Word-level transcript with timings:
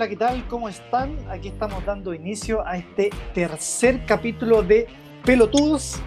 Hola, 0.00 0.08
¿qué 0.08 0.16
tal? 0.16 0.48
¿Cómo 0.48 0.70
están? 0.70 1.14
Aquí 1.28 1.48
estamos 1.48 1.84
dando 1.84 2.14
inicio 2.14 2.66
a 2.66 2.78
este 2.78 3.10
tercer 3.34 4.06
capítulo 4.06 4.62
de 4.62 4.86
Pelotudos. 5.26 6.00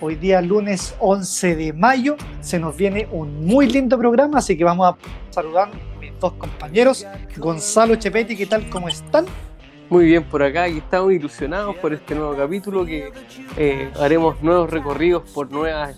Hoy 0.00 0.14
día 0.14 0.40
lunes 0.40 0.96
11 0.98 1.54
de 1.54 1.72
mayo 1.74 2.16
se 2.40 2.58
nos 2.58 2.74
viene 2.74 3.06
un 3.12 3.44
muy 3.44 3.66
lindo 3.66 3.98
programa, 3.98 4.38
así 4.38 4.56
que 4.56 4.64
vamos 4.64 4.94
a 4.94 4.96
saludar 5.30 5.68
a 5.68 6.00
mis 6.00 6.18
dos 6.18 6.32
compañeros. 6.32 7.06
Gonzalo 7.36 7.96
Chepetti, 7.96 8.34
¿qué 8.34 8.46
tal? 8.46 8.70
¿Cómo 8.70 8.88
están? 8.88 9.26
Muy 9.90 10.06
bien 10.06 10.24
por 10.24 10.42
acá 10.42 10.66
y 10.66 10.78
estamos 10.78 11.12
ilusionados 11.12 11.76
por 11.76 11.92
este 11.92 12.14
nuevo 12.14 12.34
capítulo 12.34 12.86
que 12.86 13.12
eh, 13.58 13.90
haremos 14.00 14.42
nuevos 14.42 14.70
recorridos 14.70 15.30
por 15.34 15.52
nuevas 15.52 15.94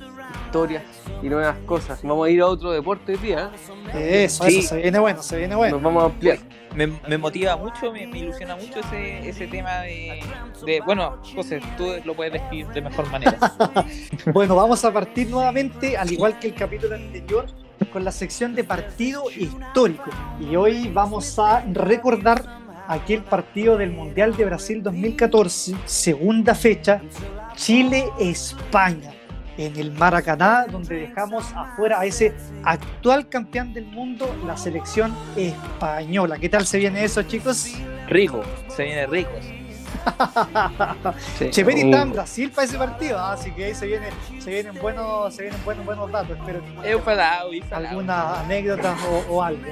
historias 0.46 0.82
y 1.22 1.28
nuevas 1.28 1.56
cosas. 1.66 2.00
Vamos 2.02 2.26
a 2.26 2.30
ir 2.30 2.40
a 2.40 2.46
otro 2.46 2.70
deporte 2.70 3.12
hoy 3.12 3.18
día. 3.18 3.50
¿eh? 3.94 4.24
Eso, 4.24 4.44
eso, 4.44 4.68
se 4.68 4.76
viene 4.76 4.98
bueno, 4.98 5.22
se 5.22 5.36
viene 5.36 5.54
bueno. 5.56 5.76
Nos 5.76 5.82
vamos 5.82 6.02
a 6.02 6.06
ampliar. 6.06 6.38
Me, 6.74 6.86
me 6.86 7.18
motiva 7.18 7.56
mucho, 7.56 7.90
me, 7.90 8.06
me, 8.06 8.18
ilusiona 8.18 8.54
mucho 8.54 8.80
ese, 8.80 9.28
ese 9.28 9.46
tema 9.46 9.80
de, 9.80 10.22
de, 10.66 10.80
Bueno, 10.82 11.18
José, 11.34 11.60
tú 11.76 11.86
lo 12.04 12.14
puedes 12.14 12.34
describir 12.34 12.66
de 12.68 12.82
mejor 12.82 13.10
manera. 13.10 13.38
bueno, 14.32 14.54
vamos 14.54 14.84
a 14.84 14.92
partir 14.92 15.28
nuevamente, 15.28 15.96
al 15.96 16.12
igual 16.12 16.38
que 16.38 16.48
el 16.48 16.54
capítulo 16.54 16.94
anterior, 16.94 17.46
con 17.92 18.04
la 18.04 18.12
sección 18.12 18.54
de 18.54 18.62
partido 18.62 19.24
histórico. 19.30 20.10
Y 20.38 20.54
hoy 20.54 20.90
vamos 20.92 21.38
a 21.38 21.64
recordar 21.72 22.44
aquel 22.88 23.22
partido 23.22 23.78
del 23.78 23.90
Mundial 23.90 24.36
de 24.36 24.44
Brasil 24.44 24.82
2014, 24.82 25.74
segunda 25.86 26.54
fecha, 26.54 27.00
Chile-España 27.56 29.15
en 29.58 29.76
el 29.76 29.92
Maracaná, 29.92 30.66
donde 30.70 30.96
dejamos 30.96 31.44
afuera 31.54 32.00
a 32.00 32.04
ese 32.04 32.34
actual 32.64 33.28
campeón 33.28 33.72
del 33.72 33.86
mundo, 33.86 34.34
la 34.46 34.56
selección 34.56 35.14
española. 35.36 36.38
¿Qué 36.38 36.48
tal 36.48 36.66
se 36.66 36.78
viene 36.78 37.04
eso, 37.04 37.22
chicos? 37.22 37.74
Rico, 38.08 38.42
se 38.68 38.84
viene 38.84 39.06
rico. 39.06 39.30
sí. 41.38 41.46
Está 41.46 42.02
en 42.02 42.12
Brasil 42.12 42.50
para 42.54 42.66
ese 42.66 42.78
partido, 42.78 43.18
¿ah? 43.18 43.32
así 43.32 43.50
que 43.50 43.64
ahí 43.64 43.74
se, 43.74 43.86
viene, 43.86 44.08
se 44.38 44.50
vienen 44.50 44.74
buenos, 44.80 45.34
se 45.34 45.42
vienen 45.42 45.64
buenos, 45.64 45.84
buenos 45.84 46.10
datos. 46.12 46.38
Espero 46.38 46.62
que 46.62 47.74
alguna 47.74 48.40
anécdota 48.40 48.96
o, 49.10 49.34
o 49.36 49.42
algo. 49.42 49.62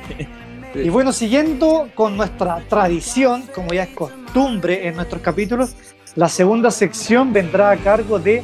Sí. 0.75 0.81
Y 0.81 0.89
bueno, 0.89 1.13
siguiendo 1.13 1.89
con 1.95 2.17
nuestra 2.17 2.59
tradición, 2.69 3.43
como 3.55 3.73
ya 3.73 3.85
es 3.85 3.91
costumbre 3.91 4.89
en 4.89 4.97
nuestros 4.97 5.23
capítulos, 5.23 5.77
la 6.17 6.29
segunda 6.29 6.73
sección 6.73 7.33
vendrá 7.33 7.71
a 7.71 7.77
cargo 7.77 8.19
de 8.19 8.43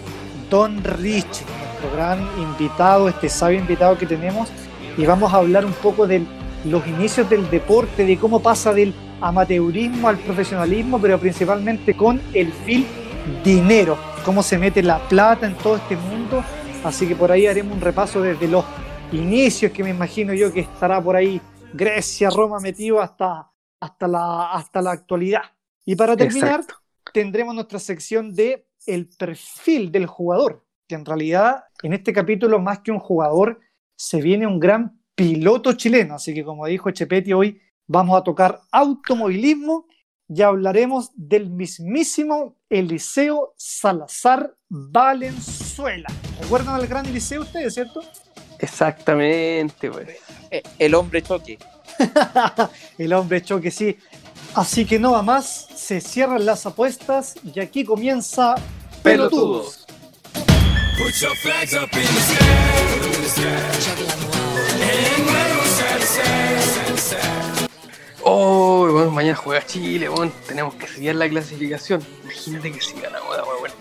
Don 0.51 0.83
Rich, 0.83 1.45
nuestro 1.47 1.91
gran 1.95 2.19
invitado, 2.39 3.09
este 3.09 3.29
sabio 3.29 3.61
invitado 3.61 3.97
que 3.97 4.05
tenemos, 4.05 4.49
y 4.97 5.07
vamos 5.07 5.33
a 5.33 5.37
hablar 5.37 5.65
un 5.65 5.73
poco 5.73 6.07
de 6.07 6.27
los 6.65 6.87
inicios 6.87 7.31
del 7.31 7.49
deporte, 7.49 8.05
de 8.05 8.19
cómo 8.19 8.43
pasa 8.43 8.75
del 8.75 8.93
amateurismo 9.21 10.09
al 10.09 10.19
profesionalismo, 10.19 11.01
pero 11.01 11.19
principalmente 11.19 11.97
con 11.97 12.21
el 12.35 12.53
fin 12.53 12.85
dinero, 13.45 13.97
cómo 14.25 14.43
se 14.43 14.59
mete 14.59 14.83
la 14.83 14.99
plata 15.09 15.47
en 15.47 15.55
todo 15.55 15.77
este 15.77 15.97
mundo. 15.97 16.45
Así 16.85 17.07
que 17.07 17.15
por 17.15 17.31
ahí 17.31 17.47
haremos 17.47 17.75
un 17.75 17.81
repaso 17.81 18.21
desde 18.21 18.49
los 18.49 18.65
inicios 19.13 19.71
que 19.73 19.85
me 19.85 19.91
imagino 19.91 20.35
yo 20.35 20.53
que 20.53 20.61
estará 20.61 21.01
por 21.03 21.17
ahí 21.17 21.41
Grecia, 21.73 22.31
Roma 22.31 22.59
metido 22.59 23.01
hasta, 23.01 23.51
hasta, 23.79 24.09
la, 24.09 24.51
hasta 24.53 24.83
la 24.83 24.91
actualidad. 24.91 25.43
Y 25.85 25.95
para 25.95 26.17
terminar, 26.17 26.61
Exacto. 26.61 26.75
tendremos 27.13 27.55
nuestra 27.55 27.79
sección 27.79 28.35
de 28.35 28.67
el 28.87 29.09
perfil 29.09 29.91
del 29.93 30.07
jugador, 30.07 30.65
que 30.89 30.95
en 30.95 31.05
realidad 31.05 31.65
en 31.83 31.93
este 31.93 32.13
capítulo 32.13 32.59
más 32.59 32.81
que 32.81 32.91
un 32.91 32.99
jugador 32.99 33.61
se 33.97 34.21
viene 34.21 34.47
un 34.47 34.59
gran 34.59 35.01
piloto 35.15 35.73
chileno, 35.75 36.15
así 36.15 36.33
que 36.35 36.45
como 36.45 36.67
dijo 36.67 36.91
Chepetti 36.91 37.33
hoy 37.33 37.61
vamos 37.87 38.19
a 38.19 38.25
tocar 38.25 38.61
automovilismo 38.71 39.87
y 40.29 40.43
hablaremos 40.43 41.11
del 41.15 41.51
mismísimo 41.51 42.57
Eliseo 42.69 43.53
Salazar 43.57 44.55
Valenzuela. 44.69 46.09
¿Recuerdan 46.41 46.77
al 46.77 46.87
gran 46.87 47.05
Eliseo 47.07 47.43
ustedes, 47.43 47.75
cierto? 47.75 48.01
Exactamente, 48.61 49.91
pues. 49.91 50.09
El 50.79 50.95
hombre 50.95 51.23
choque. 51.23 51.59
el 52.99 53.13
hombre 53.13 53.43
choque, 53.43 53.73
sí. 53.73 53.97
Así 54.55 54.85
que 54.85 54.99
no 54.99 55.13
va 55.13 55.23
más, 55.23 55.69
se 55.75 56.01
cierran 56.01 56.47
las 56.47 56.67
apuestas 56.67 57.35
y 57.43 57.59
aquí 57.61 57.85
comienza 57.85 58.55
Pelotudos. 59.03 59.87
Oh, 68.23 68.87
bueno, 68.93 69.11
mañana 69.11 69.37
juega 69.37 69.65
Chile, 69.65 70.09
bueno, 70.09 70.31
tenemos 70.47 70.75
que 70.75 70.87
seguir 70.87 71.15
la 71.15 71.29
clasificación. 71.29 72.05
Imagínate 72.25 72.73
que 72.73 72.81
si 72.81 73.01
ganamos 73.01 73.37
la 73.37 73.43
vuelta. 73.43 73.79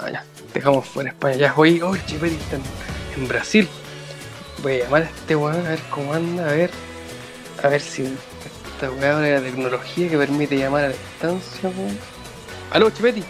Vaya, 0.00 0.24
dejamos 0.52 0.86
fuera 0.86 1.10
España. 1.10 1.36
Ya 1.36 1.54
hoy, 1.56 1.80
oh, 1.80 1.96
Chiperi 1.96 2.34
está 2.34 2.56
en, 2.56 2.62
en 3.16 3.28
Brasil. 3.28 3.68
Voy 4.62 4.74
a 4.74 4.84
llamar 4.84 5.02
a 5.02 5.06
este 5.06 5.34
weón 5.34 5.66
a 5.66 5.70
ver 5.70 5.80
cómo 5.90 6.12
anda, 6.12 6.48
a 6.48 6.52
ver. 6.52 6.70
A 7.62 7.68
ver 7.68 7.80
si 7.80 8.02
esta 8.02 8.90
weá 8.90 9.18
de 9.18 9.32
la 9.32 9.40
tecnología 9.40 10.10
que 10.10 10.18
permite 10.18 10.56
llamar 10.58 10.84
a 10.84 10.88
distancia, 10.88 11.70
weón. 11.70 11.98
Aló, 12.70 12.90
Chipetti. 12.90 13.24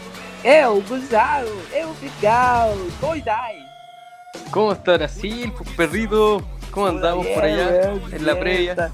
Eu, 0.44 0.82
Gonzalo, 0.82 1.48
eu, 1.72 1.94
¿cómo 3.00 3.14
estáis? 3.14 3.62
¿Cómo 4.50 4.72
está 4.72 4.97
Brasil, 4.97 5.53
perrito? 5.76 6.42
¿Cómo 6.72 6.88
andamos 6.88 7.25
bien, 7.25 7.34
por 7.36 7.44
allá 7.44 7.69
weón, 7.69 8.14
en 8.14 8.26
la 8.26 8.41
previa? 8.41 8.92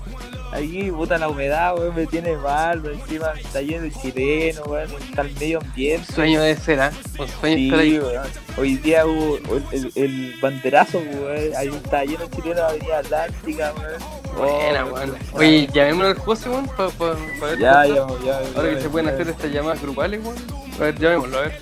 Aquí, 0.53 0.91
puta, 0.91 1.17
la 1.17 1.29
humedad, 1.29 1.79
weón, 1.79 1.95
me 1.95 2.07
tiene 2.07 2.37
mal, 2.37 2.85
encima 2.85 3.33
está 3.33 3.63
lleno 3.63 3.85
de 3.85 3.93
chileno, 3.93 4.61
weón, 4.65 4.91
está 5.09 5.23
el 5.23 5.33
medio 5.37 5.61
ambiente. 5.61 6.13
Sueño 6.13 6.43
de 6.43 6.55
ser, 6.55 6.81
¿eh? 6.81 6.91
Un 7.19 7.29
sueño 7.29 7.57
sí, 7.57 7.65
estar 7.65 7.81
ahí. 7.81 7.99
Weón. 7.99 8.27
Hoy 8.59 8.77
día 8.77 9.07
hubo 9.07 9.39
el, 9.73 9.93
el, 9.95 10.35
banderazo, 10.43 10.99
weón, 10.99 11.57
ahí 11.57 11.69
está 11.69 12.05
lleno 12.05 12.27
de 12.27 12.37
chileno 12.37 12.55
la 12.57 12.69
avenida 12.69 12.99
Atlántica, 12.99 13.73
weón. 13.79 14.37
Buena, 14.37 14.85
Oh, 14.85 14.93
weón. 14.93 15.17
Oye, 15.33 15.67
llamémoslo 15.73 16.09
al 16.09 16.19
José, 16.19 16.51
weón, 16.51 16.67
para 16.67 16.91
pa, 16.91 17.17
pa 17.41 17.47
ver 17.47 17.59
Ya, 17.59 17.87
ya, 17.87 17.95
ya. 17.95 18.39
Ahora 18.55 18.69
ya, 18.69 18.75
que 18.75 18.81
se 18.83 18.91
pueden 18.91 19.09
hacer 19.09 19.29
estas 19.29 19.51
llamadas 19.51 19.81
grupales, 19.81 20.21
weón. 20.23 20.68
A 20.79 20.83
ver, 20.83 20.99
llamémoslo, 20.99 21.39
a 21.39 21.41
ver. 21.43 21.61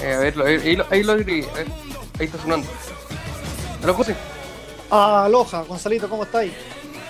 Eh, 0.00 0.14
a 0.14 0.18
ver, 0.18 0.38
a 0.38 0.42
ver, 0.42 0.60
ahí 0.60 0.76
lo, 0.76 0.86
ahí 0.90 1.02
lo 1.02 1.14
escribí, 1.14 1.46
a 1.48 1.52
ver. 1.54 1.66
Ahí 2.18 2.26
está 2.26 2.38
sonando. 2.38 2.68
Aló, 3.82 3.94
José. 3.94 4.14
Aloha, 4.90 5.62
Gonzalito, 5.62 6.08
¿cómo 6.08 6.24
estáis? 6.24 6.52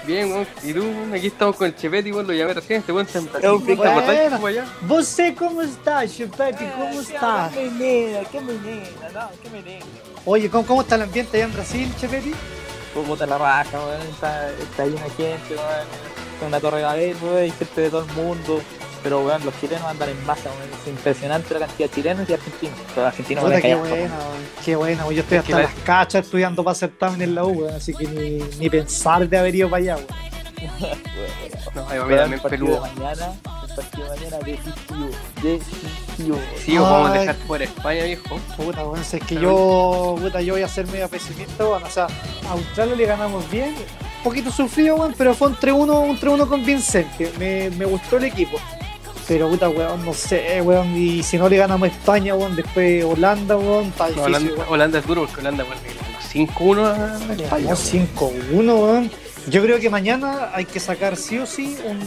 Bien, 0.07 0.31
weón. 0.33 0.47
Y 0.63 0.73
tú, 0.73 0.81
weón, 0.81 1.13
aquí 1.15 1.27
estamos 1.29 1.57
con 1.57 1.67
el 1.67 1.77
Chepetti, 1.77 2.13
weón, 2.13 2.27
lo 2.27 2.33
llamé 2.33 2.55
recién, 2.55 2.81
este 2.81 2.93
weón 2.93 3.07
está 3.07 3.19
en 3.19 3.27
Brasil. 3.27 3.49
Eu, 3.49 3.61
¿Te 3.61 3.75
bueno. 3.75 3.93
acordás 3.93 4.33
como 4.33 4.47
allá? 4.47 4.65
¿Você 4.83 5.35
cómo 5.35 5.63
está, 5.63 6.07
Chupetti? 6.09 6.65
¿Cómo 6.67 7.01
está? 7.01 7.51
Qué 7.53 7.71
menina, 7.71 8.21
qué 8.31 8.41
menina, 8.41 8.85
no, 9.13 9.29
qué 9.43 9.51
menina. 9.51 9.85
Oye, 10.25 10.49
¿cómo, 10.49 10.67
¿cómo 10.67 10.83
está 10.83 10.95
el 10.95 11.03
ambiente 11.03 11.37
allá 11.37 11.47
en 11.47 11.53
Brasil, 11.53 11.93
Chepetti? 12.01 12.33
Pues 12.95 13.07
puta 13.07 13.27
la 13.27 13.39
raja, 13.39 13.79
weón, 13.79 14.03
está, 14.03 14.51
está 14.51 14.87
llena 14.87 15.03
de 15.03 15.11
gente, 15.11 15.55
weón, 15.55 15.87
con 16.39 16.49
una 16.49 16.61
torre 16.61 16.79
de 16.79 16.85
Babel, 16.85 17.17
weón, 17.23 17.37
hay 17.39 17.51
gente 17.51 17.81
de 17.81 17.91
todo 17.91 18.05
el 18.05 18.13
mundo. 18.13 18.63
Pero 19.03 19.25
weón, 19.25 19.45
los 19.45 19.59
chilenos 19.61 19.85
andan 19.85 20.09
en 20.11 20.25
masa, 20.27 20.49
weón, 20.51 20.71
es 20.81 20.89
impresionante 20.89 21.55
la 21.55 21.67
cantidad 21.67 21.89
de 21.89 21.95
chilenos 21.95 22.31
y 22.31 22.33
argentinos. 22.35 22.77
Los 22.97 23.05
argentinos 23.07 23.43
Puta, 23.45 23.55
van 23.55 23.59
a 23.59 23.63
qué 23.63 23.69
callar, 23.73 23.79
buena, 23.89 24.15
qué 24.65 24.77
buena. 24.77 25.03
weón. 25.05 25.15
Yo 25.17 25.23
estoy 25.23 25.39
hasta 25.39 25.51
la- 25.57 25.63
las 25.63 25.75
cachas 25.85 26.25
estudiando 26.25 26.63
para 26.63 26.75
certamen 26.75 27.21
en 27.23 27.35
la 27.35 27.45
U, 27.45 27.51
weón, 27.63 27.75
así 27.75 27.93
que 27.95 28.07
ni, 28.07 28.39
ni 28.59 28.71
pensar 28.71 29.29
de 29.29 29.39
haber 29.39 29.55
ido 29.55 29.69
para 29.69 29.83
allá, 29.83 29.97
weón. 29.97 30.07
No, 31.75 31.89
ahí 31.89 31.99
va, 31.99 32.27
me 32.27 32.39
partido 32.39 32.41
peludo. 32.67 32.75
de 32.75 32.81
mañana, 33.01 33.33
el 33.69 33.75
partido 33.75 34.05
de 34.05 34.11
mañana 34.11 34.39
decisivo, 34.39 35.09
decisivo. 35.43 36.39
Sí, 36.65 36.77
o 36.79 36.83
vamos 36.83 37.11
a 37.11 37.13
dejar 37.21 37.35
fuera 37.47 37.65
España, 37.65 38.05
viejo. 38.05 38.39
Puta, 38.57 38.85
weón, 38.85 39.01
es 39.01 39.25
que 39.27 39.35
yo, 39.37 40.17
puta, 40.21 40.41
yo 40.43 40.55
voy 40.55 40.63
a 40.63 40.69
ser 40.69 40.87
medio 40.89 41.09
pesimista, 41.09 41.65
weón. 41.65 41.83
O 41.83 41.91
sea, 41.91 42.07
a 42.49 42.53
Australia 42.53 42.95
le 42.95 43.07
ganamos 43.07 43.51
bien, 43.51 43.71
un 43.71 44.23
poquito 44.23 44.53
sufrido, 44.53 44.97
weón, 44.97 45.15
pero 45.17 45.35
fue 45.35 45.49
un 45.49 45.57
3-1 45.57 45.99
un 46.01 46.21
3-1 46.21 46.47
convincente. 46.47 47.33
Me, 47.39 47.71
me 47.71 47.87
gustó 47.87 48.19
el 48.19 48.25
equipo. 48.25 48.59
Pero, 49.33 49.49
puta, 49.49 49.71
weón, 49.71 50.05
no 50.05 50.13
sé, 50.13 50.61
weón. 50.61 50.95
Y 50.95 51.23
si 51.23 51.39
no 51.39 51.49
le 51.49 51.57
ganamos 51.57 51.89
a 51.89 51.93
España, 51.93 52.35
weón, 52.35 52.55
después 52.55 53.03
Holanda, 53.03 53.57
weón, 53.57 53.87
está 53.87 54.05
No, 54.05 54.09
difícil, 54.11 54.27
Holanda, 54.27 54.53
weón. 54.53 54.69
Holanda 54.69 54.99
es 54.99 55.07
duro 55.07 55.21
porque 55.23 55.41
Holanda, 55.41 55.65
weón, 55.65 55.79
le 55.83 55.95
ganó 55.95 56.55
5-1 56.55 56.85
a 56.85 57.33
España. 57.33 57.49
ganamos 57.49 57.95
5-1, 57.95 58.53
weón. 58.53 59.11
Yo 59.49 59.63
creo 59.63 59.81
que 59.81 59.89
mañana 59.89 60.51
hay 60.53 60.67
que 60.67 60.79
sacar 60.79 61.17
sí 61.17 61.39
o 61.39 61.47
sí 61.47 61.79
un, 61.83 61.99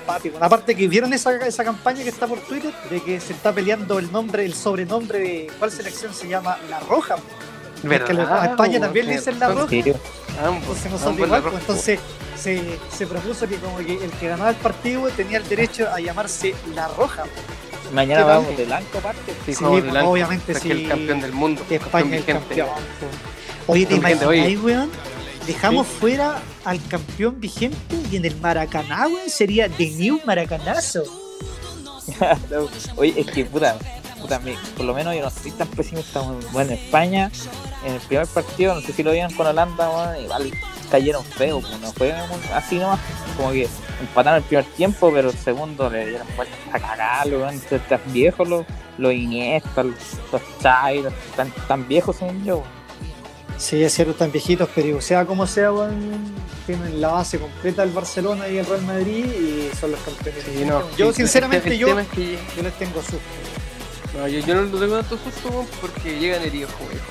empate. 0.00 0.32
Aparte 0.40 0.74
que 0.74 0.88
vieron 0.88 1.12
esa, 1.12 1.36
esa 1.46 1.64
campaña 1.64 2.02
que 2.02 2.08
está 2.08 2.26
por 2.26 2.38
Twitter 2.40 2.72
de 2.88 3.02
que 3.02 3.20
se 3.20 3.34
está 3.34 3.52
peleando 3.52 3.98
el 3.98 4.10
nombre, 4.10 4.46
el 4.46 4.54
sobrenombre 4.54 5.18
de 5.18 5.52
cuál 5.58 5.70
selección 5.70 6.14
se 6.14 6.28
llama 6.28 6.56
La 6.70 6.80
Roja. 6.80 7.16
weón. 7.16 7.49
A 7.84 8.46
España 8.46 8.70
weón, 8.72 8.82
también 8.82 9.06
le 9.06 9.12
dicen 9.16 9.38
la 9.38 9.46
son 9.46 9.56
roja. 9.56 9.68
serio? 9.70 9.96
Ambos, 10.44 10.60
Entonces 10.62 10.90
nosotros 10.92 11.02
ambos 11.12 11.26
igual, 11.26 11.30
la 11.30 11.40
pues, 11.40 11.44
roja. 11.52 11.58
entonces 11.60 12.00
se, 12.36 12.78
se 12.96 13.06
propuso 13.06 13.48
que 13.48 13.56
como 13.56 13.78
que 13.78 14.02
el 14.04 14.10
que 14.12 14.28
ganaba 14.28 14.50
el 14.50 14.56
partido 14.56 15.08
tenía 15.10 15.38
el 15.38 15.48
derecho 15.48 15.88
a 15.90 16.00
llamarse 16.00 16.54
La 16.74 16.88
Roja. 16.88 17.24
Mañana 17.92 18.24
vamos 18.24 18.56
de 18.56 18.64
blanco 18.66 18.98
aparte. 18.98 19.32
Sí, 19.46 19.54
Sí, 19.54 19.64
pues, 19.64 19.90
blanco, 19.90 20.10
obviamente 20.10 20.54
sí. 20.54 20.70
el 20.70 20.88
campeón 20.88 21.20
del 21.20 21.32
mundo, 21.32 21.62
Que 21.68 21.78
campeón 21.78 22.02
España 22.04 22.16
es 22.16 22.28
el 22.28 22.34
vigente. 22.34 22.56
campeón. 22.62 22.68
pues. 23.00 23.10
Oye, 23.66 23.86
¿te 23.86 23.94
vigente, 23.94 24.24
imagináis, 24.24 24.60
weón? 24.62 24.90
dejamos 25.46 25.86
fuera 25.86 26.40
al 26.64 26.80
campeón 26.86 27.40
vigente 27.40 27.76
y 28.10 28.16
en 28.16 28.24
el 28.24 28.36
Maracaná, 28.36 29.06
weón, 29.08 29.28
sería 29.28 29.68
The 29.68 29.90
New 29.90 30.20
Maracanazo. 30.24 31.02
Oye, 32.96 33.14
es 33.20 33.26
que 33.26 33.44
puta, 33.44 33.76
puta, 34.20 34.38
mi- 34.40 34.54
por 34.76 34.86
lo 34.86 34.94
menos 34.94 35.14
yo 35.14 35.22
no 35.22 35.30
soy 35.30 35.50
tan 35.52 35.68
pesimista. 35.68 36.20
Bueno, 36.52 36.72
en 36.72 36.78
España, 36.78 37.30
en 37.84 37.94
el 37.94 38.00
primer 38.00 38.26
partido, 38.26 38.74
no 38.74 38.80
sé 38.80 38.92
si 38.92 39.02
lo 39.02 39.12
vieron 39.12 39.32
con 39.34 39.46
Holanda, 39.46 39.88
weón, 39.90 40.22
igual 40.24 40.50
cayeron 40.90 41.24
feo, 41.24 41.60
pues, 41.60 41.78
no 41.80 41.92
fue 41.92 42.12
así 42.54 42.76
nomás. 42.76 42.98
Como 43.36 43.52
que 43.52 43.68
empataron 44.00 44.38
el 44.38 44.44
primer 44.44 44.64
tiempo, 44.66 45.10
pero 45.12 45.30
el 45.30 45.36
segundo 45.38 45.88
le 45.88 46.06
dieron 46.08 46.26
vuelta 46.36 46.54
a 46.72 46.78
cagarlo, 46.80 47.38
weón. 47.40 47.54
Están 47.70 48.00
viejos 48.06 48.48
los, 48.48 48.64
los 48.98 49.12
Iniesta, 49.12 49.82
los, 49.84 49.94
los 50.32 50.42
Xavi, 50.62 51.02
los- 51.02 51.14
tan, 51.36 51.50
tan 51.68 51.86
viejos 51.88 52.16
según 52.16 52.44
yo. 52.44 52.62
Sí, 53.58 53.82
es 53.84 53.92
cierto, 53.92 54.12
están 54.12 54.32
viejitos, 54.32 54.70
pero 54.74 55.02
sea 55.02 55.26
como 55.26 55.46
sea, 55.46 55.70
weón, 55.70 56.34
tienen 56.66 56.98
la 57.00 57.08
base 57.08 57.38
completa 57.38 57.82
del 57.82 57.90
Barcelona 57.92 58.48
y 58.48 58.56
el 58.56 58.64
Real 58.64 58.80
Madrid 58.82 59.26
y 59.26 59.70
son 59.76 59.90
los 59.92 60.00
campeones. 60.00 60.44
Sí, 60.44 60.64
no, 60.64 60.82
yo, 60.96 61.12
sinceramente, 61.12 61.66
el, 61.68 61.74
el 61.74 61.78
yo, 61.78 61.86
tema 61.88 62.00
es 62.02 62.08
que 62.08 62.38
yo 62.56 62.62
les 62.62 62.72
tengo 62.78 63.02
susto. 63.02 63.18
No, 64.16 64.28
yo, 64.28 64.40
yo 64.40 64.54
no 64.54 64.62
lo 64.62 64.78
tengo 64.78 64.96
tanto 64.96 65.18
susto 65.18 65.66
porque 65.80 66.18
llegan 66.18 66.42
heridos 66.42 66.70
como 66.72 66.90
dijo. 66.90 67.04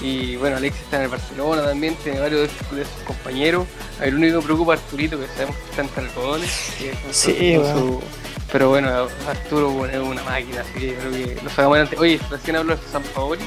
Y 0.00 0.34
bueno, 0.36 0.56
Alexis 0.56 0.82
está 0.82 0.96
en 0.96 1.02
el 1.04 1.08
Barcelona 1.10 1.62
también, 1.64 1.94
tiene 2.02 2.18
varios 2.18 2.40
de 2.72 2.84
sus, 2.84 3.02
compañeros. 3.06 3.66
Lo 4.04 4.16
único 4.16 4.40
que 4.40 4.44
preocupa 4.46 4.72
a 4.72 4.76
Arturito, 4.76 5.18
que 5.20 5.28
sabemos 5.28 5.54
que 5.56 5.70
está 5.70 5.82
con 6.14 6.40
su- 6.40 7.12
Sí, 7.12 7.54
su- 7.54 8.02
Pero 8.50 8.68
bueno, 8.70 8.88
Arturo 9.28 9.70
bueno, 9.70 9.94
es 10.02 10.08
una 10.08 10.22
máquina, 10.24 10.62
así 10.62 10.72
que 10.80 10.86
yo 10.88 10.94
creo 10.98 11.12
que 11.12 11.40
lo 11.42 11.50
sacamos 11.50 11.76
adelante. 11.76 11.96
Oye, 11.98 12.20
recién 12.30 12.56
habló 12.56 12.74
de 12.76 12.82
San 12.90 13.02
Paoli. 13.04 13.42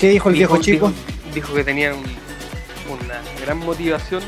¿Qué 0.00 0.08
dijo 0.08 0.28
el 0.28 0.34
viejo 0.34 0.54
Dijo- 0.54 0.64
chico? 0.64 0.88
Dijo, 0.88 1.34
dijo 1.34 1.54
que 1.54 1.64
tenían 1.64 1.94
un- 1.94 2.04
una 3.00 3.20
gran 3.40 3.58
motivación 3.58 4.22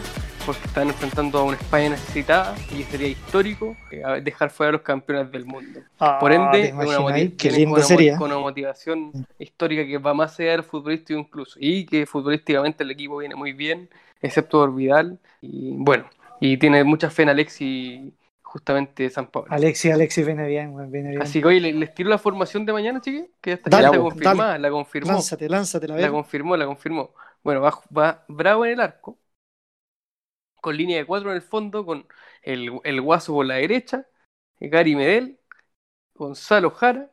porque 0.46 0.64
están 0.66 0.88
enfrentando 0.88 1.38
a 1.38 1.42
una 1.42 1.56
España 1.56 1.90
necesitada 1.90 2.54
y 2.72 2.84
sería 2.84 3.08
histórico 3.08 3.76
eh, 3.90 4.02
dejar 4.22 4.50
fuera 4.50 4.70
a 4.70 4.72
los 4.72 4.82
campeones 4.82 5.30
del 5.32 5.44
mundo. 5.44 5.80
Por 5.98 6.32
Ah, 6.32 6.34
ende, 6.36 6.62
¿te 6.62 6.68
es 6.68 6.74
una 6.98 7.14
Qué 7.36 7.50
lindo 7.50 7.74
una 7.74 7.82
sería. 7.82 8.16
con 8.16 8.30
una 8.30 8.40
motivación 8.40 9.12
histórica 9.38 9.84
que 9.84 9.98
va 9.98 10.14
más 10.14 10.38
allá 10.38 10.52
del 10.52 10.62
futbolístico 10.62 11.18
incluso 11.18 11.58
y 11.60 11.84
que 11.84 12.06
futbolísticamente 12.06 12.84
el 12.84 12.90
equipo 12.92 13.18
viene 13.18 13.34
muy 13.34 13.52
bien, 13.52 13.88
excepto 14.22 14.60
por 14.60 14.74
Vidal 14.74 15.18
y 15.42 15.72
bueno, 15.74 16.04
y 16.40 16.56
tiene 16.56 16.84
mucha 16.84 17.10
fe 17.10 17.22
en 17.24 17.30
Alexis 17.30 18.12
justamente 18.42 19.10
San 19.10 19.26
Pablo. 19.26 19.48
Alexis, 19.52 19.92
Alexis 19.92 20.24
viene 20.24 20.46
bien, 20.46 20.74
viene 20.90 21.10
bien. 21.10 21.22
Así 21.22 21.40
que 21.40 21.46
oye, 21.48 21.60
le- 21.60 21.72
les 21.72 21.92
tiro 21.94 22.08
la 22.08 22.16
formación 22.18 22.64
de 22.64 22.72
mañana, 22.72 23.00
chiqui, 23.00 23.28
que 23.40 23.50
ya 23.50 23.54
está, 23.56 23.68
Dale, 23.70 23.88
pues, 23.88 24.00
confirmada, 24.00 24.58
la 24.58 24.70
confirmó. 24.70 25.12
lánzate, 25.12 25.48
lánzate, 25.48 25.88
la 25.88 25.96
La 25.96 26.10
confirmó, 26.10 26.56
la 26.56 26.64
confirmó. 26.66 27.10
Bueno, 27.42 27.60
va, 27.60 27.78
va 27.96 28.24
Bravo 28.28 28.64
en 28.64 28.72
el 28.72 28.80
arco, 28.80 29.18
con 30.66 30.76
línea 30.76 30.98
de 30.98 31.06
cuatro 31.06 31.30
en 31.30 31.36
el 31.36 31.42
fondo, 31.42 31.86
con 31.86 32.08
el, 32.42 32.72
el 32.82 33.00
Guaso 33.00 33.32
por 33.32 33.46
la 33.46 33.54
derecha, 33.54 34.04
Gary 34.58 34.96
Medel, 34.96 35.38
Gonzalo 36.14 36.70
Jara 36.72 37.10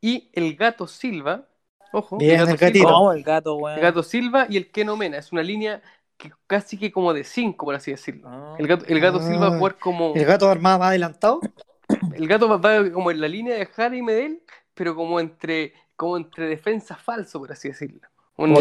y 0.00 0.30
el 0.32 0.56
Gato 0.56 0.86
Silva. 0.88 1.46
Ojo, 1.92 2.18
Bien, 2.18 2.40
el 2.40 2.46
Silva, 2.46 2.56
gatito. 2.60 2.88
¿Cómo 2.88 3.12
el 3.12 3.22
gato, 3.22 3.54
weón? 3.56 3.76
el 3.76 3.82
Gato 3.82 4.02
Silva 4.02 4.46
y 4.48 4.56
el 4.56 4.70
Keno 4.70 4.96
Mena. 4.96 5.18
Es 5.18 5.30
una 5.32 5.42
línea 5.42 5.82
que 6.16 6.32
casi 6.46 6.76
que 6.78 6.90
como 6.90 7.12
de 7.12 7.22
cinco, 7.24 7.66
por 7.66 7.74
así 7.76 7.92
decirlo. 7.92 8.28
Ah. 8.28 8.56
El 8.58 8.66
Gato, 8.66 8.84
el 8.88 9.00
gato 9.00 9.18
Ah. 9.18 9.22
Silva 9.22 9.48
va 9.50 9.54
a 9.54 9.58
jugar 9.58 9.78
como. 9.78 10.14
El 10.14 10.24
gato 10.24 10.48
armado 10.48 10.78
más 10.80 10.88
adelantado. 10.88 11.40
El 12.14 12.26
gato 12.28 12.48
va, 12.48 12.56
va 12.56 12.90
como 12.90 13.10
en 13.10 13.20
la 13.20 13.28
línea 13.28 13.54
de 13.56 13.66
Jara 13.66 13.96
y 13.96 14.02
Medel, 14.02 14.42
pero 14.74 14.94
como 14.94 15.20
entre, 15.20 15.74
como 15.96 16.16
entre 16.16 16.46
defensa 16.48 16.96
falso, 16.96 17.38
por 17.38 17.52
así 17.52 17.68
decirlo. 17.68 18.00
Un- 18.36 18.54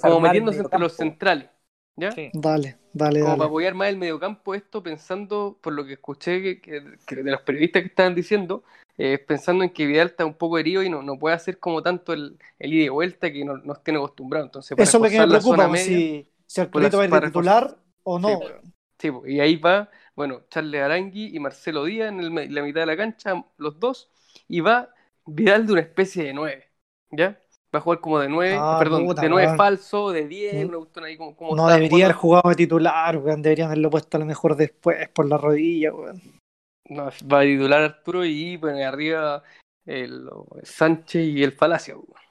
Como 0.00 0.20
metiéndose 0.20 0.60
entre 0.60 0.78
los 0.78 0.92
centrales. 0.94 1.48
¿Ya? 1.96 2.10
Sí. 2.14 2.30
Dale, 2.34 2.76
dale, 2.92 3.20
Como 3.20 3.36
para 3.38 3.46
dale. 3.46 3.48
apoyar 3.48 3.74
más 3.74 3.88
el 3.88 3.96
mediocampo, 3.96 4.54
esto 4.54 4.82
pensando, 4.82 5.58
por 5.62 5.72
lo 5.72 5.86
que 5.86 5.94
escuché 5.94 6.42
que, 6.42 6.60
que- 6.60 6.98
que 7.06 7.16
de 7.16 7.30
los 7.30 7.42
periodistas 7.42 7.82
que 7.82 7.88
estaban 7.88 8.14
diciendo, 8.14 8.64
eh, 8.98 9.18
pensando 9.18 9.64
en 9.64 9.70
que 9.70 9.86
Vidal 9.86 10.08
está 10.08 10.24
un 10.26 10.34
poco 10.34 10.58
herido 10.58 10.82
y 10.82 10.90
no, 10.90 11.02
no 11.02 11.18
puede 11.18 11.34
hacer 11.36 11.58
como 11.58 11.82
tanto 11.82 12.12
el, 12.12 12.38
el 12.58 12.74
ida 12.74 12.84
y 12.84 12.88
vuelta 12.88 13.32
que 13.32 13.44
no- 13.44 13.56
nos 13.58 13.82
tiene 13.82 13.98
acostumbrado. 13.98 14.46
Entonces, 14.46 14.76
para 14.76 14.84
Eso 14.88 14.98
es 14.98 15.02
lo 15.02 15.10
que 15.10 15.18
me 15.20 15.28
preocupa, 15.28 15.68
pues, 15.68 15.80
media- 15.82 15.96
si, 15.96 16.28
si 16.46 16.60
Arturito 16.60 16.96
va 16.96 17.02
a 17.04 17.06
ir 17.06 17.10
de 17.12 17.20
para 17.20 17.26
titular 17.28 17.78
o 18.02 18.18
no. 18.18 18.28
Sí, 18.28 18.36
pues. 18.36 18.54
Sí, 18.98 19.10
y 19.26 19.40
ahí 19.40 19.56
va, 19.56 19.90
bueno, 20.14 20.42
Charles 20.50 20.80
Arangui 20.82 21.36
y 21.36 21.40
Marcelo 21.40 21.84
Díaz 21.84 22.10
en 22.10 22.20
el 22.20 22.54
la 22.54 22.62
mitad 22.62 22.80
de 22.80 22.86
la 22.86 22.96
cancha, 22.96 23.44
los 23.58 23.78
dos, 23.80 24.10
y 24.48 24.60
va 24.60 24.94
Vidal 25.26 25.66
de 25.66 25.72
una 25.72 25.80
especie 25.82 26.24
de 26.24 26.32
nueve, 26.34 26.70
¿ya? 27.10 27.40
Va 27.74 27.78
a 27.78 27.82
jugar 27.82 28.00
como 28.00 28.18
de 28.20 28.28
nueve, 28.28 28.56
Ah, 28.60 28.76
perdón, 28.78 29.04
puta, 29.04 29.22
de 29.22 29.28
nueve 29.28 29.46
weón. 29.46 29.56
falso, 29.58 30.10
de 30.12 30.28
diez, 30.28 30.54
Mm. 30.64 30.68
una 30.68 30.78
cuestión 30.78 31.04
ahí 31.06 31.16
como, 31.16 31.34
como 31.34 31.56
No 31.56 31.62
está 31.68 31.74
debería 31.74 32.04
haber 32.06 32.16
jugado 32.16 32.48
de 32.50 32.54
titular, 32.54 33.16
weón. 33.16 33.42
Deberían 33.42 33.66
haberlo 33.66 33.90
puesto 33.90 34.16
a 34.16 34.20
lo 34.20 34.26
mejor 34.26 34.56
después 34.56 35.08
por 35.08 35.26
la 35.28 35.36
rodilla, 35.38 35.92
weón. 35.92 36.22
No, 36.88 37.04
va 37.32 37.40
a 37.40 37.42
titular 37.42 37.82
Arturo 37.82 38.24
y 38.24 38.56
bueno, 38.58 38.78
y 38.78 38.82
arriba 38.82 39.42
el, 39.86 40.28
Sánchez 40.62 41.24
y 41.26 41.42
el 41.42 41.52
Falacio. 41.52 41.96
weón. 41.96 42.24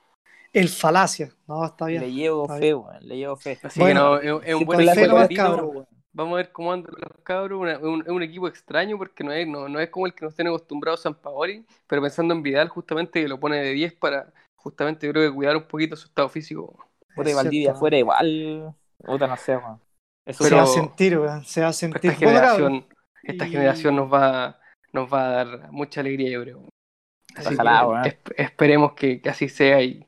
El 0.54 0.70
falacia. 0.70 1.32
No, 1.48 1.66
está 1.66 1.88
bien. 1.88 2.02
Le 2.04 2.12
llevo 2.14 2.44
Está 2.44 2.58
fe, 2.60 2.74
weón. 2.76 3.08
Le 3.08 3.18
llevo 3.18 3.36
fe. 3.36 3.58
Así 3.64 3.80
Bueno, 3.80 4.20
que 4.22 4.28
no, 4.28 4.38
es, 4.42 4.48
es 4.50 4.54
un 4.54 4.60
Sí, 4.60 4.66
buen 4.66 4.82
equipo. 4.82 5.86
Vamos 6.16 6.34
a 6.34 6.38
ver 6.38 6.52
cómo 6.52 6.72
andan 6.72 6.94
los 6.96 7.24
cabros. 7.24 7.60
una- 7.60 7.80
un- 7.80 8.02
es 8.04 8.08
un 8.10 8.22
equipo 8.22 8.48
extraño 8.48 9.00
porque 9.00 9.24
no 9.24 9.32
es, 9.32 9.48
no, 9.48 9.68
no 9.68 9.80
es 9.80 9.90
como 9.90 10.06
el 10.06 10.14
que 10.14 10.24
nos 10.26 10.36
tiene 10.36 10.50
acostumbrados 10.52 11.02
San 11.02 11.16
Paoli, 11.16 11.66
pero 11.88 12.04
pensando 12.04 12.36
en 12.36 12.44
Vidal, 12.44 12.70
justamente 12.70 13.20
que 13.24 13.28
lo 13.28 13.40
pone 13.40 13.58
de 13.64 13.72
10 13.72 13.94
para 13.94 14.32
justamente 14.64 15.10
creo 15.10 15.30
que 15.30 15.36
cuidar 15.36 15.58
un 15.58 15.68
poquito 15.68 15.96
su 15.96 16.08
estado 16.08 16.30
físico. 16.30 16.90
Puta, 17.16 17.30
y 17.30 17.34
Valdivia 17.34 17.72
afuera 17.74 17.98
igual. 17.98 18.74
Puta, 18.98 19.28
no 19.28 19.38
sé, 19.38 19.58
weón. 19.58 19.80
Eso 20.26 20.44
Se 20.46 20.56
va 20.56 20.64
a 20.64 20.68
sentir, 20.68 21.20
weón. 21.20 21.44
Se 21.44 21.62
va 21.62 21.68
a 21.68 21.74
sentir. 21.74 22.12
Esta 22.12 22.20
generación, 22.20 22.88
esta 23.24 23.46
generación 23.46 23.96
nos 23.96 24.12
va, 24.12 24.60
nos 24.94 25.14
va 25.14 25.26
a 25.26 25.30
dar 25.30 25.72
mucha 25.72 26.02
alegría, 26.02 26.32
yo 26.32 26.42
creo. 26.42 26.64
Así 27.36 27.54
Ojalá, 27.54 28.02
que 28.04 28.10
esp- 28.24 28.34
esperemos 28.38 28.94
que, 28.94 29.22
que 29.22 29.30
así 29.30 29.50
sea 29.50 29.82
y 29.82 30.08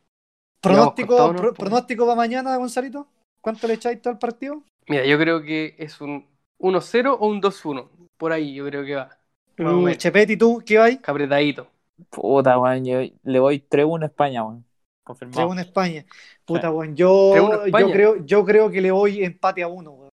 Pronóstico, 0.62 1.36
pronóstico 1.54 2.06
para 2.06 2.16
mañana, 2.16 2.56
Gonzalito. 2.58 3.08
¿Cuánto 3.42 3.68
le 3.68 3.76
echáis 3.76 4.02
todo 4.02 4.14
al 4.14 4.20
partido? 4.20 4.64
mira, 4.88 5.06
yo 5.06 5.18
creo 5.20 5.42
que 5.44 5.76
es 5.78 6.02
un 6.02 6.28
1-0 6.60 7.18
o 7.20 7.28
un 7.28 7.42
2-1. 7.42 7.90
Por 8.18 8.32
ahí 8.32 8.56
yo 8.56 8.66
creo 8.66 8.84
que 8.86 8.96
va. 8.96 9.18
Uh, 9.60 9.64
menos. 9.64 9.98
Chepetti, 9.98 10.38
¿tú 10.38 10.64
qué 10.66 10.78
vais? 10.78 11.00
Apretadito. 11.06 11.68
Puta, 12.10 12.58
weón. 12.60 12.86
Yo 12.86 13.00
le 13.24 13.40
voy 13.40 13.60
3-1 13.60 14.04
a 14.04 14.06
España, 14.08 14.44
weón. 14.44 14.66
Confirmado. 15.04 15.50
3-1 15.50 15.60
España. 15.62 16.06
Puta, 16.46 16.72
weón. 16.72 16.96
Yo, 16.96 17.34
3-1 17.34 17.80
yo, 17.80 17.92
creo, 17.92 18.26
yo 18.26 18.46
creo 18.46 18.70
que 18.72 18.82
le 18.82 18.92
voy 18.92 19.24
empate 19.24 19.64
a 19.64 19.68
uno, 19.68 19.92
weón. 19.92 20.10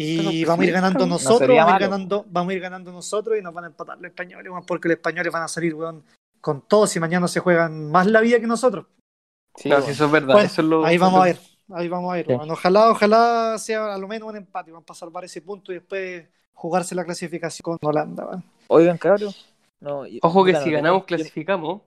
Y 0.00 0.44
vamos 0.44 0.62
a 0.62 0.66
ir 0.68 0.72
ganando 0.72 1.00
no 1.00 1.06
nosotros, 1.14 1.48
vamos, 1.56 1.72
a 1.72 1.76
ir 1.76 1.80
ganando, 1.80 2.24
vamos 2.28 2.50
a 2.52 2.54
ir 2.54 2.60
ganando 2.60 2.92
nosotros 2.92 3.36
y 3.36 3.42
nos 3.42 3.52
van 3.52 3.64
a 3.64 3.66
empatar 3.66 3.96
los 3.98 4.06
españoles, 4.06 4.48
weón, 4.48 4.64
porque 4.64 4.86
los 4.86 4.96
españoles 4.96 5.32
van 5.32 5.42
a 5.42 5.48
salir, 5.48 5.74
weón, 5.74 6.04
con 6.40 6.60
todo 6.68 6.86
si 6.86 7.00
mañana 7.00 7.26
se 7.26 7.40
juegan 7.40 7.90
más 7.90 8.06
la 8.06 8.20
vida 8.20 8.38
que 8.38 8.46
nosotros. 8.46 8.86
Sí, 9.56 9.68
si 9.84 9.90
eso 9.90 10.04
es 10.04 10.10
verdad. 10.12 10.34
Bueno, 10.34 10.46
eso 10.46 10.62
es 10.62 10.68
lo, 10.68 10.84
ahí 10.84 10.98
vamos 10.98 11.16
lo- 11.16 11.22
a 11.22 11.24
ver, 11.24 11.38
ahí 11.72 11.88
vamos 11.88 12.12
a 12.12 12.14
ver. 12.14 12.26
Sí. 12.26 12.32
weón. 12.32 12.48
Ojalá, 12.48 12.90
ojalá 12.90 13.56
sea 13.58 13.92
a 13.92 13.98
lo 13.98 14.06
menos 14.06 14.28
un 14.28 14.36
empate, 14.36 14.70
van 14.70 14.84
a 14.88 14.94
salvar 14.94 15.24
ese 15.24 15.42
punto 15.42 15.72
y 15.72 15.76
después 15.76 16.28
jugarse 16.52 16.94
la 16.94 17.04
clasificación 17.04 17.64
con 17.64 17.78
Holanda. 17.82 18.24
weón. 18.24 18.44
Oigan, 18.68 18.98
cabrón. 18.98 19.32
No, 19.80 20.06
y- 20.06 20.18
Ojo 20.22 20.44
que 20.44 20.54
si 20.54 20.70
ganamos, 20.70 21.04
clasificamos. 21.04 21.82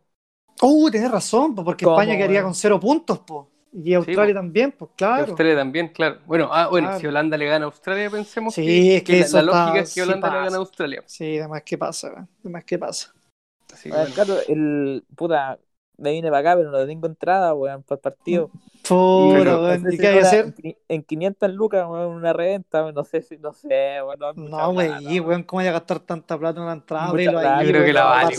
Uh, 0.61 0.89
tenés 0.91 1.11
razón, 1.11 1.55
po, 1.55 1.63
porque 1.65 1.85
¿Cómo, 1.85 1.95
España 1.99 2.15
quedaría 2.17 2.43
con 2.43 2.53
cero 2.55 2.79
puntos, 2.79 3.19
po. 3.19 3.49
Y 3.73 3.93
Australia 3.93 4.33
también, 4.35 4.71
pues 4.73 4.91
Y 4.91 4.95
claro. 4.97 5.23
Australia 5.23 5.55
también, 5.55 5.89
claro. 5.89 6.19
Bueno, 6.25 6.49
ah, 6.51 6.67
bueno, 6.67 6.87
Claro. 6.87 6.99
si 6.99 7.07
Holanda 7.07 7.37
le 7.37 7.45
gana 7.45 7.65
a 7.65 7.67
Australia, 7.67 8.09
pensemos 8.09 8.53
Sí, 8.53 8.61
que, 8.63 8.97
es 8.97 9.03
que 9.03 9.13
que 9.13 9.19
la- 9.19 9.25
eso 9.25 9.37
la, 9.37 9.41
está- 9.41 9.65
lógica 9.65 9.79
es 9.79 9.93
que 9.93 10.01
sí 10.01 10.01
Holanda 10.01 10.29
le 10.29 10.39
gana 10.41 10.55
a 10.57 10.59
Australia. 10.59 11.03
Sí, 11.05 11.37
además 11.39 11.63
que 11.63 11.77
pasa. 11.77 12.27
Además 12.41 12.63
que 12.65 12.77
pasa. 12.79 13.13
Así 13.73 13.89
bueno. 13.89 14.13
Cato, 14.13 14.37
el 14.47 15.05
puta 15.15 15.59
me 16.01 16.11
vine 16.11 16.29
para 16.29 16.39
acá, 16.51 16.57
pero 16.57 16.71
no 16.71 16.85
tengo 16.85 17.07
entrada, 17.07 17.53
weón, 17.53 17.83
para 17.83 17.97
el 17.97 18.01
partido. 18.01 18.49
Pero, 18.89 19.61
weón. 19.61 19.93
¿Y 19.93 19.97
qué 19.97 20.07
hay 20.07 20.13
que 20.15 20.19
hacer? 20.21 20.45
En, 20.45 20.55
qui- 20.55 20.77
en 20.89 21.03
500 21.03 21.53
lucas, 21.53 21.85
weón, 21.87 22.15
una 22.15 22.33
reventa, 22.33 22.81
weón, 22.83 22.95
no 22.95 23.03
sé 23.03 23.21
si, 23.21 23.37
no 23.37 23.53
sé, 23.53 23.99
weón. 24.03 24.49
No, 24.49 24.73
güey, 24.73 25.19
weón, 25.19 25.43
¿cómo 25.43 25.61
voy 25.61 25.69
a 25.69 25.71
gastar 25.73 25.99
tanta 25.99 26.37
plata 26.37 26.57
en 26.59 26.63
una 26.63 26.73
entrada? 26.73 27.03
Mucha 27.03 27.11
Abrilo 27.11 27.31
plata. 27.33 27.57
ahí, 27.59 27.65
Yo 27.67 27.71
creo 27.71 27.81
weón, 27.81 27.87
que 27.87 27.93
la 27.93 28.01
en 28.01 28.07
un 28.07 28.09
vale, 28.09 28.35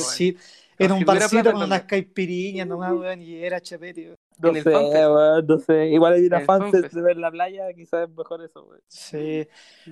No, 0.78 0.85
En 0.85 0.92
un 0.92 1.04
barcito 1.04 1.52
con 1.52 1.62
unas 1.62 1.83
caipiriñas 1.85 2.66
nomás, 2.66 2.92
weón, 2.92 3.23
y 3.23 3.37
era 3.37 3.61
chepete, 3.61 4.07
weón. 4.07 4.16
No 4.38 4.52
sé, 4.54 4.71
weón, 5.09 5.47
no 5.47 5.59
sé. 5.59 5.88
Igual 5.90 6.12
hay 6.14 6.26
una 6.26 6.40
Fanfest. 6.40 6.92
de 6.92 7.02
ver 7.02 7.16
la 7.16 7.31
playa, 7.31 7.73
quizás 7.73 8.09
es 8.09 8.14
mejor 8.16 8.42
eso, 8.42 8.64
weón. 8.64 8.81
Sí. 8.88 9.47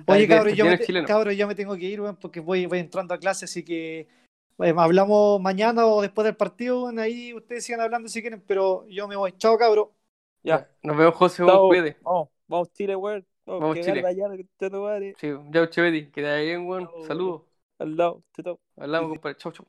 Oye, 0.05 0.23
el 0.23 0.27
cabrón, 0.27 0.53
yo, 0.53 0.65
me 0.65 1.35
yo 1.37 1.47
me 1.47 1.55
tengo 1.55 1.75
que 1.77 1.85
ir, 1.85 2.01
weón, 2.01 2.17
porque 2.17 2.41
voy, 2.41 2.65
voy 2.65 2.79
entrando 2.79 3.13
a 3.13 3.17
clase, 3.17 3.45
así 3.45 3.63
que 3.63 4.07
eh, 4.63 4.73
hablamos 4.77 5.41
mañana 5.41 5.85
o 5.85 6.01
después 6.01 6.25
del 6.25 6.35
partido, 6.35 6.87
ahí 6.99 7.33
ustedes 7.33 7.65
sigan 7.65 7.81
hablando 7.81 8.07
si 8.09 8.21
quieren, 8.21 8.41
pero 8.45 8.85
yo 8.87 9.07
me 9.07 9.15
voy. 9.15 9.33
Chao, 9.37 9.57
cabrón. 9.57 9.89
Ya. 10.43 10.69
Nos 10.83 10.97
vemos, 10.97 11.15
José, 11.15 11.43
Chao. 11.45 11.67
cuide. 11.67 11.97
Vamos, 12.01 12.29
vamos 12.47 12.71
Chile, 12.73 12.95
weón. 12.95 13.25
Vamos, 13.45 13.61
Vamos, 13.61 13.75
Chile. 13.79 14.01
gane 14.01 14.01
mañana, 14.01 14.37
que 14.37 14.45
te 14.57 14.69
tu 14.69 14.81
madre. 14.81 15.15
Sí, 15.19 15.29
ya, 15.49 15.69
Chevetti, 15.69 16.11
que 16.11 16.21
te 16.21 16.27
vaya 16.27 16.41
bien, 16.41 16.67
weón. 16.67 16.87
Chao. 16.87 17.05
Saludos. 17.05 17.41
Al 17.79 17.97
lado, 17.97 18.23
chao, 18.35 18.43
chao. 18.43 18.59
Hablamos, 18.77 19.09
compadre. 19.09 19.37
Chau, 19.37 19.51
chau. 19.51 19.65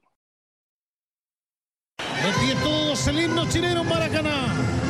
De 1.99 2.33
pie 2.41 2.55
todos 2.63 3.07
el 3.09 3.21
himno 3.21 3.49
chileno 3.49 3.81
en 3.81 3.89
Maracaná. 3.89 4.82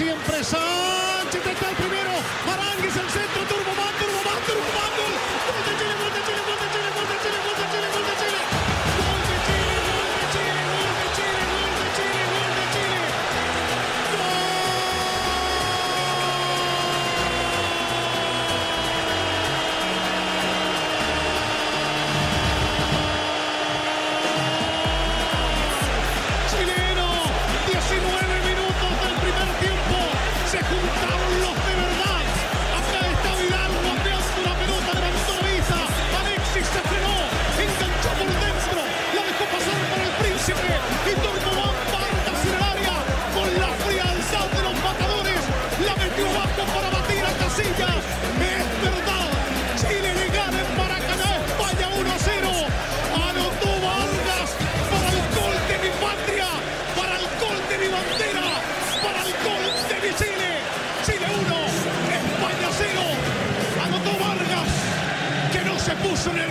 Siempre 0.00 0.42
Sánchez, 0.42 1.44
está 1.44 1.99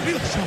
nervioso. 0.09 0.39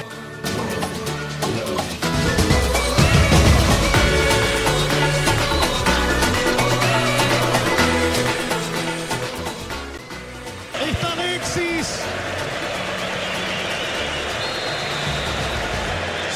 Está 10.88 11.12
Alexis. 11.12 12.00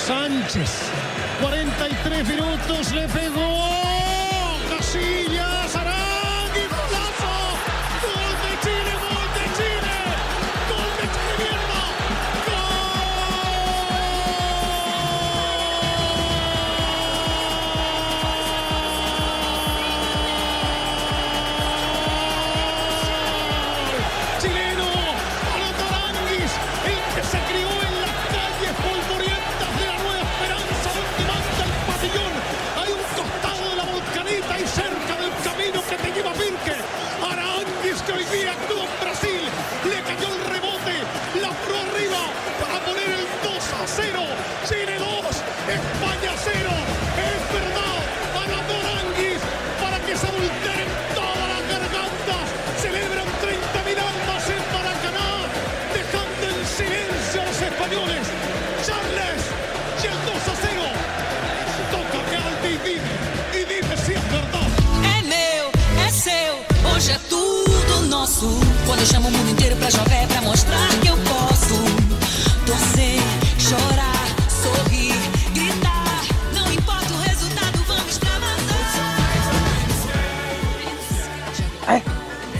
Sánchez, 0.06 0.71
43 1.40 2.28
minutos, 2.28 2.92
le 2.92 3.09
pegó. 3.09 3.86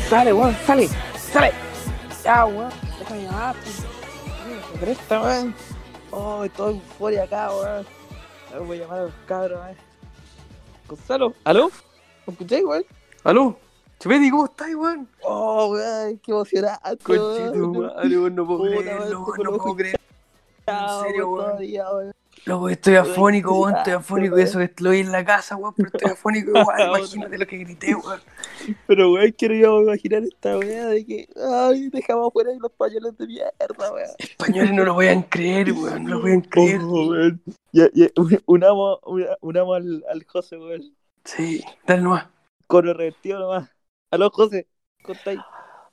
¡Sale, 0.09 0.33
weón! 0.33 0.57
¡Sale! 0.65 0.89
¡Sale! 1.19 1.53
¡Ya, 2.23 2.47
weón! 2.47 2.71
¡Déjame 3.01 3.29
rápido! 3.29 3.75
¡Me 4.73 4.81
presta, 4.81 5.21
weón! 5.21 5.55
¡Oh, 6.13 6.45
estoy 6.45 6.75
euforia 6.75 7.25
acá, 7.25 7.51
weón! 7.51 7.87
Ahora 8.53 8.65
Voy 8.65 8.79
a 8.79 8.81
llamar 8.83 8.99
a 8.99 9.03
los 9.03 9.13
cabros, 9.27 9.59
weón. 9.61 9.77
Gonzalo, 10.87 11.35
¿aló? 11.43 11.71
¿Me 12.25 12.33
escucháis, 12.35 12.65
weón? 12.65 12.85
¿Aló? 13.25 13.59
Chupeti, 13.99 14.31
¿cómo 14.31 14.45
estás, 14.45 14.75
weón? 14.77 15.09
¡Oh, 15.25 15.71
weón! 15.73 16.19
¡Qué 16.19 16.31
emocionante! 16.31 16.99
Conchito, 17.03 17.71
weón. 17.71 18.35
no 18.37 18.47
puedo 18.47 18.63
creerlo, 18.63 19.11
no 19.11 19.25
conozco. 19.25 19.63
puedo 19.65 19.77
creer. 19.77 20.01
En 20.67 21.03
serio, 21.03 21.31
weón. 21.31 22.13
Loco, 22.45 22.69
estoy 22.69 22.95
afónico, 22.95 23.59
weón, 23.59 23.75
estoy 23.75 23.95
afónico. 23.95 24.37
Eso 24.37 24.59
que 24.59 24.67
estoy 24.67 25.01
en 25.01 25.11
la 25.11 25.25
casa, 25.25 25.57
weón, 25.57 25.75
pero 25.77 25.91
estoy 25.93 26.13
afónico 26.13 26.57
igual. 26.57 26.81
Imagínate 26.87 27.39
lo 27.39 27.47
que 27.49 27.57
grité, 27.57 27.93
weón. 27.97 28.21
Pero, 28.87 29.13
weón, 29.13 29.33
quiero 29.33 29.55
yo 29.55 29.83
imaginar 29.83 30.23
esta 30.25 30.59
weá 30.59 30.87
de 30.87 31.05
que, 31.07 31.29
ay, 31.37 31.89
dejamos 31.91 32.33
fuera 32.33 32.51
los 32.59 32.73
pañuelos 32.73 33.17
de 33.19 33.27
mierda, 33.27 33.93
weón. 33.93 34.09
Españoles 34.19 34.73
no 34.73 34.85
lo 34.85 34.95
vayan 34.95 35.19
a 35.19 35.29
creer, 35.29 35.73
weón, 35.73 36.05
no 36.05 36.11
lo 36.17 36.23
vayan 36.23 36.43
a 36.47 36.49
creer. 36.51 36.81
Oh, 36.83 37.09
weón. 37.09 37.43
Ya, 37.73 37.89
ya, 37.95 38.07
unamos, 38.47 38.99
una- 39.05 39.37
unamos 39.41 39.77
al, 39.77 40.05
al 40.11 40.25
José, 40.25 40.57
weón. 40.57 40.95
Sí, 41.25 41.63
dale 41.87 42.03
nomás. 42.03 42.27
Coro 42.67 42.93
revertido 42.95 43.39
nomás. 43.41 43.71
Aló, 44.11 44.31
José, 44.31 44.67
contáis. 45.03 45.41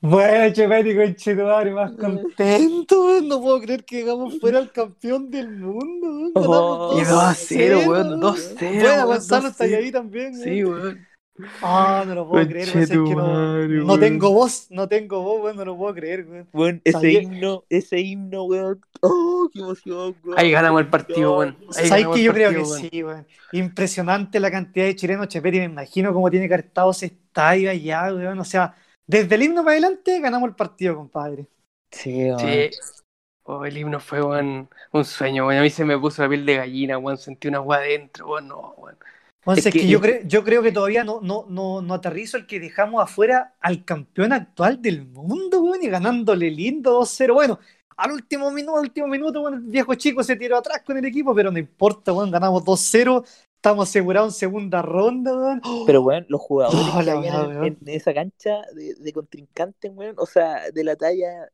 Bueno, 0.05 0.53
Chepeti, 0.53 0.96
conchetumare, 0.98 1.72
más 1.72 1.91
contento, 1.93 3.05
weón. 3.05 3.27
No 3.29 3.41
puedo 3.41 3.62
creer 3.62 3.86
que 3.86 3.98
llegamos 3.98 4.38
fuera 4.39 4.60
al 4.60 4.72
campeón 4.72 5.29
del 5.32 5.50
mundo, 5.50 6.08
weón. 6.08 6.32
Oh, 6.36 6.96
Ganamos 6.96 7.01
Y 7.01 7.05
2 7.12 7.24
a 7.24 7.34
0, 7.34 7.79
2-0, 7.84 7.88
weón, 7.89 8.22
2-0. 8.22 8.60
Bueno, 8.60 8.84
weón, 8.84 9.05
Gonzalo 9.08 9.48
está 9.48 9.65
2-0. 9.65 9.77
ahí 9.77 9.91
también, 9.91 10.34
weón. 10.34 10.43
Sí, 10.43 10.63
weón. 10.63 11.08
Ah, 11.63 12.03
no 12.05 12.13
lo 12.13 12.29
puedo 12.29 12.47
creer, 12.47 12.67
weón. 12.69 12.83
Es 12.83 12.89
que 12.89 12.95
no, 12.95 13.67
no 13.67 13.99
tengo 13.99 14.31
voz, 14.31 14.67
no 14.69 14.87
tengo 14.87 15.21
voz, 15.23 15.43
weón. 15.43 15.57
No 15.57 15.65
lo 15.65 15.77
puedo 15.77 15.93
creer, 15.95 16.25
weón. 16.29 16.47
Weón, 16.53 16.81
ese 16.83 16.91
Sabía- 16.93 17.21
himno, 17.23 17.63
ese 17.69 17.99
himno, 17.99 18.43
weón. 18.43 18.81
Oh, 19.01 19.49
qué 19.51 19.59
emoción, 19.59 20.15
weón. 20.23 20.39
Ahí 20.39 20.51
ganamos 20.51 20.81
el 20.81 20.87
partido, 20.89 21.37
weón. 21.39 21.57
Ahí 21.75 21.87
¿Sabes 21.87 22.07
que 22.13 22.23
yo 22.23 22.33
creo 22.33 22.51
que 22.51 22.57
partido, 22.57 22.71
weón. 22.77 22.89
sí, 22.91 23.03
weón? 23.03 23.27
Impresionante 23.51 24.39
la 24.39 24.51
cantidad 24.51 24.85
de 24.85 24.95
chilenos, 24.95 25.27
Chepeti. 25.27 25.57
Me 25.59 25.65
imagino 25.65 26.13
cómo 26.13 26.29
tiene 26.29 26.45
estado 26.53 26.91
ese 26.91 27.07
estadio 27.07 27.71
allá, 27.71 28.13
weón. 28.13 28.39
O 28.39 28.45
sea, 28.45 28.75
desde 29.07 29.33
el 29.35 29.43
himno 29.43 29.63
para 29.63 29.71
adelante 29.73 30.19
ganamos 30.19 30.49
el 30.49 30.55
partido, 30.55 30.95
compadre. 30.95 31.47
Sí, 31.89 32.25
weón. 32.25 32.39
Sí. 32.39 32.69
Oh, 33.45 33.65
el 33.65 33.75
himno 33.77 33.99
fue, 33.99 34.21
weón, 34.21 34.69
un 34.91 35.03
sueño, 35.05 35.47
weón. 35.47 35.59
A 35.59 35.63
mí 35.63 35.69
se 35.71 35.83
me 35.83 35.97
puso 35.97 36.21
la 36.21 36.29
piel 36.29 36.45
de 36.45 36.57
gallina, 36.57 36.97
weón. 36.99 37.17
Sentí 37.17 37.47
una 37.47 37.57
agua 37.57 37.77
adentro, 37.77 38.27
weón. 38.27 38.47
No, 38.49 38.75
weón. 38.77 38.97
Entonces, 39.45 39.67
Es 39.67 39.73
que, 39.73 39.79
que- 39.81 39.88
yo, 39.89 40.00
creo, 40.01 40.21
yo 40.25 40.43
creo 40.43 40.63
que 40.63 40.71
todavía 40.71 41.03
no, 41.03 41.19
no, 41.21 41.45
no, 41.50 41.81
no 41.81 41.93
aterrizo 41.93 42.38
el 42.38 42.47
que 42.47 42.59
dejamos 42.59 43.03
afuera 43.03 43.55
al 43.59 43.83
campeón 43.85 44.31
actual 44.33 44.81
del 44.81 45.05
mundo, 45.05 45.62
weón, 45.62 45.83
y 45.83 45.88
ganándole 45.89 46.50
lindo 46.50 46.93
2-0. 46.93 47.33
Bueno, 47.33 47.59
al 47.97 48.12
último 48.13 48.51
minuto, 48.51 48.77
al 48.77 48.83
último 48.83 49.07
minuto, 49.07 49.41
bueno, 49.41 49.57
el 49.57 49.63
viejo 49.63 49.93
chico 49.95 50.23
se 50.23 50.35
tiró 50.38 50.57
atrás 50.57 50.81
con 50.85 50.97
el 50.97 51.05
equipo, 51.05 51.35
pero 51.35 51.51
no 51.51 51.59
importa, 51.59 52.13
weón, 52.13 52.31
ganamos 52.31 52.63
2-0, 52.63 53.23
estamos 53.55 53.89
asegurados 53.89 54.33
en 54.33 54.39
segunda 54.39 54.81
ronda, 54.81 55.33
weón. 55.35 55.62
Pero, 55.85 56.01
weón, 56.01 56.25
los 56.29 56.41
jugadores 56.41 56.95
Oh, 56.95 57.03
que 57.03 57.12
habían 57.12 57.51
en 57.63 57.77
esa 57.88 58.13
cancha 58.13 58.62
de, 58.73 58.95
de 58.95 59.13
contrincantes, 59.13 59.91
weón, 59.93 60.15
o 60.17 60.25
sea, 60.25 60.71
de 60.71 60.83
la 60.83 60.95
talla 60.95 61.50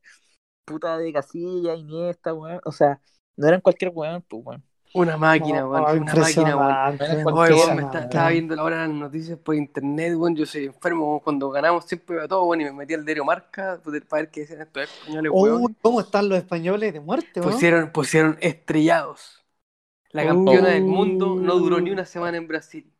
puta 0.64 0.98
de 0.98 1.12
Casilla, 1.12 1.74
Iniesta, 1.74 2.34
weón, 2.34 2.60
o 2.64 2.72
sea, 2.72 3.00
no 3.36 3.48
eran 3.48 3.60
cualquier 3.60 3.90
weón, 3.94 4.22
pues, 4.28 4.42
weón. 4.44 4.64
Una 4.92 5.16
máquina, 5.16 5.66
weón. 5.66 5.84
Oh, 5.86 5.92
una 6.02 6.14
máquina, 6.14 6.56
weón. 6.56 6.98
Oye, 7.36 7.54
weón, 7.54 7.76
me 7.76 7.82
está- 7.82 8.00
estaba 8.00 8.28
viendo 8.30 8.60
ahora 8.60 8.78
las 8.78 8.90
noticias 8.90 9.38
por 9.38 9.54
internet, 9.54 10.14
weón. 10.16 10.34
Yo 10.36 10.46
soy 10.46 10.64
enfermo, 10.66 11.06
weón. 11.08 11.20
Cuando 11.20 11.50
ganamos 11.50 11.84
siempre 11.84 12.16
iba 12.16 12.26
todo, 12.26 12.44
weón, 12.44 12.60
y 12.62 12.64
me 12.64 12.72
metí 12.72 12.94
al 12.94 13.04
diario 13.04 13.24
Marca 13.24 13.80
pues, 13.84 14.02
para 14.04 14.22
ver 14.22 14.30
qué 14.30 14.40
decían 14.40 14.62
estos 14.62 14.82
españoles, 14.84 15.32
weón. 15.32 15.62
Uy, 15.62 15.76
¿cómo 15.80 16.00
están 16.00 16.28
los 16.28 16.38
españoles 16.38 16.92
de 16.92 17.00
muerte, 17.00 17.40
weón? 17.40 17.52
Pusieron, 17.52 17.90
pusieron 17.92 18.38
estrellados. 18.40 19.44
La 20.10 20.24
campeona 20.26 20.68
Uh. 20.68 20.72
del 20.72 20.82
mundo 20.84 21.36
no 21.36 21.54
duró 21.54 21.80
ni 21.80 21.90
una 21.92 22.04
semana 22.04 22.36
en 22.36 22.48
Brasil. 22.48 22.92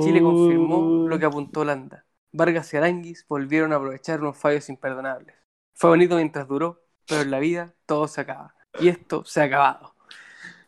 Chile 0.00 0.22
confirmó 0.22 1.06
lo 1.06 1.18
que 1.18 1.26
apuntó 1.26 1.60
Holanda. 1.60 2.06
Vargas 2.32 2.72
y 2.72 2.78
Aranguis 2.78 3.26
volvieron 3.28 3.74
a 3.74 3.76
aprovechar 3.76 4.20
unos 4.22 4.38
fallos 4.38 4.70
imperdonables. 4.70 5.36
Fue 5.74 5.90
bonito 5.90 6.16
mientras 6.16 6.48
duró, 6.48 6.80
pero 7.06 7.20
en 7.20 7.30
la 7.30 7.38
vida 7.38 7.74
todo 7.84 8.08
se 8.08 8.22
acaba. 8.22 8.54
Y 8.80 8.88
esto 8.88 9.22
se 9.26 9.42
ha 9.42 9.44
acabado. 9.44 9.91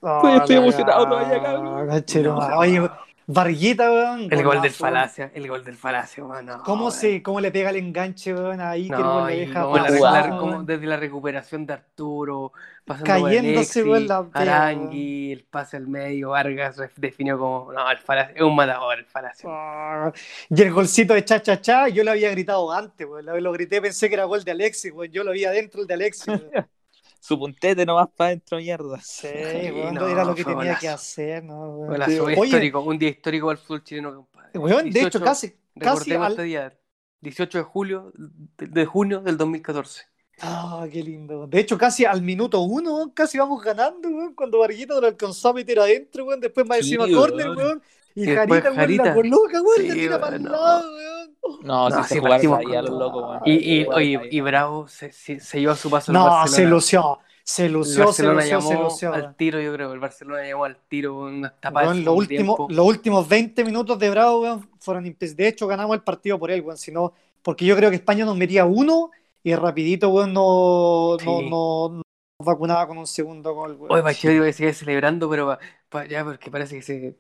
Oh, 0.07 0.37
estoy 0.37 0.57
la 0.57 0.63
emocionado 0.63 1.09
todavía, 1.09 1.43
cabrón. 1.43 2.53
Oye. 2.57 2.91
Varguita, 3.27 3.91
weón. 3.91 4.29
El 4.31 4.45
gol 4.45 4.61
del. 4.61 4.71
Falacia, 4.71 5.31
el 5.35 5.49
gol 5.49 5.65
del 5.65 5.77
Falacia, 5.77 6.23
bueno. 6.25 6.61
¿Cómo, 6.63 6.91
se, 6.91 7.23
¿Cómo 7.23 7.41
le 7.41 7.51
pega 7.51 7.71
el 7.71 7.77
enganche, 7.77 8.35
weón? 8.35 8.61
Ahí 8.61 8.85
que 8.91 8.97
No, 8.97 9.27
le 9.27 9.37
deja 9.39 9.63
como 9.63 9.77
la- 9.79 9.83
pasar, 9.85 10.01
la- 10.01 10.11
pasado, 10.11 10.39
como 10.41 10.53
weón. 10.53 10.67
desde 10.67 10.87
la 10.87 10.97
recuperación 10.99 11.65
de 11.65 11.73
Arturo, 11.73 12.53
pasando 12.85 13.07
Cayéndose, 13.25 13.81
por 13.81 13.89
weón, 13.93 14.07
la 14.09 14.29
Arangui, 14.35 15.33
el 15.33 15.45
pase 15.45 15.79
al 15.79 15.89
medio, 15.89 16.29
Vargas 16.31 16.77
definió 16.97 17.39
como, 17.39 17.73
no, 17.73 17.91
el 17.91 17.97
Falacia, 17.97 18.35
es 18.37 18.43
un 18.43 18.55
matador 18.55 18.99
el 18.99 19.07
Falacia. 19.07 19.49
Ah, 19.51 20.13
Y 20.51 20.61
el 20.61 20.71
golcito 20.71 21.15
de 21.15 21.25
cha 21.25 21.41
cha 21.41 21.59
cha, 21.63 21.89
yo 21.89 22.05
lo 22.05 22.11
había 22.11 22.31
gritado 22.31 22.71
antes, 22.71 23.07
weón. 23.09 23.25
Lo, 23.25 23.41
lo 23.41 23.53
grité, 23.53 23.81
pensé 23.81 24.09
que 24.11 24.17
era 24.17 24.25
gol 24.25 24.45
de 24.45 24.51
Alexis, 24.51 24.93
weón. 24.93 25.11
Yo 25.11 25.25
lo 25.25 25.33
vi 25.33 25.47
adentro 25.47 25.81
el 25.81 25.87
de 25.87 25.95
Alexis. 25.95 26.27
weón. 26.27 26.43
Su 27.25 27.39
puntete 27.39 27.87
nomás 27.87 28.09
para 28.15 28.29
adentro, 28.29 28.59
mierda. 28.59 29.01
Sí, 29.01 29.29
weón, 29.75 29.95
no, 29.95 30.07
era 30.07 30.27
lo 30.27 30.35
que 30.35 30.45
tenía 30.45 30.77
que 30.79 30.91
hacer, 30.91 31.43
¿no? 31.43 31.71
weón? 31.71 31.93
Golazo, 31.93 32.25
Oye, 32.25 32.45
histórico, 32.45 32.81
un 32.81 32.99
día 32.99 33.09
histórico 33.09 33.47
para 33.47 33.59
el 33.59 33.65
fútbol 33.65 33.83
chileno, 33.83 34.15
compadre. 34.15 34.59
weón, 34.59 34.91
de 34.91 35.01
hecho, 35.01 35.19
18 35.19 35.25
casi, 35.25 35.49
casi 35.49 36.11
Recordemos 36.11 36.27
al... 36.27 36.33
este 36.33 36.43
día, 36.43 36.79
18 37.23 37.57
de 37.57 37.65
julio 37.65 38.13
de, 38.15 38.67
de 38.67 38.85
junio 38.85 39.21
del 39.23 39.39
2014. 39.39 40.03
Ah, 40.41 40.87
qué 40.91 41.03
lindo. 41.03 41.47
De 41.47 41.61
hecho, 41.61 41.79
casi 41.79 42.05
al 42.05 42.21
minuto 42.23 42.61
uno, 42.61 43.13
casi 43.15 43.39
vamos 43.39 43.63
ganando, 43.63 44.09
weón, 44.09 44.35
cuando 44.35 44.59
Varguita 44.59 45.01
lo 45.01 45.07
alcanzó 45.07 45.51
a 45.51 45.53
meter 45.55 45.79
adentro, 45.79 46.25
weón, 46.25 46.41
después 46.41 46.67
más 46.67 46.79
Sí, 46.79 46.95
encima 46.95 47.05
weón. 47.05 47.15
córner, 47.19 47.51
weón, 47.51 47.83
y, 48.17 48.27
Jarita, 48.27 48.45
weón, 48.55 48.65
la 48.65 48.81
Jarita. 48.81 49.15
coloca, 49.15 49.63
weón, 49.63 49.77
Sí, 49.81 49.89
la 49.89 49.95
tira 49.95 50.21
para 50.21 50.37
el 50.37 50.43
weón, 50.43 50.53
lado, 50.53 50.95
weón. 50.97 51.35
No, 51.63 51.89
No, 51.89 52.03
sí, 52.03 52.09
se 52.15 52.21
jugaron 52.21 52.55
ahí 52.55 52.75
a 52.75 52.83
los 52.83 52.91
locos, 52.99 53.23
weón. 53.31 53.41
Y, 53.45 53.81
y, 53.81 53.87
oye, 53.87 54.21
y 54.31 54.41
Bravo 54.41 54.89
se, 54.89 55.13
se, 55.13 55.41
se 55.41 55.61
llevó 55.61 55.73
a 55.73 55.77
su 55.77 55.89
paso 55.91 56.11
al 56.11 56.15
No, 56.15 56.25
Barcelona. 56.25 56.57
se 56.57 56.67
lució, 56.67 57.19
se 57.45 57.69
lució, 57.69 58.13
se 58.13 58.23
lució, 58.25 58.61
se 58.61 58.75
lució. 58.75 59.13
al 59.15 59.37
tiro, 59.37 59.61
yo 59.61 59.73
creo. 59.73 59.93
El 59.93 60.01
Barcelona 60.01 60.47
llamó 60.47 60.65
al 60.65 60.77
tiro 60.89 61.15
con 61.15 61.35
unas 61.35 61.61
tapadas. 61.61 61.89
Weón, 61.89 61.99
de 62.01 62.05
los, 62.05 62.17
últimos, 62.17 62.57
tiempo. 62.57 62.75
los 62.75 62.87
últimos 62.87 63.29
20 63.29 63.65
minutos 63.65 63.99
de 63.99 64.11
Bravo, 64.11 64.41
weón, 64.43 64.69
fueron 64.81 65.05
De 65.05 65.49
hecho, 65.49 65.67
ganamos 65.67 65.95
el 65.95 66.03
partido 66.03 66.39
por 66.39 66.51
él, 66.51 66.61
weón. 66.63 66.77
Sino, 66.79 67.13
porque 67.43 67.65
yo 67.65 67.77
creo 67.77 67.91
que 67.91 67.97
España 67.97 68.25
nos 68.25 68.37
metía 68.37 68.65
uno 68.65 69.11
y 69.45 69.55
rapidito, 69.55 70.09
weón, 70.09 70.33
no, 70.33 71.13
no, 71.13 71.19
Sí. 71.41 71.49
no, 71.51 71.89
no 71.91 72.03
vacunaba 72.45 72.87
con 72.89 72.99
un 72.99 73.07
segundo 73.07 73.55
gol, 73.55 73.77
weón. 73.79 73.93
Oye, 73.93 74.03
Pacheco 74.03 74.33
digo 74.33 74.45
que 74.45 74.53
sigue 74.53 74.73
celebrando, 74.73 75.31
pero 75.31 75.47
pa- 75.47 75.59
pa- 75.89 76.07
ya, 76.07 76.25
porque 76.25 76.51
parece 76.51 76.77
que 76.77 76.83
se. 76.83 77.17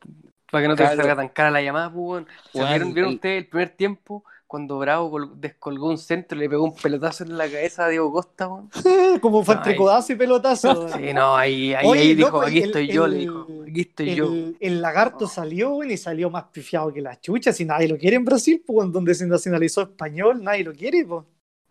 Para 0.50 0.62
que 0.62 0.68
no 0.68 0.76
te 0.76 0.84
salga 0.87 1.14
tan 1.16 1.28
cara 1.28 1.50
la 1.50 1.62
llamada, 1.62 1.92
pues, 1.92 2.24
weón. 2.54 2.68
¿Vieron, 2.70 2.94
vieron 2.94 3.10
el- 3.10 3.16
ustedes 3.16 3.38
el 3.44 3.48
primer 3.48 3.70
tiempo 3.70 4.24
cuando 4.46 4.78
Bravo 4.78 5.10
col- 5.10 5.40
descolgó 5.40 5.88
un 5.88 5.98
centro 5.98 6.37
y 6.38 6.42
le 6.42 6.48
pegó 6.48 6.64
un 6.64 6.74
pelotazo 6.76 7.24
en 7.24 7.37
la 7.37 7.44
cabeza 7.48 7.87
a 7.87 7.88
Diego 7.88 8.12
Costa, 8.12 8.46
weón? 8.48 8.70
Como 9.22 9.42
fue 9.44 9.54
entre 9.56 9.72
Ay. 9.72 9.78
codazo 9.78 10.12
y 10.12 10.16
pelotazo. 10.16 10.88
Sí, 10.90 11.12
no, 11.12 11.34
ahí, 11.37 11.74
ahí, 11.74 11.87
Oye, 11.87 12.00
ahí 12.02 12.14
dijo, 12.14 12.40
aquí 12.42 12.58
el- 12.58 12.64
estoy 12.66 12.87
yo, 12.88 13.06
le 13.06 13.16
el- 13.16 13.20
dijo, 13.22 13.46
aquí 13.68 13.80
estoy 13.80 14.14
yo. 14.14 14.30
el 14.60 14.80
lagarto 14.80 15.26
salió, 15.26 15.74
weón, 15.74 15.90
y 15.90 15.96
salió 15.96 16.30
más 16.30 16.44
pifiado 16.52 16.92
que 16.92 17.00
la 17.00 17.18
chucha. 17.20 17.52
Si 17.52 17.64
nadie 17.64 17.88
lo 17.88 17.96
quiere 17.98 18.16
en 18.16 18.24
Brasil, 18.24 18.62
pues, 18.64 18.92
donde 18.92 19.14
se 19.14 19.26
nacionalizó 19.26 19.82
español, 19.82 20.42
nadie 20.42 20.62
lo 20.64 20.72
quiere, 20.72 21.04
pues. 21.04 21.24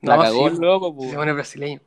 La 0.04 0.18
No, 0.18 0.22
cagó 0.22 0.50
sí, 0.50 0.56
el 0.56 0.62
loco, 0.62 0.96
pues. 0.96 1.10
Se 1.10 1.16
pone 1.16 1.34
brasileño. 1.34 1.82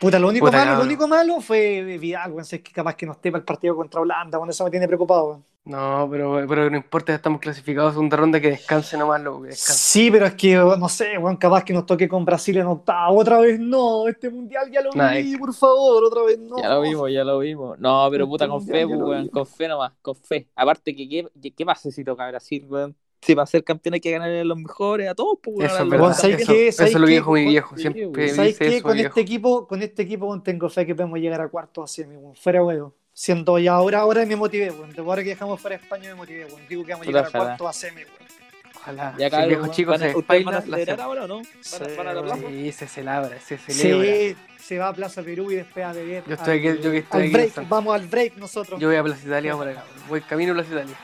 Puta, 0.00 0.18
lo 0.18 0.28
único 0.28 0.46
Puta, 0.46 0.64
malo, 0.64 0.78
lo 0.78 0.84
único 0.84 1.06
malo 1.06 1.40
fue 1.40 1.82
Vidal, 1.98 2.32
weón. 2.32 2.44
si 2.44 2.56
Es 2.56 2.62
que 2.62 2.72
capaz 2.72 2.94
que 2.96 3.04
no 3.06 3.12
esté 3.12 3.30
para 3.30 3.40
el 3.40 3.44
partido 3.44 3.76
contra 3.76 4.00
Holanda, 4.00 4.38
bueno, 4.38 4.50
eso 4.50 4.64
me 4.64 4.70
tiene 4.70 4.86
preocupado, 4.86 5.26
weón. 5.26 5.44
No, 5.64 6.08
pero, 6.10 6.46
pero 6.48 6.70
no 6.70 6.76
importa, 6.76 7.14
estamos 7.14 7.38
clasificados 7.40 7.90
a 7.90 7.92
segunda 7.92 8.16
ronda, 8.16 8.40
que 8.40 8.48
descanse 8.50 8.96
nomás, 8.96 9.20
loco, 9.20 9.42
que 9.42 9.48
descanse. 9.48 9.78
Sí, 9.78 10.10
pero 10.10 10.24
es 10.26 10.34
que, 10.34 10.54
no 10.56 10.88
sé, 10.88 11.18
weón, 11.18 11.36
capaz 11.36 11.64
que 11.64 11.74
nos 11.74 11.84
toque 11.84 12.08
con 12.08 12.24
Brasil 12.24 12.56
en 12.56 12.66
octavo. 12.66 13.18
Otra 13.18 13.38
vez 13.40 13.60
no, 13.60 14.08
este 14.08 14.30
mundial 14.30 14.70
ya 14.70 14.80
lo 14.80 14.90
Nah, 14.94 15.12
vi, 15.12 15.36
por 15.36 15.52
favor, 15.54 16.02
otra 16.04 16.22
vez 16.22 16.38
no. 16.38 16.56
Ya 16.58 16.70
lo 16.70 16.80
vimos, 16.80 17.12
ya 17.12 17.24
lo 17.24 17.38
vimos. 17.40 17.78
No, 17.78 18.08
pero 18.10 18.26
puta, 18.26 18.44
Este 18.46 18.48
con 18.48 18.58
mundial 18.64 18.78
fe, 18.78 18.86
weón, 18.86 19.28
con 19.28 19.46
fe 19.46 19.68
nomás, 19.68 19.92
con 20.00 20.14
fe. 20.16 20.48
Aparte 20.56 20.96
que 20.96 21.08
qué, 21.08 21.52
qué 21.52 21.66
pasa 21.66 21.90
si 21.90 22.02
toca 22.04 22.26
Brasil, 22.28 22.66
weón. 22.68 22.96
Si 23.22 23.34
para 23.34 23.46
ser 23.46 23.62
campeón 23.64 23.94
hay 23.94 24.00
que 24.00 24.10
ganar 24.10 24.30
a 24.30 24.44
los 24.44 24.56
mejores, 24.58 25.08
a 25.08 25.14
todos, 25.14 25.38
pues, 25.42 25.56
weón. 25.58 25.70
Eso 25.70 25.78
a 25.78 25.82
es 25.82 25.88
verdad. 25.90 26.12
¿sabes 26.14 26.40
Eso, 26.40 26.52
qué? 26.52 26.68
eso 26.68 26.76
¿Sabes 26.78 26.94
lo 26.94 27.06
viejo 27.06 27.32
mi 27.32 27.42
Con- 27.44 27.50
viejo, 27.50 27.76
sí, 27.76 27.82
siempre. 27.82 28.28
¿Sabes 28.30 28.58
dice 28.58 28.64
qué? 28.70 28.76
eso 28.76 28.82
Con 28.82 28.94
mi 28.94 29.00
este 29.02 29.08
viejo. 29.14 29.20
equipo, 29.20 29.66
con 29.68 29.82
este 29.82 30.02
equipo 30.02 30.42
tengo 30.42 30.68
fe 30.70 30.86
que 30.86 30.94
podemos 30.94 31.18
llegar 31.18 31.40
a 31.42 31.48
cuartos 31.48 31.84
a 31.90 31.94
semi, 31.94 32.16
weón. 32.16 32.34
Fuera 32.34 32.64
weón. 32.64 32.94
Siendo 33.12 33.58
ya 33.58 33.72
ahora, 33.74 33.98
ahora 34.00 34.24
me 34.24 34.36
motivé, 34.36 34.70
weón. 34.70 34.92
De 34.92 35.00
ahora 35.02 35.22
que 35.22 35.28
dejamos 35.30 35.60
fuera 35.60 35.76
España 35.76 36.08
me 36.10 36.14
motivé, 36.14 36.46
weón. 36.46 36.62
Digo 36.68 36.84
que 36.84 36.92
vamos 36.92 37.06
a 37.06 37.10
llegar 37.10 37.26
a 37.26 37.30
cuartos 37.30 37.66
a 37.68 37.72
semi, 37.74 37.96
weón. 38.02 38.30
Ojalá. 38.76 39.10
Ya, 39.12 39.16
si 39.18 39.24
el 39.24 39.30
cabrón, 39.30 39.48
viejo 39.48 39.62
weón, 39.62 39.74
chico 39.74 39.90
van 39.90 40.02
a- 40.02 40.10
se 40.12 40.16
¿Ustedes 40.16 40.44
van 40.46 40.54
a 40.54 40.58
hacemos. 40.58 41.00
ahora 41.00 41.24
o 41.24 41.28
no? 41.28 41.36
¿Van 41.36 41.44
a, 41.92 41.96
van 41.96 42.06
a 42.08 42.14
la 42.14 42.22
plaza? 42.22 42.42
Sí, 42.48 42.72
se 42.72 42.88
celebra, 42.88 43.40
se 43.40 43.58
celebra. 43.58 44.06
Sí, 44.14 44.36
se 44.64 44.78
va 44.78 44.88
a 44.88 44.92
Plaza 44.94 45.22
Perú 45.22 45.50
y 45.50 45.56
después 45.56 45.84
a 45.84 45.92
beber. 45.92 46.24
Yo 46.26 46.34
estoy 46.34 46.52
al- 46.52 46.58
aquí- 46.74 46.82
yo 46.82 46.90
que 46.90 46.98
estoy 46.98 47.20
al 47.20 47.26
aquí 47.26 47.32
break, 47.34 47.68
vamos 47.68 47.94
al 47.94 48.06
break 48.06 48.36
nosotros. 48.38 48.80
Yo 48.80 48.88
voy 48.88 48.96
a 48.96 49.02
Plaza 49.02 49.26
Italia 49.26 49.54
por 49.56 49.68
acá. 49.68 49.84
Voy 50.08 50.20
camino 50.22 50.52
a 50.52 50.54
Plaza 50.54 50.72
Italia. 50.72 50.94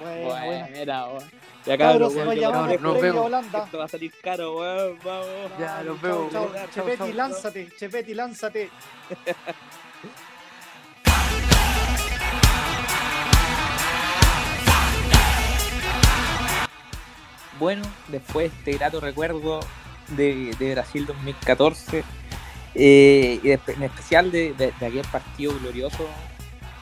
Bueno, 0.00 0.20
bueno. 0.44 0.66
Buena, 0.74 1.06
weón. 1.06 1.24
Ya, 1.64 1.78
Cabros, 1.78 2.12
cabrón, 2.12 2.34
se 2.34 2.40
weón, 2.40 2.68
nos 2.70 2.80
nos 2.80 3.00
vemos. 3.00 3.26
Holanda. 3.26 3.64
Esto 3.64 3.78
va 3.78 3.84
a 3.84 3.88
salir 3.88 4.12
caro, 4.22 4.56
weón. 4.56 4.98
Vamos. 5.04 5.26
Ya, 5.60 5.82
nos 5.84 6.00
vemos. 6.02 6.32
chao. 6.32 6.50
Chao, 6.54 6.66
Chepetti, 6.74 6.96
chao. 6.98 7.12
lánzate, 7.12 7.68
Chepetti, 7.78 8.14
lánzate. 8.14 8.70
Bueno, 17.58 17.82
después 18.08 18.50
de 18.50 18.58
este 18.58 18.72
grato 18.78 19.00
recuerdo 19.00 19.60
de, 20.08 20.54
de 20.58 20.74
Brasil 20.74 21.06
2014 21.06 22.02
eh, 22.74 23.40
y 23.42 23.48
de- 23.48 23.60
en 23.68 23.82
especial 23.84 24.32
de, 24.32 24.52
de- 24.54 24.72
de 24.78 24.86
aquel 24.86 25.04
partido 25.12 25.56
glorioso, 25.60 26.08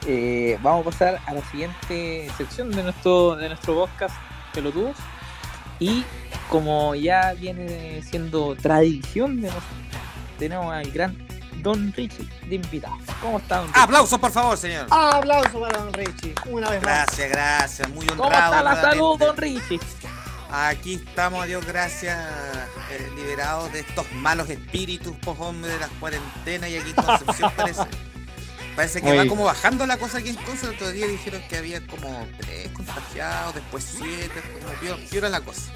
eh, 0.06 0.58
vamos 0.62 0.86
a 0.86 0.90
pasar 0.90 1.20
a 1.26 1.34
la 1.34 1.42
siguiente 1.50 2.28
sección 2.38 2.70
de 2.70 2.82
nuestro, 2.84 3.36
de 3.36 3.48
nuestro 3.48 3.74
podcast, 3.74 4.14
Pelotudos. 4.52 4.96
Y 5.78 6.04
como 6.48 6.94
ya 6.94 7.34
viene 7.34 8.02
siendo 8.02 8.54
tradición 8.54 9.40
de 9.40 9.48
nosotros, 9.48 9.70
tenemos 10.38 10.72
al 10.72 10.90
gran 10.90 11.16
Don 11.62 11.92
Richie 11.92 12.28
de 12.48 12.56
invitado. 12.56 12.96
¿Cómo 13.20 13.38
está, 13.38 13.58
Don 13.58 13.68
Richie? 13.68 13.82
Aplausos, 13.82 14.18
por 14.18 14.30
favor, 14.30 14.56
señor. 14.56 14.86
Aplauso 14.90 15.60
para 15.60 15.78
Don 15.78 15.92
Richie, 15.92 16.34
una 16.46 16.70
vez 16.70 16.82
más. 16.82 17.06
Gracias, 17.06 17.30
gracias. 17.30 17.88
Muy 17.90 18.06
honrado. 18.08 18.22
¿Cómo 18.22 18.34
está 18.34 18.62
la 18.62 18.80
salud, 18.80 19.18
Don 19.18 19.36
Richie? 19.36 19.80
Aquí 20.52 20.94
estamos, 20.94 21.46
Dios 21.46 21.64
gracias, 21.64 22.18
eh, 22.90 23.10
liberados 23.14 23.72
de 23.72 23.80
estos 23.80 24.10
malos 24.12 24.50
espíritus, 24.50 25.14
pues 25.22 25.38
hombre, 25.38 25.70
de 25.70 25.78
las 25.78 25.90
cuarentenas 26.00 26.70
y 26.70 26.76
aquí 26.76 26.90
en 26.90 26.96
Concepción 26.96 27.52
parece. 27.56 27.82
Parece 28.76 29.00
que 29.00 29.08
Muy 29.08 29.16
va 29.16 29.26
como 29.26 29.44
bajando 29.44 29.86
la 29.86 29.98
cosa 29.98 30.18
aquí 30.18 30.30
en 30.30 30.36
otro 30.70 30.90
día 30.90 31.06
dijeron 31.06 31.42
que 31.48 31.56
había 31.56 31.86
como 31.86 32.26
tres 32.38 32.68
contagiados, 32.68 33.54
después 33.54 33.84
siete, 33.84 34.40
como 34.60 34.72
peor, 34.74 34.98
peor 35.10 35.30
la 35.30 35.40
cosa. 35.40 35.72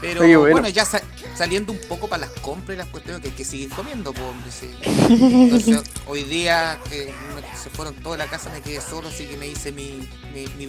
Pero 0.00 0.20
Oye, 0.22 0.36
bueno. 0.36 0.52
bueno. 0.54 0.68
ya 0.68 0.84
sa- 0.84 1.02
saliendo 1.36 1.72
un 1.72 1.78
poco 1.88 2.08
para 2.08 2.26
las 2.26 2.30
compras 2.40 2.74
y 2.74 2.78
las 2.78 2.88
cuestiones 2.88 3.22
que 3.22 3.28
hay 3.28 3.34
que 3.34 3.44
seguir 3.44 3.70
comiendo, 3.70 4.12
pues 4.12 4.24
hombre, 4.26 4.50
sí. 4.50 4.70
Entonces, 4.84 5.82
hoy 6.06 6.24
día 6.24 6.78
que 6.90 7.12
me- 7.34 7.56
se 7.58 7.70
fueron 7.70 7.94
toda 7.96 8.16
la 8.16 8.26
casa, 8.26 8.50
me 8.50 8.60
quedé 8.60 8.80
solo, 8.80 9.08
así 9.08 9.24
que 9.26 9.36
me 9.36 9.46
hice 9.48 9.72
mi, 9.72 10.08
mi, 10.34 10.46
mi 10.58 10.66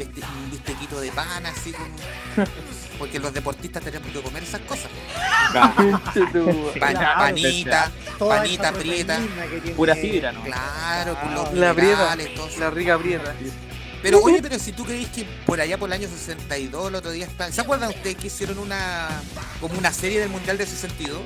bistequito 0.51 0.99
de 0.99 1.11
pan, 1.11 1.45
así 1.45 1.71
como... 1.73 2.45
Porque 2.99 3.19
los 3.19 3.33
deportistas 3.33 3.83
tenemos 3.83 4.07
que 4.09 4.21
comer 4.21 4.43
esas 4.43 4.61
cosas. 4.61 4.89
Panita, 6.79 7.91
panita 8.17 8.71
prieta. 8.71 9.19
Pura 9.75 9.95
fibra, 9.95 10.31
¿no? 10.31 10.43
Claro, 10.43 11.19
con 11.19 11.33
los 11.35 11.53
La 11.53 11.73
prieta, 11.73 12.15
la 12.59 12.69
rica 12.69 12.97
prieta. 12.97 13.35
Pero 14.11 14.21
oye, 14.23 14.39
pero 14.41 14.59
si 14.59 14.71
tú 14.71 14.83
creís 14.85 15.07
que 15.09 15.25
por 15.45 15.59
allá 15.59 15.77
por 15.77 15.89
el 15.89 15.93
año 15.93 16.07
62, 16.07 16.89
el 16.89 16.95
otro 16.95 17.11
día 17.11 17.25
está... 17.25 17.51
¿Se 17.51 17.61
acuerdan 17.61 17.89
ustedes 17.89 18.15
que 18.17 18.27
hicieron 18.27 18.59
una 18.59 19.09
como 19.59 19.77
una 19.79 19.91
serie 19.91 20.19
del 20.19 20.29
Mundial 20.29 20.57
de 20.57 20.65
62? 20.65 21.21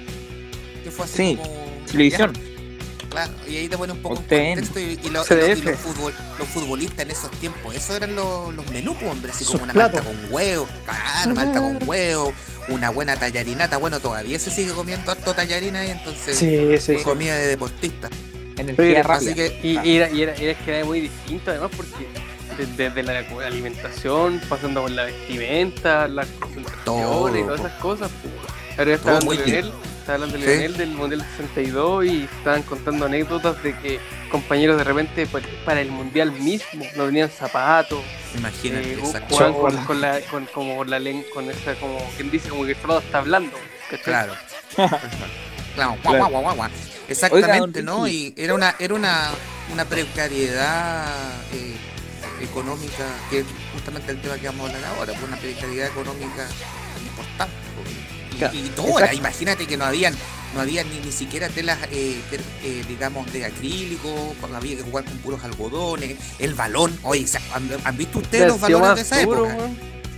Que 0.84 0.92
fue 0.92 1.06
así 1.06 1.16
Sí, 1.18 1.36
como... 1.42 1.84
Televisión. 1.92 2.34
Claro, 3.10 3.34
y 3.48 3.58
ahí 3.58 3.68
te 3.68 3.76
pone 3.78 3.92
un 3.94 4.02
poco 4.04 4.16
en 4.30 4.56
contexto 4.56 4.80
y, 4.80 4.84
y 4.84 5.10
lo- 5.10 5.26
y 5.26 5.30
lo- 5.36 5.48
y 5.48 5.62
los, 5.62 5.76
futbol- 5.80 6.14
los 6.38 6.48
futbolistas 6.48 7.00
en 7.00 7.12
esos 7.12 7.32
tiempos, 7.32 7.74
esos 7.76 7.96
eran 7.96 8.16
los, 8.16 8.54
los 8.54 8.70
menús, 8.70 8.96
pues, 9.00 9.12
hombre, 9.12 9.32
así 9.32 9.44
Sus 9.44 9.54
como 9.54 9.64
una 9.64 9.74
platos. 9.74 10.06
malta 10.06 10.22
con 10.22 10.32
huevo, 10.34 10.68
claro, 10.86 11.34
malta 11.36 11.60
con 11.60 11.90
huevo, 11.90 12.34
una 12.68 12.92
buena 12.92 13.16
tallarinata, 13.18 13.78
bueno, 13.78 14.00
todavía 14.00 14.38
se 14.38 14.52
sigue 14.52 14.74
comiendo 14.74 15.12
harto 15.12 15.34
tallarina 15.34 15.84
y 15.88 15.90
entonces 15.90 16.38
Sí, 16.38 16.78
sí, 16.80 16.98
sí. 16.98 17.04
comida 17.04 17.36
de 17.36 17.48
deportista. 17.48 18.10
Energía 18.58 19.02
rápida. 19.02 19.32
Así 19.32 19.36
que 19.36 19.60
Y, 19.64 19.80
y 19.80 19.96
era, 19.98 20.10
y, 20.12 20.22
era, 20.22 20.40
y 20.40 20.44
era 20.46 20.60
que 20.64 20.76
era 20.78 20.86
muy 20.86 21.02
distinto 21.02 21.50
además 21.50 21.72
porque 21.76 22.06
desde 22.66 23.04
la 23.04 23.20
alimentación, 23.46 24.42
pasando 24.50 24.82
por 24.82 24.92
la 24.92 25.06
vestimenta, 25.06 26.08
las 26.08 26.28
concentraciones 26.40 26.86
todas 27.46 27.60
esas 27.60 27.80
cosas. 27.80 28.12
Ahora 28.78 28.94
está 28.94 29.12
dando 29.14 29.26
muy 29.26 29.38
nivel, 29.46 29.74
estaba 30.00 30.14
hablando 30.16 30.38
de 30.38 30.46
del 30.78 30.90
Mundial 30.92 31.26
62 31.38 32.06
y 32.06 32.24
estaban 32.24 32.64
contando 32.64 33.06
anécdotas 33.06 33.62
de 33.62 33.78
que 33.78 34.00
compañeros 34.32 34.78
de 34.78 34.84
repente 34.84 35.28
pa- 35.28 35.42
para 35.66 35.82
el 35.82 35.92
Mundial 35.92 36.32
mismo 36.32 36.86
no 36.96 37.06
tenían 37.06 37.30
zapatos, 37.30 38.00
Imagínate, 38.36 38.94
eh, 38.94 38.96
jugaban 39.30 39.54
con, 39.86 40.02
la, 40.02 40.22
con, 40.22 40.46
como 40.48 40.78
con 40.78 40.90
la 40.90 41.00
len- 41.00 41.26
con 41.34 41.50
esa, 41.50 41.76
como 41.76 41.98
quien 42.16 42.30
dice, 42.32 42.50
como 42.50 42.66
que 42.66 42.76
solo 42.76 43.00
está 43.00 43.18
hablando. 43.20 43.58
¿cachai? 43.90 44.04
Claro. 44.14 44.34
Claro, 45.76 45.98
guau, 46.04 46.18
guau, 46.18 46.30
guau, 46.30 46.42
guau, 46.44 46.56
guau. 46.56 46.70
Exactamente, 47.08 47.80
Oiga, 47.80 47.92
¿no? 47.92 48.08
Y 48.08 48.34
era 48.38 48.54
una, 48.54 48.76
era 48.80 48.94
una, 48.94 49.30
una 49.74 49.86
precariedad 49.86 51.08
eh, 51.54 51.76
económica, 52.42 53.06
que 53.30 53.40
es 53.40 53.46
justamente 53.74 54.12
el 54.12 54.22
tema 54.22 54.36
que 54.38 54.48
vamos 54.48 54.70
a 54.70 54.76
hablar 54.76 54.92
ahora, 54.96 55.14
pues 55.14 55.24
una 55.28 55.38
precariedad 55.38 55.88
económica 55.88 56.48
importante. 57.08 57.54
pues. 57.76 57.90
Y, 58.34 58.38
Claro, 58.40 58.54
y 58.56 58.62
toda, 58.70 58.90
exacto. 58.92 59.16
imagínate 59.18 59.68
que 59.68 59.76
no 59.76 59.84
habían, 59.86 60.16
no 60.56 60.62
había 60.62 60.84
ni, 60.86 61.00
ni 61.00 61.12
siquiera 61.12 61.50
telas, 61.50 61.78
eh, 61.92 62.22
ter- 62.30 62.42
eh, 62.64 62.84
digamos, 62.88 63.32
de 63.34 63.44
acrílico, 63.46 64.34
había 64.56 64.78
que 64.78 64.84
jugar 64.84 65.04
con 65.04 65.18
puros 65.18 65.44
algodones, 65.44 66.16
el 66.40 66.54
balón, 66.54 66.98
oye, 67.04 67.28
¿se- 67.28 67.40
¿han, 67.54 67.70
han 67.84 67.98
visto 67.98 68.20
ustedes 68.20 68.48
los 68.48 68.60
balones 68.62 68.96
de 68.96 69.02
esa 69.02 69.22
duro, 69.24 69.46
época? 69.50 69.68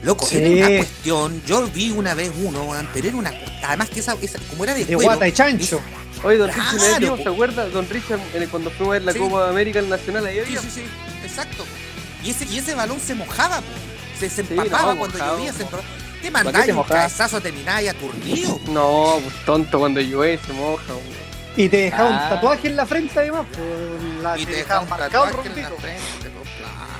Loco, 0.03 0.25
Sí. 0.27 0.38
era 0.38 0.67
una 0.67 0.77
cuestión, 0.77 1.41
yo 1.47 1.67
vi 1.67 1.89
una 1.91 2.13
vez 2.13 2.31
uno, 2.43 2.71
pero 2.93 3.07
era 3.07 3.17
una, 3.17 3.34
además 3.63 3.89
que 3.89 3.99
esa, 4.01 4.15
esa- 4.21 4.39
como 4.49 4.63
era 4.65 4.73
de, 4.75 4.86
De 4.86 4.93
cuero, 4.95 5.10
guata 5.12 5.27
y 5.27 5.31
chancho. 5.31 5.81
Oye, 6.23 6.38
Don 6.38 6.51
Claro, 6.51 6.71
Richard, 6.73 7.01
¿no 7.01 7.17
po. 7.17 7.23
¿se 7.23 7.29
acuerda? 7.29 7.65
Don 7.69 7.89
Richard, 7.89 8.19
cuando 8.51 8.69
fuimos 8.69 8.91
a 8.91 8.93
ver 8.93 9.03
la 9.03 9.13
Sí. 9.13 9.19
Copa 9.19 9.49
América 9.49 9.79
el 9.79 9.89
Nacional, 9.89 10.25
ahí 10.27 10.36
Sí, 10.36 10.39
había. 10.41 10.62
sí, 10.62 10.67
sí, 10.75 10.81
exacto. 11.23 11.65
Y 12.23 12.29
ese, 12.31 12.45
y 12.45 12.57
ese 12.60 12.75
balón 12.75 12.99
se 12.99 13.15
mojaba, 13.15 13.57
po. 13.57 13.63
se, 14.19 14.29
se 14.29 14.43
Sí, 14.43 14.47
empapaba 14.53 14.93
no, 14.93 14.99
cuando 14.99 15.17
mojado, 15.17 15.38
llovía, 15.38 15.53
se 15.53 15.63
empapaba. 15.63 15.84
Te 16.21 16.31
¿Para 16.31 16.43
qué 16.43 16.51
mandáis 16.51 16.73
un 16.75 16.84
cabezazo, 16.84 17.41
termináis 17.41 17.89
aturdido. 17.89 18.60
No, 18.67 19.17
pues 19.23 19.36
tonto, 19.45 19.79
cuando 19.79 20.01
llueve 20.01 20.39
se 20.45 20.53
moja. 20.53 20.84
Y 21.57 21.67
te 21.67 21.77
dejaba 21.77 22.10
Ah. 22.10 22.23
un 22.23 22.29
tatuaje 22.36 22.67
en 22.67 22.75
la 22.75 22.86
frente 22.86 23.19
además. 23.19 23.45
Pues, 23.51 24.23
la, 24.23 24.38
Y 24.38 24.45
te 24.45 24.51
te 24.51 24.57
dejaba 24.60 24.84
el 24.84 24.88
tatuaje 24.89 25.31
en 25.31 25.34
la 25.34 25.41
rompito. 25.69 25.77
frente, 25.81 26.29
po, 26.29 26.41
claro. 26.57 26.91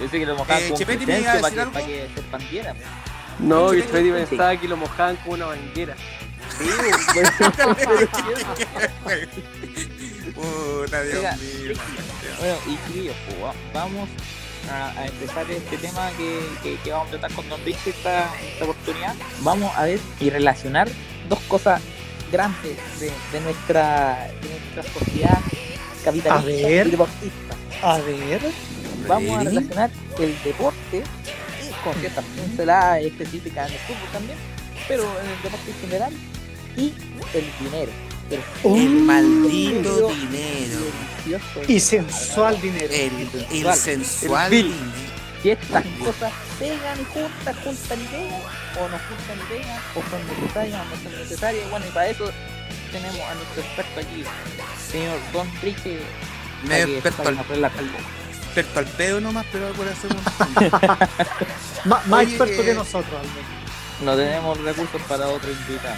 Yo 0.00 0.08
sé 0.10 0.18
que 0.18 0.26
lo 0.26 0.36
mojaban 0.36 0.62
Eh, 0.62 0.68
con 0.68 0.78
Chepetti, 0.78 1.06
¿me 1.06 1.20
iba 1.20 1.32
a 1.32 1.36
decir 1.36 1.52
que, 1.54 1.60
algo? 1.60 1.72
para 1.72 1.86
que 1.86 2.08
se 2.14 2.20
expandiera. 2.20 2.74
No, 3.38 3.70
sí, 3.72 3.82
Freddy 3.82 4.10
pensaba 4.12 4.56
que 4.58 4.68
lo 4.68 4.76
mojaban 4.76 5.16
con 5.16 5.32
una 5.32 5.46
banguera. 5.46 5.96
Sí, 6.58 6.68
pues, 6.78 7.30
Puta, 10.34 11.02
Dios 11.02 11.22
mío. 11.38 11.72
Bueno, 12.38 12.56
y 12.66 12.76
pues, 12.76 13.16
va- 13.42 13.54
vamos 13.72 14.08
a, 14.70 14.90
a 14.98 15.06
empezar 15.06 15.50
este 15.50 15.76
tema 15.78 16.10
que, 16.16 16.40
que, 16.62 16.76
que 16.82 16.90
vamos 16.92 17.08
a 17.08 17.10
tratar 17.12 17.32
con 17.32 17.48
Don 17.48 17.62
Rich 17.64 17.86
esta, 17.86 18.30
esta 18.52 18.64
oportunidad. 18.64 19.14
Vamos 19.40 19.72
a 19.76 19.84
ver 19.84 20.00
y 20.20 20.30
relacionar 20.30 20.88
dos 21.28 21.40
cosas 21.48 21.80
grandes 22.32 22.76
de, 23.00 23.10
de 23.32 23.40
nuestra, 23.44 24.28
de 24.42 24.48
nuestra 24.48 25.00
sociedad 25.00 25.38
capitalista 26.04 26.34
A 26.38 26.42
ver. 26.42 26.86
y 26.86 26.90
deportista. 26.90 27.54
A 27.82 27.98
ver. 27.98 28.40
Vamos 29.06 29.38
a 29.38 29.44
relacionar 29.44 29.90
el 30.18 30.42
deporte 30.44 31.02
con 31.84 31.94
ciertas 31.94 32.24
pinceladas 32.24 33.02
específicas 33.02 33.68
en 33.68 33.74
el 33.74 33.80
fútbol 33.80 34.08
también, 34.12 34.38
pero 34.86 35.02
en 35.20 35.30
el 35.30 35.42
deporte 35.42 35.70
en 35.70 35.80
general 35.88 36.12
y 36.76 36.92
el 37.34 37.44
dinero. 37.58 37.92
El 38.30 38.36
El 38.36 38.42
Uh, 38.62 39.04
maldito 39.04 40.08
dinero. 40.08 40.08
Y 41.68 41.80
sensual 41.80 42.60
dinero. 42.60 42.92
El, 42.92 43.30
el 43.52 43.74
sensual 43.74 44.52
El. 44.52 44.74
Si 45.42 45.50
estas 45.50 45.84
cosas 45.98 46.32
pegan 46.58 47.00
y 47.00 47.04
juntas, 47.04 47.56
juntan 47.64 48.00
y 48.00 48.06
pegan, 48.08 48.40
o 48.78 48.88
no 48.88 48.98
juntan 48.98 49.38
y 49.38 49.48
pegan, 49.48 49.78
o 49.94 50.02
son 50.10 50.26
necesarias 50.28 50.80
o 50.80 50.84
no 50.96 51.02
son 51.02 51.18
necesarias. 51.18 51.70
Bueno, 51.70 51.86
y 51.86 51.90
para 51.90 52.08
eso 52.08 52.30
tenemos 52.92 53.20
a 53.20 53.34
nuestro 53.34 53.62
experto 53.62 54.00
aquí, 54.00 54.24
señor 54.92 55.18
Don 55.32 55.50
Riche. 55.62 56.00
Me 56.64 56.82
experto 56.82 57.22
al, 57.26 57.38
experto 57.38 58.78
al 58.80 58.86
pedo 58.86 59.20
nomás, 59.22 59.46
pero 59.50 59.72
por 59.72 59.88
hacer 59.88 60.10
un... 60.12 60.22
Ma- 61.86 62.02
más 62.06 62.20
Oye, 62.20 62.28
experto 62.36 62.62
eh, 62.62 62.64
que 62.66 62.74
nosotros, 62.74 63.14
al 63.20 63.26
menos. 63.28 63.50
No 64.02 64.16
tenemos 64.16 64.58
recursos 64.60 65.00
para 65.08 65.26
otro 65.28 65.50
invitado. 65.50 65.96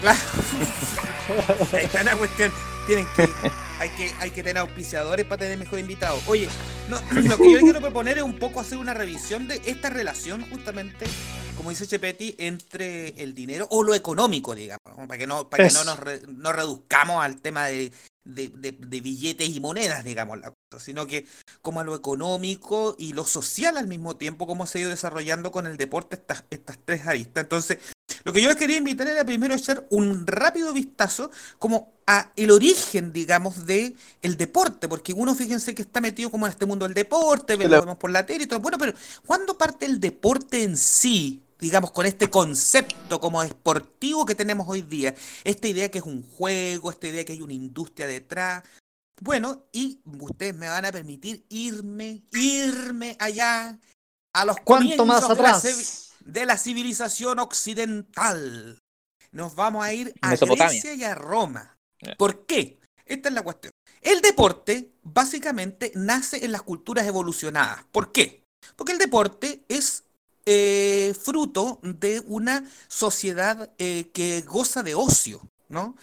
Claro. 0.00 0.18
Ahí 1.72 1.84
está 1.84 2.02
la 2.04 2.16
cuestión. 2.16 2.52
Tienen 2.86 3.06
que, 3.16 3.28
hay 3.80 3.88
que, 3.90 4.12
hay 4.20 4.30
que 4.30 4.42
tener 4.42 4.58
auspiciadores 4.58 5.24
para 5.26 5.40
tener 5.40 5.58
mejor 5.58 5.78
invitados. 5.78 6.22
Oye, 6.28 6.48
no, 6.88 7.00
lo 7.22 7.36
que 7.38 7.52
yo 7.52 7.58
quiero 7.60 7.80
proponer 7.80 8.18
es 8.18 8.24
un 8.24 8.38
poco 8.38 8.60
hacer 8.60 8.78
una 8.78 8.94
revisión 8.94 9.48
de 9.48 9.60
esta 9.64 9.88
relación, 9.90 10.48
justamente, 10.50 11.06
como 11.56 11.70
dice 11.70 11.86
Chepetti, 11.86 12.36
entre 12.38 13.08
el 13.22 13.34
dinero 13.34 13.66
o 13.70 13.82
lo 13.82 13.94
económico, 13.94 14.54
digamos, 14.54 14.80
para 15.08 15.18
que 15.18 15.26
no, 15.26 15.48
para 15.48 15.66
que 15.66 15.72
no 15.74 15.84
nos, 15.84 15.98
re- 15.98 16.20
nos 16.28 16.54
reduzcamos 16.54 17.24
al 17.24 17.40
tema 17.40 17.66
de, 17.66 17.90
de, 18.34 18.48
de- 18.48 18.72
de 18.72 19.00
billetes 19.00 19.48
y 19.48 19.60
monedas, 19.60 20.04
digamos, 20.04 20.38
la 20.40 20.52
cosa, 20.70 20.84
sino 20.84 21.06
que 21.06 21.26
como 21.62 21.80
a 21.80 21.84
lo 21.84 21.94
económico 21.94 22.96
y 22.98 23.12
lo 23.12 23.24
social 23.24 23.76
al 23.76 23.86
mismo 23.86 24.16
tiempo, 24.16 24.46
cómo 24.46 24.66
se 24.66 24.78
ha 24.78 24.80
ido 24.82 24.90
desarrollando 24.90 25.50
con 25.52 25.66
el 25.66 25.76
deporte 25.76 26.16
estas, 26.16 26.44
estas 26.50 26.78
tres 26.84 27.06
aristas. 27.06 27.42
Entonces, 27.44 27.78
lo 28.24 28.32
que 28.32 28.42
yo 28.42 28.48
les 28.48 28.56
quería 28.56 28.76
invitar 28.76 29.06
era 29.08 29.24
primero 29.24 29.54
echar 29.54 29.86
un 29.90 30.26
rápido 30.26 30.72
vistazo 30.72 31.30
como 31.58 31.92
a 32.06 32.32
el 32.36 32.50
origen, 32.50 33.12
digamos, 33.12 33.66
de 33.66 33.94
el 34.22 34.36
deporte, 34.36 34.88
porque 34.88 35.12
uno 35.12 35.34
fíjense 35.34 35.74
que 35.74 35.82
está 35.82 36.00
metido 36.00 36.30
como 36.30 36.46
en 36.46 36.52
este 36.52 36.66
mundo 36.66 36.84
del 36.86 36.94
deporte, 36.94 37.56
lo 37.56 37.68
vemos 37.80 37.96
por 37.98 38.10
la 38.10 38.26
tele 38.26 38.44
y 38.44 38.46
todo, 38.46 38.60
bueno, 38.60 38.78
pero 38.78 38.92
¿cuándo 39.26 39.56
parte 39.56 39.86
el 39.86 40.00
deporte 40.00 40.62
en 40.64 40.76
sí? 40.76 41.42
Digamos, 41.60 41.90
con 41.90 42.06
este 42.06 42.30
concepto 42.30 43.20
como 43.20 43.42
deportivo 43.42 44.24
que 44.24 44.34
tenemos 44.34 44.66
hoy 44.68 44.82
día, 44.82 45.14
esta 45.44 45.68
idea 45.68 45.90
que 45.90 45.98
es 45.98 46.04
un 46.04 46.22
juego, 46.22 46.90
esta 46.90 47.08
idea 47.08 47.24
que 47.24 47.32
hay 47.32 47.42
una 47.42 47.52
industria 47.52 48.06
detrás. 48.06 48.64
Bueno, 49.20 49.66
y 49.72 50.00
ustedes 50.18 50.54
me 50.54 50.68
van 50.68 50.86
a 50.86 50.92
permitir 50.92 51.44
irme, 51.50 52.22
irme 52.32 53.16
allá 53.18 53.78
a 54.32 54.44
los 54.44 54.56
¿Cuánto 54.64 55.04
más 55.04 55.20
comienzos 55.20 55.36
de 55.36 55.42
la 55.42 55.56
atrás? 55.56 56.10
de 56.24 56.46
la 56.46 56.56
civilización 56.56 57.38
occidental. 57.38 58.78
Nos 59.32 59.54
vamos 59.54 59.84
a 59.84 59.92
ir 59.92 60.14
a. 60.22 60.34
Grecia 60.36 60.94
y 60.94 61.04
a 61.04 61.14
Roma. 61.14 61.76
¿Por 62.16 62.46
qué? 62.46 62.80
Esta 63.04 63.28
es 63.28 63.34
la 63.34 63.42
cuestión. 63.42 63.72
El 64.00 64.20
deporte 64.22 64.92
básicamente 65.02 65.92
nace 65.94 66.44
en 66.44 66.52
las 66.52 66.62
culturas 66.62 67.06
evolucionadas. 67.06 67.84
¿Por 67.92 68.12
qué? 68.12 68.44
Porque 68.76 68.92
el 68.92 68.98
deporte 68.98 69.64
es 69.68 70.04
eh, 70.52 71.14
fruto 71.14 71.78
de 71.80 72.20
una 72.26 72.68
sociedad 72.88 73.70
eh, 73.78 74.10
que 74.12 74.40
goza 74.40 74.82
de 74.82 74.96
ocio, 74.96 75.40
¿no? 75.68 75.94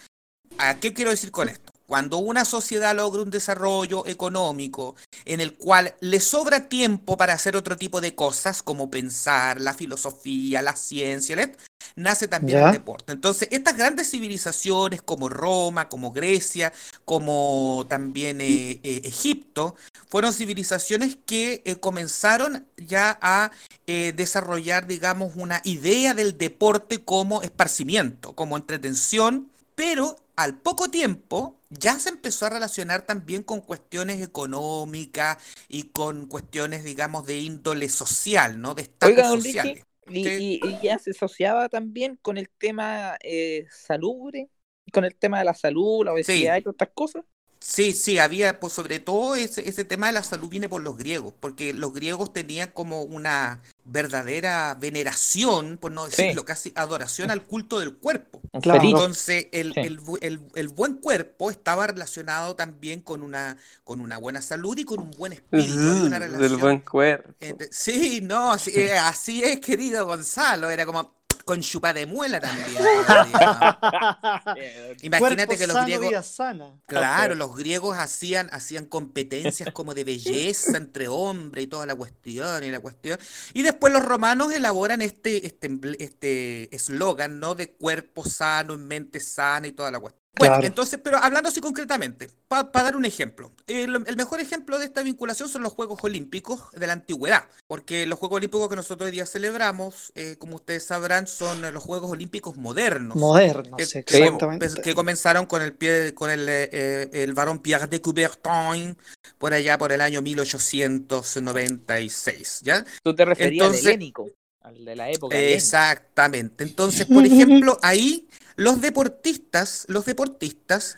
¿A 0.56 0.80
qué 0.80 0.94
quiero 0.94 1.10
decir 1.10 1.30
con 1.30 1.50
esto? 1.50 1.70
Cuando 1.88 2.18
una 2.18 2.44
sociedad 2.44 2.94
logra 2.94 3.22
un 3.22 3.30
desarrollo 3.30 4.06
económico 4.06 4.94
en 5.24 5.40
el 5.40 5.54
cual 5.56 5.94
le 6.00 6.20
sobra 6.20 6.68
tiempo 6.68 7.16
para 7.16 7.32
hacer 7.32 7.56
otro 7.56 7.78
tipo 7.78 8.02
de 8.02 8.14
cosas, 8.14 8.62
como 8.62 8.90
pensar, 8.90 9.58
la 9.58 9.72
filosofía, 9.72 10.60
la 10.60 10.76
ciencia, 10.76 11.34
¿le? 11.34 11.56
nace 11.96 12.28
también 12.28 12.58
Ya. 12.58 12.66
el 12.66 12.72
deporte. 12.72 13.12
Entonces, 13.12 13.48
estas 13.50 13.78
grandes 13.78 14.10
civilizaciones 14.10 15.00
como 15.00 15.30
Roma, 15.30 15.88
como 15.88 16.12
Grecia, 16.12 16.74
como 17.06 17.86
también 17.88 18.42
eh, 18.42 18.80
eh, 18.82 19.00
Egipto, 19.04 19.74
fueron 20.10 20.34
civilizaciones 20.34 21.16
que 21.24 21.62
eh, 21.64 21.76
comenzaron 21.76 22.66
ya 22.76 23.18
a 23.22 23.50
desarrollar, 23.86 24.86
digamos, 24.86 25.32
una 25.36 25.62
idea 25.64 26.12
del 26.12 26.36
deporte 26.36 27.02
como 27.02 27.40
esparcimiento, 27.40 28.34
como 28.34 28.58
entretención, 28.58 29.50
pero 29.74 30.18
al 30.38 30.58
poco 30.60 30.88
tiempo 30.90 31.60
ya 31.70 31.98
se 31.98 32.08
empezó 32.10 32.46
a 32.46 32.50
relacionar 32.50 33.02
también 33.06 33.42
con 33.42 33.60
cuestiones 33.60 34.22
económicas 34.22 35.38
y 35.68 35.84
con 35.90 36.26
cuestiones, 36.26 36.84
digamos, 36.84 37.26
de 37.26 37.38
índole 37.40 37.88
social, 37.88 38.60
¿no? 38.60 38.74
De 38.74 38.82
estatus 38.82 39.26
social. 39.28 39.72
Ricky, 39.72 39.82
y, 40.06 40.28
y- 40.36 40.60
y 40.62 40.80
ya 40.80 40.98
se 40.98 41.10
asociaba 41.10 41.68
también 41.68 42.16
con 42.16 42.38
el 42.38 42.48
tema 42.50 43.16
eh, 43.22 43.66
salubre, 43.70 44.50
con 44.92 45.04
el 45.04 45.14
tema 45.16 45.38
de 45.38 45.44
la 45.44 45.54
salud, 45.54 46.04
la 46.04 46.12
obesidad 46.12 46.56
y 46.56 46.62
todas 46.62 46.74
estas 46.74 46.90
cosas. 46.94 47.24
Sí, 47.60 47.92
sí, 47.92 48.18
había, 48.18 48.60
pues 48.60 48.72
sobre 48.72 49.00
todo 49.00 49.34
ese, 49.34 49.68
ese 49.68 49.84
tema 49.84 50.06
de 50.06 50.12
la 50.12 50.22
salud 50.22 50.48
viene 50.48 50.68
por 50.68 50.80
los 50.82 50.96
griegos, 50.96 51.34
porque 51.40 51.72
los 51.74 51.92
griegos 51.92 52.32
tenían 52.32 52.70
como 52.70 53.02
una 53.02 53.62
verdadera 53.90 54.76
veneración, 54.78 55.78
por 55.78 55.90
no 55.92 56.06
Sí. 56.06 56.10
decirlo, 56.22 56.44
casi 56.44 56.72
adoración 56.74 57.30
al 57.30 57.44
culto 57.46 57.80
del 57.80 57.96
cuerpo. 57.96 58.40
Claro. 58.62 58.82
Entonces, 58.82 59.46
el, 59.52 59.72
Sí. 59.74 59.80
el 59.80 60.00
bu- 60.00 60.18
el- 60.20 60.40
el 60.54 60.68
buen 60.68 60.94
cuerpo 60.96 61.50
estaba 61.50 61.86
relacionado 61.86 62.54
también 62.54 63.00
con 63.00 63.22
una, 63.22 63.56
con 63.84 64.00
una 64.00 64.18
buena 64.18 64.42
salud 64.42 64.76
y 64.78 64.84
con 64.84 65.00
un 65.00 65.10
buen 65.12 65.32
espíritu. 65.32 66.06
Una 66.06 66.20
Del 66.20 66.56
buen 66.56 66.80
cuerpo. 66.80 67.32
sí, 67.70 68.20
no, 68.22 68.58
sí, 68.58 68.72
eh, 68.74 68.92
así 68.98 69.42
es, 69.42 69.60
querido 69.60 70.06
Gonzalo. 70.06 70.70
Era 70.70 70.84
como 70.86 71.17
con 71.48 71.62
chupa 71.62 71.94
de 71.94 72.04
muela 72.04 72.40
también. 72.40 72.68
Imagínate 75.00 75.56
que 75.56 75.66
los 75.66 75.72
sano, 75.72 75.86
griegos, 75.86 76.08
vida 76.10 76.22
sana. 76.22 76.78
claro, 76.84 77.34
los 77.34 77.56
griegos 77.56 77.96
hacían, 77.96 78.50
hacían 78.52 78.84
competencias 78.84 79.72
como 79.72 79.94
de 79.94 80.04
belleza 80.04 80.76
entre 80.76 81.08
hombres 81.08 81.64
y 81.64 81.66
toda 81.66 81.86
la 81.86 81.94
cuestión 81.94 82.64
y 82.64 82.70
la 82.70 82.80
cuestión. 82.80 83.18
Y 83.54 83.62
después 83.62 83.94
los 83.94 84.04
romanos 84.04 84.52
elaboran 84.52 85.00
este 85.00 85.46
este 85.46 85.70
este 85.98 86.76
eslogan, 86.76 87.40
¿no? 87.40 87.54
De 87.54 87.72
cuerpo 87.72 88.24
sano, 88.24 88.74
en 88.74 88.86
mente 88.86 89.18
sana 89.18 89.68
y 89.68 89.72
toda 89.72 89.90
la 89.90 90.00
cuestión. 90.00 90.27
Bueno, 90.38 90.54
Claro. 90.54 90.66
entonces, 90.66 91.00
pero 91.02 91.18
hablando 91.18 91.48
así 91.48 91.60
concretamente, 91.60 92.30
para 92.48 92.68
dar 92.72 92.96
un 92.96 93.04
ejemplo, 93.04 93.52
el, 93.66 93.94
el 94.06 94.16
mejor 94.16 94.40
ejemplo 94.40 94.78
de 94.78 94.86
esta 94.86 95.02
vinculación 95.02 95.48
son 95.48 95.62
los 95.62 95.72
Juegos 95.72 95.98
Olímpicos 96.02 96.60
de 96.72 96.86
la 96.86 96.92
antigüedad, 96.94 97.44
porque 97.66 98.06
los 98.06 98.18
Juegos 98.18 98.36
Olímpicos 98.36 98.68
que 98.68 98.76
nosotros 98.76 99.06
hoy 99.06 99.12
día 99.12 99.26
celebramos, 99.26 100.12
eh, 100.14 100.36
como 100.38 100.56
ustedes 100.56 100.84
sabrán, 100.84 101.26
son 101.26 101.64
eh, 101.64 101.72
los 101.72 101.82
Juegos 101.82 102.10
Olímpicos 102.10 102.56
modernos. 102.56 103.16
Moderno, 103.16 103.76
que, 103.76 103.86
sí, 103.86 104.02
que- 104.04 104.18
exactamente. 104.18 104.68
que 104.82 104.94
comenzaron 104.94 105.46
con 105.46 105.62
el 105.62 105.72
pie, 105.74 106.14
con 106.14 106.30
el, 106.30 106.48
eh, 106.48 106.68
eh, 106.72 107.10
el 107.12 107.34
varón 107.34 107.58
Pierre 107.58 107.86
de 107.88 108.00
Coubertin 108.00 108.96
por 109.38 109.52
allá 109.54 109.76
por 109.78 109.92
el 109.92 110.00
año 110.00 110.22
1896, 110.22 112.60
¿ya? 112.62 112.84
Tú 113.02 113.14
te 113.14 113.24
referías 113.24 113.66
Entonces- 113.66 113.86
al 113.86 113.92
helénico, 113.92 114.30
al 114.62 114.84
de 114.84 114.96
la 114.96 115.10
época. 115.10 115.38
Exactamente. 115.38 116.64
Entonces, 116.64 117.06
por 117.06 117.24
ejemplo, 117.24 117.78
ahí 117.82 118.26
los 118.58 118.80
deportistas, 118.80 119.84
los 119.86 120.04
deportistas 120.04 120.96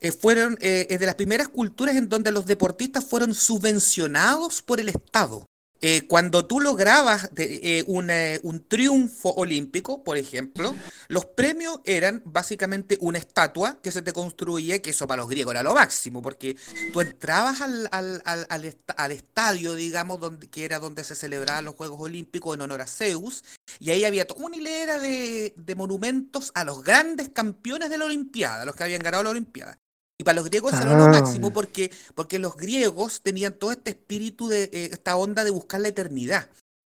eh, 0.00 0.12
fueron 0.12 0.58
eh, 0.60 0.98
de 0.98 1.06
las 1.06 1.14
primeras 1.14 1.48
culturas 1.48 1.96
en 1.96 2.10
donde 2.10 2.30
los 2.30 2.44
deportistas 2.44 3.02
fueron 3.02 3.32
subvencionados 3.34 4.60
por 4.60 4.78
el 4.78 4.90
Estado. 4.90 5.46
Eh, 5.80 6.06
cuando 6.08 6.44
tú 6.44 6.60
lograbas 6.60 7.32
de- 7.34 7.60
eh, 7.78 7.84
un, 7.86 8.10
un 8.42 8.64
triunfo 8.66 9.30
olímpico, 9.34 10.02
por 10.02 10.16
ejemplo, 10.18 10.74
los 11.06 11.24
premios 11.26 11.80
eran 11.84 12.20
básicamente 12.24 12.98
una 13.00 13.18
estatua 13.18 13.78
que 13.80 13.92
se 13.92 14.02
te 14.02 14.12
construía, 14.12 14.82
que 14.82 14.90
eso 14.90 15.06
para 15.06 15.22
los 15.22 15.28
griegos 15.30 15.52
era 15.54 15.62
lo 15.62 15.74
máximo, 15.74 16.20
porque 16.20 16.56
tú 16.92 17.00
entrabas 17.00 17.60
al, 17.60 17.88
al- 17.92 18.22
al- 18.24 18.46
al 18.48 18.64
est- 18.64 18.90
al 18.96 19.12
estadio, 19.12 19.74
digamos, 19.74 20.18
que 20.50 20.64
era 20.64 20.80
donde 20.80 21.04
se 21.04 21.14
celebraban 21.14 21.64
los 21.64 21.76
Juegos 21.76 22.00
Olímpicos 22.00 22.54
en 22.56 22.62
honor 22.62 22.80
a 22.80 22.86
Zeus, 22.88 23.44
y 23.78 23.90
ahí 23.90 24.04
había 24.04 24.26
toda 24.26 24.46
una 24.46 24.56
hilera 24.56 24.98
de, 24.98 25.52
de 25.56 25.74
monumentos 25.76 26.50
a 26.54 26.64
los 26.64 26.82
grandes 26.82 27.28
campeones 27.28 27.88
de 27.90 27.98
la 27.98 28.04
Olimpiada, 28.06 28.64
los 28.64 28.74
que 28.74 28.82
habían 28.82 29.02
ganado 29.02 29.22
la 29.22 29.30
Olimpiada. 29.30 29.78
Y 30.20 30.24
para 30.24 30.34
los 30.36 30.46
griegos 30.46 30.72
eso 30.72 30.82
era 30.82 30.96
lo 30.98 31.04
Ah. 31.04 31.08
máximo 31.20 31.52
porque, 31.52 31.92
porque 32.16 32.40
los 32.40 32.56
griegos 32.56 33.20
tenían 33.22 33.52
todo 33.52 33.70
este 33.70 33.90
espíritu 33.90 34.48
de 34.48 34.64
eh, 34.64 34.88
esta 34.92 35.16
onda 35.16 35.44
de 35.44 35.50
buscar 35.50 35.80
la 35.80 35.88
eternidad. 35.88 36.48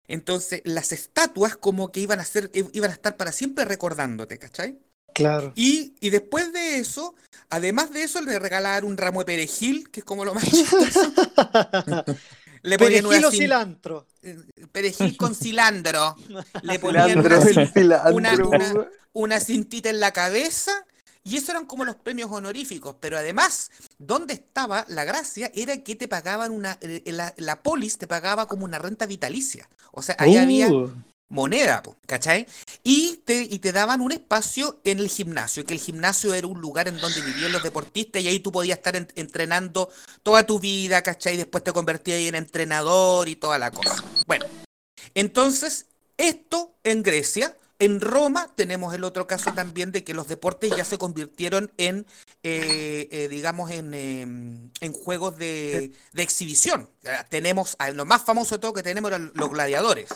Entonces, 0.07 0.61
las 0.63 0.93
estatuas 0.93 1.57
como 1.57 1.91
que 1.91 1.99
iban 1.99 2.21
a 2.21 2.25
ser, 2.25 2.49
iban 2.53 2.89
a 2.89 2.93
estar 2.93 3.17
para 3.17 3.33
siempre 3.33 3.65
recordándote, 3.65 4.37
¿cachai? 4.39 4.79
Claro. 5.13 5.51
Y, 5.55 5.95
y 5.99 6.09
después 6.11 6.53
de 6.53 6.77
eso, 6.77 7.15
además 7.49 7.91
de 7.91 8.03
eso, 8.03 8.21
le 8.21 8.39
regalaban 8.39 8.85
un 8.85 8.95
ramo 8.95 9.19
de 9.19 9.25
perejil, 9.25 9.89
que 9.89 9.99
es 9.99 10.05
como 10.05 10.23
lo 10.23 10.33
más 10.33 10.43
chistoso. 10.49 11.11
Le 12.63 12.77
ponían 12.77 13.03
Perejil 13.05 13.25
o 13.25 13.31
cilantro. 13.31 14.07
eh, 14.21 14.37
perejil 14.71 15.17
con 15.17 15.35
cilantro. 15.35 16.15
Le 16.61 16.79
ponían 16.79 17.09
Cilantro, 17.09 17.39
una, 17.41 17.67
cilantro, 17.67 18.49
una- 18.49 18.89
una 19.13 19.39
cintita 19.39 19.89
en 19.89 19.99
la 19.99 20.11
cabeza 20.13 20.71
y 21.27 21.37
eso 21.37 21.51
eran 21.51 21.65
como 21.65 21.85
los 21.85 21.95
premios 21.95 22.31
honoríficos. 22.31 22.95
Pero 22.99 23.17
además, 23.17 23.69
donde 23.97 24.33
estaba 24.35 24.85
la 24.87 25.03
gracia 25.03 25.51
era 25.53 25.77
que 25.83 25.95
te 25.95 26.07
pagaban 26.07 26.51
una, 26.51 26.77
eh, 26.81 27.01
la, 27.07 27.33
la 27.37 27.61
polis 27.61 27.97
te 27.97 28.07
pagaba 28.07 28.47
como 28.47 28.65
una 28.65 28.79
renta 28.79 29.05
vitalicia. 29.05 29.69
O 29.91 30.01
sea, 30.01 30.15
ahí 30.19 30.37
había 30.37 30.67
Uh, 30.69 30.89
moneda, 31.29 31.83
¿cachai? 32.05 32.47
Y 32.83 33.17
te, 33.25 33.41
y 33.41 33.59
te 33.59 33.73
daban 33.73 33.99
un 33.99 34.13
espacio 34.13 34.79
en 34.85 34.99
el 34.99 35.09
gimnasio, 35.09 35.65
que 35.65 35.73
el 35.73 35.79
gimnasio 35.81 36.33
era 36.33 36.47
un 36.47 36.61
lugar 36.61 36.87
en 36.87 36.99
donde 37.01 37.19
vivían 37.21 37.51
los 37.51 37.63
deportistas 37.63 38.21
y 38.21 38.29
ahí 38.29 38.39
tú 38.39 38.51
podías 38.51 38.77
estar 38.77 38.95
en- 38.95 39.09
entrenando 39.15 39.89
toda 40.23 40.45
tu 40.45 40.59
vida, 40.59 41.01
¿cachai? 41.01 41.35
Después 41.35 41.63
te 41.65 41.73
convertías 41.73 42.21
en 42.21 42.35
entrenador 42.35 43.27
y 43.27 43.35
toda 43.35 43.59
la 43.59 43.71
cosa. 43.71 44.01
Bueno, 44.25 44.45
entonces, 45.15 45.87
esto 46.17 46.73
en 46.83 47.03
Grecia. 47.03 47.55
En 47.79 48.01
Roma 48.01 48.49
tenemos 48.55 48.93
el 48.95 49.03
otro 49.03 49.27
caso 49.27 49.53
también 49.53 49.91
de 49.91 50.03
que 50.03 50.13
los 50.15 50.27
deportes 50.27 50.75
ya 50.75 50.83
se 50.83 50.97
convirtieron 50.97 51.71
en, 51.77 52.07
eh, 52.43 53.07
eh, 53.11 53.27
digamos, 53.29 53.69
en, 53.69 53.93
em, 53.93 54.69
en 54.81 54.93
juegos 54.93 55.37
de, 55.37 55.91
de 56.13 56.23
exhibición. 56.23 56.89
Tenemos, 57.29 57.77
lo 57.93 58.05
más 58.05 58.23
famoso 58.23 58.55
de 58.55 58.59
todo 58.61 58.73
que 58.73 58.81
tenemos 58.83 59.09
eran 59.11 59.31
los 59.35 59.49
gladiadores. 59.51 60.09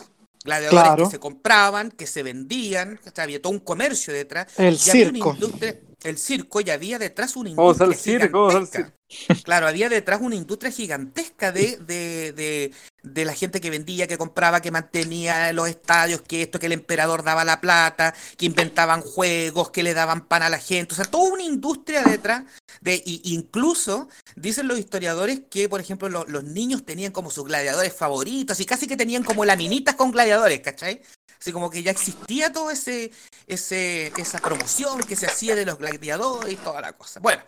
Gladiadores 0.44 0.82
Claro. 0.82 1.04
que 1.04 1.10
se 1.12 1.20
compraban, 1.20 1.92
que 1.92 2.08
se 2.08 2.24
vendían, 2.24 2.98
había 3.16 3.40
todo 3.40 3.52
un 3.52 3.60
comercio 3.60 4.12
detrás. 4.12 4.48
El 4.58 4.74
y 4.74 4.90
había 4.90 5.04
una 5.04 5.12
circo. 5.12 5.32
industria- 5.34 5.80
el 6.04 6.18
circo, 6.18 6.60
y 6.60 6.70
había 6.70 6.98
detrás 6.98 7.36
una 7.36 7.50
Vamos 7.54 7.80
al 7.80 7.88
industria 7.88 7.94
circo, 7.94 8.38
vamos 8.46 8.54
al 8.54 8.66
gigantesca. 8.68 8.94
Claro, 9.42 9.66
había 9.68 9.88
detrás 9.90 10.20
una 10.22 10.36
industria 10.36 10.72
gigantesca 10.72 11.52
de, 11.52 11.76
de, 11.78 12.32
de, 12.32 12.72
de 13.02 13.24
la 13.24 13.34
gente 13.34 13.60
que 13.60 13.70
vendía, 13.70 14.06
que 14.06 14.16
compraba, 14.16 14.60
que 14.62 14.70
mantenía 14.70 15.52
los 15.52 15.68
estadios, 15.68 16.22
que 16.22 16.42
esto, 16.42 16.58
que 16.58 16.66
el 16.66 16.72
emperador 16.72 17.22
daba 17.22 17.44
la 17.44 17.60
plata, 17.60 18.14
que 18.38 18.46
inventaban 18.46 19.02
juegos, 19.02 19.70
que 19.70 19.82
le 19.82 19.94
daban 19.94 20.26
pan 20.28 20.42
a 20.42 20.48
la 20.48 20.58
gente. 20.58 20.94
O 20.94 20.96
sea, 20.96 21.04
toda 21.04 21.32
una 21.32 21.42
industria 21.42 22.04
detrás 22.04 22.44
de, 22.80 23.02
y, 23.04 23.20
incluso 23.34 24.08
dicen 24.36 24.68
los 24.68 24.78
historiadores 24.78 25.42
que, 25.50 25.68
por 25.68 25.80
ejemplo, 25.80 26.08
lo- 26.08 26.24
los 26.26 26.44
niños 26.44 26.84
tenían 26.84 27.12
como 27.12 27.30
sus 27.30 27.44
gladiadores 27.44 27.94
favoritos 27.94 28.60
y 28.60 28.64
casi 28.66 28.86
que 28.86 28.96
tenían 28.96 29.24
como 29.24 29.44
laminitas 29.44 29.94
con 29.94 30.10
gladiadores, 30.10 30.60
¿cachai? 30.60 31.02
Así 31.42 31.50
como 31.50 31.70
que 31.70 31.82
ya 31.82 31.90
existía 31.90 32.52
todo 32.52 32.70
ese, 32.70 33.10
ese, 33.48 34.12
esa 34.16 34.38
promoción 34.38 35.00
que 35.00 35.16
se 35.16 35.26
hacía 35.26 35.56
de 35.56 35.66
los 35.66 35.76
gladiadores 35.76 36.52
y 36.52 36.54
toda 36.56 36.80
la 36.80 36.92
cosa. 36.92 37.18
Bueno, 37.18 37.42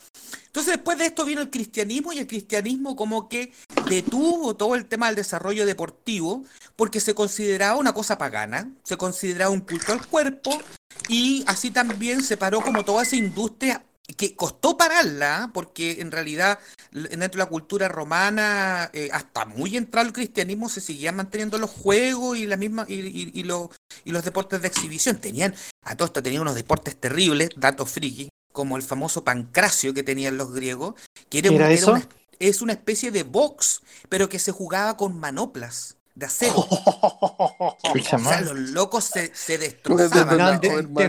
entonces 0.47 0.75
después 0.75 0.99
de 0.99 1.07
esto 1.07 1.25
vino 1.25 1.41
el 1.41 1.49
cristianismo 1.49 2.13
y 2.13 2.19
el 2.19 2.27
cristianismo 2.27 2.97
como 2.97 3.29
que 3.29 3.53
detuvo 3.89 4.57
todo 4.57 4.75
el 4.75 4.87
tema 4.87 5.07
del 5.07 5.15
desarrollo 5.15 5.65
deportivo 5.65 6.43
porque 6.75 6.99
se 6.99 7.15
consideraba 7.15 7.79
una 7.79 7.93
cosa 7.93 8.19
pagana, 8.19 8.69
se 8.83 8.97
consideraba 8.97 9.53
un 9.53 9.61
culto 9.61 9.93
al 9.93 10.05
cuerpo 10.05 10.61
y 11.09 11.45
así 11.47 11.71
también 11.71 12.25
se 12.25 12.37
paró 12.37 12.63
como 12.63 12.85
toda 12.85 13.05
esa 13.05 13.15
industria 13.15 13.85
que 14.17 14.37
costó 14.37 14.77
pararla, 14.77 15.51
porque 15.55 16.01
en 16.01 16.11
realidad 16.13 16.59
dentro 16.93 17.31
de 17.33 17.39
la 17.39 17.47
cultura 17.47 17.89
romana, 17.89 18.91
eh, 18.93 19.09
hasta 19.13 19.47
muy 19.47 19.77
entrado 19.77 20.07
el 20.07 20.13
cristianismo, 20.13 20.69
se 20.69 20.81
seguían 20.83 21.17
manteniendo 21.17 21.59
los 21.59 21.71
juegos 21.71 22.37
y 22.37 22.47
la 22.47 22.57
misma 22.57 22.85
y, 22.89 22.95
y- 23.01 23.31
y 23.33 23.43
los 23.45 23.69
y 24.05 24.11
los 24.13 24.25
deportes 24.25 24.61
de 24.61 24.69
exhibición. 24.69 25.17
Tenían, 25.17 25.55
a 25.83 25.97
todo 25.97 26.07
esto 26.07 26.23
tenían 26.23 26.43
unos 26.43 26.55
deportes 26.55 26.97
terribles, 27.01 27.49
datos 27.57 27.91
friki, 27.91 28.29
como 28.53 28.77
el 28.77 28.83
famoso 28.83 29.25
pancracio 29.25 29.95
que 29.95 30.03
tenían 30.03 30.37
los 30.37 30.53
griegos, 30.53 30.95
que 31.31 31.39
era, 31.39 31.49
¿Qué 31.49 31.55
un- 31.55 31.61
era 31.63 31.67
era 31.71 31.75
eso? 31.75 31.91
una, 31.93 32.09
es 32.39 32.61
una 32.63 32.73
especie 32.75 33.11
de 33.11 33.23
box, 33.23 33.81
pero 34.11 34.29
que 34.29 34.39
se 34.39 34.53
jugaba 34.53 34.97
con 34.99 35.19
manoplas 35.19 35.97
de 36.15 36.27
acero. 36.27 36.55
O 38.17 38.29
sea, 38.29 38.41
los 38.43 38.71
locos 38.71 39.05
se, 39.05 39.35
se 39.35 39.59
destrozaban, 39.59 40.61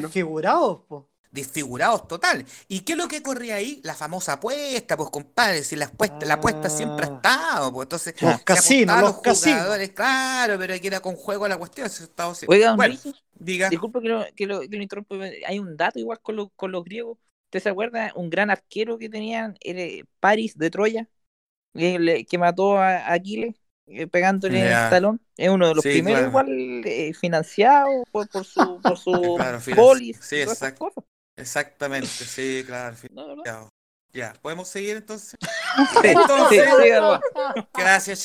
desfigurados, 0.03 0.81
po. 0.87 1.09
Desfigurados 1.35 2.07
total. 2.07 2.43
¿Y 2.67 2.79
qué 2.81 2.93
es 2.93 2.97
lo 2.97 3.07
que 3.07 3.21
corría 3.21 3.55
ahí? 3.55 3.79
La 3.83 3.93
famosa 3.93 4.33
apuesta, 4.33 4.97
pues 4.97 5.09
compadre, 5.11 5.63
si 5.63 5.75
la 5.75 5.85
apuesta, 5.85 6.25
la 6.25 6.35
apuesta 6.35 6.69
siempre 6.69 7.05
ha 7.05 7.09
Ah. 7.09 7.15
estado, 7.17 7.71
pues 7.73 7.85
entonces 7.85 8.19
Los 8.21 8.37
se 8.37 8.43
casinos, 8.43 9.01
los 9.01 9.21
casinos. 9.21 9.59
jugadores, 9.59 9.89
claro, 9.91 10.57
pero 10.57 10.73
aquí 10.73 10.87
era 10.87 10.99
con 11.01 11.15
juego 11.15 11.47
la 11.47 11.57
cuestión, 11.57 11.85
eso 11.85 12.03
estaba. 12.05 12.33
Oiga, 12.47 12.69
don 12.69 12.77
Bueno, 12.77 12.95
diga. 13.35 13.69
disculpe 13.69 14.01
que 14.01 14.07
lo, 14.09 14.25
que 14.35 14.45
lo, 14.47 14.61
que 14.61 14.75
lo 14.77 14.81
interrumpa, 14.81 15.15
hay 15.47 15.59
un 15.59 15.77
dato 15.77 15.99
igual 15.99 16.19
con, 16.21 16.35
los 16.37 16.47
con 16.55 16.71
los 16.71 16.83
griegos. 16.83 17.17
¿Usted 17.45 17.61
se 17.61 17.69
acuerda? 17.69 18.11
Un 18.15 18.29
gran 18.29 18.49
arquero 18.49 18.97
que 18.97 19.09
tenían, 19.09 19.55
era 19.61 20.03
Paris 20.19 20.57
de 20.57 20.69
Troya, 20.71 21.07
que, 21.73 21.99
le- 21.99 22.25
que 22.25 22.37
mató 22.37 22.77
a 22.77 23.11
Aquiles 23.13 23.55
eh, 23.87 24.07
pegándole 24.07 24.59
en 24.59 24.65
el 24.67 24.89
talón. 24.89 25.21
Es 25.37 25.49
uno 25.49 25.67
de 25.67 25.75
los 25.75 25.83
Sí, 25.83 25.89
primeros 25.91 26.19
claro. 26.21 26.29
igual 26.29 26.81
eh, 26.85 27.13
financiado 27.13 28.03
por, 28.11 28.27
por 28.29 28.43
su, 28.45 28.79
por 28.81 28.97
su 28.97 29.11
Claro, 29.37 29.59
polis 29.75 30.17
sí, 30.21 30.37
y 30.37 30.43
todas 30.43 30.57
esas 30.57 30.69
exacto. 30.69 30.85
cosas. 30.85 31.03
Exactamente, 31.37 32.07
sí, 32.07 32.63
claro. 32.65 32.95
No, 33.11 33.27
no, 33.27 33.35
no. 33.37 33.43
Ya, 33.45 33.67
ya, 34.13 34.33
¿podemos 34.41 34.67
seguir 34.67 34.97
entonces? 34.97 35.35
Entonces, 36.03 36.63
sí, 36.63 37.65
gracias, 37.73 38.19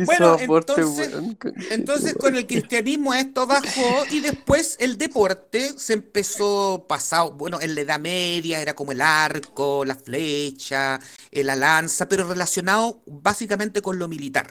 hizo 0.00 0.04
Bueno, 0.04 0.36
entonces- 0.38 1.10
Entonces 1.70 2.14
con 2.14 2.36
el 2.36 2.46
cristianismo 2.46 3.14
esto 3.14 3.46
bajó 3.46 4.04
y 4.10 4.20
después 4.20 4.76
el 4.80 4.98
deporte 4.98 5.78
se 5.78 5.94
empezó 5.94 6.84
pasado, 6.86 7.32
bueno, 7.32 7.58
en 7.62 7.74
la 7.74 7.80
Edad 7.80 7.98
Media 8.00 8.60
era 8.60 8.74
como 8.74 8.92
el 8.92 9.00
arco, 9.00 9.84
la 9.86 9.94
flecha, 9.94 11.00
eh, 11.30 11.42
la 11.42 11.56
lanza, 11.56 12.06
pero 12.06 12.28
relacionado 12.28 13.02
básicamente 13.06 13.80
con 13.80 13.98
lo 13.98 14.08
militar. 14.08 14.50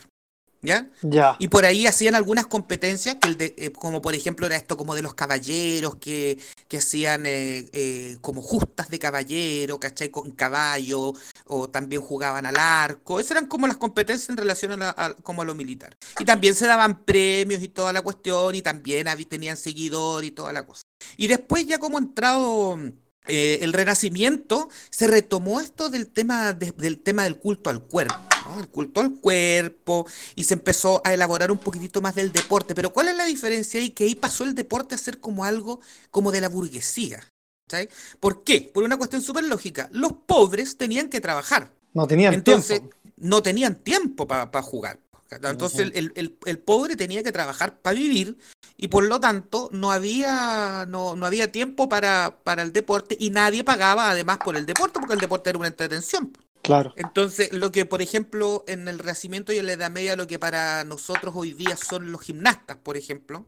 ¿Ya? 0.66 0.90
Ya. 1.02 1.36
Y 1.40 1.48
por 1.48 1.66
ahí 1.66 1.86
hacían 1.88 2.16
algunas 2.16 2.48
competencias, 2.48 3.16
que 3.22 3.28
el 3.28 3.38
de- 3.38 3.56
eh, 3.58 3.72
como 3.72 4.02
por 4.02 4.14
ejemplo 4.16 4.46
era 4.46 4.56
esto 4.56 4.76
como 4.78 4.96
de 4.96 5.02
los 5.02 5.14
caballeros, 5.14 5.96
que, 5.98 6.40
que 6.68 6.78
hacían 6.78 7.26
eh, 7.26 7.70
eh, 7.74 8.18
como 8.22 8.42
justas 8.42 8.90
de 8.90 9.00
caballero, 9.00 9.80
¿cachai? 9.80 10.10
Con 10.10 10.32
caballo, 10.32 11.14
o 11.46 11.70
también 11.70 12.02
jugaban 12.02 12.46
al 12.46 12.58
arco. 12.58 13.20
Esas 13.20 13.32
eran 13.32 13.48
como 13.48 13.68
las 13.68 13.78
competencias 13.78 14.30
en 14.30 14.38
relación 14.38 14.72
a, 14.74 14.78
la- 14.78 14.96
a- 14.98 15.14
como 15.14 15.42
a 15.42 15.46
lo 15.46 15.56
militar. 15.56 15.96
Y 16.20 16.26
también 16.26 16.56
se 16.56 16.66
daban 16.68 17.04
premios 17.06 17.62
y 17.62 17.68
toda 17.70 17.94
la 17.94 18.02
cuestión, 18.02 18.56
y 18.56 18.62
también 18.62 19.08
tenían 19.30 19.58
seguidor 19.58 20.24
y 20.24 20.32
toda 20.32 20.52
la 20.54 20.66
cosa. 20.66 20.82
Y 21.18 21.28
después 21.28 21.66
ya 21.68 21.78
como 21.78 21.98
entrado 21.98 22.80
el 23.28 23.74
Renacimiento, 23.74 24.70
se 24.92 25.08
retomó 25.08 25.60
esto 25.60 25.90
del 25.90 26.08
tema, 26.08 26.54
de- 26.54 26.72
del 26.72 27.00
tema 27.00 27.24
del 27.24 27.38
culto 27.38 27.70
al 27.70 27.82
cuerpo. 27.84 28.16
¿No? 28.46 28.60
El 28.60 28.68
culto 28.70 29.02
al 29.02 29.16
cuerpo, 29.20 30.08
y 30.36 30.44
se 30.44 30.54
empezó 30.54 31.02
a 31.04 31.14
elaborar 31.14 31.52
un 31.52 31.58
poquitito 31.58 32.02
más 32.02 32.16
del 32.16 32.32
deporte. 32.32 32.76
Pero 32.76 32.92
¿cuál 32.94 33.08
es 33.10 33.16
la 33.18 33.26
diferencia 33.26 33.80
ahí? 33.80 33.90
Que 33.92 34.06
ahí 34.06 34.16
pasó 34.16 34.44
el 34.44 34.56
deporte 34.56 34.96
a 34.96 34.98
ser 34.98 35.20
como 35.20 35.44
algo 35.46 35.82
como 36.12 36.32
de 36.32 36.42
la 36.42 36.50
burguesía. 36.50 37.24
¿cachai? 37.68 37.90
¿Por 38.20 38.44
qué? 38.44 38.70
Por 38.74 38.84
una 38.84 38.98
cuestión 38.98 39.22
súper 39.22 39.44
lógica. 39.46 39.90
Los 39.92 40.14
pobres 40.14 40.78
tenían 40.78 41.10
que 41.10 41.20
trabajar. 41.22 41.72
No 41.94 42.06
tenían 42.08 42.34
Entonces, 42.34 42.80
tiempo. 42.82 42.98
no 43.18 43.42
tenían 43.42 43.76
tiempo 43.76 44.28
para 44.28 44.62
jugar. 44.62 45.00
Entonces, 45.32 45.80
el, 45.80 45.92
el- 45.96 46.12
el- 46.16 46.38
el 46.46 46.60
pobre 46.60 46.96
tenía 46.96 47.24
que 47.24 47.32
trabajar 47.32 47.80
para 47.80 47.96
vivir 47.98 48.38
y 48.78 48.88
por 48.90 49.04
lo 49.06 49.20
tanto 49.20 49.70
no 49.74 49.92
había, 49.92 50.86
no, 50.88 51.16
no 51.16 51.26
había 51.26 51.52
tiempo 51.52 51.90
para, 51.90 52.38
para 52.44 52.62
el 52.62 52.72
deporte 52.72 53.18
y 53.20 53.32
nadie 53.32 53.64
pagaba 53.64 54.12
además 54.12 54.38
por 54.38 54.56
el 54.56 54.66
deporte 54.66 55.00
porque 55.00 55.16
el 55.16 55.20
deporte 55.20 55.50
era 55.50 55.60
una 55.60 55.68
entretención. 55.68 56.32
Claro. 56.66 56.94
Entonces, 56.98 57.54
lo 57.54 57.72
que, 57.72 57.86
por 57.86 58.02
ejemplo, 58.02 58.64
en 58.68 58.88
el 58.88 59.00
Renacimiento 59.00 59.54
y 59.54 59.58
en 59.58 59.68
la 59.68 59.74
Edad 59.74 59.92
Media, 59.92 60.16
lo 60.16 60.28
que 60.28 60.40
para 60.40 60.84
nosotros 60.84 61.34
hoy 61.38 61.54
día 61.54 61.78
son 61.78 62.12
los 62.12 62.22
gimnastas, 62.22 62.78
por 62.78 62.98
ejemplo, 62.98 63.46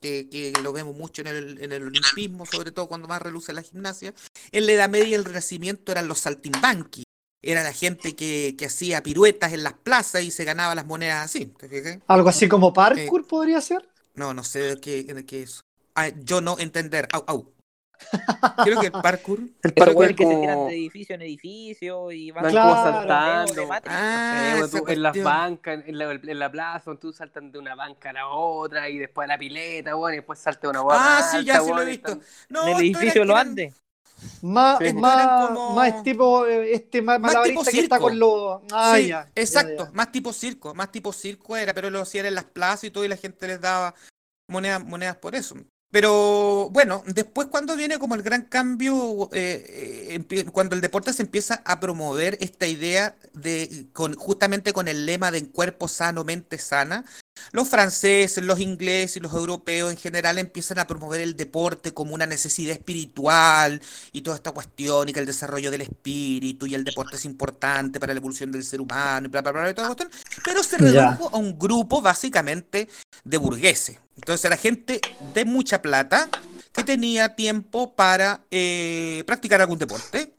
que, 0.00 0.28
que 0.28 0.52
lo 0.62 0.72
vemos 0.72 0.96
mucho 0.96 1.22
en 1.22 1.28
el, 1.28 1.62
en 1.62 1.72
el 1.72 1.86
olimpismo, 1.86 2.46
sobre 2.46 2.72
todo 2.72 2.88
cuando 2.88 3.08
más 3.08 3.22
reluce 3.22 3.52
la 3.52 3.62
gimnasia, 3.62 4.14
en 4.52 4.66
la 4.66 4.72
Edad 4.72 4.90
Media 4.90 5.08
y 5.08 5.14
el 5.14 5.24
Renacimiento 5.24 5.92
eran 5.92 6.08
los 6.08 6.20
saltimbanqui, 6.20 7.04
era 7.42 7.62
la 7.62 7.72
gente 7.72 8.14
que, 8.14 8.54
que 8.58 8.66
hacía 8.66 9.02
piruetas 9.02 9.52
en 9.52 9.62
las 9.62 9.74
plazas 9.74 10.22
y 10.22 10.30
se 10.30 10.44
ganaba 10.44 10.74
las 10.74 10.86
monedas 10.86 11.24
así, 11.24 11.46
¿te 11.46 11.68
fijas? 11.68 11.98
Algo 12.06 12.28
así 12.28 12.48
como 12.48 12.72
parkour 12.72 13.26
podría 13.26 13.60
ser. 13.60 13.88
No, 14.14 14.34
no 14.34 14.44
sé 14.44 14.60
de 14.60 14.80
qué, 14.80 15.04
de 15.04 15.24
qué 15.24 15.42
es. 15.42 15.62
Ah, 15.94 16.08
yo 16.08 16.40
no 16.40 16.58
entender, 16.58 17.08
au, 17.12 17.24
au. 17.26 17.52
Creo 18.64 18.80
que 18.80 18.86
el 18.86 18.92
parkour... 18.92 19.38
El 19.62 19.74
parkour 19.74 20.04
es 20.10 20.16
que 20.16 20.24
se 20.24 20.30
como- 20.30 20.40
tiran 20.40 20.66
de 20.68 20.74
edificio 20.74 21.14
en 21.14 21.22
edificio 21.22 22.10
y 22.12 22.30
van 22.30 22.50
Claro. 22.50 22.70
como 22.70 22.82
saltando. 22.82 23.68
Ah, 23.86 24.54
Eh, 24.58 24.62
tú 24.70 24.84
en 24.88 25.02
las 25.02 25.22
bancas, 25.22 25.82
en 25.86 25.98
la, 25.98 26.12
en 26.12 26.38
la 26.38 26.50
plaza, 26.50 26.94
tú 26.96 27.12
saltan 27.12 27.52
de 27.52 27.58
una 27.58 27.74
banca 27.74 28.10
a 28.10 28.12
la 28.14 28.28
otra 28.28 28.88
y 28.88 28.98
después 28.98 29.24
a 29.26 29.28
la 29.28 29.38
pileta, 29.38 29.94
bueno, 29.94 30.14
y 30.14 30.16
después 30.18 30.38
salta 30.38 30.60
de 30.62 30.68
una 30.68 30.80
bola. 30.80 30.96
Ah, 31.00 31.20
más 31.20 31.30
sí, 31.32 31.44
ya 31.44 31.60
sí 31.60 31.70
lo 31.70 31.82
he 31.82 31.84
visto. 31.86 32.12
están- 32.12 32.26
No, 32.48 32.62
en 32.68 32.76
el 32.76 32.80
edificio 32.82 33.12
que 33.12 33.24
lo 33.24 33.34
eran- 33.34 33.48
ande. 33.48 33.74
Más, 34.42 34.78
Sí. 34.78 34.92
más, 34.92 35.48
como- 35.48 35.70
más 35.74 36.02
tipo 36.02 36.46
eh, 36.46 36.74
este 36.74 37.00
Más 37.00 37.18
malabarista 37.20 37.48
tipo 37.60 37.64
que 37.64 37.80
está 37.80 37.96
circo. 37.96 38.08
con 38.08 38.18
los. 38.18 38.60
Ah, 38.70 38.94
Sí, 38.96 39.08
ya, 39.08 39.24
ya, 39.24 39.30
exacto, 39.34 39.84
ya. 39.86 39.90
más 39.92 40.12
tipo 40.12 40.32
circo, 40.32 40.74
más 40.74 40.92
tipo 40.92 41.10
circo 41.12 41.56
era, 41.56 41.72
pero 41.72 41.88
lo 41.88 42.00
hacían 42.02 42.26
en 42.26 42.34
las 42.34 42.44
plazas 42.44 42.84
y 42.84 42.90
todo 42.90 43.04
y 43.04 43.08
la 43.08 43.16
gente 43.16 43.46
les 43.46 43.60
daba 43.60 43.94
monedas, 44.48 44.84
monedas 44.84 45.16
por 45.16 45.34
eso. 45.34 45.54
Pero 45.90 46.70
bueno, 46.70 47.02
después 47.06 47.48
cuando 47.48 47.74
viene 47.74 47.98
como 47.98 48.14
el 48.14 48.22
gran 48.22 48.42
cambio, 48.42 49.28
eh, 49.32 50.22
eh, 50.30 50.44
cuando 50.52 50.76
el 50.76 50.80
deporte 50.80 51.12
se 51.12 51.22
empieza 51.22 51.62
a 51.64 51.80
promover 51.80 52.38
esta 52.40 52.68
idea 52.68 53.16
de, 53.32 53.86
con, 53.92 54.14
justamente 54.14 54.72
con 54.72 54.86
el 54.86 55.04
lema 55.04 55.32
de 55.32 55.48
cuerpo 55.48 55.88
sano, 55.88 56.22
mente 56.22 56.58
sana, 56.58 57.04
los 57.52 57.68
franceses, 57.68 58.44
los 58.44 58.60
ingleses 58.60 59.16
y 59.16 59.20
los 59.20 59.32
europeos 59.32 59.90
en 59.90 59.96
general 59.96 60.38
empiezan 60.38 60.78
a 60.78 60.86
promover 60.86 61.20
el 61.20 61.36
deporte 61.36 61.92
como 61.92 62.14
una 62.14 62.26
necesidad 62.26 62.72
espiritual 62.72 63.82
y 64.12 64.22
toda 64.22 64.36
esta 64.36 64.52
cuestión 64.52 65.08
y 65.08 65.12
que 65.12 65.20
el 65.20 65.26
desarrollo 65.26 65.70
del 65.70 65.80
espíritu 65.80 66.66
y 66.66 66.74
el 66.74 66.84
deporte 66.84 67.16
es 67.16 67.24
importante 67.24 67.98
para 67.98 68.14
la 68.14 68.18
evolución 68.20 68.52
del 68.52 68.64
ser 68.64 68.80
humano 68.80 69.26
y 69.26 69.30
bla, 69.30 69.42
bla, 69.42 69.52
bla, 69.52 69.70
y 69.70 69.74
toda 69.74 69.88
la 69.88 69.94
cuestión, 69.94 70.22
pero 70.44 70.62
se 70.62 70.78
redujo 70.78 71.30
a 71.32 71.38
un 71.38 71.58
grupo 71.58 72.00
básicamente 72.00 72.88
de 73.24 73.36
burgueses. 73.38 73.98
Entonces 74.20 74.44
era 74.44 74.56
gente 74.56 75.00
de 75.34 75.44
mucha 75.44 75.80
plata 75.82 76.28
que 76.72 76.84
tenía 76.84 77.34
tiempo 77.34 77.94
para 77.94 78.42
eh, 78.50 79.24
practicar 79.26 79.60
algún 79.60 79.78
deporte. 79.78 80.34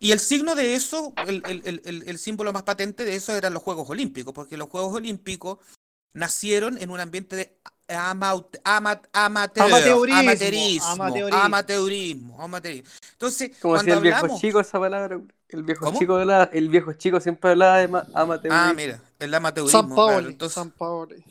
Y 0.00 0.12
el 0.12 0.20
signo 0.20 0.54
de 0.54 0.74
eso, 0.74 1.12
el, 1.26 1.42
el- 1.46 1.62
el- 1.64 1.82
el- 1.84 2.02
el 2.08 2.18
símbolo 2.18 2.52
más 2.52 2.62
patente 2.62 3.04
de 3.04 3.16
eso 3.16 3.34
eran 3.34 3.54
los 3.54 3.62
Juegos 3.62 3.88
Olímpicos, 3.90 4.32
porque 4.34 4.56
los 4.56 4.68
Juegos 4.68 4.94
Olímpicos 4.94 5.58
nacieron 6.14 6.78
en 6.80 6.90
un 6.90 7.00
ambiente 7.00 7.36
de 7.36 7.58
ama- 7.88 8.34
amateur- 8.64 9.08
Amateurismo, 9.12 10.20
amateurismo, 10.20 10.86
amateurismo. 10.92 11.38
amateurismo, 11.40 12.42
amateurismo. 12.42 12.90
Entonces, 13.12 13.50
Como 13.60 13.74
cuando 13.74 13.82
decía 13.84 13.94
el 13.94 14.00
viejo 14.02 14.16
hablamos... 14.18 14.40
chico 14.40 14.60
esa 14.60 14.78
palabra. 14.80 15.20
El 15.48 15.62
viejo 15.62 15.84
¿Cómo? 15.84 15.98
chico 15.98 16.16
hablaba- 16.16 16.50
el 16.52 16.68
viejo 16.68 16.92
chico 16.94 17.20
siempre 17.20 17.50
hablaba 17.50 17.78
de 17.78 17.88
ma- 17.88 18.06
amateurismo. 18.14 18.64
Ah, 18.64 18.72
mira, 18.74 19.00
el 19.24 19.34
amateurismo. 19.34 19.80
San 19.80 19.88
claro, 19.88 20.06
Paoli. 20.08 20.28
entonces- 20.32 20.54
San 20.54 20.70
Paoli. 20.70 21.24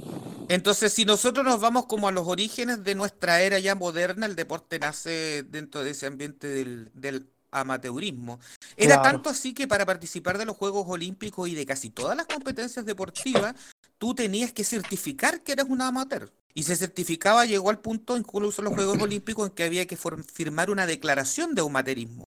Entonces, 0.49 0.91
si 0.93 1.05
nosotros 1.05 1.45
nos 1.45 1.59
vamos 1.61 1.85
como 1.85 2.07
a 2.07 2.11
los 2.11 2.27
orígenes 2.27 2.83
de 2.83 2.95
nuestra 2.95 3.41
era 3.41 3.59
ya 3.59 3.75
moderna, 3.75 4.25
el 4.25 4.35
deporte 4.35 4.77
nace 4.79 5.43
dentro 5.43 5.83
de 5.83 5.91
ese 5.91 6.05
ambiente 6.07 6.47
del, 6.47 6.91
del 6.93 7.27
amateurismo. 7.51 8.39
Era 8.75 8.95
Claro. 8.95 9.03
tanto 9.03 9.29
así 9.29 9.53
que 9.53 9.67
para 9.67 9.85
participar 9.85 10.37
de 10.37 10.45
los 10.45 10.57
Juegos 10.57 10.85
Olímpicos 10.87 11.47
y 11.47 11.55
de 11.55 11.65
casi 11.65 11.89
todas 11.89 12.17
las 12.17 12.25
competencias 12.25 12.85
deportivas, 12.85 13.55
tú 13.97 14.13
tenías 14.15 14.51
que 14.51 14.63
certificar 14.63 15.41
que 15.43 15.53
eras 15.53 15.67
un 15.69 15.81
amateur. 15.81 16.31
Y 16.55 16.63
se 16.63 16.75
certificaba, 16.75 17.45
llegó 17.45 17.69
al 17.69 17.79
punto, 17.79 18.15
incluso 18.17 18.61
en 18.61 18.65
los 18.65 18.73
Juegos 18.75 19.01
Olímpicos, 19.01 19.47
en 19.49 19.55
que 19.55 19.63
había 19.63 19.87
que 19.87 19.97
firmar 19.97 20.69
una 20.69 20.85
declaración 20.85 21.55
de 21.55 21.61
amateurismo. 21.61 22.25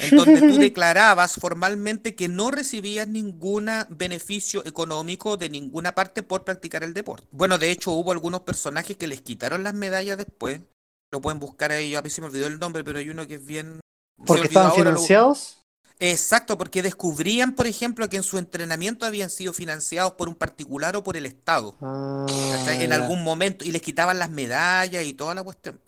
En 0.00 0.16
donde 0.16 0.40
tú 0.40 0.56
declarabas 0.58 1.34
formalmente 1.34 2.14
que 2.14 2.28
no 2.28 2.50
recibías 2.50 3.06
ningún 3.06 3.70
beneficio 3.88 4.64
económico 4.66 5.36
de 5.36 5.48
ninguna 5.48 5.94
parte 5.94 6.22
por 6.22 6.44
practicar 6.44 6.82
el 6.84 6.94
deporte. 6.94 7.26
Bueno, 7.30 7.58
de 7.58 7.70
hecho 7.70 7.92
hubo 7.92 8.12
algunos 8.12 8.40
personajes 8.40 8.96
que 8.96 9.06
les 9.06 9.20
quitaron 9.20 9.62
las 9.62 9.74
medallas 9.74 10.18
después. 10.18 10.60
Lo 11.12 11.20
pueden 11.20 11.40
buscar 11.40 11.72
ahí, 11.72 11.94
a 11.94 12.02
mí 12.02 12.10
se 12.10 12.20
me 12.20 12.28
olvidó 12.28 12.46
el 12.46 12.58
nombre, 12.58 12.84
pero 12.84 12.98
hay 12.98 13.10
uno 13.10 13.26
que 13.26 13.34
es 13.34 13.44
bien... 13.44 13.80
Porque 14.24 14.46
estaban 14.46 14.70
ahora, 14.70 14.84
lo- 14.84 14.90
financiados. 14.90 15.56
Exacto, 16.02 16.56
porque 16.56 16.82
descubrían, 16.82 17.54
por 17.54 17.66
ejemplo, 17.66 18.08
que 18.08 18.16
en 18.16 18.22
su 18.22 18.38
entrenamiento 18.38 19.04
habían 19.04 19.28
sido 19.28 19.52
financiados 19.52 20.12
por 20.12 20.28
un 20.28 20.34
particular 20.34 20.96
o 20.96 21.04
por 21.04 21.16
el 21.16 21.26
Estado. 21.26 21.76
Ah. 21.82 22.26
En 22.68 22.92
algún 22.94 23.22
momento, 23.22 23.66
y 23.66 23.70
les 23.70 23.82
quitaban 23.82 24.18
las 24.18 24.30
medallas 24.30 25.04
y 25.04 25.12
toda 25.12 25.34
la 25.34 25.42
cuestión. 25.42 25.78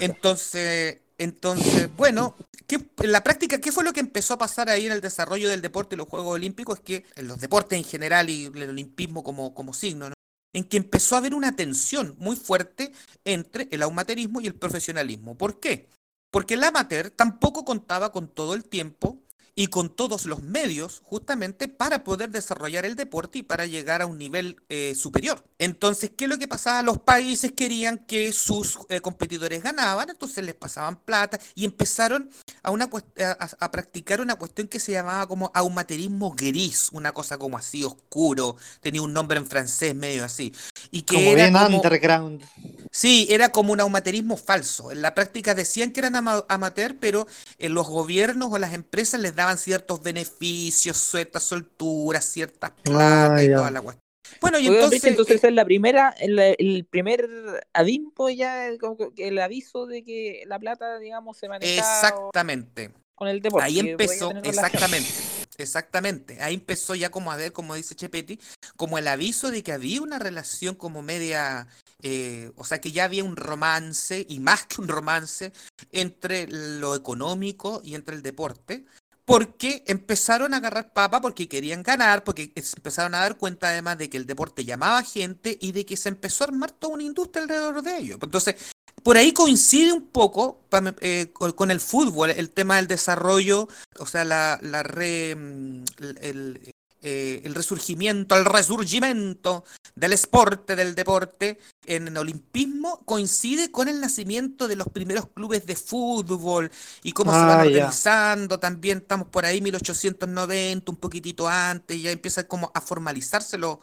Entonces, 0.00 0.98
entonces, 1.22 1.88
bueno, 1.96 2.36
¿qué, 2.66 2.76
en 2.98 3.12
la 3.12 3.22
práctica, 3.22 3.60
¿qué 3.60 3.70
fue 3.70 3.84
lo 3.84 3.92
que 3.92 4.00
empezó 4.00 4.34
a 4.34 4.38
pasar 4.38 4.68
ahí 4.68 4.86
en 4.86 4.92
el 4.92 5.00
desarrollo 5.00 5.48
del 5.48 5.62
deporte 5.62 5.94
y 5.94 5.98
los 5.98 6.08
Juegos 6.08 6.34
Olímpicos? 6.34 6.78
Es 6.78 6.84
que 6.84 7.04
en 7.14 7.28
los 7.28 7.40
deportes 7.40 7.78
en 7.78 7.84
general 7.84 8.28
y 8.28 8.46
el 8.46 8.70
olimpismo 8.70 9.22
como, 9.22 9.54
como 9.54 9.72
signo, 9.72 10.08
¿no? 10.08 10.14
En 10.52 10.64
que 10.64 10.76
empezó 10.76 11.14
a 11.14 11.18
haber 11.18 11.34
una 11.34 11.56
tensión 11.56 12.14
muy 12.18 12.36
fuerte 12.36 12.92
entre 13.24 13.68
el 13.70 13.82
amaterismo 13.82 14.40
y 14.40 14.46
el 14.46 14.54
profesionalismo. 14.54 15.38
¿Por 15.38 15.60
qué? 15.60 15.88
Porque 16.30 16.54
el 16.54 16.64
amateur 16.64 17.10
tampoco 17.10 17.64
contaba 17.64 18.10
con 18.10 18.28
todo 18.28 18.54
el 18.54 18.64
tiempo 18.64 19.21
y 19.54 19.66
con 19.66 19.94
todos 19.94 20.24
los 20.24 20.42
medios 20.42 21.02
justamente 21.04 21.68
para 21.68 22.04
poder 22.04 22.30
desarrollar 22.30 22.86
el 22.86 22.96
deporte 22.96 23.38
y 23.38 23.42
para 23.42 23.66
llegar 23.66 24.00
a 24.00 24.06
un 24.06 24.16
nivel 24.16 24.56
eh, 24.70 24.94
superior. 24.94 25.44
Entonces, 25.58 26.10
¿qué 26.16 26.24
es 26.24 26.30
lo 26.30 26.38
que 26.38 26.48
pasaba? 26.48 26.82
Los 26.82 26.98
países 26.98 27.52
querían 27.52 27.98
que 27.98 28.32
sus 28.32 28.78
eh, 28.88 29.00
competidores 29.00 29.62
ganaban, 29.62 30.08
entonces 30.08 30.42
les 30.44 30.54
pasaban 30.54 30.96
plata 30.96 31.38
y 31.54 31.66
empezaron 31.66 32.30
a, 32.62 32.70
una, 32.70 32.86
a, 32.86 33.24
a- 33.44 33.50
a 33.66 33.70
practicar 33.70 34.20
una 34.22 34.36
cuestión 34.36 34.68
que 34.68 34.80
se 34.80 34.92
llamaba 34.92 35.26
como 35.26 35.50
aumaterismo 35.54 36.30
gris, 36.32 36.88
una 36.92 37.12
cosa 37.12 37.36
como 37.36 37.58
así 37.58 37.84
oscuro, 37.84 38.56
tenía 38.80 39.02
un 39.02 39.12
nombre 39.12 39.38
en 39.38 39.46
francés 39.46 39.94
medio 39.94 40.24
así. 40.24 40.54
Y 40.90 41.02
que 41.02 41.16
Como 41.16 41.26
era 41.28 41.42
bien 41.50 41.52
como- 41.52 41.76
underground. 41.76 42.42
Sí, 42.90 43.26
era 43.30 43.50
como 43.50 43.72
un 43.72 43.80
aumaterismo 43.80 44.36
falso. 44.36 44.92
En 44.92 45.02
la 45.02 45.14
práctica 45.14 45.54
decían 45.54 45.92
que 45.92 46.00
eran 46.00 46.16
ama- 46.16 46.44
amateur, 46.48 46.96
pero 46.98 47.26
en 47.58 47.74
los 47.74 47.86
gobiernos 47.88 48.48
o 48.50 48.58
las 48.58 48.72
empresas 48.74 49.20
les 49.20 49.34
daban 49.34 49.41
ciertos 49.56 50.02
beneficios, 50.02 50.96
ciertas 50.96 51.42
solturas, 51.42 52.24
ciertas 52.24 52.70
plata 52.82 53.34
Ah, 53.34 53.42
y 53.42 53.48
ya. 53.48 53.56
toda 53.56 53.70
la 53.70 53.80
cuestión. 53.80 54.02
Bueno, 54.40 54.58
y 54.58 54.66
entonces, 54.66 55.04
entonces 55.04 55.44
eh, 55.44 55.48
es 55.48 55.54
la 55.54 55.64
primera, 55.64 56.14
el, 56.18 56.38
el 56.38 56.86
primer 56.88 57.28
adimpo 57.72 58.30
ya, 58.30 58.68
el 58.68 59.38
aviso 59.38 59.86
de 59.86 60.04
que 60.04 60.44
la 60.46 60.58
plata, 60.58 60.98
digamos, 60.98 61.36
se 61.36 61.48
maneja 61.48 61.74
exactamente. 61.74 62.90
con 63.14 63.28
el 63.28 63.40
deporte. 63.42 63.66
Ahí 63.66 63.78
empezó, 63.78 64.30
exactamente, 64.42 65.10
exactamente. 65.58 66.42
Ahí 66.42 66.54
empezó 66.54 66.94
ya 66.94 67.10
como 67.10 67.30
a 67.30 67.36
ver, 67.36 67.52
como 67.52 67.74
dice 67.74 67.94
Chepetti, 67.94 68.40
como 68.76 68.98
el 68.98 69.06
aviso 69.06 69.50
de 69.50 69.62
que 69.62 69.72
había 69.72 70.00
una 70.00 70.18
relación 70.18 70.74
como 70.74 71.02
media, 71.02 71.68
eh, 72.02 72.50
o 72.56 72.64
sea, 72.64 72.80
que 72.80 72.90
ya 72.90 73.04
había 73.04 73.24
un 73.24 73.36
romance, 73.36 74.24
y 74.28 74.40
más 74.40 74.66
que 74.66 74.80
un 74.80 74.88
romance, 74.88 75.52
entre 75.92 76.46
lo 76.48 76.94
económico 76.96 77.80
y 77.84 77.94
entre 77.94 78.16
el 78.16 78.22
deporte, 78.22 78.86
porque 79.24 79.84
empezaron 79.86 80.54
a 80.54 80.58
agarrar 80.58 80.92
papa 80.92 81.20
porque 81.20 81.48
querían 81.48 81.82
ganar, 81.82 82.24
porque 82.24 82.52
se 82.56 82.76
empezaron 82.76 83.14
a 83.14 83.20
dar 83.20 83.36
cuenta 83.36 83.68
además 83.68 83.98
de 83.98 84.10
que 84.10 84.16
el 84.16 84.26
deporte 84.26 84.64
llamaba 84.64 85.02
gente 85.02 85.56
y 85.60 85.72
de 85.72 85.86
que 85.86 85.96
se 85.96 86.08
empezó 86.08 86.44
a 86.44 86.48
armar 86.48 86.72
toda 86.72 86.94
una 86.94 87.04
industria 87.04 87.44
alrededor 87.44 87.82
de 87.82 87.98
ello. 87.98 88.18
Entonces, 88.20 88.56
por 89.02 89.16
ahí 89.16 89.32
coincide 89.32 89.92
un 89.92 90.06
poco 90.08 90.60
eh, 91.00 91.32
con, 91.32 91.70
el 91.70 91.80
fútbol, 91.80 92.30
el 92.30 92.50
tema 92.50 92.76
del 92.76 92.86
desarrollo, 92.86 93.68
o 93.98 94.06
sea, 94.06 94.24
la, 94.24 94.58
la 94.62 94.82
re, 94.82 95.34
mm, 95.34 95.84
el, 96.20 96.74
eh, 97.02 97.42
el 97.44 97.54
resurgimiento, 97.54 98.36
el 98.36 98.44
resurgimiento 98.44 99.64
del 99.94 100.12
esporte, 100.12 100.76
del 100.76 100.94
deporte 100.94 101.58
en 101.84 102.08
el 102.08 102.16
olimpismo 102.16 103.02
coincide 103.04 103.72
con 103.72 103.88
el 103.88 104.00
nacimiento 104.00 104.68
de 104.68 104.76
los 104.76 104.88
primeros 104.88 105.26
clubes 105.34 105.66
de 105.66 105.74
fútbol 105.74 106.70
y 107.02 107.12
cómo 107.12 107.32
se 107.32 107.38
van 107.38 107.50
Ah, 107.50 107.62
organizando. 107.64 108.58
También 108.60 108.98
estamos 108.98 109.28
por 109.28 109.44
ahí 109.44 109.60
1890, 109.60 110.92
un 110.92 110.96
poquitito 110.96 111.48
antes, 111.48 112.00
ya 112.00 112.10
empiezan 112.10 112.46
como 112.46 112.70
a 112.72 112.80
formalizarse 112.80 113.58
los, 113.58 113.78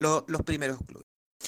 los, 0.00 0.24
los 0.28 0.42
primeros 0.42 0.78
clubes. 0.86 1.06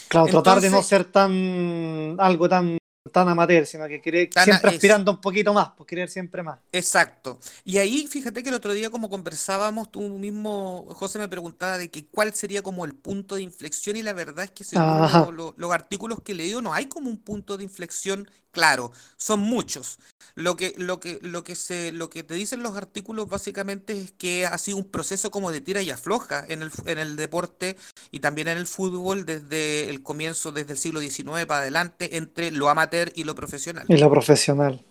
Claro, 0.09 0.27
tratar 0.27 0.61
de 0.61 0.70
no 0.70 0.83
ser 0.83 1.05
tan 1.05 2.16
algo 2.18 2.49
tan, 2.49 2.79
tan 3.11 3.29
amateur, 3.29 3.67
sino 3.67 3.87
que 3.89 3.99
Tan 4.33 4.43
a- 4.43 4.45
siempre 4.45 4.71
es- 4.71 4.77
aspirando 4.77 5.11
un 5.11 5.21
poquito 5.21 5.53
más, 5.53 5.71
pues 5.77 5.87
querer 5.87 6.09
siempre 6.09 6.43
más. 6.43 6.59
Exacto. 6.71 7.39
Y 7.65 7.79
ahí, 7.79 8.07
fíjate 8.07 8.43
que 8.43 8.49
el 8.51 8.55
otro 8.55 8.73
día 8.73 8.91
como 8.91 9.11
conversábamos, 9.11 9.91
tú 9.91 10.01
mismo, 10.03 10.87
José, 10.91 11.19
me 11.19 11.29
preguntaba 11.29 11.79
de 11.79 11.91
que 11.91 12.07
cuál 12.07 12.33
sería 12.35 12.63
como 12.63 12.85
el 12.85 12.95
punto 12.95 13.35
de 13.37 13.43
inflexión 13.43 13.97
y 13.97 14.03
la 14.03 14.13
verdad 14.13 14.45
es 14.45 14.51
que 14.53 14.65
según 14.65 14.87
Ajá. 14.89 15.21
lo- 15.27 15.33
lo- 15.33 15.55
los 15.57 15.73
artículos 15.73 16.21
que 16.23 16.33
he 16.33 16.35
leído 16.35 16.63
no 16.63 16.73
hay 16.73 16.87
como 16.87 17.11
un 17.11 17.19
punto 17.19 17.57
de 17.57 17.65
inflexión 17.65 18.29
claro, 18.53 18.93
son 19.17 19.41
muchos. 19.41 19.99
Lo 20.35 20.57
que, 20.57 20.75
lo 20.79 20.99
que, 20.99 21.19
lo 21.21 21.45
que 21.45 21.55
se, 21.55 21.93
lo 21.93 22.09
que 22.09 22.23
te 22.23 22.35
dicen 22.35 22.63
los 22.63 22.77
artículos 22.77 23.29
básicamente 23.29 24.01
es 24.01 24.13
que 24.13 24.47
ha 24.47 24.57
sido 24.57 24.79
un 24.79 24.91
proceso 24.91 25.31
como 25.31 25.53
de 25.53 25.61
tira 25.61 25.83
y 25.83 25.91
afloja 25.91 26.45
en 26.49 26.63
el, 26.63 26.71
en 26.87 26.99
el 26.99 27.17
deporte 27.17 27.77
y 28.11 28.21
también 28.21 28.49
en 28.49 28.57
el 28.57 28.67
fútbol 28.67 29.27
desde 29.27 29.91
el 29.91 30.03
comienzo, 30.03 30.53
desde 30.53 30.73
el 30.73 30.79
siglo 30.79 31.01
XIX 31.01 31.45
para 31.47 31.61
adelante, 31.61 32.17
entre 32.17 32.51
lo 32.51 32.71
amateur 32.71 33.13
y 33.15 33.25
lo 33.25 33.35
profesional. 33.35 33.85
Y 33.89 33.99
lo 33.99 34.11
profesional. 34.11 34.83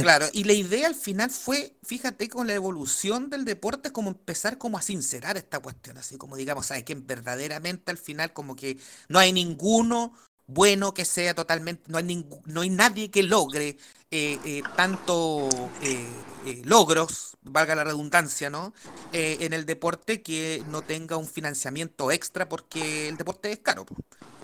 Claro, 0.00 0.26
y 0.32 0.42
la 0.42 0.52
idea 0.52 0.88
al 0.88 0.96
final 0.96 1.30
fue, 1.30 1.76
fíjate, 1.84 2.28
con 2.28 2.48
la 2.48 2.54
evolución 2.54 3.30
del 3.30 3.44
deporte, 3.44 3.92
como 3.92 4.10
empezar 4.10 4.58
como 4.58 4.76
a 4.76 4.82
sincerar 4.82 5.36
esta 5.36 5.60
cuestión, 5.60 5.96
así 5.96 6.16
como 6.16 6.34
digamos, 6.34 6.66
¿sabes 6.66 6.82
que 6.82 6.96
Verdaderamente 6.96 7.92
al 7.92 7.98
final 7.98 8.32
como 8.32 8.56
que 8.56 8.78
no 9.08 9.20
hay 9.20 9.32
ninguno 9.32 10.12
bueno 10.52 10.94
que 10.94 11.04
sea 11.04 11.34
totalmente, 11.34 11.84
no 11.88 11.98
hay, 11.98 12.04
ningú- 12.04 12.42
no 12.46 12.62
hay 12.62 12.70
nadie 12.70 13.10
que 13.10 13.22
logre 13.22 13.78
eh, 14.10 14.40
eh, 14.44 14.64
tanto 14.74 15.72
eh, 15.80 16.26
eh, 16.42 16.62
logros, 16.64 17.36
valga 17.42 17.74
la 17.74 17.84
redundancia, 17.84 18.50
¿no? 18.50 18.74
Eh, 19.12 19.38
en 19.40 19.52
el 19.52 19.66
deporte 19.66 20.22
que 20.22 20.64
no 20.66 20.84
tenga 20.84 21.16
un 21.16 21.26
financiamiento 21.28 22.10
extra 22.10 22.48
porque 22.48 23.08
el 23.08 23.16
deporte 23.16 23.52
es 23.52 23.58
caro. 23.60 23.88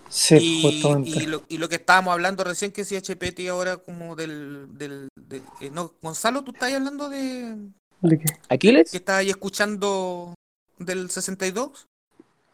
Sí, 0.08 0.38
Y, 0.38 0.42
justamente. 0.60 1.20
y 1.22 1.26
lo, 1.26 1.44
y 1.48 1.58
lo 1.58 1.68
que 1.68 1.76
estábamos 1.76 2.12
hablando 2.12 2.44
recién, 2.44 2.72
que 2.72 2.84
si 2.84 2.96
HPT 2.96 3.48
ahora 3.48 3.78
como 3.78 4.16
del... 4.16 4.68
del, 4.78 5.08
del- 5.16 5.42
eh, 5.60 5.70
no, 5.70 5.94
Gonzalo, 6.02 6.44
tú 6.44 6.52
estás 6.52 6.72
hablando 6.74 7.08
de... 7.08 7.56
¿De 8.00 8.18
qué? 8.18 8.24
¿Aquiles? 8.48 8.90
que 8.90 8.98
estás 8.98 9.16
ahí 9.18 9.30
escuchando 9.30 10.34
del 10.78 11.10
62? 11.10 11.86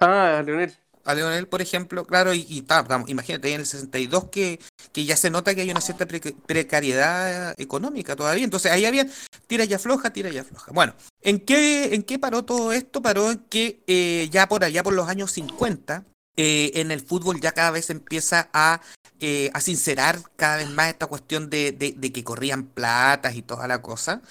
Ah, 0.01 0.43
Leonel. 0.45 0.77
A 1.05 1.15
Leonel, 1.15 1.49
por 1.49 1.61
ejemplo, 1.63 2.05
claro, 2.05 2.33
y, 2.35 2.41
y 2.49 2.65
imagínate, 3.09 3.53
en 3.53 3.61
el 3.61 3.67
62 3.67 4.27
que, 4.31 4.61
que 4.93 5.05
ya 5.05 5.17
se 5.17 5.31
nota 5.31 5.55
que 5.55 5.63
hay 5.63 5.71
una 5.71 5.81
cierta 5.81 6.07
preca- 6.07 6.35
precariedad 6.47 7.55
económica 7.59 8.17
todavía. 8.17 8.45
Entonces 8.45 8.71
ahí 8.73 8.85
había 8.85 9.07
tira 9.47 9.65
y 9.65 9.75
afloja, 9.75 10.13
tira 10.13 10.31
y 10.31 10.39
afloja. 10.39 10.73
Bueno, 10.73 10.95
¿en 11.23 11.41
qué, 11.41 11.95
en 11.95 12.03
qué 12.03 12.19
paró 12.19 12.45
todo 12.45 12.73
esto? 12.73 13.03
Paró 13.03 13.31
en 13.33 13.39
que 13.51 13.83
eh, 13.87 14.29
ya 14.31 14.49
por 14.49 14.65
allá, 14.65 14.83
por 14.83 14.93
los 14.95 15.09
años 15.09 15.33
50, 15.33 16.05
eh, 16.37 16.71
en 16.75 16.91
el 16.91 17.01
fútbol 17.01 17.41
ya 17.41 17.53
cada 17.53 17.71
vez 17.73 17.91
empieza 17.91 18.49
a, 18.53 18.81
eh, 19.21 19.51
a 19.53 19.61
sincerar 19.61 20.21
cada 20.37 20.57
vez 20.59 20.71
más 20.71 20.89
esta 20.89 21.07
cuestión 21.07 21.51
de- 21.51 21.73
de 21.73 22.13
que 22.13 22.25
corrían 22.25 22.65
platas 22.67 23.35
y 23.35 23.43
toda 23.43 23.67
la 23.69 23.83
cosa. 23.83 24.23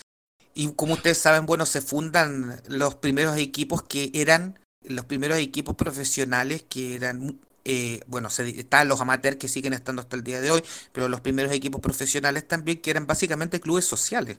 Y 0.53 0.73
como 0.73 0.95
ustedes 0.95 1.17
saben, 1.17 1.45
bueno, 1.45 1.65
se 1.65 1.81
fundan 1.81 2.61
los 2.67 2.95
primeros 2.95 3.37
equipos 3.37 3.83
que 3.83 4.11
eran 4.13 4.59
los 4.83 5.05
primeros 5.05 5.37
equipos 5.37 5.75
profesionales 5.75 6.63
que 6.67 6.95
eran, 6.95 7.39
eh, 7.65 8.01
bueno, 8.07 8.29
se, 8.29 8.49
estaban 8.49 8.87
los 8.87 9.01
amateurs 9.01 9.37
que 9.37 9.47
siguen 9.47 9.73
estando 9.73 10.01
hasta 10.01 10.15
el 10.15 10.23
día 10.23 10.41
de 10.41 10.51
hoy, 10.51 10.63
pero 10.91 11.07
los 11.07 11.21
primeros 11.21 11.51
equipos 11.51 11.81
profesionales 11.81 12.47
también 12.47 12.81
que 12.81 12.91
eran 12.91 13.07
básicamente 13.07 13.59
clubes 13.59 13.85
sociales. 13.85 14.37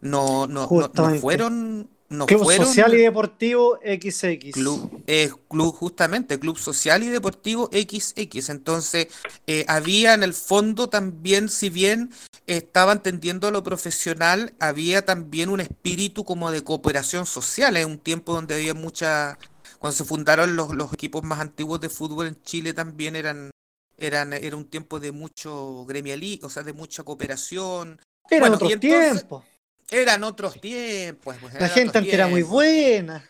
No, 0.00 0.46
no, 0.46 0.68
no, 0.70 0.90
no 0.94 1.14
fueron, 1.16 1.88
no 2.10 2.26
Club 2.26 2.42
fueron 2.42 2.66
Social 2.66 2.94
y 2.94 2.98
Deportivo 2.98 3.78
XX. 3.84 4.52
Club, 4.52 5.02
eh, 5.06 5.30
club, 5.48 5.74
justamente, 5.74 6.38
Club 6.40 6.58
Social 6.58 7.02
y 7.04 7.08
Deportivo 7.08 7.70
XX. 7.72 8.50
Entonces, 8.50 9.08
eh, 9.46 9.64
había 9.68 10.14
en 10.14 10.24
el 10.24 10.34
fondo 10.34 10.88
también, 10.88 11.48
si 11.48 11.70
bien 11.70 12.10
estaban 12.48 13.02
tendiendo 13.02 13.46
a 13.46 13.50
lo 13.52 13.62
profesional, 13.62 14.54
había 14.58 15.04
también 15.04 15.50
un 15.50 15.60
espíritu 15.60 16.24
como 16.24 16.50
de 16.50 16.64
cooperación 16.64 17.26
social. 17.26 17.76
En 17.76 17.86
un 17.86 17.98
tiempo 17.98 18.34
donde 18.34 18.56
había 18.56 18.74
mucha. 18.74 19.38
Cuando 19.80 19.96
se 19.96 20.04
fundaron 20.04 20.54
los, 20.56 20.74
los 20.74 20.92
equipos 20.92 21.22
más 21.24 21.40
antiguos 21.40 21.80
de 21.80 21.88
fútbol 21.88 22.26
en 22.26 22.40
Chile 22.42 22.72
también 22.74 23.16
eran. 23.16 23.50
Eran, 23.96 24.32
era 24.32 24.56
un 24.56 24.64
tiempo 24.64 25.00
de 25.00 25.10
mucho 25.12 25.84
gremialismo, 25.86 26.46
o 26.46 26.50
sea, 26.50 26.62
de 26.62 26.72
mucha 26.72 27.02
cooperación. 27.02 27.98
Eran 28.30 28.40
Bueno, 28.40 28.56
otros 28.56 28.72
entonces- 28.72 29.12
tiempos. 29.12 29.44
Eran 29.90 30.22
otros 30.24 30.60
tiempos. 30.60 31.36
pues, 31.40 31.54
La 31.54 31.68
gente 31.68 31.98
antes 31.98 32.14
era 32.14 32.26
muy 32.28 32.42
buena. 32.42 33.28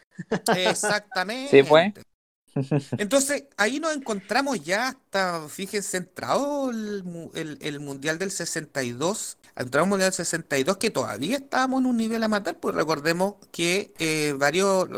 Exactamente. 0.57 1.63
Sí, 1.63 1.69
pues. 1.69 1.93
Entonces, 2.99 3.45
ahí 3.57 3.79
nos 3.81 3.95
encontramos 3.97 4.63
ya 4.63 4.89
hasta, 4.89 5.49
fíjense, 5.49 5.97
entrado 5.99 6.71
el, 6.71 7.05
el- 7.35 7.59
el 7.61 7.81
Mundial 7.81 8.19
del 8.19 8.31
62, 8.33 9.39
entramos 9.57 9.87
al 9.87 9.91
Mundial 9.91 10.11
del 10.11 10.17
62 10.17 10.77
que 10.77 10.91
todavía 10.91 11.37
estábamos 11.37 11.81
en 11.81 11.87
un 11.87 11.97
nivel 11.97 12.23
amateur, 12.25 12.57
pues 12.59 12.75
recordemos 12.75 13.35
que 13.53 13.93
eh, 13.99 14.35
varios, 14.37 14.89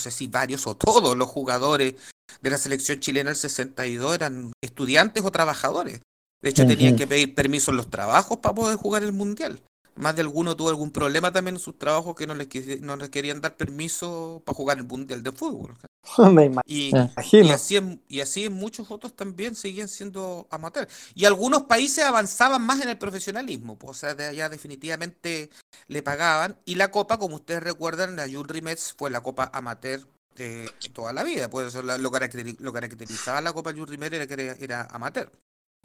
no 0.00 0.02
sé 0.02 0.10
si 0.10 0.28
varios 0.28 0.66
o 0.66 0.74
todos 0.74 1.14
los 1.14 1.28
jugadores 1.28 1.94
de 2.40 2.50
la 2.50 2.56
selección 2.56 3.00
chilena 3.00 3.28
del 3.28 3.36
62 3.36 4.14
eran 4.14 4.50
estudiantes 4.62 5.22
o 5.22 5.30
trabajadores. 5.30 6.00
De 6.42 6.48
hecho, 6.48 6.66
tenían 6.66 6.96
que 6.96 7.06
pedir 7.06 7.34
permiso 7.34 7.70
en 7.70 7.76
los 7.76 7.90
trabajos 7.90 8.38
para 8.38 8.54
poder 8.54 8.78
jugar 8.78 9.02
el 9.02 9.12
Mundial. 9.12 9.60
Más 9.96 10.14
de 10.16 10.22
alguno 10.22 10.56
tuvo 10.56 10.68
algún 10.70 10.90
problema 10.90 11.32
también 11.32 11.56
en 11.56 11.60
sus 11.60 11.78
trabajos 11.78 12.14
que 12.14 12.26
no 12.26 12.34
les, 12.34 12.80
no 12.80 12.96
les 12.96 13.10
querían 13.10 13.40
dar 13.40 13.56
permiso 13.56 14.42
para 14.44 14.56
jugar 14.56 14.78
el 14.78 14.84
Mundial 14.84 15.22
de 15.22 15.32
fútbol. 15.32 15.76
Me. 16.32 16.50
Y, 16.66 16.92
y 17.46 17.50
así 17.50 17.76
en, 17.76 18.02
y 18.08 18.20
así 18.20 18.44
en 18.46 18.54
muchos 18.54 18.90
otros 18.90 19.14
también 19.14 19.54
seguían 19.54 19.88
siendo 19.88 20.46
amateurs. 20.50 20.92
Y 21.14 21.26
algunos 21.26 21.64
países 21.64 22.04
avanzaban 22.04 22.62
más 22.62 22.80
en 22.80 22.88
el 22.88 22.98
profesionalismo, 22.98 23.78
pues, 23.78 23.90
o 23.90 23.94
sea, 23.94 24.14
de 24.14 24.26
allá 24.26 24.48
definitivamente 24.48 25.50
le 25.88 26.02
pagaban. 26.02 26.56
Y 26.64 26.76
la 26.76 26.90
copa, 26.90 27.18
como 27.18 27.36
ustedes 27.36 27.62
recuerdan, 27.62 28.16
la 28.16 28.24
Jules 28.24 28.46
Rimet 28.48 28.78
fue 28.96 29.10
la 29.10 29.22
copa 29.22 29.50
amateur 29.52 30.06
de 30.36 30.70
toda 30.94 31.12
la 31.12 31.22
vida. 31.22 31.50
Pues 31.50 31.68
eso 31.68 31.82
lo, 31.82 32.10
caracteri- 32.10 32.58
lo 32.58 32.72
caracterizaba 32.72 33.40
la 33.40 33.52
copa 33.52 33.70
era 33.70 34.26
que 34.26 34.34
era, 34.34 34.52
era 34.58 34.82
amateur. 34.90 35.30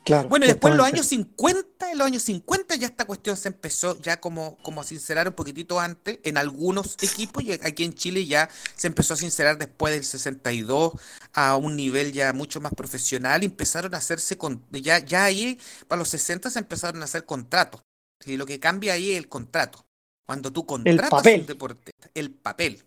Claro. 0.05 0.29
Bueno, 0.29 0.45
después 0.45 0.71
en 0.71 0.77
los 0.77 0.85
años 0.85 1.07
50, 1.07 1.91
en 1.91 1.97
los 1.97 2.05
años 2.05 2.21
50 2.21 2.75
ya 2.75 2.85
esta 2.85 3.05
cuestión 3.05 3.35
se 3.35 3.47
empezó 3.47 3.99
ya 4.01 4.19
como, 4.19 4.55
como 4.57 4.81
a 4.81 4.83
sincerar 4.83 5.27
un 5.27 5.33
poquitito 5.33 5.79
antes 5.79 6.19
en 6.23 6.37
algunos 6.37 6.95
equipos 7.01 7.43
y 7.43 7.53
aquí 7.53 7.83
en 7.83 7.95
Chile 7.95 8.23
ya 8.27 8.47
se 8.75 8.85
empezó 8.85 9.15
a 9.15 9.17
sincerar 9.17 9.57
después 9.57 9.95
del 9.95 10.03
62 10.03 10.93
a 11.33 11.57
un 11.57 11.75
nivel 11.75 12.13
ya 12.13 12.33
mucho 12.33 12.61
más 12.61 12.71
profesional 12.75 13.41
y 13.41 13.47
empezaron 13.47 13.95
a 13.95 13.97
hacerse 13.97 14.37
con, 14.37 14.63
ya, 14.69 14.99
ya 14.99 15.23
ahí 15.23 15.59
para 15.87 15.97
los 15.97 16.09
60 16.09 16.51
se 16.51 16.59
empezaron 16.59 17.01
a 17.01 17.05
hacer 17.05 17.25
contratos. 17.25 17.81
Y 18.25 18.37
lo 18.37 18.45
que 18.45 18.59
cambia 18.59 18.93
ahí 18.93 19.11
es 19.11 19.17
el 19.17 19.27
contrato. 19.27 19.85
Cuando 20.25 20.51
tú 20.51 20.65
contratas 20.65 21.09
papel. 21.09 21.41
un 21.41 21.45
deportista, 21.47 22.09
el 22.13 22.31
papel. 22.31 22.83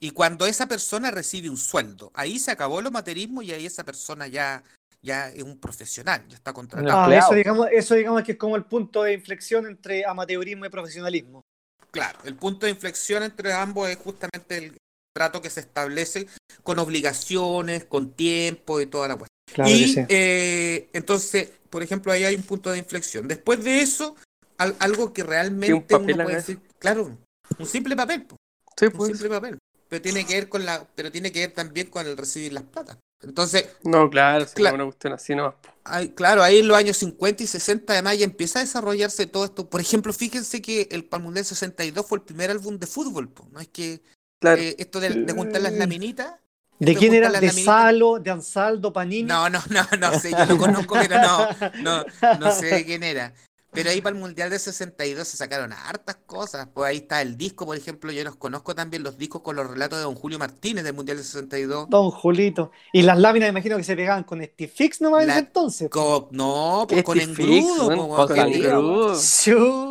Y 0.00 0.10
cuando 0.12 0.46
esa 0.46 0.66
persona 0.66 1.10
recibe 1.10 1.50
un 1.50 1.58
sueldo, 1.58 2.10
ahí 2.14 2.38
se 2.38 2.50
acabó 2.50 2.80
el 2.80 2.86
amateurismo 2.86 3.42
y 3.42 3.52
ahí 3.52 3.66
esa 3.66 3.84
persona 3.84 4.26
ya, 4.28 4.64
ya 5.02 5.28
es 5.28 5.42
un 5.42 5.58
profesional, 5.58 6.26
ya 6.28 6.36
está 6.36 6.52
contratado. 6.52 7.10
Ah, 7.12 7.16
eso, 7.16 7.34
digamos, 7.34 7.68
eso 7.72 7.94
digamos 7.94 8.22
que 8.22 8.32
es 8.32 8.38
como 8.38 8.56
el 8.56 8.64
punto 8.64 9.02
de 9.02 9.14
inflexión 9.14 9.66
entre 9.66 10.04
amateurismo 10.04 10.66
y 10.66 10.68
profesionalismo. 10.68 11.42
Claro, 11.90 12.18
el 12.24 12.36
punto 12.36 12.66
de 12.66 12.72
inflexión 12.72 13.22
entre 13.22 13.52
ambos 13.52 13.88
es 13.88 13.96
justamente 13.96 14.56
el 14.58 14.76
trato 15.12 15.42
que 15.42 15.50
se 15.50 15.60
establece 15.60 16.28
con 16.62 16.78
obligaciones, 16.78 17.84
con 17.84 18.12
tiempo 18.12 18.80
y 18.80 18.86
toda 18.86 19.08
la 19.08 19.16
cuestión. 19.16 19.30
Claro 19.52 19.70
y 19.70 19.80
que 19.80 19.86
sí. 20.00 20.06
eh, 20.08 20.88
entonces, 20.92 21.50
por 21.70 21.82
ejemplo, 21.82 22.12
ahí 22.12 22.24
hay 22.24 22.36
un 22.36 22.42
punto 22.44 22.70
de 22.70 22.78
inflexión. 22.78 23.26
Después 23.26 23.64
de 23.64 23.80
eso, 23.80 24.14
al- 24.58 24.76
algo 24.78 25.12
que 25.12 25.24
realmente 25.24 25.94
papel 25.94 26.14
uno 26.14 26.24
puede 26.24 26.36
decir, 26.36 26.60
claro, 26.78 27.18
un 27.58 27.66
simple 27.66 27.96
papel, 27.96 28.26
po, 28.26 28.36
Sí, 28.78 28.86
un 28.86 28.92
pues. 28.92 29.08
simple 29.10 29.28
papel. 29.28 29.58
Pero 29.88 30.02
tiene 30.02 30.24
que 30.24 30.34
ver 30.34 30.48
con 30.48 30.64
la, 30.64 30.86
pero 30.94 31.10
tiene 31.10 31.32
que 31.32 31.40
ver 31.40 31.52
también 31.52 31.88
con 31.88 32.06
el 32.06 32.16
recibir 32.16 32.52
las 32.52 32.62
plata. 32.62 32.96
Entonces, 33.22 33.68
No, 33.84 34.08
claro, 34.08 34.46
si 34.46 34.54
Claro. 34.54 34.76
no 34.78 34.84
una 34.84 34.92
cuestión 34.92 35.12
así 35.12 35.34
no. 35.34 35.54
Ay, 35.84 36.10
claro, 36.10 36.42
ahí 36.42 36.58
en 36.60 36.68
los 36.68 36.76
años 36.76 36.96
50 36.98 37.42
y 37.42 37.46
60 37.46 37.92
además 37.92 38.18
ya 38.18 38.24
empieza 38.24 38.58
a 38.58 38.62
desarrollarse 38.62 39.26
todo 39.26 39.44
esto. 39.44 39.68
Por 39.68 39.80
ejemplo, 39.80 40.12
fíjense 40.12 40.62
que 40.62 40.88
el 40.90 41.04
Palm 41.04 41.24
Mundial 41.24 41.44
62 41.44 42.06
fue 42.06 42.18
el 42.18 42.22
primer 42.24 42.50
álbum 42.50 42.78
de 42.78 42.86
fútbol, 42.86 43.28
po. 43.28 43.46
¿no? 43.50 43.60
Es 43.60 43.68
que 43.68 44.00
Claro. 44.40 44.60
eh, 44.60 44.76
esto 44.78 45.00
de, 45.00 45.10
de 45.10 45.32
juntar 45.32 45.60
las 45.62 45.72
laminitas. 45.72 46.34
¿De 46.78 46.94
quién 46.96 47.12
era? 47.12 47.28
¿De 47.30 47.40
laminitas- 47.48 47.64
Salo? 47.64 48.18
¿De 48.20 48.30
Ansaldo? 48.30 48.90
¿Panini? 48.92 49.24
No, 49.24 49.50
no, 49.50 49.60
no, 49.68 49.86
no 49.98 50.18
sé, 50.18 50.30
yo 50.30 50.46
lo 50.46 50.56
conozco, 50.56 50.94
pero 50.98 51.20
no, 51.20 51.48
no, 51.82 52.04
no 52.38 52.52
sé 52.52 52.66
de 52.66 52.84
quién 52.86 53.02
era. 53.02 53.34
Pero 53.72 53.90
ahí 53.90 54.00
para 54.00 54.14
el 54.16 54.20
Mundial 54.20 54.50
del 54.50 54.58
62 54.58 55.28
se 55.28 55.36
sacaron 55.36 55.72
hartas 55.72 56.16
cosas. 56.26 56.68
Pues 56.74 56.88
ahí 56.90 56.96
está 56.98 57.22
el 57.22 57.36
disco, 57.36 57.66
por 57.66 57.76
ejemplo, 57.76 58.10
yo 58.10 58.24
los 58.24 58.36
conozco 58.36 58.74
también 58.74 59.02
los 59.02 59.16
discos 59.16 59.42
con 59.42 59.54
los 59.56 59.70
relatos 59.70 59.98
de 59.98 60.04
don 60.04 60.14
Julio 60.16 60.38
Martínez 60.38 60.82
del 60.84 60.94
Mundial 60.94 61.18
del 61.18 61.24
62. 61.26 61.88
Don 61.88 62.10
Julito. 62.10 62.72
Y 62.92 63.02
las 63.02 63.18
láminas, 63.18 63.46
me 63.46 63.50
imagino 63.50 63.76
que 63.76 63.84
se 63.84 63.94
pegaban 63.94 64.24
con 64.24 64.42
Steve 64.42 64.72
Fix 64.74 65.00
nomás 65.00 65.22
en 65.24 65.30
ese 65.30 65.38
entonces. 65.46 65.88
Co- 65.90 66.28
no, 66.32 66.84
pues 66.88 67.04
con 67.04 67.18
fix, 67.18 67.28
engrudo, 67.40 67.88
con 68.26 68.26
engrudo. 68.38 69.14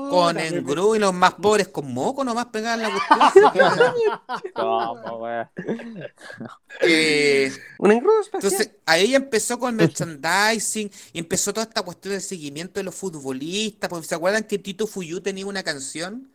Con 0.10 0.40
engrudo 0.40 0.96
y 0.96 1.00
los 1.00 1.14
más 1.14 1.34
pobres 1.36 1.68
con 1.70 1.94
moco 1.94 2.24
nomás 2.24 2.48
pegaban 2.48 2.82
la 2.82 2.90
cuestión. 2.92 3.52
¿Cómo? 4.54 5.28
Eh, 6.82 7.52
Un 7.78 7.92
engrudo. 7.92 8.16
Entonces, 8.34 8.72
ahí 8.86 9.16
empezó 9.16 9.60
con 9.60 9.76
merchandising 9.76 10.92
y 11.14 11.20
empezó 11.20 11.54
toda 11.54 11.66
esta 11.68 11.82
cuestión 11.82 12.14
del 12.14 12.22
seguimiento 12.22 12.80
de 12.80 12.84
los 12.84 12.96
futbolistas. 12.96 13.90
Porque, 13.90 14.08
¿Se 14.08 14.16
acuerdan 14.16 14.44
que 14.44 14.60
Tito 14.60 14.88
Fuyú 14.88 15.22
tenía 15.22 15.46
una 15.46 15.64
canción? 15.64 16.32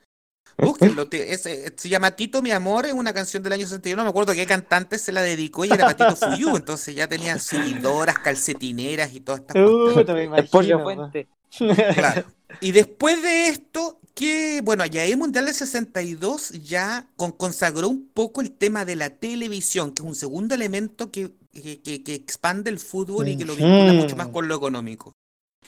Búsquenlo, 0.56 1.08
te- 1.08 1.32
ese- 1.32 1.74
se 1.76 1.88
llama 1.88 2.12
Tito 2.12 2.40
Mi 2.40 2.52
Amor, 2.52 2.86
es 2.86 2.92
una 2.92 3.12
canción 3.12 3.42
del 3.42 3.54
año 3.54 3.66
61, 3.66 3.96
no 3.96 4.04
me 4.04 4.10
acuerdo 4.10 4.34
qué 4.34 4.46
cantante 4.46 4.98
se 5.00 5.10
la 5.10 5.20
dedicó 5.20 5.64
y 5.64 5.68
era 5.72 5.78
para 5.92 5.96
Tito 5.96 6.14
Fuyú, 6.14 6.56
entonces 6.56 6.94
ya 6.94 7.08
tenía 7.08 7.36
seguidoras, 7.40 8.20
calcetineras 8.20 9.12
y 9.14 9.20
todas 9.20 9.40
estas 9.40 9.56
me 9.56 10.38
El 10.38 10.48
pollo 10.48 10.78
fuente. 10.84 11.28
Claro. 11.58 12.24
Y 12.60 12.70
después 12.70 13.20
de 13.20 13.48
esto, 13.48 13.98
que 14.14 14.60
bueno, 14.62 14.86
ya 14.86 15.04
el 15.04 15.16
Mundial 15.16 15.46
del 15.46 15.54
62 15.54 16.50
ya 16.62 17.08
con- 17.16 17.32
consagró 17.32 17.88
un 17.88 18.06
poco 18.08 18.42
el 18.42 18.52
tema 18.52 18.84
de 18.84 18.94
la 18.94 19.10
televisión, 19.10 19.92
que 19.92 20.02
es 20.02 20.08
un 20.08 20.14
segundo 20.14 20.54
elemento 20.54 21.10
que, 21.10 21.32
que, 21.52 21.80
que- 21.82 22.04
que 22.04 22.14
expande 22.14 22.70
el 22.70 22.78
fútbol 22.78 23.26
y 23.28 23.36
que 23.36 23.44
lo 23.44 23.56
vincula 23.56 23.92
mucho 23.92 24.14
más 24.14 24.28
con 24.28 24.46
lo 24.46 24.54
económico. 24.54 25.12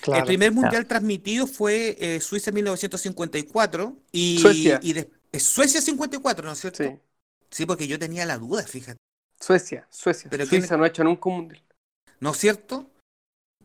Claro. 0.00 0.20
El 0.20 0.26
primer 0.26 0.52
mundial 0.52 0.86
transmitido 0.86 1.48
fue 1.48 1.96
eh, 1.98 2.20
Suiza 2.20 2.52
1954 2.52 3.96
y, 4.12 4.38
Suecia. 4.38 4.78
y 4.82 4.92
de- 4.92 5.10
es 5.32 5.42
Suecia 5.42 5.80
54, 5.80 6.44
¿no 6.46 6.52
es 6.52 6.60
cierto? 6.60 6.84
Sí. 6.84 6.90
Sí, 7.50 7.66
porque 7.66 7.88
yo 7.88 7.98
tenía 7.98 8.24
la 8.26 8.38
duda, 8.38 8.62
fíjate. 8.62 8.98
Suecia, 9.40 9.86
Suecia. 9.90 10.30
Pero 10.30 10.46
Suiza 10.46 10.76
no 10.76 10.84
ha 10.84 10.88
hecho 10.88 11.02
nunca 11.04 11.28
un 11.28 11.36
mundial. 11.36 11.62
¿No 12.20 12.30
es 12.30 12.36
cierto? 12.38 12.90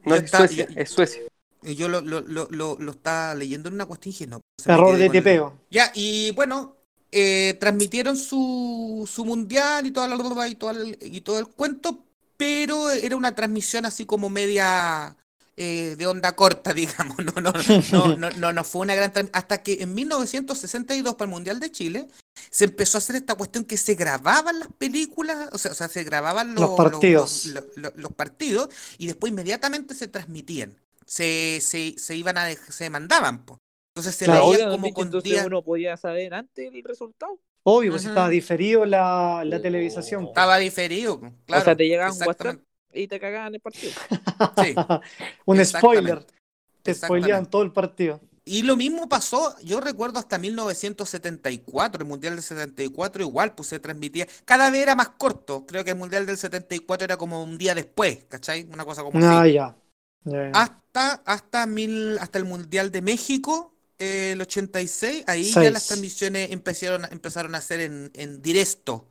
No 0.04 0.12
Yo 0.12 0.16
es 0.16 0.24
estaba- 0.24 0.48
Suecia, 0.48 0.68
yo- 0.70 0.82
es 0.82 0.90
Suecia. 0.90 1.22
Y 1.64 1.76
yo 1.76 1.88
lo, 1.90 2.02
lo, 2.02 2.22
lo, 2.22 2.48
lo, 2.80 2.92
estaba 2.92 3.36
leyendo 3.36 3.70
en 3.70 3.76
una 3.76 3.86
cuestión 3.86 4.10
y 4.12 4.14
dije, 4.14 4.28
no. 4.28 4.42
me 4.66 4.74
Error 4.74 4.98
de 4.98 5.10
tipeo. 5.10 5.58
Ya, 5.70 5.92
y 5.94 6.32
bueno, 6.32 6.76
eh, 7.12 7.56
transmitieron 7.60 8.18
su, 8.18 9.08
su 9.12 9.26
mundial 9.26 9.86
y 9.86 9.92
toda 9.92 10.08
la 10.08 10.16
broma 10.16 10.48
y 10.48 10.56
todo 10.56 10.72
el, 10.72 10.98
y 11.02 11.22
todo 11.22 11.38
el 11.40 11.48
cuento, 11.48 12.04
pero 12.38 12.90
era 12.90 13.16
una 13.16 13.36
transmisión 13.36 13.86
así 13.86 14.06
como 14.06 14.30
media 14.30 15.16
eh, 15.56 15.96
de 15.98 16.08
onda 16.08 16.36
corta, 16.36 16.74
digamos. 16.74 17.18
No, 17.20 17.34
no, 17.42 17.52
no, 17.92 18.16
no, 18.18 18.30
no, 18.32 18.54
no 18.54 18.64
fue 18.64 18.82
una 18.82 18.96
gran 18.96 19.14
tran- 19.14 19.30
Hasta 19.34 19.62
que 19.62 19.84
en 19.84 19.94
1962, 19.94 21.14
para 21.16 21.26
el 21.26 21.32
Mundial 21.32 21.60
de 21.60 21.72
Chile, 21.72 22.08
se 22.50 22.66
empezó 22.66 22.98
a 22.98 23.00
hacer 23.00 23.18
esta 23.18 23.36
cuestión 23.36 23.66
que 23.66 23.78
se 23.78 23.94
grababan 23.94 24.58
las 24.60 24.70
películas, 24.80 25.50
o 25.52 25.58
sea, 25.60 25.72
o 25.72 25.76
sea, 25.76 25.88
se 25.90 26.04
grababan 26.04 26.56
Los 26.56 26.72
partidos. 26.72 27.46
los, 27.46 27.64
los- 27.76 27.96
los 27.96 28.14
partidos 28.14 28.70
y 28.98 29.06
después 29.08 29.32
inmediatamente 29.32 29.94
se 29.94 30.08
transmitían. 30.08 30.76
Se, 31.12 31.60
se, 31.60 31.96
se 31.98 32.16
iban 32.16 32.38
a 32.38 32.50
se 32.54 32.90
mandaban, 32.90 33.46
po. 33.46 33.58
Entonces 33.94 34.16
se 34.16 34.26
Claro, 34.26 34.46
Obvio, 34.46 34.70
como 34.72 34.94
con 34.94 35.08
entonces 35.08 35.30
días. 35.32 35.46
uno 35.46 35.62
podía 35.62 35.98
saber 35.98 36.34
antes 36.34 36.74
el 36.74 36.84
resultado. 36.84 37.38
Obvio, 37.64 37.92
pues 37.92 38.06
estaba 38.06 38.30
diferido 38.30 38.86
la, 38.86 39.44
la 39.46 39.62
televisación. 39.62 40.24
Estaba 40.26 40.58
diferido, 40.58 41.20
claro. 41.46 41.62
o 41.62 41.66
sea, 41.66 41.76
te 41.76 41.88
llegaba 41.88 42.12
un 42.14 42.18
WhatsApp 42.26 42.60
y 42.94 43.08
te 43.08 43.20
cagaban 43.20 43.54
el 43.54 43.60
partido. 43.60 43.92
Sí, 44.64 44.74
Un 45.46 45.66
spoiler. 45.66 46.26
Te 46.82 46.94
spoileaban 46.94 47.46
todo 47.48 47.62
el 47.64 47.74
partido. 47.74 48.22
Y 48.44 48.64
lo 48.64 48.76
mismo 48.76 49.08
pasó, 49.08 49.56
yo 49.62 49.82
recuerdo 49.82 50.18
hasta 50.18 50.40
1974, 50.40 52.02
el 52.02 52.08
Mundial 52.08 52.36
del 52.36 52.44
74 52.44 53.22
igual, 53.22 53.54
pues 53.54 53.68
se 53.70 53.80
transmitía, 53.80 54.28
cada 54.46 54.72
vez 54.72 54.82
era 54.82 54.96
más 54.96 55.10
corto, 55.10 55.66
creo 55.68 55.84
que 55.84 55.92
el 55.92 55.98
Mundial 55.98 56.26
del 56.26 56.38
74 56.38 57.06
era 57.06 57.18
como 57.18 57.44
un 57.44 57.58
día 57.58 57.76
después, 57.76 58.24
¿cachai? 58.30 58.64
Una 58.74 58.84
cosa 58.84 59.04
como 59.04 59.20
Ah, 59.22 59.42
así. 59.42 59.54
ya. 59.54 59.76
Ya, 60.24 60.52
ya. 60.52 60.81
Hasta, 60.94 61.22
hasta, 61.26 61.66
mil, 61.68 62.18
hasta 62.20 62.38
el 62.38 62.44
Mundial 62.44 62.92
de 62.92 63.02
México, 63.02 63.74
eh, 63.98 64.32
el 64.34 64.42
86, 64.42 65.24
ahí 65.28 65.46
ya 65.46 65.62
Seis. 65.62 65.72
las 65.72 65.88
transmisiones 65.88 66.52
empezaron, 66.52 67.06
empezaron 67.12 67.56
a 67.56 67.60
hacer 67.60 67.80
en, 67.80 68.12
en 68.14 68.42
directo. 68.42 69.08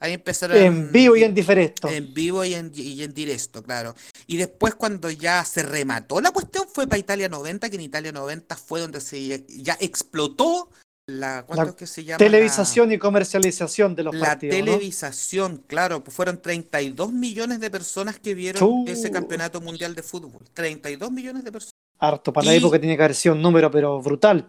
Ahí 0.00 0.14
empezaron 0.14 0.56
en 0.56 0.90
vivo 0.90 1.14
y 1.14 1.22
en 1.22 1.34
diferido. 1.34 1.72
En 1.84 2.12
vivo 2.14 2.44
y 2.44 2.54
en, 2.54 2.72
y 2.74 3.02
en 3.02 3.12
directo, 3.14 3.62
claro. 3.62 3.94
Y 4.26 4.38
después 4.38 4.74
cuando 4.74 5.10
ya 5.10 5.44
se 5.44 5.62
remató 5.62 6.20
la 6.20 6.32
cuestión 6.32 6.66
fue 6.72 6.86
para 6.86 6.98
Italia 6.98 7.28
90, 7.28 7.68
que 7.68 7.76
en 7.76 7.82
Italia 7.82 8.10
90 8.10 8.56
fue 8.56 8.80
donde 8.80 9.00
se 9.00 9.44
ya 9.46 9.76
explotó 9.78 10.70
la, 11.18 11.42
¿cuánto 11.46 11.64
La 11.64 11.70
es 11.70 11.76
que 11.76 11.86
se 11.86 12.04
llama? 12.04 12.18
Televisación 12.18 12.92
y 12.92 12.98
comercialización 12.98 13.94
de 13.96 14.02
los 14.04 14.14
La, 14.14 14.20
la 14.20 14.26
partidos. 14.26 14.58
¿no? 14.58 14.64
televisación, 14.64 15.64
claro, 15.66 16.04
pues 16.04 16.14
fueron 16.16 16.40
32 16.40 17.12
millones 17.12 17.60
de 17.60 17.70
personas 17.70 18.18
que 18.18 18.34
vieron 18.34 18.84
ese 18.86 19.10
campeonato 19.10 19.60
mundial 19.60 19.94
de 19.94 20.02
fútbol. 20.02 20.42
32 20.54 21.10
millones 21.10 21.44
de 21.44 21.52
personas. 21.52 21.74
Harto. 21.98 22.32
Para 22.32 22.46
la 22.46 22.54
Y- 22.54 22.58
época 22.58 22.78
tiene 22.78 22.96
que 22.96 23.02
haber 23.02 23.14
sido 23.14 23.34
un 23.34 23.42
número, 23.42 23.70
pero 23.70 24.00
brutal. 24.00 24.48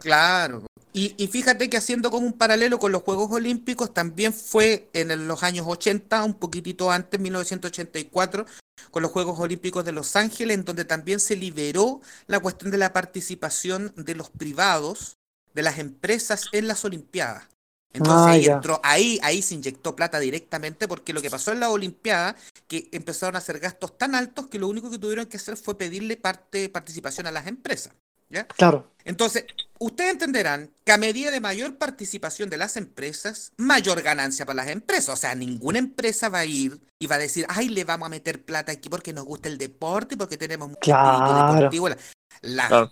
Claro. 0.00 0.62
Y, 0.94 1.14
y 1.22 1.26
fíjate 1.26 1.68
que 1.68 1.76
haciendo 1.76 2.10
como 2.10 2.26
un 2.26 2.32
paralelo 2.32 2.78
con 2.78 2.92
los 2.92 3.02
Juegos 3.02 3.30
Olímpicos, 3.32 3.92
también 3.92 4.32
fue 4.32 4.88
en 4.94 5.26
los 5.28 5.42
años 5.42 5.66
80, 5.68 6.24
un 6.24 6.34
poquitito 6.34 6.90
antes, 6.90 7.20
1984, 7.20 8.46
con 8.90 9.02
los 9.02 9.10
Juegos 9.12 9.38
Olímpicos 9.40 9.84
de 9.84 9.92
Los 9.92 10.16
Ángeles, 10.16 10.56
en 10.56 10.64
donde 10.64 10.84
también 10.84 11.20
se 11.20 11.36
liberó 11.36 12.00
la 12.28 12.38
cuestión 12.40 12.70
de 12.70 12.78
la 12.78 12.92
participación 12.92 13.92
de 13.96 14.14
los 14.14 14.30
privados, 14.30 15.16
de 15.54 15.62
las 15.62 15.78
empresas 15.78 16.48
en 16.52 16.68
las 16.68 16.84
Olimpiadas. 16.84 17.44
Entonces 17.92 18.26
Ah, 18.26 18.30
ahí 18.30 18.46
entró, 18.46 18.80
ahí, 18.82 19.20
ahí 19.22 19.40
se 19.40 19.54
inyectó 19.54 19.94
plata 19.94 20.18
directamente, 20.18 20.88
porque 20.88 21.12
lo 21.12 21.22
que 21.22 21.30
pasó 21.30 21.52
en 21.52 21.60
la 21.60 21.70
Olimpiada, 21.70 22.34
que 22.66 22.88
empezaron 22.90 23.36
a 23.36 23.38
hacer 23.38 23.60
gastos 23.60 23.96
tan 23.96 24.16
altos 24.16 24.48
que 24.48 24.58
lo 24.58 24.66
único 24.66 24.90
que 24.90 24.98
tuvieron 24.98 25.26
que 25.26 25.36
hacer 25.36 25.56
fue 25.56 25.78
pedirle 25.78 26.16
parte, 26.16 26.68
participación 26.68 27.28
a 27.28 27.30
las 27.30 27.46
empresas. 27.46 27.92
¿ya? 28.30 28.48
Claro. 28.48 28.90
Entonces, 29.04 29.44
ustedes 29.78 30.10
entenderán 30.10 30.70
que 30.84 30.90
a 30.90 30.98
medida 30.98 31.30
de 31.30 31.38
mayor 31.40 31.76
participación 31.76 32.50
de 32.50 32.56
las 32.56 32.76
empresas, 32.76 33.52
mayor 33.58 34.02
ganancia 34.02 34.44
para 34.44 34.56
las 34.56 34.68
empresas. 34.70 35.10
O 35.10 35.16
sea, 35.16 35.36
ninguna 35.36 35.78
empresa 35.78 36.28
va 36.30 36.40
a 36.40 36.44
ir 36.46 36.80
y 36.98 37.06
va 37.06 37.14
a 37.14 37.18
decir, 37.18 37.46
ay, 37.48 37.68
le 37.68 37.84
vamos 37.84 38.06
a 38.06 38.08
meter 38.08 38.44
plata 38.44 38.72
aquí 38.72 38.88
porque 38.88 39.12
nos 39.12 39.24
gusta 39.24 39.48
el 39.48 39.56
deporte 39.56 40.16
y 40.16 40.18
porque 40.18 40.36
tenemos 40.36 40.68
mucho 40.68 40.80
Claro. 40.80 41.54
deportivo. 41.54 41.88
La- 41.90 41.98
la- 42.42 42.66
Claro. 42.68 42.90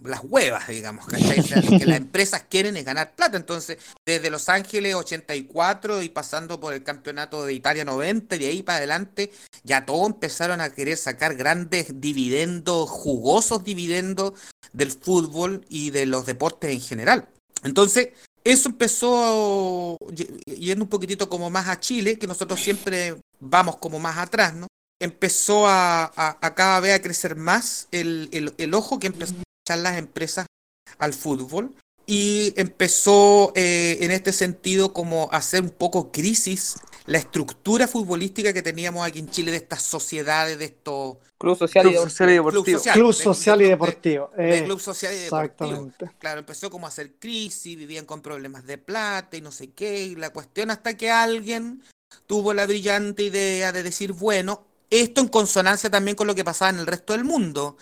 Las 0.00 0.20
huevas, 0.24 0.66
digamos, 0.66 1.06
¿cachai? 1.06 1.38
O 1.38 1.42
sea, 1.44 1.62
lo 1.62 1.78
que 1.78 1.86
las 1.86 1.96
empresas 1.98 2.44
quieren 2.48 2.76
es 2.76 2.84
ganar 2.84 3.14
plata. 3.14 3.36
Entonces, 3.36 3.78
desde 4.04 4.30
Los 4.30 4.48
Ángeles 4.48 4.96
84 4.96 6.02
y 6.02 6.08
pasando 6.08 6.58
por 6.58 6.74
el 6.74 6.82
campeonato 6.82 7.46
de 7.46 7.54
Italia 7.54 7.84
90 7.84 8.34
y 8.34 8.38
de 8.40 8.46
ahí 8.46 8.62
para 8.62 8.78
adelante, 8.78 9.30
ya 9.62 9.86
todos 9.86 10.08
empezaron 10.08 10.60
a 10.60 10.70
querer 10.70 10.96
sacar 10.96 11.36
grandes 11.36 12.00
dividendos, 12.00 12.90
jugosos 12.90 13.62
dividendos 13.62 14.32
del 14.72 14.90
fútbol 14.90 15.64
y 15.68 15.90
de 15.90 16.06
los 16.06 16.26
deportes 16.26 16.72
en 16.72 16.80
general. 16.80 17.28
Entonces, 17.62 18.08
eso 18.42 18.70
empezó 18.70 19.96
yendo 20.46 20.84
un 20.84 20.90
poquitito 20.90 21.28
como 21.28 21.48
más 21.48 21.68
a 21.68 21.78
Chile, 21.78 22.18
que 22.18 22.26
nosotros 22.26 22.60
siempre 22.60 23.16
vamos 23.38 23.76
como 23.76 24.00
más 24.00 24.18
atrás, 24.18 24.54
¿no? 24.54 24.66
Empezó 25.00 25.68
a, 25.68 26.04
a, 26.04 26.38
a 26.40 26.54
cada 26.54 26.80
vez 26.80 26.94
a 26.94 27.02
crecer 27.02 27.36
más 27.36 27.86
el, 27.92 28.28
el, 28.32 28.52
el 28.58 28.74
ojo 28.74 28.98
que 28.98 29.08
empezó 29.08 29.34
las 29.78 29.98
empresas 29.98 30.46
al 30.98 31.12
fútbol 31.14 31.74
y 32.06 32.52
empezó 32.56 33.52
eh, 33.54 33.98
en 34.00 34.10
este 34.10 34.32
sentido 34.32 34.92
como 34.92 35.28
a 35.32 35.36
hacer 35.36 35.62
un 35.62 35.70
poco 35.70 36.10
crisis 36.10 36.74
la 37.06 37.18
estructura 37.18 37.88
futbolística 37.88 38.52
que 38.52 38.62
teníamos 38.62 39.04
aquí 39.06 39.18
en 39.20 39.30
Chile 39.30 39.50
de 39.50 39.56
estas 39.58 39.82
sociedades, 39.82 40.58
de 40.58 40.66
estos 40.66 41.16
Club 41.38 41.56
social 41.58 41.86
y 41.86 41.90
Club 41.90 41.94
deportivo. 41.94 42.10
social 42.10 42.30
y 42.30 42.32
club 42.36 42.44
deportivo. 42.52 42.78
social, 42.78 42.94
Club 42.94 43.12
social 43.14 43.58
de- 43.58 43.64
y 43.64 43.66
de- 43.66 43.70
deportivo. 43.70 44.30
de 44.36 44.58
eh, 44.58 44.64
club 44.64 44.80
social 44.80 45.12
y 45.12 45.16
deportivo. 45.16 45.42
exactamente. 45.70 46.10
Claro, 46.18 46.40
empezó 46.40 46.70
como 46.70 46.86
a 46.86 46.88
hacer 46.88 47.14
crisis, 47.18 47.76
vivían 47.76 48.04
con 48.06 48.20
problemas 48.22 48.64
de 48.66 48.78
plata 48.78 49.36
y 49.36 49.40
no 49.40 49.50
sé 49.50 49.70
qué, 49.70 50.04
y 50.04 50.14
la 50.16 50.30
cuestión 50.30 50.70
hasta 50.70 50.96
que 50.96 51.10
alguien 51.10 51.82
tuvo 52.26 52.52
la 52.54 52.66
brillante 52.66 53.24
idea 53.24 53.72
de 53.72 53.82
decir, 53.82 54.12
bueno, 54.12 54.64
esto 54.90 55.20
en 55.20 55.28
consonancia 55.28 55.88
también 55.90 56.16
con 56.16 56.26
lo 56.26 56.34
que 56.34 56.44
pasaba 56.44 56.70
en 56.70 56.78
el 56.78 56.86
resto 56.86 57.14
del 57.14 57.24
mundo. 57.24 57.76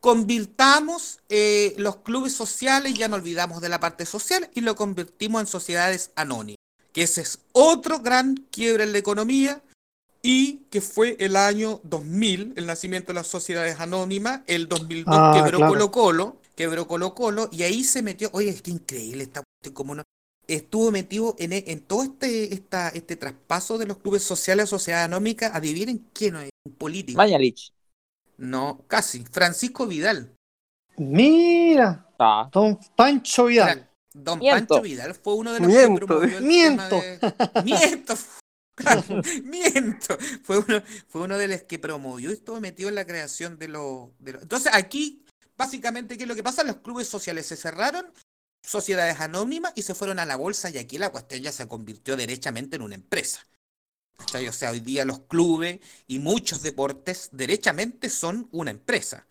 Convirtamos 0.00 1.20
eh, 1.28 1.74
los 1.76 1.96
clubes 1.96 2.32
sociales, 2.32 2.94
ya 2.94 3.08
no 3.08 3.16
olvidamos 3.16 3.60
de 3.60 3.68
la 3.68 3.80
parte 3.80 4.06
social, 4.06 4.50
y 4.54 4.62
lo 4.62 4.74
convertimos 4.74 5.42
en 5.42 5.46
sociedades 5.46 6.10
anónimas. 6.16 6.56
Que 6.92 7.02
ese 7.02 7.20
es 7.20 7.38
otro 7.52 8.00
gran 8.00 8.34
quiebre 8.50 8.84
en 8.84 8.92
la 8.92 8.98
economía, 8.98 9.62
y 10.22 10.58
que 10.70 10.80
fue 10.80 11.16
el 11.20 11.36
año 11.36 11.80
2000, 11.84 12.54
el 12.56 12.66
nacimiento 12.66 13.08
de 13.08 13.14
las 13.14 13.26
sociedades 13.26 13.78
anónimas, 13.80 14.40
el 14.46 14.68
2002 14.68 15.14
Ah, 15.16 15.32
quebró 15.34 15.58
claro. 15.58 15.72
Colo 15.72 15.90
Colo, 15.90 16.36
quebró 16.54 16.86
Colo 16.86 17.14
Colo, 17.14 17.48
y 17.52 17.62
ahí 17.62 17.84
se 17.84 18.02
metió, 18.02 18.30
oye, 18.32 18.50
es 18.50 18.62
que 18.62 18.70
increíble 18.70 19.24
esta 19.24 19.42
como 19.74 19.94
no, 19.94 20.02
estuvo 20.46 20.90
metido 20.90 21.36
en, 21.38 21.52
en 21.52 21.80
todo 21.80 22.02
este, 22.02 22.54
esta, 22.54 22.88
este 22.88 23.16
traspaso 23.16 23.78
de 23.78 23.86
los 23.86 23.98
clubes 23.98 24.22
sociales 24.22 24.64
a 24.64 24.66
sociedades 24.66 25.06
anónicas, 25.06 25.54
adivinen 25.54 26.06
quién 26.12 26.36
es, 26.36 26.50
un 26.64 26.74
político. 26.74 27.16
Mañalich. 27.16 27.72
No, 28.40 28.84
casi, 28.88 29.24
Francisco 29.24 29.86
Vidal. 29.86 30.34
Mira, 30.96 32.06
Ah, 32.18 32.50
don 32.52 32.78
Pancho 32.96 33.46
Vidal. 33.46 33.88
Don 34.12 34.38
Miento. 34.38 34.74
Pancho 34.74 34.82
Vidal 34.82 35.14
fue 35.14 35.34
uno 35.34 35.52
de 35.52 35.60
los 35.60 35.68
Miento. 35.68 36.00
que 36.00 36.06
promovió 36.06 36.38
el 36.38 36.44
Miento. 36.44 36.96
de... 36.96 37.18
Miento. 37.64 38.14
Miento. 39.44 40.18
Fue 40.42 40.58
uno, 40.58 40.82
fue 41.08 41.22
uno 41.22 41.38
de 41.38 41.48
los 41.48 41.62
que 41.62 41.78
promovió 41.78 42.30
y 42.30 42.34
estuvo 42.34 42.60
metido 42.60 42.88
en 42.88 42.94
la 42.94 43.06
creación 43.06 43.58
de 43.58 43.68
los... 43.68 44.08
de 44.18 44.32
Entonces 44.32 44.72
aquí, 44.74 45.24
básicamente, 45.56 46.16
¿qué 46.16 46.24
es 46.24 46.28
lo 46.28 46.34
que 46.34 46.42
pasa? 46.42 46.64
Los 46.64 46.76
clubes 46.76 47.08
sociales 47.08 47.46
se 47.46 47.56
cerraron, 47.56 48.06
sociedades 48.62 49.20
anónimas 49.20 49.72
y 49.76 49.82
se 49.82 49.94
fueron 49.94 50.18
a 50.18 50.26
la 50.26 50.36
bolsa 50.36 50.70
y 50.70 50.78
aquí 50.78 50.98
la 50.98 51.10
cuestión 51.10 51.42
ya 51.42 51.52
se 51.52 51.68
convirtió 51.68 52.16
derechamente 52.16 52.76
en 52.76 52.82
una 52.82 52.94
empresa. 52.96 53.46
¿Cachai? 54.20 54.48
O 54.48 54.52
sea, 54.52 54.70
hoy 54.70 54.80
día 54.80 55.04
los 55.04 55.20
clubes 55.20 55.80
y 56.06 56.18
muchos 56.18 56.62
deportes 56.62 57.30
derechamente 57.32 58.08
son 58.10 58.48
una 58.52 58.70
empresa 58.70 59.26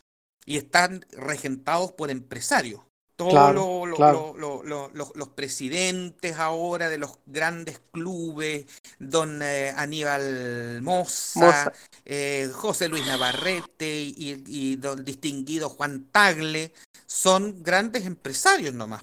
y 0.46 0.58
están 0.58 1.06
regentados 1.12 1.92
por 1.92 2.10
empresarios. 2.10 2.82
Todos 3.16 3.34
Claro, 3.34 3.86
lo- 3.86 3.96
claro. 3.98 4.34
lo- 4.38 4.64
lo- 4.64 4.64
lo- 4.64 4.92
los, 4.94 5.12
los 5.16 5.28
presidentes 5.30 6.38
ahora 6.38 6.88
de 6.90 6.98
los 6.98 7.20
grandes 7.26 7.82
clubes, 7.92 8.66
don 8.98 9.42
eh, 9.44 9.74
Aníbal 9.76 10.82
Moza, 10.82 11.40
Moza. 11.40 11.74
eh, 12.06 12.50
José 12.54 12.88
Luis 12.88 13.06
Navarrete 13.06 14.02
y, 14.02 14.42
y 14.48 14.76
don 14.78 15.04
distinguido 15.04 15.68
Juan 15.70 16.06
Tagle, 16.12 16.72
son 17.06 17.62
grandes 17.62 18.06
empresarios 18.06 18.74
nomás. 18.74 19.02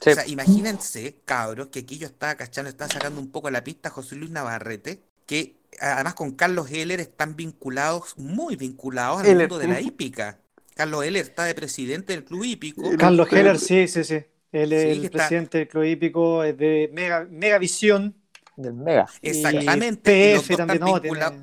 Sí. 0.00 0.10
O 0.10 0.14
sea, 0.14 0.26
imagínense, 0.28 1.16
cabros, 1.24 1.66
que 1.66 1.80
aquí 1.80 1.98
yo 1.98 2.06
estaba 2.06 2.36
cachando, 2.36 2.70
estaba 2.70 2.92
sacando 2.92 3.20
un 3.20 3.32
poco 3.32 3.50
la 3.50 3.64
pista 3.64 3.88
a 3.88 3.92
José 3.92 4.14
Luis 4.14 4.30
Navarrete, 4.30 5.02
que 5.26 5.56
además 5.80 6.14
con 6.14 6.32
Carlos 6.32 6.70
Heller 6.70 7.00
están 7.00 7.36
vinculados, 7.36 8.16
muy 8.16 8.56
vinculados 8.56 9.20
al 9.20 9.26
Heller, 9.26 9.48
mundo 9.48 9.58
de 9.58 9.68
la 9.68 9.80
hípica. 9.80 10.38
Carlos 10.74 11.04
Heller 11.04 11.22
está 11.24 11.44
de 11.44 11.54
presidente 11.54 12.12
del 12.14 12.24
club 12.24 12.44
hípico. 12.44 12.82
Carlos 12.98 13.30
Heller, 13.32 13.58
sí, 13.58 13.86
sí, 13.88 14.04
sí. 14.04 14.20
Él 14.52 14.72
es 14.72 14.82
Sí, 14.82 14.88
el 15.00 15.04
está- 15.06 15.18
presidente 15.18 15.58
del 15.58 15.68
club 15.68 15.84
hípico, 15.84 16.44
es 16.44 16.56
de 16.56 16.90
Mega, 16.92 17.26
Megavisión. 17.30 18.14
del 18.56 18.72
Mega. 18.74 19.06
Exactamente. 19.20 20.30
y 20.30 20.34
los 20.34 20.42
PF 20.44 20.48
dos 20.52 20.56
también, 20.56 20.82
están 20.82 21.02
vinculados, 21.02 21.40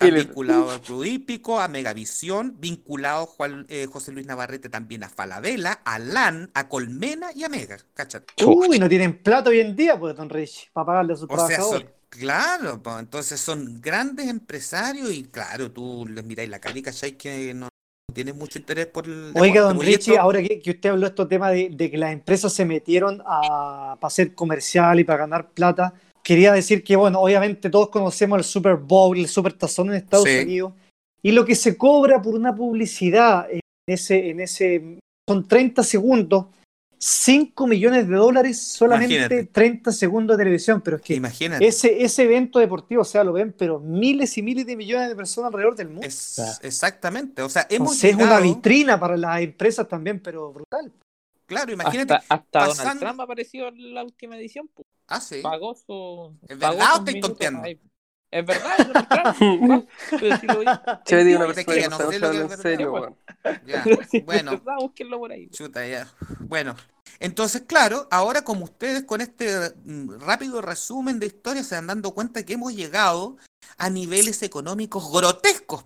Heller. 0.00 0.26
vinculados 0.26 0.72
al 0.74 0.80
club 0.82 1.04
hípico, 1.04 1.60
a 1.60 1.68
Megavisión, 1.68 2.56
vinculados 2.58 3.28
Juan, 3.30 3.64
eh, 3.70 3.86
José 3.90 4.12
Luis 4.12 4.26
Navarrete 4.26 4.68
también 4.68 5.04
a 5.04 5.08
Falabella, 5.08 5.80
a 5.84 5.98
LAN, 5.98 6.50
a 6.52 6.68
Colmena 6.68 7.28
y 7.34 7.44
a 7.44 7.48
Mega. 7.48 7.78
¿Cachai? 7.94 8.22
Uy, 8.44 8.78
no 8.78 8.88
tienen 8.90 9.22
plata 9.22 9.48
hoy 9.50 9.60
en 9.60 9.74
día, 9.76 9.98
pues, 9.98 10.14
don 10.16 10.28
Rich, 10.28 10.70
para 10.72 10.84
pagarle 10.86 11.12
a 11.14 11.16
sus 11.16 11.24
O 11.30 11.36
sea, 11.36 11.46
trabajadores. 11.46 11.82
son, 11.86 11.93
claro, 12.18 12.80
entonces 12.98 13.40
son 13.40 13.80
grandes 13.80 14.28
empresarios 14.28 15.12
y 15.12 15.24
claro, 15.24 15.70
tú 15.70 16.06
les 16.08 16.24
miráis 16.24 16.48
la 16.48 16.58
cara 16.60 16.78
y 16.78 16.82
cachai 16.82 17.12
que 17.12 17.52
no 17.54 17.68
tienes 18.12 18.34
mucho 18.36 18.58
interés 18.58 18.86
por 18.86 19.06
el 19.06 19.32
Oiga, 19.34 19.60
deporte, 19.60 19.60
don 19.60 19.80
Richie, 19.80 20.12
esto- 20.12 20.20
ahora 20.20 20.42
que, 20.42 20.60
que 20.60 20.70
usted 20.70 20.90
habló 20.90 21.02
de 21.02 21.08
estos 21.08 21.28
temas 21.28 21.52
de, 21.52 21.70
de 21.70 21.90
que 21.90 21.98
las 21.98 22.12
empresas 22.12 22.52
se 22.52 22.64
metieron 22.64 23.20
a, 23.26 23.96
para 24.00 24.06
hacer 24.08 24.34
comercial 24.34 25.00
y 25.00 25.04
para 25.04 25.18
ganar 25.20 25.50
plata, 25.50 25.94
quería 26.22 26.52
decir 26.52 26.84
que, 26.84 26.96
bueno, 26.96 27.20
obviamente 27.20 27.68
todos 27.70 27.88
conocemos 27.88 28.38
el 28.38 28.44
Super 28.44 28.76
Bowl, 28.76 29.18
el 29.18 29.28
Super 29.28 29.52
Tazón 29.54 29.88
en 29.88 29.94
Estados 29.96 30.26
Sí. 30.28 30.38
Unidos, 30.38 30.72
y 31.22 31.32
lo 31.32 31.44
que 31.44 31.54
se 31.54 31.76
cobra 31.76 32.20
por 32.22 32.34
una 32.34 32.54
publicidad 32.54 33.48
en 33.50 33.60
ese, 33.88 34.30
en 34.30 34.40
ese 34.40 34.98
son 35.28 35.48
30 35.48 35.82
segundos, 35.82 36.46
5 36.98 37.66
millones 37.66 38.08
de 38.08 38.14
dólares 38.16 38.60
solamente 38.62 39.14
Imagínate. 39.16 39.44
30 39.52 39.92
segundos 39.92 40.36
de 40.36 40.44
televisión, 40.44 40.80
pero 40.82 40.96
es 40.96 41.02
que 41.02 41.14
Imagínate, 41.14 41.66
ese, 41.66 42.02
ese 42.04 42.22
evento 42.24 42.58
deportivo, 42.58 43.02
o 43.02 43.04
sea, 43.04 43.22
lo 43.24 43.32
ven, 43.32 43.54
pero 43.56 43.78
miles 43.80 44.36
y 44.38 44.42
miles 44.42 44.66
de 44.66 44.76
millones 44.76 45.08
de 45.08 45.16
personas 45.16 45.48
alrededor 45.48 45.76
del 45.76 45.88
mundo. 45.88 46.06
es 46.06 46.38
exactamente, 46.62 47.42
o 47.42 47.48
sea, 47.48 47.66
hemos 47.70 48.02
es 48.02 48.14
una 48.14 48.40
vitrina 48.40 48.98
para 48.98 49.16
las 49.16 49.40
empresas 49.40 49.86
también, 49.88 50.20
pero 50.20 50.52
brutal. 50.52 50.92
claro, 51.46 51.72
imagínate, 51.72 52.14
Hasta, 52.14 52.34
hasta 52.34 52.58
Donald 52.60 52.76
pasando- 52.78 53.00
Trump 53.06 53.20
apareció 53.20 53.68
en 53.68 53.94
la 53.94 54.04
última 54.04 54.36
edición. 54.36 54.68
pues. 54.74 54.86
ah, 55.08 55.20
sí, 55.20 55.40
Pagó 55.42 55.74
su. 55.74 56.34
¿Es 56.48 56.56
pagó 56.58 56.76
verdad 56.78 57.00
minutos 57.02 57.30
tonteando? 57.30 57.62
ahí. 57.64 57.78
Es 58.34 58.44
verdad, 58.44 58.76
es 60.10 60.40
Chevy 61.04 61.30
es 61.30 61.36
una 61.36 61.46
persona 61.46 61.64
que 61.72 61.88
no 61.88 61.98
no 61.98 62.10
sé 62.10 62.12
se 62.14 62.18
lo 62.18 62.30
que 62.32 62.36
habla 62.38 62.38
es 62.38 62.40
en 62.40 62.48
verdad, 62.48 62.62
serio, 62.62 62.90
bueno. 62.90 63.16
weón. 64.26 64.46
verdad, 64.46 64.74
búsquenlo 64.80 65.18
por 65.20 65.30
ahí. 65.30 65.48
chuta, 65.50 65.86
ya, 65.86 66.12
bueno, 66.40 66.74
entonces, 67.20 67.62
claro, 67.64 68.08
ahora 68.10 68.42
como 68.42 68.64
ustedes 68.64 69.04
con 69.04 69.20
este 69.20 69.72
mm, 69.84 70.18
rápido 70.18 70.60
resumen 70.60 71.20
de 71.20 71.26
historia 71.26 71.62
se 71.62 71.76
dan 71.76 71.86
dando 71.86 72.10
cuenta 72.10 72.44
que 72.44 72.54
hemos 72.54 72.74
llegado 72.74 73.36
a 73.78 73.88
niveles 73.88 74.42
económicos 74.42 75.12
grotescos, 75.12 75.84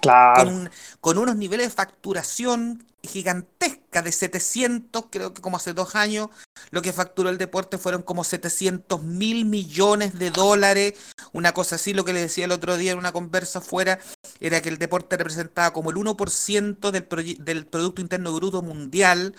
Claro. 0.00 0.44
con, 0.44 0.54
un- 0.54 0.70
con 1.00 1.18
unos 1.18 1.36
niveles 1.36 1.68
de 1.68 1.72
facturación 1.74 2.84
gigantesca 3.04 4.02
de 4.02 4.10
700, 4.12 5.04
creo 5.10 5.32
que 5.34 5.40
como 5.42 5.56
hace 5.56 5.72
dos 5.72 5.94
años, 5.94 6.28
lo 6.70 6.82
que 6.82 6.92
facturó 6.92 7.30
el 7.30 7.38
deporte 7.38 7.78
fueron 7.78 8.02
como 8.02 8.24
700 8.24 9.02
mil 9.02 9.44
millones 9.44 10.18
de 10.18 10.30
dólares, 10.30 10.94
una 11.32 11.52
cosa 11.52 11.76
así, 11.76 11.94
lo 11.94 12.04
que 12.04 12.12
le 12.12 12.20
decía 12.20 12.44
el 12.44 12.52
otro 12.52 12.76
día 12.76 12.92
en 12.92 12.98
una 12.98 13.12
conversa 13.12 13.60
afuera, 13.60 13.98
era 14.40 14.60
que 14.60 14.68
el 14.68 14.78
deporte 14.78 15.16
representaba 15.16 15.72
como 15.72 15.90
el 15.90 15.96
1% 15.96 16.90
del, 16.90 17.06
del 17.44 17.66
Producto 17.66 18.00
Interno 18.02 18.32
Bruto 18.34 18.62
Mundial. 18.62 19.34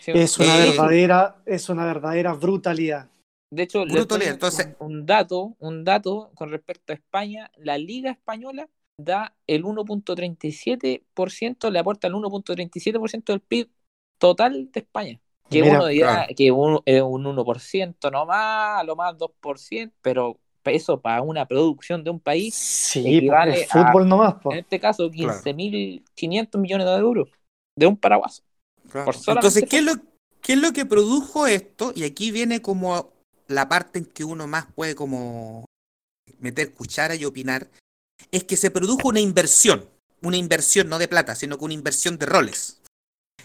Sí, 0.00 0.12
Es 0.14 0.38
una 0.38 0.56
Eh, 0.58 0.70
verdadera, 0.70 1.36
es 1.46 1.68
una 1.68 1.84
verdadera 1.84 2.32
brutalidad. 2.32 3.08
De 3.50 3.64
hecho, 3.64 3.82
un- 3.82 3.90
entonces- 3.96 4.68
un, 4.78 4.98
un 4.98 5.06
dato, 5.06 5.54
un 5.60 5.84
dato 5.84 6.30
con 6.34 6.50
respecto 6.50 6.92
a 6.92 6.96
España, 6.96 7.50
la 7.58 7.78
Liga 7.78 8.10
Española 8.10 8.68
da 8.96 9.34
el 9.46 9.64
1.37%, 9.64 11.70
le 11.70 11.78
aporta 11.78 12.08
el 12.08 12.14
1.37% 12.14 13.32
del 13.32 13.40
PIB 13.40 13.68
total 14.18 14.70
de 14.72 14.80
España. 14.80 15.20
Que 15.50 15.62
Mira, 15.62 15.76
uno 15.76 15.86
dirá 15.86 16.14
claro. 16.14 16.34
que 16.36 16.50
un, 16.50 16.80
es 16.84 17.02
un 17.02 17.24
1%, 17.24 18.10
no 18.10 18.26
más, 18.26 18.80
a 18.80 18.84
lo 18.84 18.96
más 18.96 19.14
2%, 19.16 19.92
pero 20.00 20.38
eso 20.64 21.00
para 21.00 21.20
una 21.20 21.46
producción 21.46 22.02
de 22.02 22.10
un 22.10 22.20
país, 22.20 22.54
Sí, 22.54 23.00
equivale 23.00 23.52
pues, 23.52 23.62
el 23.62 23.68
fútbol 23.68 24.08
nomás. 24.08 24.36
en 24.46 24.58
este 24.58 24.80
caso, 24.80 25.10
Claro. 25.10 25.38
15.500 25.40 26.58
millones 26.58 26.86
de 26.86 26.92
euros 26.94 27.28
de 27.76 27.86
un 27.86 27.96
paraguaso. 27.96 28.42
Entonces, 29.26 29.64
¿qué 29.68 29.78
es, 29.78 29.84
lo, 29.84 29.92
¿qué 30.40 30.54
es 30.54 30.58
lo 30.58 30.72
que 30.72 30.86
produjo 30.86 31.46
esto? 31.46 31.92
Y 31.94 32.04
aquí 32.04 32.30
viene 32.30 32.62
como 32.62 33.12
la 33.48 33.68
parte 33.68 33.98
en 33.98 34.06
que 34.06 34.24
uno 34.24 34.46
más 34.46 34.66
puede 34.72 34.94
como 34.94 35.66
meter 36.38 36.72
cuchara 36.72 37.14
y 37.14 37.24
opinar, 37.24 37.68
es 38.30 38.44
que 38.44 38.56
se 38.56 38.70
produjo 38.70 39.08
una 39.08 39.20
inversión, 39.20 39.88
una 40.22 40.36
inversión 40.36 40.88
no 40.88 40.98
de 40.98 41.08
plata, 41.08 41.34
sino 41.34 41.58
que 41.58 41.64
una 41.64 41.74
inversión 41.74 42.18
de 42.18 42.26
roles. 42.26 42.78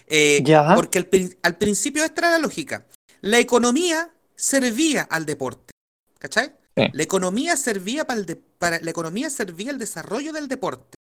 Eh, 0.06 0.40
Ya. 0.44 0.74
Porque 0.74 0.98
al, 0.98 1.06
prin- 1.06 1.36
al 1.42 1.56
principio 1.58 2.04
esta 2.04 2.20
era 2.22 2.30
la 2.32 2.38
lógica. 2.38 2.86
La 3.20 3.38
economía 3.38 4.12
servía 4.36 5.02
al 5.02 5.26
deporte. 5.26 5.72
¿Cachai? 6.18 6.52
Sí. 6.76 6.84
La 6.92 7.02
economía 7.02 7.56
servía 7.56 8.06
para 8.06 8.20
el 8.20 8.26
de- 8.26 8.36
para, 8.36 8.80
la 8.80 8.90
economía 8.90 9.30
servía 9.30 9.70
al 9.70 9.78
desarrollo 9.78 10.32
del 10.32 10.48
deporte. 10.48 10.96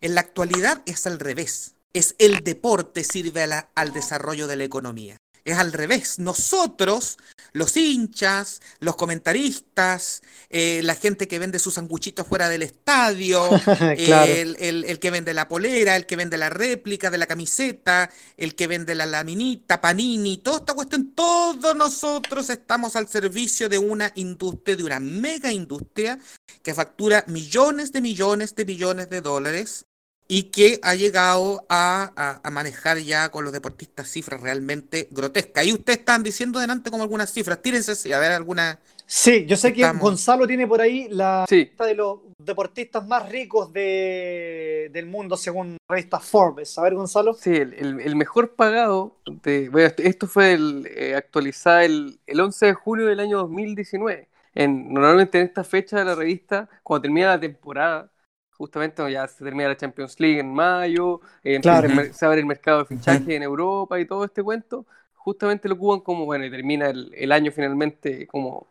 En 0.00 0.14
la 0.14 0.20
actualidad 0.20 0.82
es 0.86 1.06
al 1.06 1.18
revés. 1.18 1.74
Es 1.92 2.14
el 2.18 2.42
deporte 2.42 3.04
sirve 3.04 3.42
a 3.42 3.46
la- 3.46 3.70
al 3.74 3.92
desarrollo 3.92 4.46
de 4.46 4.56
la 4.56 4.64
economía. 4.64 5.16
Es 5.44 5.58
al 5.58 5.72
revés. 5.72 6.18
Nosotros, 6.18 7.18
los 7.52 7.76
hinchas, 7.76 8.62
los 8.80 8.96
comentaristas, 8.96 10.22
eh, 10.48 10.80
la 10.82 10.94
gente 10.94 11.28
que 11.28 11.38
vende 11.38 11.58
sus 11.58 11.74
sanguchitos 11.74 12.26
fuera 12.26 12.48
del 12.48 12.62
estadio, 12.62 13.48
claro. 14.06 14.32
el, 14.32 14.56
el- 14.58 14.84
el 14.84 14.98
que 14.98 15.10
vende 15.10 15.34
la 15.34 15.46
polera, 15.48 15.96
el 15.96 16.06
que 16.06 16.16
vende 16.16 16.38
la 16.38 16.48
réplica 16.50 17.10
de 17.10 17.18
la 17.18 17.26
camiseta, 17.26 18.10
el 18.36 18.54
que 18.54 18.66
vende 18.66 18.94
la 18.94 19.04
laminita, 19.06 19.80
panini, 19.80 20.38
toda 20.38 20.58
esta 20.58 20.74
cuestión, 20.74 21.12
todos 21.14 21.76
nosotros 21.76 22.48
estamos 22.50 22.96
al 22.96 23.08
servicio 23.08 23.68
de 23.68 23.78
una 23.78 24.12
industria, 24.14 24.76
de 24.76 24.84
una 24.84 25.00
mega 25.00 25.52
industria 25.52 26.18
que 26.62 26.74
factura 26.74 27.24
millones 27.28 27.92
de 27.92 28.00
millones 28.00 28.54
de 28.54 28.64
millones 28.64 29.10
de 29.10 29.20
dólares 29.20 29.84
y 30.26 30.44
que 30.44 30.80
ha 30.82 30.94
llegado 30.94 31.66
a, 31.68 32.10
a- 32.16 32.40
a 32.42 32.50
manejar 32.50 32.98
ya 32.98 33.28
con 33.30 33.44
los 33.44 33.52
deportistas 33.52 34.08
cifras 34.08 34.40
realmente 34.40 35.08
grotescas. 35.10 35.66
Y 35.66 35.72
ustedes 35.74 35.98
están 36.00 36.22
diciendo 36.22 36.58
delante 36.60 36.90
como 36.90 37.02
algunas 37.02 37.30
cifras, 37.32 37.60
tírense 37.60 37.94
si 37.94 38.12
a 38.12 38.18
ver 38.18 38.32
alguna... 38.32 38.78
Sí, 39.06 39.44
yo 39.44 39.56
sé 39.58 39.74
que 39.74 39.86
Gonzalo 39.92 40.46
tiene 40.46 40.66
por 40.66 40.80
ahí 40.80 41.08
la 41.10 41.44
Sí, 41.46 41.56
lista 41.56 41.84
de 41.84 41.94
los 41.94 42.20
deportistas 42.38 43.06
más 43.06 43.28
ricos 43.28 43.70
de, 43.72 44.88
del 44.92 45.06
mundo 45.06 45.36
según 45.36 45.72
la 45.88 45.94
revista 45.96 46.18
Forbes. 46.20 46.78
A 46.78 46.82
ver, 46.82 46.94
Gonzalo. 46.94 47.34
sí, 47.34 47.50
el, 47.54 47.74
el- 47.74 48.00
el 48.00 48.16
mejor 48.16 48.54
pagado 48.54 49.16
de. 49.26 49.68
Bueno, 49.68 49.88
esto- 49.88 50.02
esto 50.02 50.26
fue 50.26 50.54
el, 50.54 50.88
eh, 50.90 51.14
actualizado 51.14 51.80
el, 51.80 52.18
el 52.26 52.40
11 52.40 52.66
de 52.66 52.72
julio 52.74 53.06
del 53.06 53.20
año 53.20 53.38
2019. 53.38 54.28
en, 54.54 54.92
normalmente 54.94 55.38
en 55.38 55.46
esta 55.46 55.64
fecha 55.64 55.98
de 55.98 56.04
la 56.06 56.14
revista, 56.14 56.68
cuando 56.82 57.02
termina 57.02 57.26
la 57.28 57.40
temporada, 57.40 58.10
justamente 58.56 59.10
ya 59.12 59.26
se 59.28 59.44
termina 59.44 59.68
la 59.68 59.76
Champions 59.76 60.18
League 60.20 60.40
en 60.40 60.52
mayo, 60.54 61.20
eh, 61.42 61.60
Claro. 61.60 61.88
se 62.12 62.26
abre 62.26 62.40
el 62.40 62.46
mercado 62.46 62.78
de 62.80 62.84
fichaje 62.86 63.36
en 63.36 63.42
Europa 63.42 63.98
y 64.00 64.06
todo 64.06 64.24
este 64.24 64.42
cuento, 64.42 64.86
justamente 65.14 65.68
lo 65.68 65.74
ocupan 65.76 66.00
como, 66.00 66.24
bueno, 66.26 66.44
y 66.44 66.50
termina 66.50 66.88
el, 66.90 67.12
el 67.14 67.32
año 67.32 67.50
finalmente 67.52 68.26
como, 68.26 68.66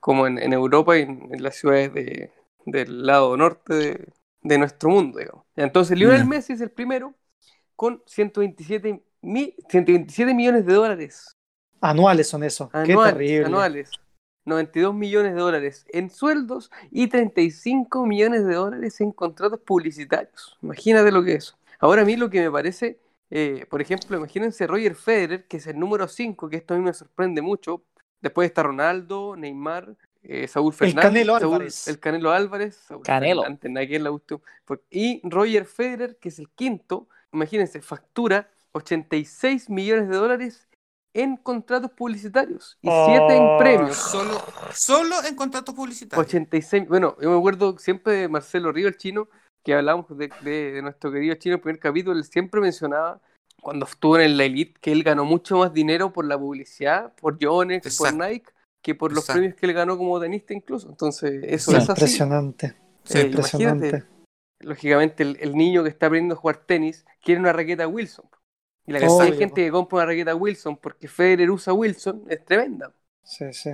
como 0.00 0.26
en, 0.26 0.38
en 0.38 0.52
Europa 0.52 0.96
y 0.98 1.02
en, 1.02 1.28
en 1.34 1.42
las 1.42 1.56
ciudades 1.56 1.92
de- 1.94 2.32
del 2.66 3.06
lado 3.06 3.36
norte 3.36 3.74
de, 3.74 4.08
de 4.42 4.58
nuestro 4.58 4.90
mundo, 4.90 5.18
digamos. 5.18 5.44
Entonces, 5.56 5.96
Lionel. 5.98 6.26
Messi 6.26 6.52
es 6.52 6.60
el 6.60 6.70
primero 6.70 7.14
con 7.76 8.02
127, 8.06 9.02
mi- 9.22 9.54
127 9.68 10.34
millones 10.34 10.66
de 10.66 10.74
dólares 10.74 11.36
Anuales 11.80 12.28
son 12.28 12.44
esos. 12.44 12.70
Qué 12.82 12.96
terrible. 12.98 13.46
anuales. 13.46 13.90
92 14.48 14.94
millones 14.94 15.34
de 15.34 15.40
dólares 15.40 15.86
en 15.90 16.10
sueldos 16.10 16.70
y 16.90 17.06
35 17.06 18.06
millones 18.06 18.44
de 18.44 18.54
dólares 18.54 19.00
en 19.00 19.12
contratos 19.12 19.60
publicitarios. 19.60 20.56
Imagínate 20.62 21.12
lo 21.12 21.22
que 21.22 21.34
es. 21.34 21.54
Ahora 21.78 22.02
a 22.02 22.04
mí 22.04 22.16
lo 22.16 22.28
que 22.30 22.40
me 22.40 22.50
parece, 22.50 22.98
eh, 23.30 23.66
por 23.70 23.80
ejemplo, 23.80 24.16
imagínense 24.16 24.66
Roger 24.66 24.94
Federer, 24.94 25.46
que 25.46 25.58
es 25.58 25.66
el 25.66 25.78
número 25.78 26.08
5, 26.08 26.48
que 26.48 26.56
esto 26.56 26.74
a 26.74 26.76
mí 26.78 26.82
me 26.82 26.92
sorprende 26.92 27.40
mucho. 27.42 27.84
Después 28.20 28.46
está 28.46 28.64
Ronaldo, 28.64 29.36
Neymar, 29.36 29.94
eh, 30.24 30.48
Saúl 30.48 30.72
Fernández. 30.72 31.02
Canelo 31.02 31.38
Saúl- 31.38 31.54
Álvarez. 31.54 31.86
el 31.88 32.00
Canelo 32.00 32.32
Álvarez. 32.32 32.74
Saúl 32.76 33.02
Canelo. 33.04 33.42
Fernández, 33.42 34.40
Y 34.90 35.20
Roger 35.28 35.64
Federer, 35.66 36.16
que 36.16 36.30
es 36.30 36.38
el 36.38 36.48
quinto, 36.50 37.08
imagínense, 37.32 37.80
factura 37.80 38.48
86 38.72 39.70
millones 39.70 40.08
de 40.08 40.16
dólares 40.16 40.67
en 41.14 41.36
contratos 41.36 41.90
publicitarios 41.92 42.78
y 42.82 42.88
7 42.88 43.36
en 43.36 43.42
Oh. 43.42 43.58
premios. 43.58 43.96
Solo, 43.96 44.40
solo 44.72 45.16
en 45.26 45.34
contratos 45.34 45.74
publicitarios. 45.74 46.26
86, 46.26 46.88
bueno, 46.88 47.16
yo 47.20 47.30
me 47.30 47.38
acuerdo 47.38 47.78
siempre 47.78 48.12
de 48.14 48.28
Marcelo 48.28 48.72
Río, 48.72 48.88
el 48.88 48.96
chino, 48.96 49.28
que 49.64 49.74
hablamos 49.74 50.06
de, 50.16 50.30
de- 50.42 50.72
de 50.72 50.82
nuestro 50.82 51.10
querido 51.10 51.34
chino 51.36 51.54
en 51.54 51.58
el 51.58 51.62
primer 51.62 51.80
capítulo, 51.80 52.16
él 52.16 52.24
siempre 52.24 52.60
mencionaba 52.60 53.20
cuando 53.60 53.86
estuvo 53.86 54.18
en 54.18 54.36
la 54.36 54.44
Elite 54.44 54.74
que 54.80 54.92
él 54.92 55.02
ganó 55.02 55.24
mucho 55.24 55.58
más 55.58 55.72
dinero 55.72 56.12
por 56.12 56.24
la 56.24 56.38
publicidad, 56.38 57.12
por 57.20 57.38
Yonex, 57.38 57.96
por 57.98 58.06
Exacto. 58.08 58.24
Nike, 58.28 58.50
que 58.82 58.94
por 58.94 59.10
los 59.10 59.24
Exacto. 59.24 59.38
premios 59.40 59.58
que 59.58 59.66
él 59.66 59.72
ganó 59.72 59.98
como 59.98 60.20
tenista 60.20 60.54
incluso. 60.54 60.88
Entonces, 60.88 61.40
eso 61.42 61.72
Sí, 61.72 61.76
es 61.76 61.82
así. 61.82 61.90
Impresionante. 61.90 62.74
Sí, 63.04 63.18
Eh, 63.18 63.22
impresionante. 63.22 64.04
lógicamente, 64.60 65.22
el, 65.24 65.36
el 65.40 65.56
niño 65.56 65.82
que 65.82 65.88
está 65.88 66.06
aprendiendo 66.06 66.34
a 66.34 66.38
jugar 66.38 66.58
tenis 66.58 67.04
quiere 67.22 67.40
una 67.40 67.52
raqueta 67.52 67.88
Wilson. 67.88 68.26
Y 68.88 68.92
la 68.92 69.00
cantidad 69.00 69.24
de 69.26 69.36
gente 69.36 69.64
que 69.64 69.70
compra 69.70 69.96
una 69.98 70.06
raqueta 70.06 70.34
Wilson 70.34 70.76
porque 70.78 71.08
Federer 71.08 71.50
usa 71.50 71.72
Wilson 71.74 72.24
es 72.28 72.44
tremenda. 72.44 72.92
Sí, 73.22 73.52
sí. 73.52 73.70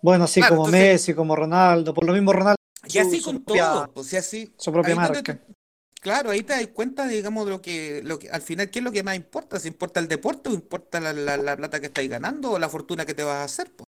Bueno, 0.00 0.24
así 0.24 0.40
Claro, 0.40 0.56
como 0.56 0.68
entonces- 0.68 0.92
Messi, 0.92 1.14
como 1.14 1.34
Ronaldo. 1.36 1.92
Por 1.92 2.04
lo 2.04 2.12
mismo, 2.12 2.32
Ronaldo. 2.32 2.56
Y 2.86 2.98
así 2.98 3.18
su 3.20 3.26
con 3.32 3.42
propia- 3.44 3.64
todo. 3.72 3.92
Pues, 3.92 4.12
y 4.12 4.16
así, 4.16 4.54
su 4.56 4.72
propia 4.72 4.94
marca. 4.94 5.38
claro, 6.00 6.30
ahí 6.30 6.42
te 6.42 6.52
das 6.54 6.66
cuenta, 6.68 7.06
digamos, 7.06 7.44
de 7.44 7.50
lo 7.50 7.60
que, 7.60 8.00
lo 8.04 8.18
que 8.18 8.30
al 8.30 8.40
final, 8.40 8.70
¿qué 8.70 8.78
es 8.78 8.84
lo 8.84 8.92
que 8.92 9.02
más 9.02 9.16
importa? 9.16 9.58
¿Si 9.60 9.68
importa 9.68 10.00
el 10.00 10.08
deporte 10.08 10.48
o 10.48 10.54
importa 10.54 11.00
la, 11.00 11.12
la- 11.12 11.36
la 11.36 11.56
plata 11.56 11.80
que 11.80 11.86
estáis 11.86 12.08
ganando 12.08 12.52
o 12.52 12.58
la 12.58 12.68
fortuna 12.70 13.04
que 13.04 13.14
te 13.14 13.22
vas 13.24 13.36
a 13.36 13.44
hacer? 13.44 13.72
pues? 13.74 13.84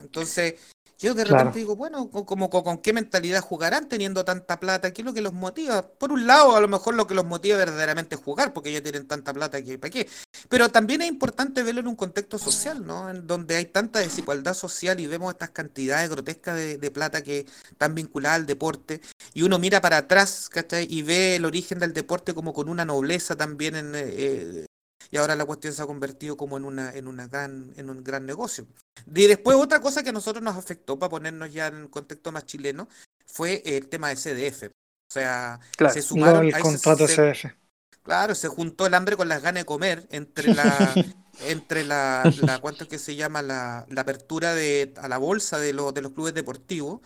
Entonces, 0.00 0.54
yo 0.98 1.14
de 1.14 1.24
Claro. 1.24 1.38
repente 1.38 1.58
digo, 1.58 1.76
bueno, 1.76 2.10
co- 2.10 2.24
como, 2.26 2.48
co- 2.50 2.64
con, 2.64 2.78
qué 2.78 2.92
mentalidad 2.92 3.40
jugarán 3.42 3.88
teniendo 3.88 4.24
tanta 4.24 4.58
plata? 4.60 4.92
¿Qué 4.92 5.02
es 5.02 5.06
lo 5.06 5.12
que 5.14 5.20
los 5.20 5.32
motiva? 5.32 5.86
Por 5.86 6.12
un 6.12 6.26
lado, 6.26 6.56
a 6.56 6.60
lo 6.60 6.68
mejor 6.68 6.94
lo 6.94 7.06
que 7.06 7.14
los 7.14 7.24
motiva 7.24 7.58
verdaderamente 7.58 8.14
es 8.14 8.20
jugar, 8.20 8.52
porque 8.52 8.72
ya 8.72 8.82
tienen 8.82 9.06
tanta 9.06 9.32
plata 9.34 9.62
que 9.62 9.78
para 9.78 9.90
qué. 9.90 10.08
Pero 10.48 10.68
también 10.70 11.02
es 11.02 11.08
importante 11.08 11.62
verlo 11.62 11.80
en 11.80 11.88
un 11.88 11.96
contexto 11.96 12.38
social, 12.38 12.86
¿no? 12.86 13.10
En 13.10 13.26
donde 13.26 13.56
hay 13.56 13.66
tanta 13.66 13.98
desigualdad 13.98 14.54
social 14.54 14.98
y 15.00 15.06
vemos 15.06 15.32
estas 15.32 15.50
cantidades 15.50 16.08
grotescas 16.10 16.56
de, 16.56 16.78
de 16.78 16.90
plata 16.90 17.22
que 17.22 17.46
están 17.70 17.94
vinculadas 17.94 18.36
al 18.36 18.46
deporte 18.46 19.00
y 19.34 19.42
uno 19.42 19.58
mira 19.58 19.80
para 19.80 19.98
atrás, 19.98 20.48
¿cachai? 20.48 20.86
Y 20.90 21.02
ve 21.02 21.36
el 21.36 21.44
origen 21.44 21.78
del 21.78 21.92
deporte 21.92 22.34
como 22.34 22.52
con 22.52 22.68
una 22.68 22.84
nobleza 22.84 23.36
también 23.36 23.76
en, 23.76 23.92
eh, 23.94 24.66
y 25.10 25.16
ahora 25.16 25.36
la 25.36 25.44
cuestión 25.44 25.72
se 25.72 25.82
ha 25.82 25.86
convertido 25.86 26.36
como 26.36 26.56
en 26.56 26.64
una, 26.64 26.92
en 26.92 27.06
una 27.08 27.26
gran, 27.28 27.72
en 27.76 27.90
un 27.90 28.02
gran 28.04 28.26
negocio. 28.26 28.66
Y 29.14 29.26
después 29.26 29.56
otra 29.56 29.80
cosa 29.80 30.02
que 30.02 30.10
a 30.10 30.12
nosotros 30.12 30.42
nos 30.42 30.56
afectó, 30.56 30.98
para 30.98 31.10
ponernos 31.10 31.52
ya 31.52 31.68
en 31.68 31.88
contexto 31.88 32.32
más 32.32 32.44
chileno, 32.46 32.88
fue 33.26 33.62
el 33.64 33.88
tema 33.88 34.08
de 34.08 34.16
CDF. 34.16 34.64
O 35.08 35.12
sea, 35.12 35.60
Claro. 35.76 35.94
se 35.94 36.00
Lo 36.00 36.06
sumaron, 36.06 36.46
ahí 36.46 36.52
se- 36.52 36.60
contrato 36.60 37.06
se- 37.06 37.12
SF. 37.30 37.54
Claro, 38.02 38.34
se 38.36 38.48
juntó 38.48 38.86
el 38.86 38.94
hambre 38.94 39.16
con 39.16 39.28
las 39.28 39.42
ganas 39.42 39.62
de 39.62 39.66
comer 39.66 40.06
entre 40.10 40.54
la, 40.54 40.64
entre 41.40 41.84
la, 41.84 42.32
la 42.42 42.58
¿cuánto 42.60 42.84
es 42.84 42.90
que 42.90 42.98
se 42.98 43.16
llama? 43.16 43.42
La, 43.42 43.84
la 43.88 44.00
apertura 44.02 44.54
de, 44.54 44.94
a 44.96 45.08
la 45.08 45.18
bolsa 45.18 45.58
de 45.58 45.72
los, 45.72 45.92
de 45.92 46.02
los 46.02 46.12
clubes 46.12 46.34
deportivos. 46.34 47.00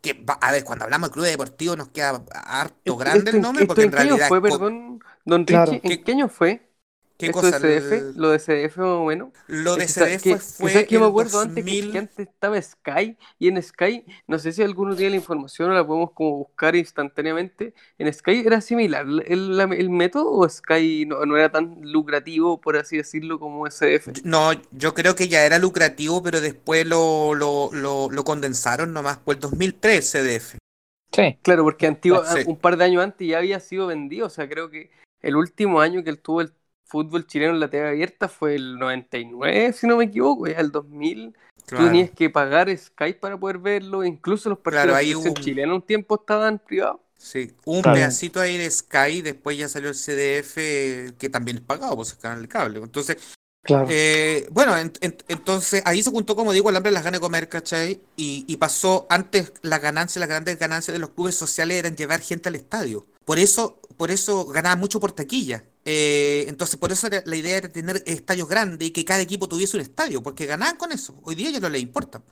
Que, 0.00 0.22
a 0.26 0.52
ver, 0.52 0.64
cuando 0.64 0.84
hablamos 0.84 1.08
de 1.08 1.12
clubes 1.14 1.30
deportivos 1.30 1.76
nos 1.78 1.88
queda 1.88 2.22
harto 2.32 2.76
Esto- 2.84 2.96
grande 2.96 3.18
esto 3.20 3.30
el 3.30 3.36
en- 3.36 3.42
nombre, 3.42 3.66
porque 3.66 3.82
en 3.82 3.86
en 3.88 3.90
qué 3.94 3.98
año 3.98 4.06
realidad, 4.10 4.28
fue, 4.28 4.42
perdón, 4.42 5.00
don 5.24 5.44
Claro. 5.44 5.72
Richie? 5.72 5.80
¿En 5.84 5.90
¿Qué- 5.98 6.04
qué 6.04 6.12
año 6.12 6.28
fue? 6.28 6.70
¿Qué 7.16 7.26
esto 7.26 7.40
cosa? 7.40 7.58
de 7.58 7.80
CDF, 7.80 7.92
El- 7.98 8.14
lo 8.16 8.30
de 8.30 8.38
CDF 8.38 8.76
más 8.78 8.86
o 8.88 9.04
menos. 9.04 9.28
lo 9.46 9.76
de 9.76 9.86
que 9.86 9.92
CDF 9.92 10.22
que- 10.22 10.30
que 10.34 10.38
fue 10.38 10.70
sabes 10.72 10.86
que 10.88 10.94
yo 10.94 11.00
me 11.00 11.06
acuerdo 11.06 11.40
antes 11.40 11.64
que, 11.64 11.70
2000 11.70 11.92
que 11.92 11.98
antes 11.98 12.18
estaba 12.28 12.60
Sky 12.60 13.16
y 13.38 13.48
en 13.48 13.62
Sky, 13.62 14.04
no 14.26 14.38
sé 14.38 14.52
si 14.52 14.62
alguno 14.62 14.94
tiene 14.96 15.10
la 15.10 15.16
información 15.16 15.70
o 15.70 15.74
la 15.74 15.86
podemos 15.86 16.10
como 16.12 16.36
buscar 16.38 16.74
instantáneamente. 16.76 17.74
En 17.98 18.12
Sky 18.12 18.42
era 18.46 18.60
similar 18.60 19.06
el, 19.26 19.56
la- 19.56 19.64
el 19.64 19.90
método 19.90 20.32
o 20.32 20.48
Sky 20.48 21.06
no, 21.06 21.24
no 21.26 21.36
era 21.36 21.50
tan 21.50 21.78
lucrativo, 21.82 22.60
por 22.60 22.76
así 22.76 22.96
decirlo, 22.96 23.38
como 23.38 23.66
SDF. 23.66 24.08
No, 24.24 24.50
yo 24.72 24.94
creo 24.94 25.14
que 25.14 25.28
ya 25.28 25.44
era 25.46 25.58
lucrativo, 25.58 26.22
pero 26.22 26.40
después 26.40 26.86
lo, 26.86 27.34
lo, 27.34 27.70
lo, 27.72 28.10
lo 28.10 28.24
condensaron 28.24 28.92
nomás 28.92 29.18
por 29.18 29.34
el 29.36 29.40
2003 29.40 30.10
CDF. 30.10 30.56
Sí. 31.12 31.38
Claro, 31.42 31.62
porque 31.62 31.86
antiguo, 31.86 32.24
Sí. 32.24 32.42
un 32.46 32.56
par 32.56 32.76
de 32.76 32.84
años 32.84 33.02
antes 33.04 33.28
ya 33.28 33.38
había 33.38 33.60
sido 33.60 33.86
vendido. 33.86 34.26
O 34.26 34.30
sea, 34.30 34.48
creo 34.48 34.68
que 34.70 34.90
el 35.22 35.36
último 35.36 35.80
año 35.80 36.02
que 36.02 36.10
él 36.10 36.18
tuvo 36.18 36.40
el 36.40 36.52
fútbol 36.84 37.26
chileno 37.26 37.54
en 37.54 37.60
la 37.60 37.68
TV 37.68 37.88
abierta 37.88 38.28
fue 38.28 38.54
el 38.54 38.78
99, 38.78 39.72
si 39.72 39.86
no 39.86 39.96
me 39.96 40.04
equivoco, 40.04 40.46
ya 40.46 40.58
el 40.58 40.70
2000. 40.70 41.32
Tú 41.66 41.76
Claro. 41.76 41.86
tenías 41.86 42.10
que 42.10 42.28
pagar 42.28 42.76
Skype 42.76 43.18
para 43.20 43.38
poder 43.38 43.58
verlo. 43.58 44.04
Incluso 44.04 44.50
los 44.50 44.58
partidos 44.58 44.84
Claro, 44.86 44.98
de 45.04 45.16
un- 45.16 45.34
chilena 45.34 45.74
un 45.74 45.82
tiempo 45.82 46.16
estaban 46.16 46.58
privados. 46.58 47.00
Sí, 47.16 47.52
un 47.64 47.80
Claro. 47.80 47.96
pedacito 47.96 48.38
ahí 48.40 48.58
de 48.58 48.70
Sky, 48.70 49.22
después 49.22 49.56
ya 49.56 49.66
salió 49.68 49.88
el 49.88 49.94
CDF, 49.94 51.14
que 51.18 51.28
también 51.30 51.56
es 51.58 51.62
pagado 51.62 51.96
por 51.96 52.04
ese 52.06 52.18
canal 52.18 52.42
de 52.42 52.48
cable. 52.48 52.80
Entonces, 52.80 53.16
Claro. 53.62 53.86
eh, 53.88 54.46
bueno, 54.50 54.76
en- 54.76 54.92
en- 55.00 55.16
entonces 55.28 55.80
ahí 55.86 56.02
se 56.02 56.10
juntó, 56.10 56.36
como 56.36 56.52
digo, 56.52 56.68
el 56.68 56.76
hambre 56.76 56.90
de 56.90 56.94
las 56.94 57.04
ganas 57.04 57.18
de 57.20 57.24
comer, 57.24 57.48
¿cachai? 57.48 58.02
Y, 58.14 58.44
y 58.46 58.56
pasó, 58.58 59.06
antes 59.08 59.54
las 59.62 59.80
ganancias, 59.80 60.20
las 60.20 60.28
grandes 60.28 60.58
ganancias 60.58 60.92
de 60.92 60.98
los 60.98 61.10
clubes 61.10 61.34
sociales 61.34 61.78
eran 61.78 61.96
llevar 61.96 62.20
gente 62.20 62.50
al 62.50 62.56
estadio. 62.56 63.06
Por 63.24 63.38
eso, 63.38 63.80
por 63.96 64.10
eso 64.10 64.44
ganaba 64.46 64.76
mucho 64.76 65.00
por 65.00 65.12
taquilla. 65.12 65.64
Eh, 65.84 66.44
entonces, 66.48 66.76
por 66.78 66.92
eso 66.92 67.08
la 67.24 67.36
idea 67.36 67.56
era 67.58 67.68
tener 67.68 68.02
estadios 68.06 68.48
grandes 68.48 68.88
y 68.88 68.90
que 68.90 69.04
cada 69.04 69.20
equipo 69.20 69.48
tuviese 69.48 69.76
un 69.76 69.82
estadio, 69.82 70.22
porque 70.22 70.46
ganaban 70.46 70.76
con 70.76 70.92
eso. 70.92 71.14
Hoy 71.22 71.34
día 71.34 71.50
ya 71.50 71.60
no 71.60 71.68
les 71.68 71.82
importa. 71.82 72.22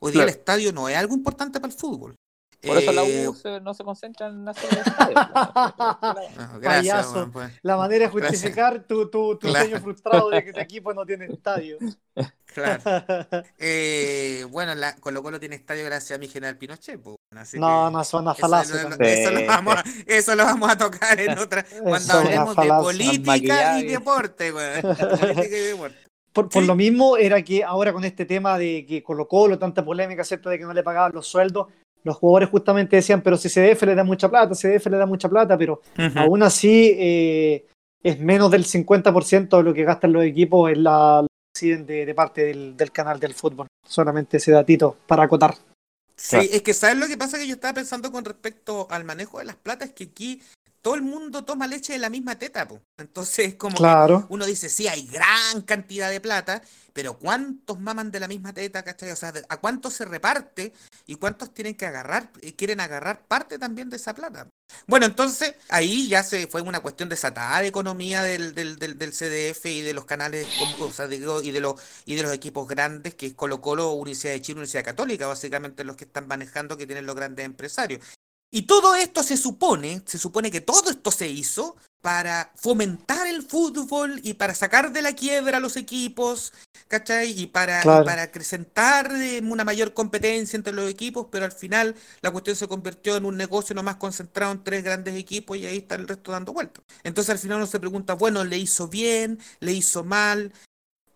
Hoy 0.00 0.12
día 0.12 0.22
Claro. 0.22 0.30
el 0.30 0.36
estadio 0.36 0.72
no 0.72 0.88
es 0.88 0.96
algo 0.96 1.14
importante 1.14 1.60
para 1.60 1.72
el 1.72 1.78
fútbol. 1.78 2.14
Por 2.60 2.76
eso 2.76 2.90
la 2.92 3.04
Eh, 3.04 3.28
U 3.28 3.34
se- 3.34 3.60
no 3.60 3.72
se 3.72 3.84
concentra 3.84 4.26
en 4.28 4.48
hacer 4.48 4.68
el 4.72 4.78
estadio. 4.78 5.14
ah, 5.34 6.58
gracias, 6.60 7.06
Payaso. 7.06 7.30
pues. 7.32 7.52
La 7.62 7.76
manera 7.76 8.06
de 8.06 8.10
justificar 8.10 8.82
tu, 8.84 9.08
tu, 9.08 9.36
tu 9.38 9.46
Claro. 9.48 9.64
sueño 9.68 9.80
frustrado 9.80 10.28
de 10.30 10.44
que 10.44 10.52
tu 10.52 10.58
equipo 10.60 10.92
no 10.92 11.06
tiene 11.06 11.26
estadio. 11.26 11.78
Claro. 12.46 12.82
Eh, 13.58 14.44
bueno, 14.50 14.74
la 14.74 14.96
Colo 14.96 15.22
Colo 15.22 15.38
tiene 15.38 15.54
estadio 15.56 15.84
gracias 15.84 16.16
a 16.16 16.20
mi 16.20 16.26
general 16.26 16.56
Pinochet. 16.58 17.00
pues, 17.00 17.16
así 17.36 17.58
no, 17.58 17.90
no, 17.90 18.04
son 18.04 18.22
una 18.22 18.34
falacia. 18.34 18.88
eso 19.00 19.30
lo 19.30 19.46
vamos 19.46 19.74
a, 19.76 19.84
eso 20.06 20.34
lo 20.34 20.44
vamos 20.44 20.70
a 20.70 20.78
tocar 20.78 21.20
en 21.20 21.38
otra. 21.38 21.64
Cuando 21.82 21.96
es 21.98 22.10
hablemos 22.10 22.56
de 22.56 22.68
política 22.68 23.78
y 23.80 23.86
deporte, 23.86 24.52
weón. 24.52 24.82
Política 25.20 25.56
y 25.56 25.60
deporte. 25.60 25.96
Por, 26.32 26.48
por 26.48 26.62
Sí. 26.62 26.68
lo 26.68 26.74
mismo 26.74 27.16
era 27.16 27.42
que 27.42 27.64
ahora 27.64 27.92
con 27.92 28.04
este 28.04 28.24
tema 28.24 28.58
de 28.58 28.84
que 28.86 29.02
Colo 29.02 29.26
Colo, 29.26 29.58
tanta 29.58 29.84
polémica, 29.84 30.24
¿cierto? 30.24 30.50
De 30.50 30.58
que 30.58 30.64
no 30.64 30.72
le 30.72 30.82
pagaban 30.82 31.12
los 31.12 31.26
sueldos, 31.26 31.66
los 32.04 32.16
jugadores 32.16 32.48
justamente 32.50 32.96
decían, 32.96 33.22
pero 33.22 33.36
si 33.36 33.48
CDF 33.48 33.82
le 33.82 33.94
da 33.94 34.04
mucha 34.04 34.28
plata, 34.30 34.54
CDF 34.54 34.86
le 34.86 34.98
da 34.98 35.06
mucha 35.06 35.28
plata, 35.28 35.58
pero 35.58 35.80
aún 36.14 36.42
así 36.42 36.94
eh, 36.96 37.66
es 38.02 38.20
menos 38.20 38.50
del 38.50 38.64
50% 38.64 39.56
de 39.56 39.62
lo 39.62 39.74
que 39.74 39.84
gastan 39.84 40.12
los 40.12 40.24
equipos 40.24 40.70
en 40.70 40.84
la 40.84 41.22
la 41.60 41.76
de, 41.84 42.06
de 42.06 42.14
parte 42.14 42.44
del, 42.44 42.76
del 42.76 42.92
canal 42.92 43.18
del 43.18 43.34
fútbol. 43.34 43.66
Solamente 43.84 44.36
ese 44.36 44.52
datito 44.52 44.96
para 45.06 45.24
acotar. 45.24 45.54
Sí, 46.18 46.50
es 46.52 46.62
que 46.62 46.74
¿sabes 46.74 46.96
lo 46.96 47.06
que 47.06 47.16
pasa? 47.16 47.38
Que 47.38 47.46
yo 47.46 47.54
estaba 47.54 47.74
pensando 47.74 48.10
con 48.10 48.24
respecto 48.24 48.88
al 48.90 49.04
manejo 49.04 49.38
de 49.38 49.44
las 49.44 49.56
platas, 49.56 49.90
que 49.92 50.04
aquí 50.04 50.42
todo 50.82 50.96
el 50.96 51.02
mundo 51.02 51.44
toma 51.44 51.66
leche 51.68 51.92
de 51.92 51.98
la 52.00 52.10
misma 52.10 52.36
teta, 52.38 52.66
po. 52.66 52.80
Entonces, 52.98 53.54
como 53.54 53.76
Claro. 53.76 54.26
uno 54.28 54.44
dice, 54.44 54.68
sí, 54.68 54.88
hay 54.88 55.06
gran 55.06 55.62
cantidad 55.62 56.10
de 56.10 56.20
plata, 56.20 56.60
pero 56.98 57.16
¿cuántos 57.16 57.78
maman 57.78 58.10
de 58.10 58.18
la 58.18 58.26
misma 58.26 58.52
teta, 58.52 58.82
cachai? 58.82 59.12
O 59.12 59.14
sea, 59.14 59.32
¿a 59.48 59.56
cuántos 59.58 59.94
se 59.94 60.04
reparte 60.04 60.72
y 61.06 61.14
cuántos 61.14 61.54
tienen 61.54 61.76
que 61.76 61.86
agarrar, 61.86 62.32
eh, 62.42 62.56
quieren 62.56 62.80
agarrar 62.80 63.24
parte 63.28 63.56
también 63.56 63.88
de 63.88 63.94
esa 63.94 64.16
plata? 64.16 64.48
Bueno, 64.88 65.06
entonces 65.06 65.54
ahí 65.68 66.08
ya 66.08 66.24
se 66.24 66.48
fue 66.48 66.60
una 66.60 66.80
cuestión 66.80 67.08
desatada 67.08 67.60
de 67.60 67.68
economía 67.68 68.24
del, 68.24 68.52
del, 68.52 68.80
del, 68.80 68.98
del 68.98 69.12
CDF 69.12 69.66
y 69.66 69.82
de 69.82 69.94
los 69.94 70.06
canales, 70.06 70.48
o 70.80 70.90
sea, 70.90 71.06
digo, 71.06 71.40
y 71.40 71.52
de 71.52 71.60
los 71.60 71.80
y 72.04 72.16
de 72.16 72.24
los 72.24 72.32
equipos 72.32 72.66
grandes, 72.66 73.14
que 73.14 73.26
es 73.26 73.34
Colo 73.34 73.60
Colo, 73.60 73.92
Universidad 73.92 74.32
de 74.32 74.42
Chile, 74.42 74.56
Universidad 74.56 74.84
Católica, 74.84 75.28
básicamente 75.28 75.84
los 75.84 75.94
que 75.94 76.04
están 76.04 76.26
manejando, 76.26 76.76
que 76.76 76.86
tienen 76.86 77.06
los 77.06 77.14
grandes 77.14 77.46
empresarios. 77.46 78.00
Y 78.50 78.62
todo 78.62 78.94
esto 78.94 79.22
se 79.22 79.36
supone, 79.36 80.02
se 80.06 80.18
supone 80.18 80.50
que 80.50 80.60
todo 80.60 80.90
esto 80.90 81.10
se 81.10 81.28
hizo 81.28 81.76
para 82.00 82.52
fomentar 82.56 83.26
el 83.26 83.42
fútbol 83.42 84.20
y 84.22 84.34
para 84.34 84.54
sacar 84.54 84.92
de 84.92 85.02
la 85.02 85.12
quiebra 85.14 85.56
a 85.58 85.60
los 85.60 85.76
equipos, 85.76 86.52
¿cachai? 86.86 87.38
Y 87.38 87.48
para, 87.48 87.80
y 87.80 87.82
Claro. 87.82 88.04
para 88.04 88.22
acrecentar 88.22 89.10
eh, 89.16 89.40
una 89.42 89.64
mayor 89.64 89.92
competencia 89.94 90.56
entre 90.56 90.72
los 90.72 90.88
equipos, 90.88 91.26
pero 91.30 91.44
al 91.44 91.52
final 91.52 91.94
la 92.22 92.30
cuestión 92.30 92.56
se 92.56 92.68
convirtió 92.68 93.16
en 93.16 93.24
un 93.24 93.36
negocio 93.36 93.74
nomás 93.74 93.96
concentrado 93.96 94.52
en 94.52 94.62
tres 94.64 94.84
grandes 94.84 95.16
equipos 95.16 95.56
y 95.58 95.66
ahí 95.66 95.78
está 95.78 95.96
el 95.96 96.06
resto 96.08 96.30
dando 96.32 96.52
vueltas. 96.52 96.84
Entonces 97.02 97.30
al 97.30 97.38
final 97.38 97.58
uno 97.58 97.66
se 97.66 97.80
pregunta, 97.80 98.14
bueno, 98.14 98.44
¿le 98.44 98.58
hizo 98.58 98.88
bien? 98.88 99.40
¿Le 99.60 99.72
hizo 99.72 100.04
mal? 100.04 100.52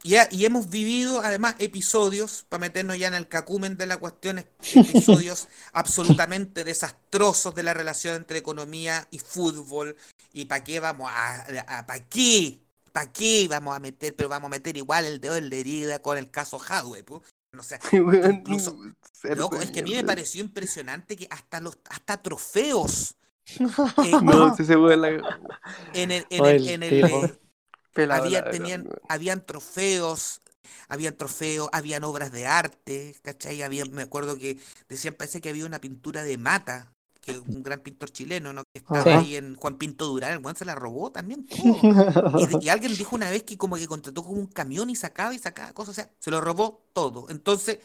Y, 0.05 0.16
ha- 0.16 0.28
y 0.32 0.44
hemos 0.44 0.68
vivido 0.68 1.20
además 1.20 1.55
episodios, 1.59 2.44
para 2.48 2.62
meternos 2.62 2.98
ya 2.98 3.07
en 3.09 3.14
el 3.14 3.28
cacumen 3.28 3.76
de 3.76 3.86
la 3.86 3.98
cuestión, 3.98 4.38
es- 4.38 4.46
episodios 4.76 5.48
absolutamente 5.72 6.64
desastrosos 6.64 7.55
de 7.55 7.62
la 7.62 7.72
relación 7.74 8.16
entre 8.16 8.38
economía 8.38 9.07
y 9.11 9.18
fútbol. 9.20 9.96
¿Y 10.32 10.46
para 10.46 10.64
qué 10.64 10.80
vamos 10.80 11.11
a, 11.14 11.84
para 11.86 12.00
qué? 12.09 12.59
¿Para 12.92 13.12
qué 13.12 13.46
vamos 13.48 13.76
a 13.76 13.80
meter? 13.80 14.14
Pero 14.16 14.28
vamos 14.28 14.48
a 14.48 14.50
meter 14.50 14.76
igual 14.76 15.05
el 15.05 15.20
dedo 15.20 15.36
en 15.36 15.48
la 15.50 15.57
herida 15.57 15.98
con 16.00 16.18
el 16.18 16.30
caso 16.30 16.59
Hadwe. 16.61 17.05
No 17.53 17.62
sé, 17.62 17.78
incluso- 17.92 18.76
loco, 19.36 19.61
es 19.61 19.70
que 19.70 19.80
a 19.80 19.82
mí 19.82 19.94
me 19.94 20.05
pareció 20.05 20.40
impresionante 20.40 21.16
que 21.16 21.28
hasta 21.30 21.61
los 21.61 21.78
hasta 21.90 22.20
trofeos 22.20 23.14
eh, 23.46 24.11
No, 24.22 24.57
si 24.57 24.64
se 24.64 24.74
fue 24.76 24.96
la 24.96 25.09
en 25.94 26.11
el, 26.11 26.26
en 26.30 26.44
el, 26.46 26.68
el 26.68 26.68
en 26.68 26.82
el, 26.82 27.05
tipo. 27.05 27.24
eh, 27.26 27.38
había, 28.11 28.51
tenían, 28.51 28.88
habían 29.09 29.45
trofeos, 29.45 30.40
habían 30.88 31.16
trofeos, 31.16 31.68
habían 31.72 32.05
obras 32.05 32.32
de 32.32 32.47
arte, 32.47 33.16
¿cachai? 33.22 33.62
Había, 33.62 33.84
me 33.86 34.03
acuerdo 34.03 34.36
que 34.36 34.59
decían, 34.88 35.14
parece 35.14 35.40
que 35.40 35.49
había 35.49 35.66
una 35.66 35.80
pintura 35.80 36.22
de 36.22 36.38
Mata, 36.38 36.93
que 37.22 37.38
un 37.38 37.62
gran 37.62 37.80
pintor 37.80 38.11
chileno, 38.11 38.53
¿no? 38.53 38.64
Que 38.64 38.80
estaba 38.80 39.01
Ajá. 39.01 39.18
ahí 39.20 39.36
en 39.36 39.55
Juan 39.55 39.78
Pinto 39.78 40.07
Durán, 40.07 40.32
el 40.32 40.38
weón 40.38 40.57
se 40.57 40.64
la 40.64 40.74
robó 40.74 41.12
también 41.12 41.47
todo. 41.47 41.78
Y, 42.38 42.64
y 42.66 42.68
alguien 42.68 42.97
dijo 42.97 43.14
una 43.14 43.30
vez 43.30 43.45
que 43.45 43.57
como 43.57 43.76
que 43.76 43.86
contrató 43.86 44.24
como 44.24 44.40
un 44.40 44.49
camión 44.49 44.90
y 44.90 44.97
sacaba 44.97 45.32
y 45.32 45.38
sacaba 45.38 45.72
cosas, 45.72 45.90
o 45.90 45.95
sea, 45.95 46.11
se 46.18 46.30
lo 46.30 46.40
robó 46.40 46.82
todo. 46.93 47.26
Entonces, 47.30 47.78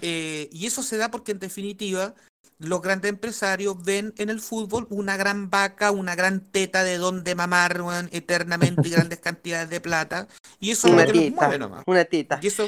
eh, 0.00 0.48
y 0.52 0.66
eso 0.66 0.82
se 0.82 0.96
da 0.96 1.10
porque 1.10 1.32
en 1.32 1.40
definitiva 1.40 2.14
los 2.58 2.82
grandes 2.82 3.10
empresarios 3.10 3.82
ven 3.82 4.14
en 4.18 4.30
el 4.30 4.40
fútbol 4.40 4.86
una 4.90 5.16
gran 5.16 5.50
vaca, 5.50 5.90
una 5.90 6.14
gran 6.14 6.40
teta 6.40 6.84
de 6.84 6.98
donde 6.98 7.34
mamar 7.34 7.82
eternamente 8.10 8.88
y 8.88 8.90
grandes 8.92 9.20
cantidades 9.20 9.70
de 9.70 9.80
plata. 9.80 10.28
Y 10.60 10.70
eso 10.70 10.88
es 10.88 10.94
lo 10.94 11.12
que 11.12 11.12
los 11.12 11.30
mueve 11.32 11.58
nomás. 11.58 11.82
una 11.86 12.04
tita. 12.04 12.38
Y 12.42 12.46
eso, 12.46 12.66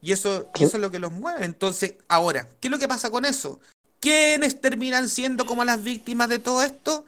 y 0.00 0.12
eso, 0.12 0.50
eso 0.54 0.76
es 0.76 0.80
lo 0.80 0.90
que 0.90 0.98
los 0.98 1.12
mueve. 1.12 1.44
Entonces, 1.44 1.94
ahora, 2.08 2.48
¿qué 2.60 2.68
es 2.68 2.72
lo 2.72 2.78
que 2.78 2.88
pasa 2.88 3.10
con 3.10 3.24
eso? 3.24 3.60
¿Quiénes 4.00 4.60
terminan 4.60 5.08
siendo 5.08 5.46
como 5.46 5.64
las 5.64 5.82
víctimas 5.82 6.28
de 6.28 6.38
todo 6.38 6.62
esto? 6.62 7.06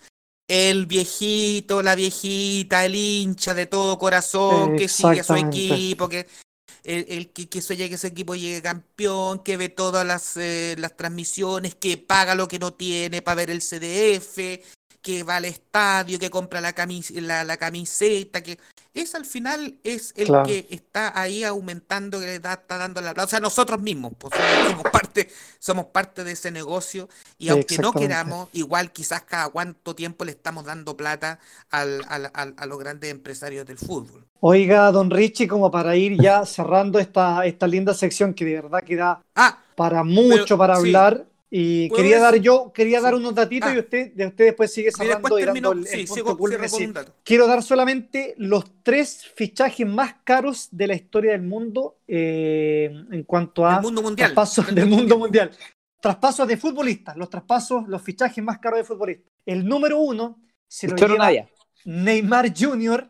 El 0.48 0.86
viejito, 0.86 1.82
la 1.82 1.96
viejita, 1.96 2.84
el 2.84 2.94
hincha 2.94 3.52
de 3.52 3.66
todo 3.66 3.98
corazón 3.98 4.76
que 4.76 4.88
sigue 4.88 5.20
a 5.20 5.24
su 5.24 5.34
equipo, 5.34 6.08
que 6.08 6.26
el, 6.86 7.06
el 7.08 7.30
que, 7.30 7.48
que 7.48 7.60
sueña 7.60 7.88
que 7.88 7.94
ese 7.94 8.06
equipo 8.08 8.34
llegue 8.34 8.62
campeón, 8.62 9.42
que 9.42 9.56
ve 9.56 9.68
todas 9.68 10.06
las, 10.06 10.36
eh, 10.36 10.76
las 10.78 10.96
transmisiones, 10.96 11.74
que 11.74 11.98
paga 11.98 12.34
lo 12.34 12.48
que 12.48 12.58
no 12.58 12.72
tiene 12.72 13.22
para 13.22 13.34
ver 13.34 13.50
el 13.50 13.60
CDF, 13.60 14.64
que 15.06 15.22
va 15.22 15.36
al 15.36 15.44
estadio, 15.44 16.18
que 16.18 16.30
compra 16.30 16.60
la, 16.60 16.72
camis 16.72 17.12
la, 17.12 17.44
la 17.44 17.56
camiseta, 17.58 18.42
que 18.42 18.58
es 18.92 19.14
al 19.14 19.24
final 19.24 19.76
es 19.84 20.12
el 20.16 20.26
Claro. 20.26 20.46
que 20.46 20.66
está 20.68 21.12
ahí 21.20 21.44
aumentando, 21.44 22.18
que 22.18 22.26
le 22.26 22.40
da- 22.40 22.54
está 22.54 22.76
dando 22.76 23.00
la 23.00 23.14
plata. 23.14 23.26
O 23.26 23.30
sea, 23.30 23.38
nosotros 23.38 23.80
mismos, 23.80 24.14
pues, 24.18 24.32
somos, 24.66 24.82
parte, 24.90 25.28
somos 25.60 25.86
parte 25.86 26.24
de 26.24 26.32
ese 26.32 26.50
negocio 26.50 27.08
y 27.38 27.50
aunque 27.50 27.78
no 27.78 27.92
queramos, 27.92 28.48
igual 28.52 28.90
quizás 28.90 29.22
cada 29.22 29.48
cuánto 29.50 29.94
tiempo 29.94 30.24
le 30.24 30.32
estamos 30.32 30.64
dando 30.64 30.96
plata 30.96 31.38
al, 31.70 32.02
al- 32.08 32.32
al- 32.34 32.54
a 32.56 32.66
los 32.66 32.78
grandes 32.80 33.08
empresarios 33.12 33.64
del 33.64 33.78
fútbol. 33.78 34.26
Oiga, 34.40 34.90
don 34.90 35.08
Richie, 35.10 35.46
como 35.46 35.70
para 35.70 35.94
ir 35.94 36.20
ya 36.20 36.44
cerrando 36.44 36.98
esta, 36.98 37.46
esta 37.46 37.68
linda 37.68 37.94
sección 37.94 38.34
que 38.34 38.44
de 38.44 38.54
verdad 38.60 38.82
que 38.82 38.96
da 38.96 39.20
Ah, 39.36 39.58
para 39.76 40.02
mucho 40.02 40.58
para 40.58 40.74
sí. 40.76 40.90
Y 41.48 41.88
¿Puedo 41.88 42.02
quería 42.02 42.18
dar 42.18 42.36
yo, 42.36 42.72
quería 42.72 43.00
dar 43.00 43.14
unos 43.14 43.34
datitos 43.34 43.70
Ah. 43.70 43.74
y 43.76 43.78
usted, 43.78 44.12
de 44.14 44.26
usted 44.26 44.44
después 44.46 44.72
sigue 44.72 44.88
y 44.88 44.92
cerrando 44.92 45.38
y 45.38 45.44
dando 45.44 45.72
el, 45.72 45.78
el 45.80 45.86
sí, 45.86 45.96
punto 45.98 46.14
sigo, 46.14 46.48
cierro 46.48 46.68
con 46.68 46.82
un 46.82 46.92
dato. 46.92 47.14
Quiero 47.22 47.46
dar 47.46 47.62
solamente 47.62 48.34
los 48.38 48.64
tres 48.82 49.24
fichajes 49.36 49.86
más 49.86 50.16
caros 50.24 50.68
de 50.72 50.86
la 50.88 50.94
historia 50.94 51.32
del 51.32 51.42
mundo 51.42 52.00
eh, 52.08 52.90
en 53.12 53.22
cuanto 53.24 53.64
a 53.66 53.74
Del 53.74 53.82
mundo 53.82 54.02
mundial. 54.02 54.32
traspasos 54.34 54.74
del 54.74 54.86
mundo 54.86 55.18
mundial. 55.18 55.50
Traspasos 56.00 56.48
de 56.48 56.56
futbolistas, 56.56 57.16
los 57.16 57.30
traspasos, 57.30 57.86
los 57.88 58.02
fichajes 58.02 58.42
más 58.42 58.58
caros 58.58 58.80
de 58.80 58.84
futbolistas. 58.84 59.32
El 59.44 59.64
número 59.66 59.98
uno 60.00 60.40
se 60.66 60.88
lo 60.88 60.96
lleva. 60.96 61.48
Neymar 61.84 62.52
Jr. 62.56 63.08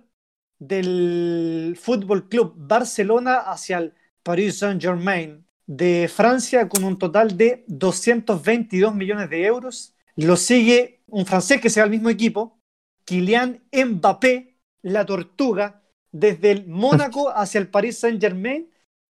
del 0.58 1.78
Fútbol 1.80 2.28
Club 2.28 2.52
Barcelona 2.56 3.36
hacia 3.38 3.78
el 3.78 3.94
Paris 4.22 4.58
Saint-Germain 4.58 5.45
de 5.66 6.08
Francia 6.08 6.68
con 6.68 6.84
un 6.84 6.98
total 6.98 7.36
de 7.36 7.64
222 7.66 8.94
millones 8.94 9.30
de 9.30 9.44
euros. 9.44 9.94
Lo 10.14 10.36
sigue 10.36 11.00
un 11.08 11.26
francés 11.26 11.60
que 11.60 11.70
sea 11.70 11.84
el 11.84 11.90
mismo 11.90 12.10
equipo, 12.10 12.58
Kylian 13.04 13.62
Mbappé, 13.72 14.56
la 14.82 15.04
tortuga, 15.06 15.82
desde 16.12 16.52
el 16.52 16.66
Mónaco 16.66 17.30
hacia 17.34 17.60
el 17.60 17.68
Paris 17.68 17.98
Saint-Germain 17.98 18.68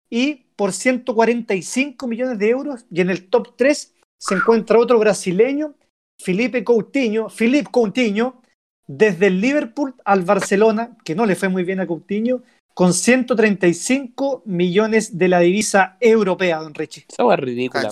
y 0.10 0.46
por 0.56 0.72
145 0.72 2.08
millones 2.08 2.40
de 2.40 2.50
euros. 2.50 2.86
Y 2.90 3.02
en 3.02 3.10
el 3.10 3.30
top 3.30 3.56
3 3.58 3.94
se 4.18 4.36
encuentra 4.36 4.80
otro 4.80 5.00
brasileño, 5.00 5.76
Felipe 6.20 6.64
Coutinho, 6.64 7.30
Philippe 7.30 7.70
Coutinho, 7.72 8.42
desde 8.88 9.28
el 9.28 9.42
Liverpool 9.42 9.96
al 10.06 10.22
Barcelona, 10.22 10.98
que 11.04 11.16
no 11.16 11.26
le 11.26 11.36
fue 11.36 11.50
muy 11.50 11.64
bien 11.64 11.80
a 11.80 11.88
Coutinho, 11.88 12.44
con 12.76 12.94
135 12.94 14.44
millones 14.46 15.18
de 15.18 15.30
la 15.30 15.40
divisa 15.40 15.98
europea, 16.02 16.60
don 16.60 16.74
Richie. 16.74 17.06
Esa 17.08 17.34
es 17.34 17.40
ridícula. 17.40 17.90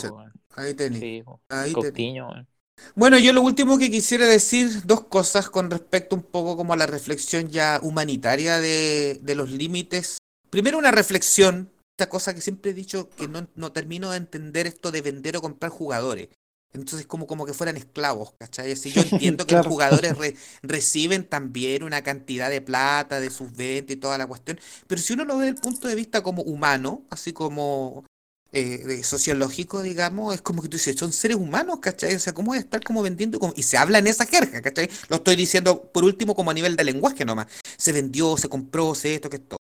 Ahí 0.55 0.73
tenés. 0.73 0.99
Sí. 0.99 1.23
Ahí 1.47 1.73
tenés. 1.73 1.73
Coutinho. 1.73 2.47
Bueno, 2.93 3.17
yo 3.17 3.31
lo 3.31 3.41
último 3.41 3.77
que 3.77 3.89
quisiera 3.89 4.27
decir, 4.27 4.85
dos 4.85 5.05
cosas 5.05 5.49
con 5.49 5.71
respecto 5.71 6.17
un 6.17 6.21
poco 6.21 6.57
como 6.57 6.73
a 6.73 6.75
la 6.75 6.85
reflexión 6.85 7.47
ya 7.47 7.79
humanitaria 7.81 8.59
de, 8.59 9.19
de 9.21 9.35
los 9.35 9.49
límites. 9.49 10.17
Primero 10.49 10.77
una 10.77 10.91
reflexión, 10.91 11.71
esta 11.97 12.09
cosa 12.09 12.35
que 12.35 12.41
siempre 12.41 12.71
he 12.71 12.73
dicho 12.73 13.09
que 13.09 13.29
no, 13.29 13.47
no 13.55 13.71
termino 13.71 14.11
de 14.11 14.17
entender 14.17 14.67
esto 14.67 14.91
de 14.91 15.01
vender 15.01 15.37
o 15.37 15.41
comprar 15.41 15.71
jugadores. 15.71 16.27
Entonces 16.73 17.05
como, 17.07 17.27
como 17.27 17.45
que 17.45 17.53
fueran 17.53 17.77
esclavos, 17.77 18.33
¿cachai? 18.39 18.71
Así 18.71 18.91
yo 18.91 19.01
entiendo 19.03 19.45
que 19.45 19.55
los 19.55 19.65
jugadores 19.67 20.17
re- 20.17 20.35
reciben 20.63 21.23
también 21.27 21.83
una 21.83 22.01
cantidad 22.03 22.49
de 22.49 22.61
plata 22.61 23.19
de 23.19 23.29
sus 23.29 23.55
ventas 23.55 23.95
y 23.95 23.99
toda 23.99 24.17
la 24.17 24.27
cuestión, 24.27 24.59
pero 24.87 25.01
si 25.01 25.13
uno 25.13 25.25
lo 25.25 25.37
ve 25.37 25.45
desde 25.45 25.55
el 25.57 25.61
punto 25.61 25.87
de 25.87 25.95
vista 25.95 26.21
como 26.23 26.41
humano, 26.43 27.05
así 27.09 27.31
como 27.33 28.05
eh, 28.51 29.01
sociológico, 29.03 29.81
digamos, 29.81 30.35
es 30.35 30.41
como 30.41 30.61
que 30.61 30.69
tú 30.69 30.77
dices, 30.77 30.95
son 30.95 31.11
seres 31.11 31.37
humanos, 31.37 31.79
¿cachai? 31.81 32.13
O 32.15 32.19
sea, 32.19 32.33
¿cómo 32.33 32.53
es 32.53 32.61
estar 32.61 32.83
como 32.83 33.01
vendiendo? 33.01 33.39
como- 33.39 33.53
Y 33.55 33.63
se 33.63 33.77
habla 33.77 33.97
en 33.99 34.07
esa 34.07 34.25
jerga, 34.27 34.61
¿cachai? 34.61 34.89
Lo 35.09 35.15
estoy 35.17 35.35
diciendo 35.35 35.91
por 35.91 36.03
último 36.03 36.35
como 36.35 36.51
a 36.51 36.53
nivel 36.53 36.75
de 36.75 36.83
lenguaje 36.83 37.25
nomás. 37.25 37.47
Se 37.77 37.91
vendió, 37.91 38.37
se 38.37 38.49
compró, 38.49 38.93
se 38.95 39.15
esto, 39.15 39.29
que 39.29 39.37
esto. 39.37 39.57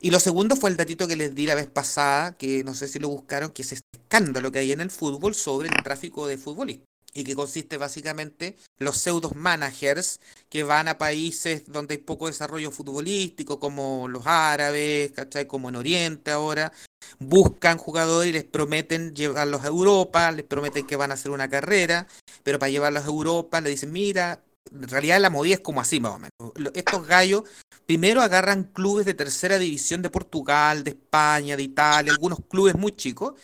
Y 0.00 0.10
lo 0.10 0.20
segundo 0.20 0.56
fue 0.56 0.70
el 0.70 0.76
datito 0.76 1.08
que 1.08 1.16
les 1.16 1.34
di 1.34 1.46
la 1.46 1.54
vez 1.54 1.66
pasada, 1.66 2.36
que 2.36 2.64
no 2.64 2.74
sé 2.74 2.88
si 2.88 2.98
lo 2.98 3.08
buscaron, 3.08 3.50
que 3.50 3.62
es 3.62 3.72
este 3.72 3.98
escándalo 3.98 4.52
que 4.52 4.60
hay 4.60 4.72
en 4.72 4.80
el 4.80 4.90
fútbol 4.90 5.34
sobre 5.34 5.68
el 5.68 5.82
tráfico 5.82 6.26
de 6.26 6.38
futbolistas. 6.38 6.86
Y 7.14 7.24
que 7.24 7.34
consiste 7.34 7.78
básicamente 7.78 8.56
los 8.78 8.98
pseudos 8.98 9.34
managers 9.34 10.20
que 10.50 10.64
van 10.64 10.86
a 10.86 10.98
países 10.98 11.64
donde 11.66 11.94
hay 11.94 11.98
poco 11.98 12.26
desarrollo 12.26 12.70
futbolístico, 12.70 13.58
como 13.58 14.06
los 14.06 14.26
árabes, 14.26 15.12
¿cachai? 15.12 15.46
Como 15.46 15.70
en 15.70 15.76
Oriente 15.76 16.30
ahora, 16.30 16.72
buscan 17.18 17.78
jugadores 17.78 18.28
y 18.28 18.32
les 18.34 18.44
prometen 18.44 19.14
llevarlos 19.14 19.64
a 19.64 19.68
Europa, 19.68 20.30
les 20.30 20.44
prometen 20.44 20.86
que 20.86 20.96
van 20.96 21.10
a 21.10 21.14
hacer 21.14 21.30
una 21.30 21.48
carrera, 21.48 22.06
pero 22.42 22.58
para 22.58 22.70
llevarlos 22.70 23.04
a 23.04 23.06
Europa 23.06 23.62
le 23.62 23.70
dicen, 23.70 23.92
mira, 23.92 24.42
en 24.72 24.88
realidad 24.88 25.20
la 25.20 25.30
movida 25.30 25.54
es 25.54 25.60
como 25.60 25.80
así 25.80 26.00
más 26.00 26.12
o 26.12 26.18
menos. 26.18 26.74
Estos 26.74 27.06
gallos 27.06 27.44
primero 27.86 28.22
agarran 28.22 28.64
clubes 28.64 29.06
de 29.06 29.14
tercera 29.14 29.58
división 29.58 30.02
de 30.02 30.10
Portugal, 30.10 30.84
de 30.84 30.90
España, 30.90 31.56
de 31.56 31.62
Italia, 31.62 32.12
algunos 32.12 32.40
clubes 32.48 32.74
muy 32.74 32.92
chicos, 32.92 33.34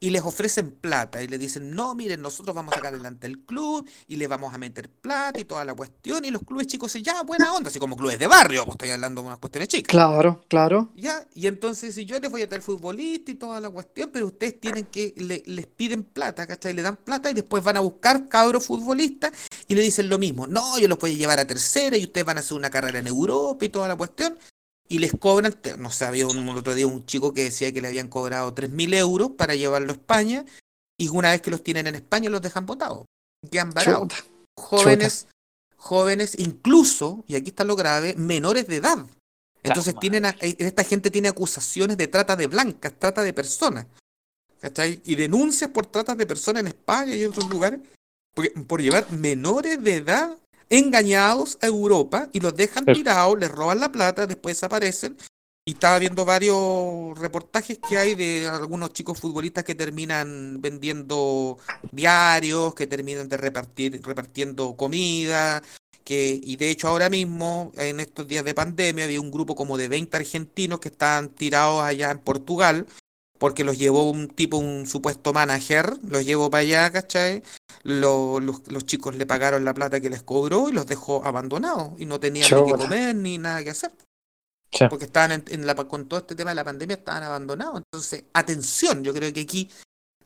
y 0.00 0.10
les 0.10 0.22
ofrecen 0.22 0.70
plata 0.70 1.22
y 1.22 1.26
le 1.28 1.38
dicen, 1.38 1.70
no, 1.70 1.94
miren, 1.94 2.22
nosotros 2.22 2.54
vamos 2.54 2.72
a 2.72 2.76
sacar 2.76 2.94
adelante 2.94 3.26
el 3.26 3.40
club 3.40 3.88
y 4.06 4.16
le 4.16 4.28
vamos 4.28 4.54
a 4.54 4.58
meter 4.58 4.88
plata 4.88 5.40
y 5.40 5.44
toda 5.44 5.64
la 5.64 5.74
cuestión. 5.74 6.24
Y 6.24 6.30
los 6.30 6.42
clubes 6.42 6.68
chicos 6.68 6.92
dicen, 6.92 7.12
ya, 7.12 7.22
buena 7.22 7.52
onda, 7.52 7.68
así 7.68 7.78
como 7.80 7.96
clubes 7.96 8.18
de 8.18 8.26
barrio, 8.28 8.64
pues 8.64 8.74
estoy 8.76 8.90
hablando 8.90 9.22
de 9.22 9.26
unas 9.26 9.38
cuestiones 9.38 9.68
chicas. 9.68 9.90
Claro, 9.90 10.40
claro. 10.48 10.90
Ya, 10.94 11.26
y 11.34 11.46
entonces 11.48 11.94
si 11.96 12.04
yo 12.04 12.18
les 12.20 12.30
voy 12.30 12.42
a 12.42 12.48
traer 12.48 12.62
futbolista 12.62 13.30
y 13.32 13.34
toda 13.34 13.60
la 13.60 13.70
cuestión, 13.70 14.10
pero 14.12 14.26
ustedes 14.26 14.60
tienen 14.60 14.84
que, 14.86 15.14
le- 15.16 15.42
les 15.46 15.66
piden 15.66 16.04
plata, 16.04 16.46
¿cachai? 16.46 16.74
Le 16.74 16.82
dan 16.82 16.96
plata 16.96 17.30
y 17.30 17.34
después 17.34 17.64
van 17.64 17.76
a 17.76 17.80
buscar 17.80 18.28
cabros 18.28 18.66
futbolistas 18.66 19.32
y 19.66 19.74
le 19.74 19.82
dicen 19.82 20.08
lo 20.08 20.18
mismo. 20.18 20.46
No, 20.46 20.78
yo 20.78 20.86
los 20.86 20.98
voy 20.98 21.14
a 21.14 21.16
llevar 21.18 21.40
a 21.40 21.46
tercera 21.46 21.96
y 21.96 22.04
ustedes 22.04 22.24
van 22.24 22.36
a 22.36 22.40
hacer 22.40 22.56
una 22.56 22.70
carrera 22.70 23.00
en 23.00 23.06
Europa 23.08 23.64
y 23.64 23.68
toda 23.68 23.88
la 23.88 23.96
cuestión. 23.96 24.38
Y 24.88 24.98
les 25.00 25.12
cobran, 25.12 25.54
no 25.78 25.90
sé, 25.90 26.06
había 26.06 26.26
un, 26.26 26.48
otro 26.48 26.74
día 26.74 26.86
un 26.86 27.04
chico 27.04 27.34
que 27.34 27.44
decía 27.44 27.72
que 27.72 27.80
le 27.82 27.88
habían 27.88 28.08
cobrado 28.08 28.54
3.000 28.54 28.94
euros 28.94 29.30
para 29.36 29.54
llevarlo 29.54 29.90
a 29.90 29.96
España 29.96 30.44
y 30.98 31.08
una 31.08 31.30
vez 31.30 31.42
que 31.42 31.50
los 31.50 31.62
tienen 31.62 31.86
en 31.86 31.94
España 31.94 32.30
los 32.30 32.40
dejan 32.40 32.64
botados. 32.66 33.04
Quedan 33.50 33.70
varados 33.72 34.08
Chuta. 34.08 34.24
jóvenes, 34.56 35.26
jóvenes, 35.76 36.38
incluso, 36.38 37.22
y 37.28 37.36
aquí 37.36 37.50
está 37.50 37.64
lo 37.64 37.76
grave, 37.76 38.14
menores 38.16 38.66
de 38.66 38.76
edad. 38.76 39.06
Entonces 39.62 39.94
tienen 40.00 40.24
a- 40.24 40.36
eh, 40.40 40.56
esta 40.58 40.84
gente 40.84 41.10
tiene 41.10 41.28
acusaciones 41.28 41.96
de 41.98 42.08
trata 42.08 42.34
de 42.36 42.46
blancas, 42.46 42.94
trata 42.98 43.22
de 43.22 43.32
personas. 43.34 43.86
¿Cachai? 44.60 45.00
Y 45.04 45.14
denuncias 45.14 45.70
por 45.70 45.86
trata 45.86 46.14
de 46.14 46.26
personas 46.26 46.60
en 46.60 46.68
España 46.68 47.14
y 47.14 47.22
en 47.22 47.30
otros 47.30 47.48
lugares 47.48 47.80
por, 48.34 48.50
por 48.66 48.80
llevar 48.82 49.10
menores 49.12 49.82
de 49.82 49.96
edad 49.96 50.36
engañados 50.70 51.58
a 51.62 51.66
Europa 51.66 52.28
y 52.32 52.40
los 52.40 52.54
dejan 52.54 52.84
tirados, 52.84 53.38
les 53.38 53.50
roban 53.50 53.80
la 53.80 53.92
plata, 53.92 54.26
después 54.26 54.56
desaparecen. 54.56 55.16
Y 55.64 55.72
estaba 55.72 55.98
viendo 55.98 56.24
varios 56.24 57.18
reportajes 57.18 57.78
que 57.86 57.98
hay 57.98 58.14
de 58.14 58.48
algunos 58.48 58.94
chicos 58.94 59.20
futbolistas 59.20 59.64
que 59.64 59.74
terminan 59.74 60.62
vendiendo 60.62 61.58
diarios, 61.92 62.74
que 62.74 62.86
terminan 62.86 63.28
de 63.28 63.36
repartir, 63.36 64.00
repartiendo 64.02 64.74
comida, 64.76 65.62
que, 66.04 66.40
y 66.42 66.56
de 66.56 66.70
hecho 66.70 66.88
ahora 66.88 67.10
mismo, 67.10 67.70
en 67.76 68.00
estos 68.00 68.26
días 68.26 68.46
de 68.46 68.54
pandemia, 68.54 69.04
había 69.04 69.20
un 69.20 69.30
grupo 69.30 69.54
como 69.54 69.76
de 69.76 69.88
20 69.88 70.16
argentinos 70.16 70.80
que 70.80 70.88
estaban 70.88 71.28
tirados 71.28 71.82
allá 71.82 72.12
en 72.12 72.20
Portugal, 72.20 72.86
porque 73.38 73.64
los 73.64 73.78
llevó 73.78 74.10
un 74.10 74.28
tipo, 74.28 74.56
un 74.58 74.86
supuesto 74.86 75.32
manager, 75.32 75.96
los 76.02 76.24
llevó 76.24 76.50
para 76.50 76.62
allá, 76.62 76.90
¿cachai? 76.90 77.42
Lo- 77.82 78.40
los, 78.40 78.66
los 78.68 78.84
chicos 78.84 79.16
le 79.16 79.26
pagaron 79.26 79.64
la 79.64 79.74
plata 79.74 80.00
que 80.00 80.10
les 80.10 80.22
cobró 80.22 80.68
y 80.68 80.72
los 80.72 80.86
dejó 80.86 81.24
abandonados 81.24 81.92
y 81.98 82.06
no 82.06 82.18
tenían 82.20 82.44
ni 82.44 82.66
que 82.66 82.72
comer 82.84 83.14
ni 83.14 83.38
nada 83.38 83.62
que 83.62 83.70
hacer. 83.70 83.92
Porque 84.90 85.06
estaban 85.06 85.32
en, 85.32 85.44
en 85.48 85.66
la, 85.66 85.74
con 85.74 86.08
todo 86.08 86.20
este 86.20 86.34
tema 86.34 86.50
de 86.50 86.56
la 86.56 86.64
pandemia, 86.64 86.96
estaban 86.96 87.22
abandonados. 87.22 87.78
Entonces, 87.78 88.24
atención, 88.34 89.02
yo 89.02 89.14
creo 89.14 89.32
que 89.32 89.40
aquí 89.40 89.70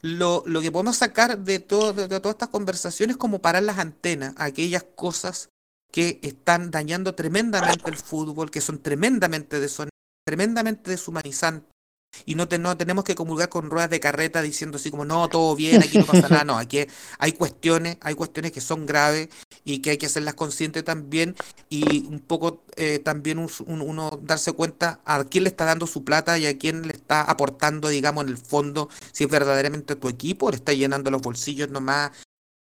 lo, 0.00 0.42
lo 0.46 0.60
que 0.60 0.72
podemos 0.72 0.96
sacar 0.96 1.38
de, 1.38 1.60
todo, 1.60 1.92
de, 1.92 2.08
de 2.08 2.18
todas 2.18 2.34
estas 2.34 2.48
conversaciones 2.48 3.14
es 3.14 3.18
como 3.18 3.40
parar 3.40 3.62
las 3.62 3.78
antenas 3.78 4.34
a 4.36 4.46
aquellas 4.46 4.84
cosas 4.96 5.48
que 5.92 6.18
están 6.22 6.70
dañando 6.70 7.14
tremendamente 7.14 7.88
el 7.90 7.96
fútbol, 7.96 8.50
que 8.50 8.60
son 8.60 8.82
tremendamente 8.82 9.60
tremendamente 10.26 10.90
deshumanizantes. 10.90 11.71
Y 12.26 12.34
no, 12.34 12.46
te- 12.46 12.58
no 12.58 12.76
tenemos 12.76 13.04
que 13.04 13.14
comulgar 13.14 13.48
con 13.48 13.70
ruedas 13.70 13.90
de 13.90 13.98
carreta 14.00 14.42
diciendo 14.42 14.76
así 14.76 14.90
como, 14.90 15.04
no, 15.04 15.28
todo 15.28 15.56
bien, 15.56 15.82
aquí 15.82 15.98
no 15.98 16.06
pasa 16.06 16.28
nada. 16.28 16.44
No, 16.44 16.58
aquí 16.58 16.86
hay 17.18 17.32
cuestiones, 17.32 17.96
hay 18.00 18.14
cuestiones 18.14 18.52
que 18.52 18.60
son 18.60 18.86
graves 18.86 19.28
y 19.64 19.78
que 19.80 19.90
hay 19.90 19.96
que 19.98 20.06
hacerlas 20.06 20.34
conscientes 20.34 20.84
también 20.84 21.34
y 21.68 22.04
un 22.06 22.20
poco 22.20 22.62
eh, 22.76 22.98
también 22.98 23.38
un- 23.38 23.50
un- 23.66 23.80
uno 23.80 24.20
darse 24.22 24.52
cuenta 24.52 25.00
a 25.04 25.24
quién 25.24 25.44
le 25.44 25.50
está 25.50 25.64
dando 25.64 25.86
su 25.86 26.04
plata 26.04 26.38
y 26.38 26.46
a 26.46 26.58
quién 26.58 26.82
le 26.86 26.92
está 26.92 27.22
aportando, 27.22 27.88
digamos, 27.88 28.24
en 28.24 28.30
el 28.30 28.36
fondo, 28.38 28.88
si 29.12 29.24
es 29.24 29.30
verdaderamente 29.30 29.96
tu 29.96 30.08
equipo, 30.08 30.46
o 30.46 30.50
le 30.50 30.56
está 30.56 30.72
llenando 30.72 31.10
los 31.10 31.22
bolsillos 31.22 31.70
nomás 31.70 32.10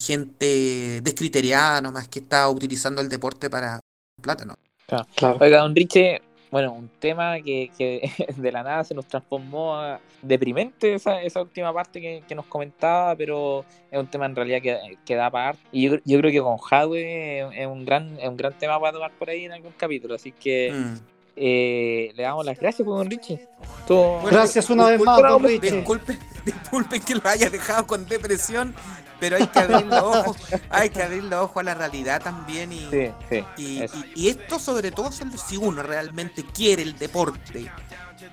gente 0.02 1.02
descriteriada 1.04 1.82
nomás 1.82 2.08
que 2.08 2.20
está 2.20 2.50
utilizando 2.50 3.02
el 3.02 3.10
deporte 3.10 3.50
para 3.50 3.80
plata, 4.22 4.46
¿no? 4.46 4.56
Claro. 4.88 5.38
Oiga, 5.40 5.60
don 5.60 5.76
Riche, 5.76 6.22
bueno, 6.52 6.74
un 6.74 6.90
tema 7.00 7.40
que, 7.42 7.72
que 7.78 8.12
de 8.38 8.52
la 8.52 8.62
nada 8.62 8.84
se 8.84 8.94
nos 8.94 9.08
transformó 9.08 9.76
a 9.78 10.00
deprimente 10.22 10.94
esa, 10.94 11.22
esa 11.24 11.42
última 11.42 11.74
parte 11.74 12.00
que, 12.02 12.24
que 12.28 12.36
nos 12.36 12.46
comentaba, 12.46 13.16
pero 13.16 13.66
es 13.90 13.98
un 14.00 14.08
tema 14.08 14.26
en 14.28 14.36
realidad 14.36 14.62
que, 14.62 14.98
que 15.06 15.16
da 15.16 15.30
para. 15.32 15.56
Y 15.72 15.90
yo, 15.90 15.96
yo 16.06 16.20
creo 16.20 16.32
que 16.32 16.42
con 16.42 16.58
Hadwe 16.70 17.62
es 17.62 17.66
un 17.68 17.86
gran 17.86 18.20
es 18.20 18.28
un 18.28 18.38
gran 18.38 18.54
tema 18.60 18.80
para 18.80 18.94
tomar 18.94 19.12
por 19.18 19.30
ahí 19.30 19.46
en 19.46 19.54
algún 19.54 19.72
capítulo, 19.78 20.14
así 20.16 20.32
que 20.34 20.72
Mm. 20.74 20.96
eh, 21.38 22.12
le 22.16 22.24
damos 22.24 22.46
las 22.46 22.60
gracias, 22.60 22.86
pues, 22.86 22.98
don 22.98 23.10
Richie. 23.10 23.40
Todo- 23.88 24.20
Bueno, 24.20 24.38
Gracias 24.38 24.70
una 24.70 24.90
vez 24.90 25.00
más, 25.02 25.20
disculpen- 25.20 25.30
don 25.30 25.44
Richie. 25.44 25.72
Disculpen, 25.72 26.20
disculpen 26.46 27.02
que 27.02 27.16
lo 27.16 27.22
haya 27.30 27.50
dejado 27.50 27.88
con 27.88 28.06
depresión, 28.08 28.76
pero 29.22 29.38
hay 29.38 29.46
que 29.48 29.60
abrir 29.60 29.86
los 29.86 30.02
ojos, 30.04 30.38
hay 30.72 30.90
que 30.90 31.04
abrir 31.04 31.24
los 31.24 31.44
ojos 31.46 31.58
a 31.58 31.64
la 31.64 31.74
realidad 31.76 32.22
también 32.24 32.74
y, 32.74 32.80
Sí, 32.90 33.12
sí. 33.30 33.46
y, 33.56 33.82
eso. 33.84 33.96
y- 34.16 34.24
y 34.26 34.30
esto 34.30 34.58
sobre 34.60 34.92
todo 34.92 35.12
si- 35.12 35.58
uno 35.58 35.84
realmente 35.84 36.44
quiere 36.44 36.82
el 36.82 36.98
deporte 36.98 37.72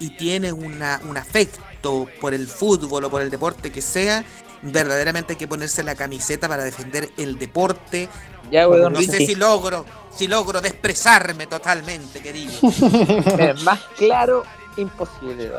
y 0.00 0.10
tiene 0.16 0.50
una, 0.50 1.00
un 1.06 1.16
afecto 1.18 2.08
por 2.20 2.32
el 2.32 2.48
fútbol 2.48 3.04
o 3.04 3.10
por 3.10 3.20
el 3.20 3.28
deporte 3.30 3.70
que 3.70 3.82
sea, 3.82 4.24
verdaderamente 4.62 5.34
hay 5.34 5.36
que 5.38 5.46
ponerse 5.46 5.82
la 5.82 5.94
camiseta 5.94 6.48
para 6.48 6.64
defender 6.64 7.10
el 7.18 7.38
deporte. 7.38 8.08
Ya, 8.50 8.66
No 8.66 9.02
sé 9.02 9.18
si 9.26 9.34
logro, 9.34 9.84
si 10.16 10.26
logro 10.26 10.62
desprezarme 10.62 11.46
totalmente, 11.46 12.20
querido. 12.22 12.52
Más 13.62 13.80
claro, 13.98 14.42
imposible. 14.78 15.52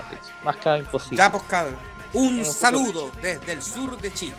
Más 0.43 0.55
claro, 0.57 0.79
imposible. 0.79 1.17
Ya, 1.17 1.31
pues, 1.31 1.43
cabrón. 1.43 1.77
Un 2.13 2.43
saludo 2.43 3.11
desde 3.21 3.51
el 3.53 3.61
sur 3.61 3.95
de 4.01 4.11
Chile. 4.11 4.33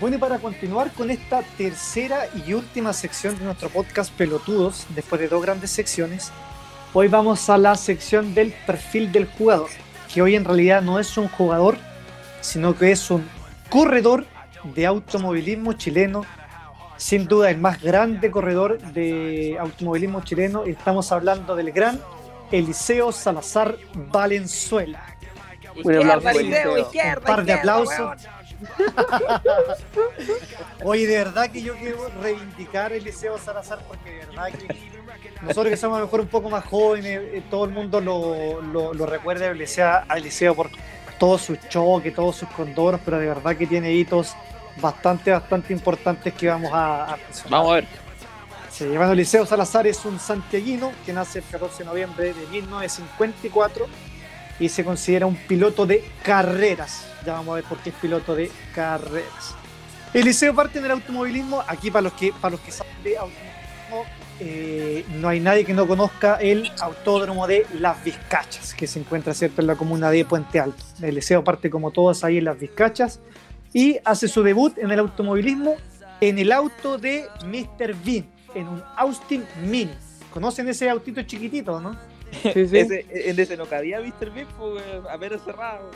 Bueno, 0.00 0.16
y 0.16 0.18
para 0.18 0.38
continuar 0.38 0.90
con 0.92 1.10
esta 1.10 1.42
tercera 1.58 2.22
y 2.46 2.54
última 2.54 2.94
sección 2.94 3.38
de 3.38 3.44
nuestro 3.44 3.68
podcast 3.68 4.10
Pelotudos, 4.10 4.86
después 4.94 5.20
de 5.20 5.28
dos 5.28 5.42
grandes 5.42 5.70
secciones, 5.70 6.32
hoy 6.94 7.08
vamos 7.08 7.50
a 7.50 7.58
la 7.58 7.74
sección 7.74 8.34
del 8.34 8.54
perfil 8.66 9.12
del 9.12 9.26
jugador, 9.26 9.68
que 10.12 10.22
hoy 10.22 10.36
en 10.36 10.46
realidad 10.46 10.80
no 10.80 10.98
es 10.98 11.18
un 11.18 11.28
jugador, 11.28 11.76
sino 12.40 12.74
que 12.74 12.92
es 12.92 13.10
un 13.10 13.28
corredor 13.68 14.24
de 14.74 14.86
automovilismo 14.86 15.74
chileno, 15.74 16.22
sin 16.96 17.26
duda 17.26 17.50
el 17.50 17.58
más 17.58 17.82
grande 17.82 18.30
corredor 18.30 18.80
de 18.80 19.58
automovilismo 19.60 20.22
chileno, 20.22 20.64
estamos 20.64 21.12
hablando 21.12 21.56
del 21.56 21.72
gran 21.72 22.00
Eliseo 22.50 23.12
Salazar 23.12 23.76
Valenzuela. 23.94 25.04
Voy 25.82 25.94
a 25.94 25.98
hablar 25.98 26.22
de 26.22 26.30
Eliseo. 26.30 26.74
Un 26.74 27.22
par 27.22 27.44
de 27.44 27.52
aplausos. 27.52 28.26
Oye, 30.84 31.06
de 31.06 31.16
verdad 31.16 31.50
que 31.50 31.62
yo 31.62 31.74
quiero 31.76 32.10
reivindicar 32.20 32.92
a 32.92 32.96
Eliseo 32.96 33.38
Salazar 33.38 33.78
porque 33.88 34.10
de 34.10 34.26
verdad 34.26 34.52
que 34.52 34.90
nosotros 35.42 35.70
que 35.70 35.76
somos 35.76 35.96
a 35.96 36.00
lo 36.00 36.06
mejor 36.06 36.20
un 36.20 36.28
poco 36.28 36.50
más 36.50 36.64
jóvenes, 36.66 37.20
eh, 37.22 37.42
todo 37.50 37.64
el 37.64 37.70
mundo 37.70 38.00
lo, 38.00 38.60
lo, 38.60 38.92
lo 38.92 39.06
recuerda 39.06 39.46
a 39.46 39.50
Eliseo, 39.50 40.02
a 40.06 40.18
Eliseo 40.18 40.54
por 40.54 40.70
todos 41.18 41.42
sus 41.42 41.58
choques, 41.68 42.14
todos 42.14 42.36
sus 42.36 42.48
condoros, 42.50 43.00
pero 43.04 43.18
de 43.18 43.26
verdad 43.26 43.56
que 43.56 43.66
tiene 43.66 43.92
hitos 43.92 44.34
bastante, 44.80 45.30
bastante 45.30 45.72
importantes 45.72 46.34
que 46.34 46.48
vamos 46.48 46.70
a, 46.72 47.14
a. 47.14 47.18
Vamos 47.48 47.70
a 47.70 47.74
ver. 47.76 47.86
Sí, 48.80 48.86
Eliseo 48.86 49.44
Salazar 49.44 49.86
es 49.86 50.06
un 50.06 50.18
santiaguino 50.18 50.92
que 51.04 51.12
nace 51.12 51.40
el 51.40 51.44
14 51.44 51.80
de 51.80 51.84
noviembre 51.84 52.32
de 52.32 52.46
1954 52.46 53.86
y 54.58 54.70
se 54.70 54.86
considera 54.86 55.26
un 55.26 55.36
piloto 55.36 55.84
de 55.84 56.02
carreras. 56.22 57.06
Ya 57.26 57.34
vamos 57.34 57.52
a 57.52 57.54
ver 57.56 57.64
por 57.64 57.76
qué 57.80 57.90
es 57.90 57.96
piloto 57.96 58.34
de 58.34 58.50
carreras. 58.74 59.54
Eliseo 60.14 60.54
parte 60.54 60.78
en 60.78 60.86
el 60.86 60.92
automovilismo. 60.92 61.62
Aquí, 61.66 61.90
para 61.90 62.04
los 62.04 62.14
que, 62.14 62.32
para 62.40 62.52
los 62.52 62.60
que 62.60 62.72
saben 62.72 62.94
de 63.04 63.18
automovilismo, 63.18 64.04
eh, 64.40 65.04
no 65.10 65.28
hay 65.28 65.40
nadie 65.40 65.66
que 65.66 65.74
no 65.74 65.86
conozca 65.86 66.36
el 66.36 66.72
autódromo 66.80 67.46
de 67.46 67.66
Las 67.78 68.02
Vizcachas, 68.02 68.72
que 68.72 68.86
se 68.86 68.98
encuentra 68.98 69.34
¿cierto? 69.34 69.60
en 69.60 69.66
la 69.66 69.76
comuna 69.76 70.10
de 70.10 70.24
Puente 70.24 70.58
Alto. 70.58 70.82
Eliseo 71.02 71.44
parte 71.44 71.68
como 71.68 71.90
todos 71.90 72.24
ahí 72.24 72.38
en 72.38 72.46
Las 72.46 72.58
Vizcachas 72.58 73.20
y 73.74 73.98
hace 74.06 74.26
su 74.26 74.42
debut 74.42 74.78
en 74.78 74.90
el 74.90 75.00
automovilismo 75.00 75.76
en 76.20 76.38
el 76.38 76.52
auto 76.52 76.98
de 76.98 77.26
Mr. 77.44 77.94
Bean, 78.04 78.26
en 78.54 78.68
un 78.68 78.82
Austin 78.96 79.44
Mini. 79.62 79.92
¿Conocen 80.32 80.68
ese 80.68 80.88
autito 80.88 81.22
chiquitito, 81.22 81.80
no? 81.80 81.96
Ese, 82.44 83.06
en 83.10 83.38
ese 83.40 83.56
no 83.56 83.66
cabía 83.66 84.00
Mr. 84.00 84.30
Bean, 84.30 84.46
pues, 84.56 84.82
a 85.10 85.16
ver 85.16 85.38
cerrado. 85.44 85.90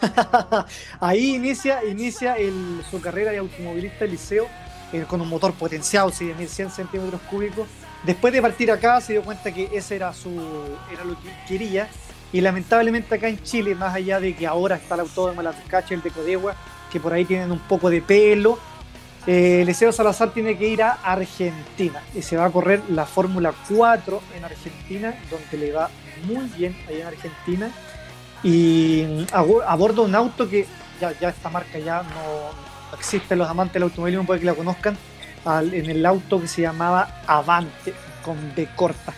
Ahí 1.00 1.34
inicia, 1.34 1.84
inicia 1.84 2.36
el- 2.36 2.82
su 2.90 3.00
carrera 3.00 3.32
de 3.32 3.38
automovilista 3.38 4.04
Eliseo 4.04 4.46
eh, 4.92 5.04
con 5.08 5.20
un 5.20 5.28
motor 5.28 5.52
potenciado, 5.54 6.10
sí, 6.10 6.26
de 6.26 6.34
1100 6.34 6.70
centímetros 6.70 7.20
cúbicos. 7.22 7.68
Después 8.04 8.32
de 8.32 8.40
partir 8.40 8.70
acá 8.70 9.00
se 9.00 9.14
dio 9.14 9.22
cuenta 9.22 9.52
que 9.52 9.68
ese 9.72 9.96
era, 9.96 10.12
su, 10.12 10.30
era 10.92 11.04
lo 11.04 11.14
que 11.20 11.28
quería. 11.48 11.88
Y 12.32 12.40
lamentablemente 12.40 13.14
acá 13.16 13.28
en 13.28 13.42
Chile, 13.42 13.74
más 13.74 13.94
allá 13.94 14.20
de 14.20 14.34
que 14.36 14.46
ahora 14.46 14.76
está 14.76 14.94
el 14.94 15.00
autódromo 15.00 15.40
de 15.42 15.44
la 15.48 15.52
Vizcacha, 15.52 15.94
el 15.94 16.02
de 16.02 16.10
Codegua, 16.12 16.54
que 16.92 17.00
por 17.00 17.12
ahí 17.12 17.24
tienen 17.24 17.50
un 17.50 17.58
poco 17.58 17.90
de 17.90 18.00
pelo, 18.00 18.58
eh, 19.26 19.62
Eliseo 19.62 19.92
Salazar 19.92 20.30
tiene 20.30 20.56
que 20.56 20.68
ir 20.68 20.82
a 20.82 20.92
Argentina 20.92 22.02
y 22.14 22.22
se 22.22 22.36
va 22.36 22.46
a 22.46 22.50
correr 22.50 22.82
la 22.88 23.04
Fórmula 23.04 23.52
4 23.68 24.20
en 24.36 24.44
Argentina, 24.44 25.14
donde 25.30 25.58
le 25.58 25.72
va 25.72 25.90
muy 26.24 26.46
bien 26.56 26.74
allá 26.88 27.00
en 27.00 27.06
Argentina. 27.06 27.70
Y 28.42 29.04
mm, 29.06 29.34
a, 29.34 29.42
un 29.42 30.14
auto 30.14 30.48
que 30.48 30.66
ya, 31.00 31.12
ya 31.20 31.28
esta 31.28 31.50
marca 31.50 31.78
ya 31.78 32.02
no 32.02 32.96
existe, 32.96 33.36
los 33.36 33.48
amantes 33.48 33.74
del 33.74 33.84
automovilismo 33.84 34.24
puede 34.26 34.40
que 34.40 34.46
la 34.46 34.54
conozcan, 34.54 34.96
en 35.46 35.90
el 35.90 36.04
auto 36.04 36.40
que 36.40 36.48
se 36.48 36.62
llamaba 36.62 37.22
Avante, 37.26 37.94
con 38.22 38.36
B 38.54 38.68
corta. 38.74 39.14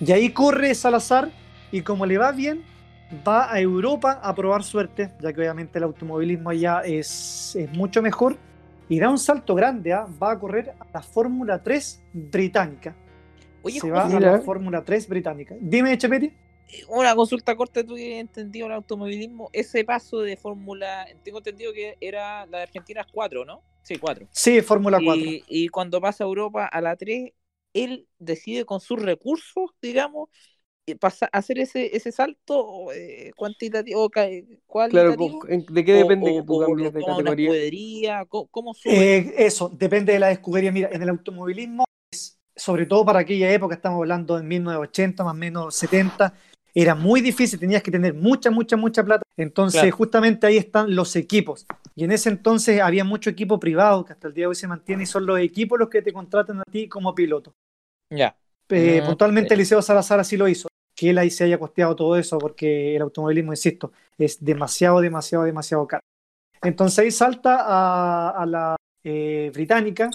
Y 0.00 0.10
ahí 0.12 0.30
corre 0.30 0.74
Salazar 0.74 1.30
y 1.70 1.82
como 1.82 2.06
le 2.06 2.18
va 2.18 2.32
bien, 2.32 2.64
va 3.26 3.52
a 3.52 3.60
Europa 3.60 4.20
a 4.22 4.34
probar 4.34 4.62
suerte, 4.62 5.10
ya 5.20 5.32
que 5.32 5.40
obviamente 5.40 5.78
el 5.78 5.84
automovilismo 5.84 6.50
allá 6.50 6.80
es 6.84 7.56
mucho 7.72 8.02
mejor. 8.02 8.36
Y 8.88 8.98
da 8.98 9.10
un 9.10 9.18
salto 9.18 9.54
grande, 9.54 9.92
¿ah? 9.92 10.06
va 10.06 10.32
a 10.32 10.38
correr 10.38 10.76
a 10.78 10.86
la 10.92 11.02
Fórmula 11.02 11.62
3 11.62 12.04
británica. 12.12 12.96
Oye, 13.62 13.80
Se 13.80 13.90
va 13.90 14.06
a 14.06 14.20
la 14.20 14.40
Fórmula 14.40 14.84
3 14.84 15.08
británica. 15.08 15.56
Dime, 15.60 15.96
Chepeti. 15.98 16.32
una 16.88 17.14
consulta 17.14 17.56
corta, 17.56 17.84
tú 17.84 17.94
que 17.94 18.14
has 18.16 18.20
entendido 18.20 18.66
el 18.66 18.72
automovilismo, 18.72 19.50
ese 19.52 19.84
paso 19.84 20.20
de 20.20 20.36
Fórmula, 20.36 21.06
tengo 21.22 21.38
entendido 21.38 21.72
que 21.72 21.96
era 22.00 22.46
la 22.46 22.58
de 22.58 22.62
Argentina 22.64 23.00
es 23.02 23.06
4, 23.12 23.44
¿no? 23.44 23.64
Sí, 23.82 23.98
4. 23.98 24.28
Sí, 24.30 24.60
Fórmula 24.62 25.00
4. 25.02 25.28
Y, 25.28 25.44
y 25.46 25.68
cuando 25.68 26.00
pasa 26.00 26.24
a 26.24 26.26
Europa 26.26 26.66
a 26.66 26.80
la 26.80 26.96
3, 26.96 27.32
él 27.74 28.08
decide 28.18 28.64
con 28.64 28.80
sus 28.80 29.00
recursos, 29.00 29.70
digamos, 29.82 30.28
eh, 30.30 30.52
pasa, 30.94 31.28
hacer 31.32 31.58
ese, 31.58 31.96
ese 31.96 32.12
salto 32.12 32.92
eh, 32.92 33.32
cuantitativo, 33.36 34.10
Claro, 34.10 34.58
cualitativo. 34.66 35.48
¿en- 35.48 35.64
¿de 35.66 35.84
qué 35.84 35.92
depende 35.94 36.30
o- 36.30 36.34
que 36.34 36.42
tú 36.42 36.54
o 36.56 36.60
cambies 36.66 36.92
de 36.92 37.00
una 37.00 37.30
escudería? 37.30 38.24
¿Cómo, 38.26 38.46
cómo 38.48 38.74
sube? 38.74 39.16
Eh, 39.16 39.34
eso, 39.38 39.70
depende 39.70 40.12
de 40.12 40.18
la 40.18 40.30
escudería. 40.30 40.70
Mira, 40.70 40.90
en 40.92 41.02
el 41.02 41.08
automovilismo, 41.08 41.84
sobre 42.54 42.84
todo 42.84 43.04
para 43.04 43.20
aquella 43.20 43.50
época, 43.50 43.74
estamos 43.74 43.98
hablando 43.98 44.36
de 44.36 44.42
1980, 44.42 45.24
más 45.24 45.32
o 45.32 45.36
menos 45.36 45.74
70, 45.74 46.34
era 46.74 46.94
muy 46.94 47.20
difícil, 47.22 47.58
tenías 47.58 47.82
que 47.82 47.90
tener 47.90 48.12
mucha, 48.12 48.50
mucha, 48.50 48.76
mucha 48.76 49.02
plata. 49.02 49.22
Entonces, 49.38 49.80
Claro. 49.80 49.96
justamente 49.96 50.46
ahí 50.46 50.58
están 50.58 50.94
los 50.94 51.16
equipos. 51.16 51.66
Y 51.96 52.04
en 52.04 52.12
ese 52.12 52.28
entonces 52.28 52.80
había 52.80 53.04
mucho 53.04 53.30
equipo 53.30 53.58
privado 53.58 54.04
que 54.04 54.12
hasta 54.12 54.28
el 54.28 54.34
día 54.34 54.42
de 54.42 54.48
hoy 54.48 54.54
se 54.54 54.68
mantiene 54.68 55.04
y 55.04 55.06
son 55.06 55.24
los 55.24 55.38
equipos 55.38 55.78
los 55.78 55.88
que 55.88 56.02
te 56.02 56.12
contratan 56.12 56.60
a 56.60 56.64
ti 56.70 56.88
como 56.88 57.14
piloto. 57.14 57.54
ya. 58.10 58.36
Eh, 58.70 59.00
Ah, 59.02 59.06
puntualmente. 59.06 59.54
Eliseo 59.54 59.80
Salazar 59.82 60.18
así 60.20 60.36
lo 60.36 60.48
hizo. 60.48 60.68
Que 60.94 61.10
él 61.10 61.18
ahí 61.18 61.30
se 61.30 61.44
haya 61.44 61.58
costeado 61.58 61.96
todo 61.96 62.16
eso 62.16 62.38
porque 62.38 62.96
el 62.96 63.02
automovilismo, 63.02 63.52
insisto, 63.52 63.92
es 64.18 64.42
demasiado, 64.44 65.00
demasiado, 65.00 65.44
demasiado 65.44 65.86
caro. 65.86 66.02
Entonces 66.62 66.98
ahí 67.00 67.10
salta 67.10 67.56
a, 68.30 68.46
la 68.46 68.76
eh, 69.04 69.50
británica 69.54 70.10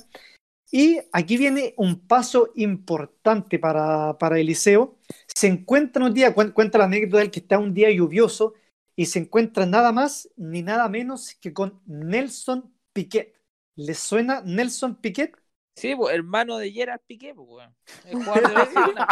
y 0.71 0.99
aquí 1.11 1.37
viene 1.37 1.73
un 1.77 2.07
paso 2.07 2.51
importante 2.55 3.57
para, 3.59 4.17
para 4.17 4.39
Eliseo. 4.39 4.97
Se 5.35 5.47
encuentra 5.47 6.05
un 6.05 6.13
día, 6.13 6.35
cuen- 6.35 6.53
cuenta 6.53 6.77
la 6.77 6.85
anécdota 6.85 7.17
de 7.17 7.23
él 7.25 7.31
que 7.31 7.39
está 7.39 7.57
un 7.59 7.73
día 7.73 7.89
lluvioso 7.91 8.53
y 8.95 9.07
se 9.07 9.19
encuentra 9.19 9.65
nada 9.65 9.91
más 9.91 10.29
ni 10.37 10.61
nada 10.61 10.87
menos 10.89 11.35
que 11.41 11.53
con 11.53 11.81
Nelson 11.85 12.71
Piquet. 12.93 13.33
¿Le 13.75 13.93
suena 13.95 14.41
Nelson 14.45 14.95
Piquet? 14.97 15.35
Sí, 15.79 15.95
pues, 15.95 16.13
hermano 16.13 16.57
de 16.57 16.71
Gerard 16.71 16.99
Piqué, 17.07 17.33
pues, 17.33 17.47
weón. 17.49 17.75
El 18.05 18.15
jugador 18.23 18.47
de 18.47 18.53
Barcelona, 18.53 19.07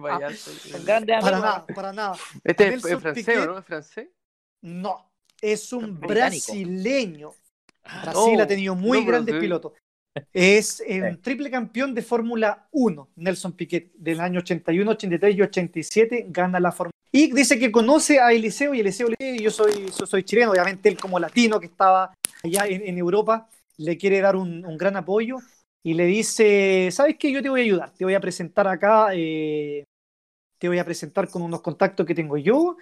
pues, 0.00 0.46
Este 0.66 0.78
grandes 0.84 1.20
Para 1.22 1.38
nada, 1.38 1.66
para 1.66 1.92
nada. 1.92 2.16
Este 2.42 2.64
es, 2.64 2.70
Nelson 2.70 2.92
es 2.92 3.00
francés, 3.00 3.24
Piquet. 3.24 3.42
¿o 3.42 3.46
¿no? 3.46 3.58
¿Es 3.58 3.64
francés? 3.64 4.08
No, 4.62 5.10
es 5.40 5.72
un 5.72 6.00
Británico. 6.00 6.52
brasileño. 6.52 7.30
Brasil 8.02 8.36
no, 8.36 8.42
ha 8.42 8.46
tenido 8.46 8.74
muy 8.74 9.00
no, 9.00 9.06
grandes 9.06 9.34
sí. 9.34 9.40
pilotos. 9.40 9.72
Es 10.32 10.82
un 10.86 11.20
triple 11.20 11.50
campeón 11.50 11.92
de 11.92 12.00
Fórmula 12.00 12.68
1, 12.70 13.08
Nelson 13.16 13.52
Piquet, 13.52 13.92
del 13.94 14.20
año 14.20 14.40
81, 14.40 14.90
83 14.92 15.36
y 15.36 15.42
87, 15.42 16.26
gana 16.28 16.60
la 16.60 16.70
Fórmula 16.70 16.92
Y 17.10 17.32
dice 17.32 17.58
que 17.58 17.72
conoce 17.72 18.20
a 18.20 18.32
Eliseo 18.32 18.74
y 18.74 18.80
Eliseo 18.80 19.08
le 19.08 19.16
dice, 19.18 19.42
yo 19.42 19.50
soy, 19.50 19.90
yo 19.90 20.06
soy 20.06 20.22
chileno, 20.22 20.52
obviamente 20.52 20.88
él 20.88 20.98
como 20.98 21.18
latino 21.18 21.58
que 21.58 21.66
estaba 21.66 22.14
allá 22.44 22.64
en, 22.66 22.86
en 22.86 22.96
Europa, 22.96 23.48
le 23.76 23.98
quiere 23.98 24.20
dar 24.20 24.36
un, 24.36 24.64
un 24.64 24.78
gran 24.78 24.96
apoyo 24.96 25.38
y 25.84 25.94
le 25.94 26.06
dice, 26.06 26.88
¿sabes 26.90 27.16
qué? 27.18 27.30
Yo 27.30 27.42
te 27.42 27.50
voy 27.50 27.60
a 27.60 27.64
ayudar, 27.64 27.90
te 27.90 28.04
voy 28.04 28.14
a 28.14 28.20
presentar 28.20 28.66
acá, 28.66 29.08
eh, 29.12 29.84
te 30.58 30.68
voy 30.68 30.78
a 30.78 30.84
presentar 30.84 31.28
con 31.28 31.42
unos 31.42 31.60
contactos 31.60 32.06
que 32.06 32.14
tengo 32.14 32.38
yo 32.38 32.76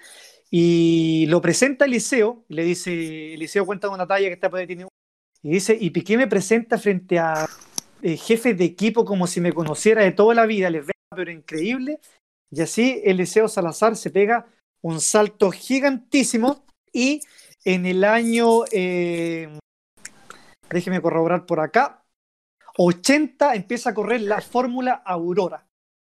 y 0.54 1.26
lo 1.28 1.40
presenta 1.40 1.86
Eliseo, 1.86 2.44
y 2.48 2.54
le 2.54 2.64
dice, 2.64 3.34
Eliseo 3.34 3.64
cuenta 3.64 3.88
una 3.88 4.06
talla 4.06 4.28
que 4.28 4.34
está 4.34 4.50
por 4.50 4.60
ahí, 4.60 4.86
y 5.42 5.50
dice, 5.50 5.76
y 5.80 5.90
Piqué 5.90 6.16
me 6.16 6.26
presenta 6.28 6.78
frente 6.78 7.18
a 7.18 7.48
eh, 8.02 8.16
jefes 8.16 8.56
de 8.56 8.64
equipo 8.64 9.04
como 9.04 9.26
si 9.26 9.40
me 9.40 9.52
conociera 9.52 10.04
de 10.04 10.12
toda 10.12 10.34
la 10.34 10.44
vida, 10.44 10.68
les 10.68 10.86
ve, 10.86 10.92
pero 11.16 11.30
increíble. 11.30 11.98
Y 12.50 12.60
así 12.60 13.00
Eliseo 13.02 13.48
Salazar 13.48 13.96
se 13.96 14.10
pega 14.10 14.46
un 14.82 15.00
salto 15.00 15.50
gigantísimo 15.50 16.66
y 16.92 17.20
en 17.64 17.86
el 17.86 18.04
año, 18.04 18.64
eh, 18.72 19.58
déjeme 20.68 21.00
corroborar 21.00 21.46
por 21.46 21.60
acá, 21.60 22.01
80 22.78 23.54
empieza 23.54 23.90
a 23.90 23.94
correr 23.94 24.22
la 24.22 24.40
Fórmula 24.40 25.02
Aurora. 25.04 25.66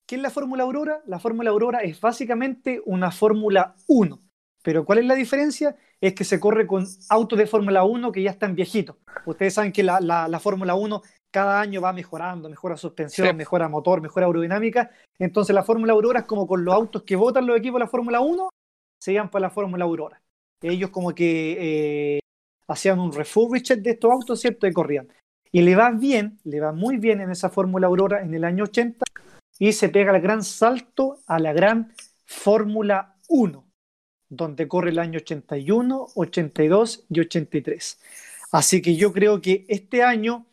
¿Qué 0.08 0.16
es 0.16 0.22
la 0.22 0.30
Fórmula 0.30 0.64
Aurora? 0.64 1.02
La 1.06 1.20
Fórmula 1.20 1.50
Aurora 1.52 1.80
es 1.80 2.00
básicamente 2.02 2.82
una 2.86 3.12
Fórmula 3.12 3.76
1. 3.88 4.20
Pero 4.64 4.86
¿cuál 4.86 5.00
es 5.00 5.06
la 5.06 5.16
diferencia? 5.16 5.76
Es 6.00 6.14
que 6.14 6.24
se 6.24 6.40
corre 6.40 6.68
con 6.68 6.86
autos 7.10 7.40
de 7.40 7.48
Fórmula 7.48 7.84
1 7.84 8.12
que 8.12 8.22
ya 8.22 8.32
están 8.32 8.54
viejitos. 8.56 8.98
Ustedes 9.26 9.54
saben 9.56 9.72
que 9.72 9.84
la, 9.84 10.00
la- 10.02 10.28
la 10.28 10.40
Fórmula 10.40 10.76
1 10.76 11.02
cada 11.32 11.62
año 11.62 11.82
va 11.82 11.94
mejorando, 11.94 12.50
mejora 12.50 12.76
suspensión, 12.78 13.28
Sí. 13.30 13.34
mejora 13.34 13.70
motor, 13.70 14.02
mejora 14.02 14.26
aerodinámica. 14.28 14.92
Entonces 15.18 15.56
la 15.56 15.64
Fórmula 15.64 15.94
Aurora 15.94 16.20
es 16.20 16.26
como 16.26 16.46
con 16.46 16.64
los 16.66 16.76
autos 16.76 17.04
que 17.04 17.16
votan 17.16 17.48
los 17.48 17.58
equipos 17.58 17.80
de 17.80 17.86
la 17.86 17.90
Fórmula 17.90 18.20
1, 18.20 18.50
se 19.02 19.14
iban 19.14 19.30
para 19.32 19.44
la 19.44 19.50
Fórmula 19.50 19.86
Aurora. 19.86 20.22
Ellos 20.62 20.90
como 20.92 21.16
que 21.16 22.18
eh, 22.18 22.20
hacían 22.68 23.00
un 23.00 23.14
refurbished 23.14 23.80
de 23.82 23.92
estos 23.92 24.12
autos, 24.12 24.40
¿cierto? 24.42 24.68
Y 24.68 24.74
corrían. 24.74 25.08
Y 25.52 25.62
le 25.62 25.76
va 25.76 25.92
bien, 25.92 26.40
le 26.44 26.60
va 26.60 26.72
muy 26.72 26.98
bien 26.98 27.22
en 27.22 27.32
esa 27.32 27.50
Fórmula 27.50 27.88
Aurora 27.88 28.22
en 28.22 28.34
el 28.34 28.44
año 28.44 28.64
80 28.66 29.06
y 29.60 29.74
se 29.74 29.90
pega 29.90 30.16
el 30.16 30.22
gran 30.22 30.44
salto 30.44 31.20
a 31.28 31.40
la 31.40 31.54
gran 31.54 31.94
Fórmula 32.26 33.16
1 33.28 33.72
donde 34.32 34.68
corre 34.70 34.92
el 34.92 35.00
año 35.00 35.20
81, 35.20 36.08
82 36.16 37.06
y 37.10 37.20
83. 37.20 38.00
Así 38.52 38.82
que 38.82 38.96
yo 38.96 39.12
creo 39.12 39.42
que 39.42 39.66
este 39.68 40.04
año, 40.04 40.48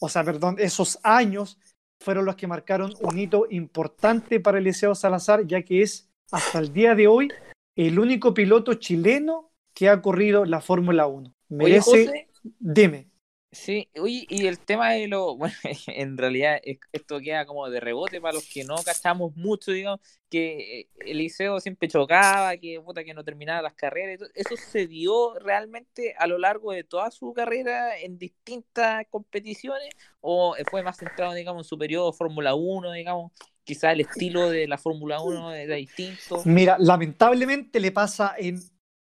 o 0.00 0.08
sea, 0.08 0.24
perdón, 0.24 0.56
esos 0.58 0.98
años 1.04 1.58
fueron 2.00 2.24
los 2.24 2.34
que 2.34 2.48
marcaron 2.48 2.92
un 3.00 3.18
hito 3.18 3.46
importante 3.48 4.40
para 4.40 4.58
Eliseo 4.58 4.96
Salazar, 4.96 5.46
ya 5.46 5.62
que 5.62 5.82
es 5.82 6.10
hasta 6.32 6.58
el 6.58 6.72
día 6.72 6.96
de 6.96 7.06
hoy 7.06 7.28
el 7.76 7.98
único 8.00 8.34
piloto 8.34 8.74
chileno 8.74 9.52
que 9.72 9.88
ha 9.88 10.02
corrido 10.02 10.44
la 10.44 10.60
Fórmula 10.60 11.06
1. 11.06 11.28
Oye, 11.28 11.34
Merece, 11.48 12.06
José, 12.06 12.28
dime. 12.58 13.11
Sí, 13.54 13.86
oye, 14.00 14.24
y 14.30 14.46
el 14.46 14.58
tema 14.60 14.92
de 14.92 15.08
lo, 15.08 15.36
bueno, 15.36 15.54
en 15.88 16.16
realidad 16.16 16.58
es- 16.64 16.78
esto 16.90 17.20
queda 17.20 17.44
como 17.44 17.68
de 17.68 17.80
rebote 17.80 18.18
para 18.20 18.32
los 18.32 18.48
que 18.48 18.64
no 18.64 18.76
cachamos 18.82 19.36
mucho, 19.36 19.72
digamos, 19.72 20.00
que 20.30 20.80
eh, 20.80 20.88
Eliseo 21.04 21.60
siempre 21.60 21.86
chocaba, 21.88 22.56
que 22.56 22.80
puta 22.80 23.04
que 23.04 23.12
no 23.12 23.22
terminaba 23.22 23.60
las 23.60 23.74
carreras, 23.74 24.14
y 24.14 24.18
todo. 24.18 24.30
¿eso 24.34 24.56
se 24.56 24.86
dio 24.86 25.34
realmente 25.38 26.14
a 26.18 26.26
lo 26.26 26.38
largo 26.38 26.72
de 26.72 26.82
toda 26.84 27.10
su 27.10 27.34
carrera 27.34 27.98
en 27.98 28.16
distintas 28.16 29.06
competiciones? 29.10 29.90
¿O 30.22 30.56
fue 30.70 30.82
más 30.82 30.96
centrado, 30.96 31.34
digamos, 31.34 31.66
en 31.66 31.68
su 31.68 31.76
periodo 31.76 32.14
Fórmula 32.14 32.54
1, 32.54 32.92
digamos? 32.92 33.32
Quizá 33.64 33.92
el 33.92 34.00
estilo 34.00 34.48
de 34.48 34.66
la 34.66 34.78
Fórmula 34.78 35.20
1 35.20 35.52
era 35.52 35.76
distinto. 35.76 36.42
Mira, 36.46 36.76
lamentablemente 36.80 37.80
le 37.80 37.92
pasa 37.92 38.34
en 38.38 38.58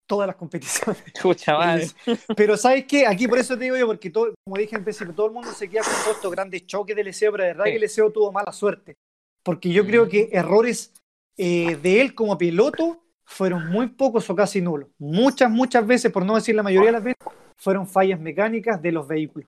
todas 0.07 0.27
las 0.27 0.37
competiciones. 0.37 1.03
Madre. 1.49 1.89
Pero 2.37 2.57
¿sabes 2.57 2.85
qué? 2.87 3.07
Aquí 3.07 3.27
por 3.29 3.39
eso 3.39 3.57
te 3.57 3.65
digo 3.65 3.77
yo, 3.77 3.87
porque 3.87 4.11
todo, 4.11 4.33
como 4.45 4.57
dije 4.57 4.77
en 4.77 4.85
principio, 4.85 5.15
todo 5.15 5.27
el 5.27 5.33
mundo 5.33 5.51
se 5.53 5.69
queda 5.69 5.83
con 5.83 5.93
todos 6.05 6.17
estos 6.17 6.31
grandes 6.33 6.67
choques 6.67 6.95
del 6.97 7.07
Liceo, 7.07 7.33
pero 7.33 7.45
de 7.45 7.51
verdad 7.51 7.65
Sí. 7.67 7.73
que 7.73 7.79
Liceo 7.79 8.11
tuvo 8.13 8.33
mala 8.33 8.53
suerte. 8.53 8.95
Porque 9.43 9.71
yo 9.71 9.87
creo 9.87 10.07
Mm. 10.07 10.09
que 10.09 10.29
errores 10.33 10.93
eh, 11.39 11.77
de 11.77 12.01
él 12.01 12.15
como 12.15 12.39
piloto 12.39 13.03
fueron 13.27 13.69
muy 13.69 13.89
pocos 13.89 14.29
o 14.31 14.35
casi 14.35 14.63
nulos. 14.63 14.89
Muchas, 14.99 15.51
muchas 15.51 15.87
veces, 15.87 16.11
por 16.11 16.25
no 16.25 16.35
decir 16.35 16.55
la 16.55 16.63
mayoría 16.63 16.87
de 16.89 16.93
las 16.93 17.05
veces, 17.05 17.19
fueron 17.59 17.87
fallas 17.87 18.19
mecánicas 18.19 18.81
de 18.81 18.91
los 18.93 19.07
vehículos. 19.07 19.47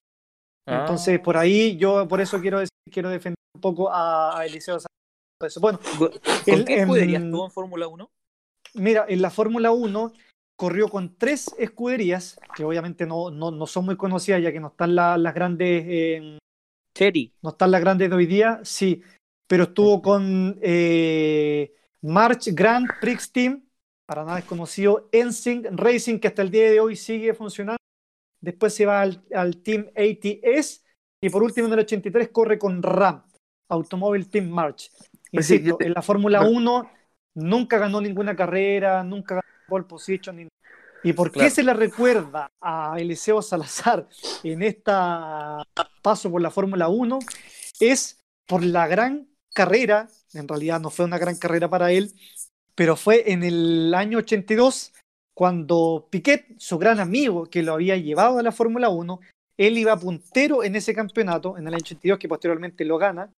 Ah. 0.66 0.80
Entonces, 0.80 1.18
por 1.20 1.36
ahí 1.38 1.76
yo 1.78 2.06
por 2.06 2.20
eso 2.20 2.40
quiero 2.40 2.58
decir, 2.58 2.70
quiero 2.92 3.08
defender 3.08 3.36
un 3.54 3.60
poco 3.62 3.90
a, 3.90 4.38
a 4.38 4.44
Eliseo. 4.44 4.78
Sánchez. 4.78 5.58
Bueno, 5.60 5.78
¿Con 5.98 6.10
el- 6.46 6.64
qué 6.66 6.80
escudería 6.80 7.18
estuvo 7.18 7.44
en 7.46 7.50
Fórmula 7.52 7.88
1? 7.88 8.10
Mira, 8.74 9.06
en 9.08 9.22
la 9.22 9.30
Fórmula 9.30 9.70
1 9.70 10.12
corrió 10.58 10.88
con 10.88 11.16
tres 11.16 11.54
escuderías, 11.56 12.38
que 12.56 12.64
obviamente 12.64 13.06
no, 13.06 13.30
no, 13.30 13.52
no 13.52 13.66
son 13.66 13.84
muy 13.86 13.96
conocidas, 13.96 14.42
ya 14.42 14.52
que 14.52 14.58
no 14.60 14.68
están 14.68 14.96
la- 14.96 15.16
las 15.16 15.32
grandes, 15.32 15.84
eh, 15.86 16.38
no 17.42 17.50
están 17.50 17.70
las 17.70 17.80
grandes 17.80 18.10
de 18.10 18.16
hoy 18.16 18.26
día, 18.26 18.60
sí, 18.64 19.02
pero 19.46 19.64
estuvo 19.64 20.02
con 20.02 20.58
eh, 20.60 21.72
March 22.02 22.48
Grand 22.52 22.88
Prix 23.00 23.30
Team, 23.32 23.64
para 24.04 24.24
nada 24.24 24.36
desconocido, 24.36 25.08
Ensing 25.12 25.64
Racing, 25.76 26.18
que 26.18 26.28
hasta 26.28 26.42
el 26.42 26.50
día 26.50 26.70
de 26.70 26.80
hoy 26.80 26.96
sigue 26.96 27.34
funcionando, 27.34 27.78
después 28.40 28.74
se 28.74 28.84
va 28.86 29.02
al, 29.02 29.22
al 29.34 29.58
Team 29.62 29.86
ATS 29.94 30.82
y 31.22 31.30
por 31.30 31.42
último 31.42 31.68
en 31.68 31.74
el 31.74 31.80
83 31.80 32.30
corre 32.30 32.58
con 32.58 32.82
RAM, 32.82 33.22
Automóvil 33.70 34.28
Team 34.28 34.48
March. 34.48 34.90
Pues 35.32 35.46
sí, 35.46 35.54
Insisto, 35.54 35.78
en 35.80 35.92
la 35.94 36.02
Fórmula 36.02 36.40
bueno. 36.40 36.56
1 36.56 36.90
nunca 37.34 37.78
ganó 37.78 38.00
ninguna 38.00 38.34
carrera, 38.34 39.04
nunca 39.04 39.36
ganó 39.36 39.57
pole 39.68 39.84
position. 39.84 40.36
ni- 40.36 40.48
¿Y 41.04 41.12
por 41.12 41.30
qué 41.30 41.38
Claro. 41.40 41.54
se 41.54 41.62
le 41.62 41.74
recuerda 41.74 42.50
a 42.60 42.96
Eliseo 42.98 43.40
Salazar 43.40 44.08
en 44.42 44.62
esta 44.62 45.62
paso 46.02 46.30
por 46.30 46.40
la 46.42 46.50
Fórmula 46.50 46.88
1? 46.88 47.20
Es 47.78 48.18
por 48.46 48.64
la 48.64 48.88
gran 48.88 49.28
carrera, 49.54 50.08
en 50.34 50.48
realidad 50.48 50.80
no 50.80 50.90
fue 50.90 51.04
una 51.04 51.18
gran 51.18 51.36
carrera 51.36 51.68
para 51.68 51.92
él, 51.92 52.12
pero 52.74 52.96
fue 52.96 53.30
en 53.30 53.44
el 53.44 53.94
año 53.94 54.18
82 54.18 54.92
cuando 55.34 56.08
Piquet, 56.10 56.58
su 56.58 56.78
gran 56.78 56.98
amigo 56.98 57.46
que 57.46 57.62
lo 57.62 57.74
había 57.74 57.96
llevado 57.96 58.38
a 58.38 58.42
la 58.42 58.50
Fórmula 58.50 58.88
1, 58.88 59.20
él 59.56 59.78
iba 59.78 59.96
puntero 59.96 60.64
en 60.64 60.74
ese 60.74 60.94
campeonato, 60.94 61.56
en 61.56 61.68
el 61.68 61.74
año 61.74 61.82
82, 61.82 62.18
que 62.18 62.28
posteriormente 62.28 62.84
lo 62.84 62.98
gana. 62.98 63.30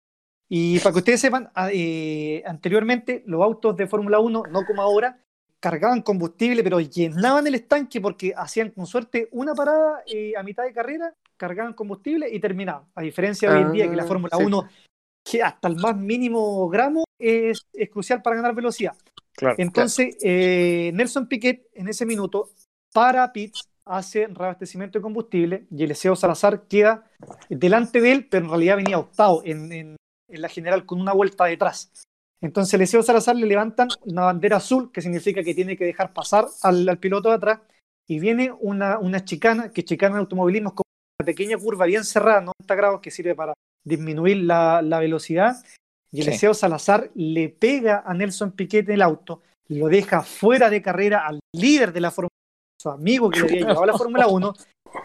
Y 0.49 0.80
para 0.80 0.93
que 0.93 0.99
ustedes 0.99 1.19
sepan, 1.22 1.49
a- 1.53 1.69
eh, 1.73 2.41
anteriormente 2.45 3.23
los 3.26 3.41
autos 3.43 3.76
de 3.76 3.88
Fórmula 3.88 4.19
1, 4.19 4.43
no 4.49 4.65
como 4.65 4.81
ahora, 4.81 5.22
cargaban 5.60 6.02
combustible, 6.02 6.64
pero 6.64 6.80
llenaban 6.80 7.45
el 7.48 7.56
estanque 7.56 7.99
porque 8.02 8.34
hacían 8.36 8.69
con 8.72 8.86
suerte 8.86 9.27
una 9.31 9.53
parada 9.53 10.03
eh, 10.07 10.34
a 10.38 10.44
mitad 10.44 10.64
de 10.64 10.73
carrera, 10.73 11.14
cargaban 11.38 11.73
combustible 11.73 12.30
y 12.31 12.40
terminaban. 12.40 12.86
A 12.95 13.02
diferencia 13.02 13.49
de 13.49 13.56
hoy 13.57 13.61
en 13.64 13.72
día 13.73 13.90
que 13.90 13.95
la 13.95 14.03
Ah, 14.03 14.07
Fórmula 14.07 14.38
sí. 14.38 14.44
1, 14.44 14.69
que 15.23 15.44
hasta 15.44 15.68
el 15.68 15.76
más 15.76 15.95
mínimo 15.98 16.68
gramo 16.69 17.03
es, 17.19 17.65
es 17.73 17.90
crucial 17.90 18.22
para 18.22 18.38
ganar 18.38 18.56
velocidad. 18.56 18.94
Claro, 19.34 19.56
Entonces, 19.57 20.18
eh, 20.22 20.91
Nelson 20.94 21.27
Piquet 21.27 21.68
en 21.73 21.88
ese 21.88 22.06
minuto 22.06 22.49
para 22.94 23.31
pits, 23.31 23.68
hace 23.86 24.27
reabastecimiento 24.27 24.99
de 24.99 25.03
combustible 25.03 25.65
y 25.72 25.84
Eliseo 25.84 26.15
Salazar 26.15 26.68
queda 26.68 27.03
delante 27.49 28.02
de 28.02 28.11
él, 28.11 28.27
pero 28.30 28.45
en 28.45 28.49
realidad 28.52 28.76
venía 28.77 28.99
octavo 28.99 29.41
en, 29.44 29.72
en- 29.72 29.95
en 30.31 30.41
la 30.41 30.48
general 30.49 30.86
con 30.86 31.02
una 31.02 31.11
vuelta 31.14 31.45
detrás. 31.45 31.91
Entonces, 32.41 32.74
Eliseo 32.74 33.03
Salazar 33.03 33.36
le 33.36 33.45
levantan 33.45 33.90
una 34.06 34.24
bandera 34.24 34.57
azul, 34.57 34.91
que 34.91 35.02
significa 35.02 35.44
que 35.44 35.53
tiene 35.53 35.76
que 35.76 35.86
dejar 35.86 36.14
pasar 36.14 36.48
al, 36.64 36.88
al 36.88 36.98
piloto 36.98 37.30
de 37.30 37.36
atrás, 37.36 37.60
y 38.07 38.20
viene 38.20 38.52
una, 38.60 38.98
una 38.98 39.24
chicana, 39.26 39.72
que 39.72 39.84
chicana 39.84 40.16
en 40.16 40.20
automovilismo 40.22 40.70
es 40.70 40.76
como 40.76 40.86
una 41.20 41.26
pequeña 41.26 41.57
curva 41.57 41.86
bien 41.86 42.03
cerrada, 42.03 42.41
90 42.41 42.76
grados, 42.76 43.02
que 43.02 43.11
sirve 43.11 43.36
para 43.36 43.53
disminuir 43.86 44.38
la, 44.38 44.82
la 44.82 44.99
velocidad. 44.99 45.57
Y 46.11 46.22
Sí. 46.22 46.30
Eliseo 46.30 46.53
Salazar 46.53 47.11
le 47.14 47.49
pega 47.49 48.03
a 48.06 48.14
Nelson 48.14 48.52
Piquet 48.53 48.88
en 48.88 48.95
el 48.95 49.02
auto, 49.02 49.44
lo 49.68 49.88
deja 49.88 50.24
fuera 50.24 50.70
de 50.70 50.82
carrera 50.82 51.28
al 51.28 51.40
líder 51.53 51.94
de 51.94 52.02
la 52.02 52.10
Fórmula 52.10 52.30
su 52.82 52.90
amigo 52.90 53.30
que 53.30 53.41
le 53.41 53.45
había 53.45 53.60
llevado 53.60 53.84
a 53.84 53.88
la 53.88 53.98
Fórmula 53.98 54.28
1, 54.28 54.53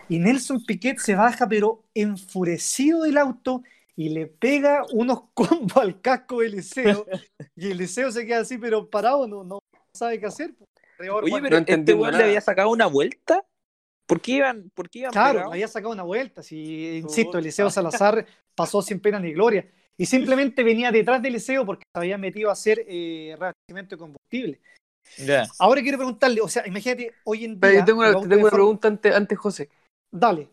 y 0.09 0.19
Nelson 0.19 0.65
Piquet 0.65 0.99
se 0.99 1.17
baja, 1.17 1.49
pero 1.49 1.83
enfurecido 1.93 3.03
del 3.03 3.19
auto, 3.19 3.63
y 3.97 4.09
le 4.09 4.27
pega 4.27 4.85
unos 4.93 5.25
combos 5.35 5.77
al 5.77 6.01
casco 6.01 6.41
de 6.41 6.47
Eliseo, 6.47 7.07
y 7.57 7.71
Eliseo 7.71 8.11
se 8.11 8.27
queda 8.27 8.41
así, 8.41 8.59
pero 8.59 8.89
parado, 8.89 9.27
no, 9.27 9.45
no 9.45 9.61
sabe 9.97 10.19
qué 10.19 10.27
hacer. 10.27 10.55
Peor, 10.99 11.25
Oye, 11.25 11.41
pero 11.43 11.61
no 11.61 11.65
este 11.67 11.95
weón 11.95 12.17
le 12.17 12.25
había 12.25 12.41
sacado 12.41 12.71
una 12.71 12.87
vuelta. 12.87 13.45
¿Por 14.07 14.21
qué 14.21 14.33
iban, 14.33 14.71
por 14.75 14.91
qué 14.91 15.01
iban 15.01 15.13
Claro, 15.13 15.33
pegados? 15.35 15.53
había 15.55 15.69
sacado 15.69 15.93
una 15.93 16.03
vuelta, 16.03 16.43
si, 16.43 16.99
insisto. 16.99 17.39
Eliseo 17.39 17.71
Salazar 17.71 18.27
pasó 18.55 18.83
sin 18.83 19.01
pena 19.01 19.19
ni 19.19 19.33
gloria. 19.33 19.69
Y 19.97 20.07
simplemente 20.07 20.63
venía 20.63 20.91
detrás 20.91 21.23
de 21.23 21.29
Eliseo 21.29 21.65
porque 21.65 21.85
se 21.93 21.99
había 21.99 22.19
metido 22.19 22.51
a 22.51 22.53
hacer 22.53 22.85
eh, 22.87 23.35
reabastecimiento 23.39 23.95
de 23.95 23.99
combustible. 23.99 24.61
Ya. 25.19 25.47
Ahora 25.59 25.83
quiero 25.83 25.99
preguntarle, 25.99 26.41
o 26.41 26.49
sea, 26.49 26.67
imagínate, 26.67 27.13
hoy 27.25 27.45
en 27.45 27.61
Pero 27.61 27.71
día... 27.71 27.81
yo 27.81 27.87
tengo 27.87 28.01
una, 28.01 28.29
tengo 28.29 28.51
pregunta 28.51 28.89
antes, 28.89 29.15
antes 29.15 29.39
José. 29.39 29.71
Dale. 30.11 30.49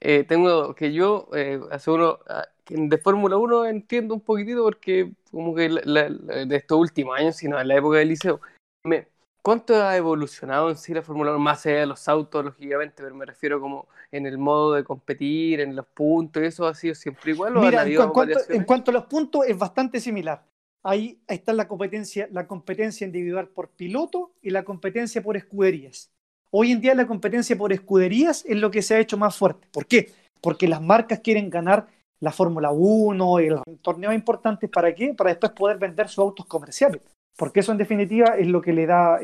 Eh, 0.00 0.24
tengo 0.24 0.74
que 0.74 0.92
yo, 0.92 1.28
eh, 1.34 1.60
hace 1.70 1.90
uno, 1.90 2.18
ah, 2.28 2.46
que 2.64 2.76
de 2.78 2.98
Fórmula 2.98 3.36
1 3.36 3.66
entiendo 3.66 4.14
un 4.14 4.20
poquitito 4.20 4.62
porque 4.62 5.12
como 5.30 5.54
que 5.54 5.68
la- 5.68 5.82
la- 6.08 6.08
de 6.46 6.56
estos 6.56 6.78
últimos 6.78 7.18
años, 7.18 7.36
sino 7.36 7.60
en 7.60 7.66
la 7.68 7.76
época 7.76 7.98
del 7.98 8.08
liceo, 8.08 8.40
me, 8.84 9.08
¿cuánto 9.42 9.74
ha 9.74 9.96
evolucionado 9.96 10.70
en 10.70 10.76
sí 10.76 10.94
la 10.94 11.02
Fórmula 11.02 11.30
1? 11.32 11.40
Más 11.40 11.66
allá 11.66 11.80
de 11.80 11.86
los 11.86 12.08
autos, 12.08 12.44
lógicamente, 12.44 13.02
pero 13.02 13.14
me 13.14 13.26
refiero 13.26 13.60
como 13.60 13.88
en 14.12 14.26
el 14.26 14.38
modo 14.38 14.74
de 14.74 14.84
competir, 14.84 15.60
en 15.60 15.74
los 15.74 15.86
puntos, 15.86 16.42
¿eso 16.42 16.66
ha 16.66 16.74
sido 16.74 16.94
siempre 16.94 17.32
igual 17.32 17.56
o 17.56 17.60
han 17.60 17.66
Mira, 17.66 17.82
cu- 17.82 17.88
en 18.02 18.10
cuanto, 18.10 18.38
en 18.54 18.64
cuanto 18.64 18.90
a 18.90 18.94
los 18.94 19.04
puntos, 19.06 19.46
es 19.46 19.58
bastante 19.58 20.00
similar. 20.00 20.44
Ahí, 20.84 21.20
ahí 21.26 21.36
está 21.36 21.52
la 21.52 21.66
competencia, 21.66 22.28
la 22.30 22.46
competencia 22.46 23.04
individual 23.04 23.48
por 23.48 23.70
piloto 23.70 24.32
y 24.42 24.50
la 24.50 24.62
competencia 24.64 25.22
por 25.22 25.36
escuderías. 25.36 26.12
Hoy 26.50 26.72
en 26.72 26.80
día 26.80 26.94
la 26.94 27.06
competencia 27.06 27.56
por 27.56 27.72
escuderías 27.72 28.44
es 28.46 28.56
lo 28.56 28.70
que 28.70 28.82
se 28.82 28.94
ha 28.94 29.00
hecho 29.00 29.16
más 29.16 29.36
fuerte. 29.36 29.68
¿Por 29.70 29.86
qué? 29.86 30.12
Porque 30.40 30.66
las 30.68 30.80
marcas 30.80 31.20
quieren 31.20 31.50
ganar 31.50 31.86
la 32.20 32.32
Fórmula 32.32 32.70
1 32.72 33.40
y 33.40 33.48
los 33.48 33.62
torneos 33.82 34.14
importantes. 34.14 34.70
¿Para 34.70 34.94
qué? 34.94 35.14
Para 35.14 35.30
después 35.30 35.52
poder 35.52 35.78
vender 35.78 36.08
sus 36.08 36.18
autos 36.20 36.46
comerciales. 36.46 37.02
Porque 37.36 37.60
eso 37.60 37.72
en 37.72 37.78
definitiva 37.78 38.36
es 38.36 38.46
lo 38.48 38.60
que 38.60 38.72
le 38.72 38.86
da 38.86 39.20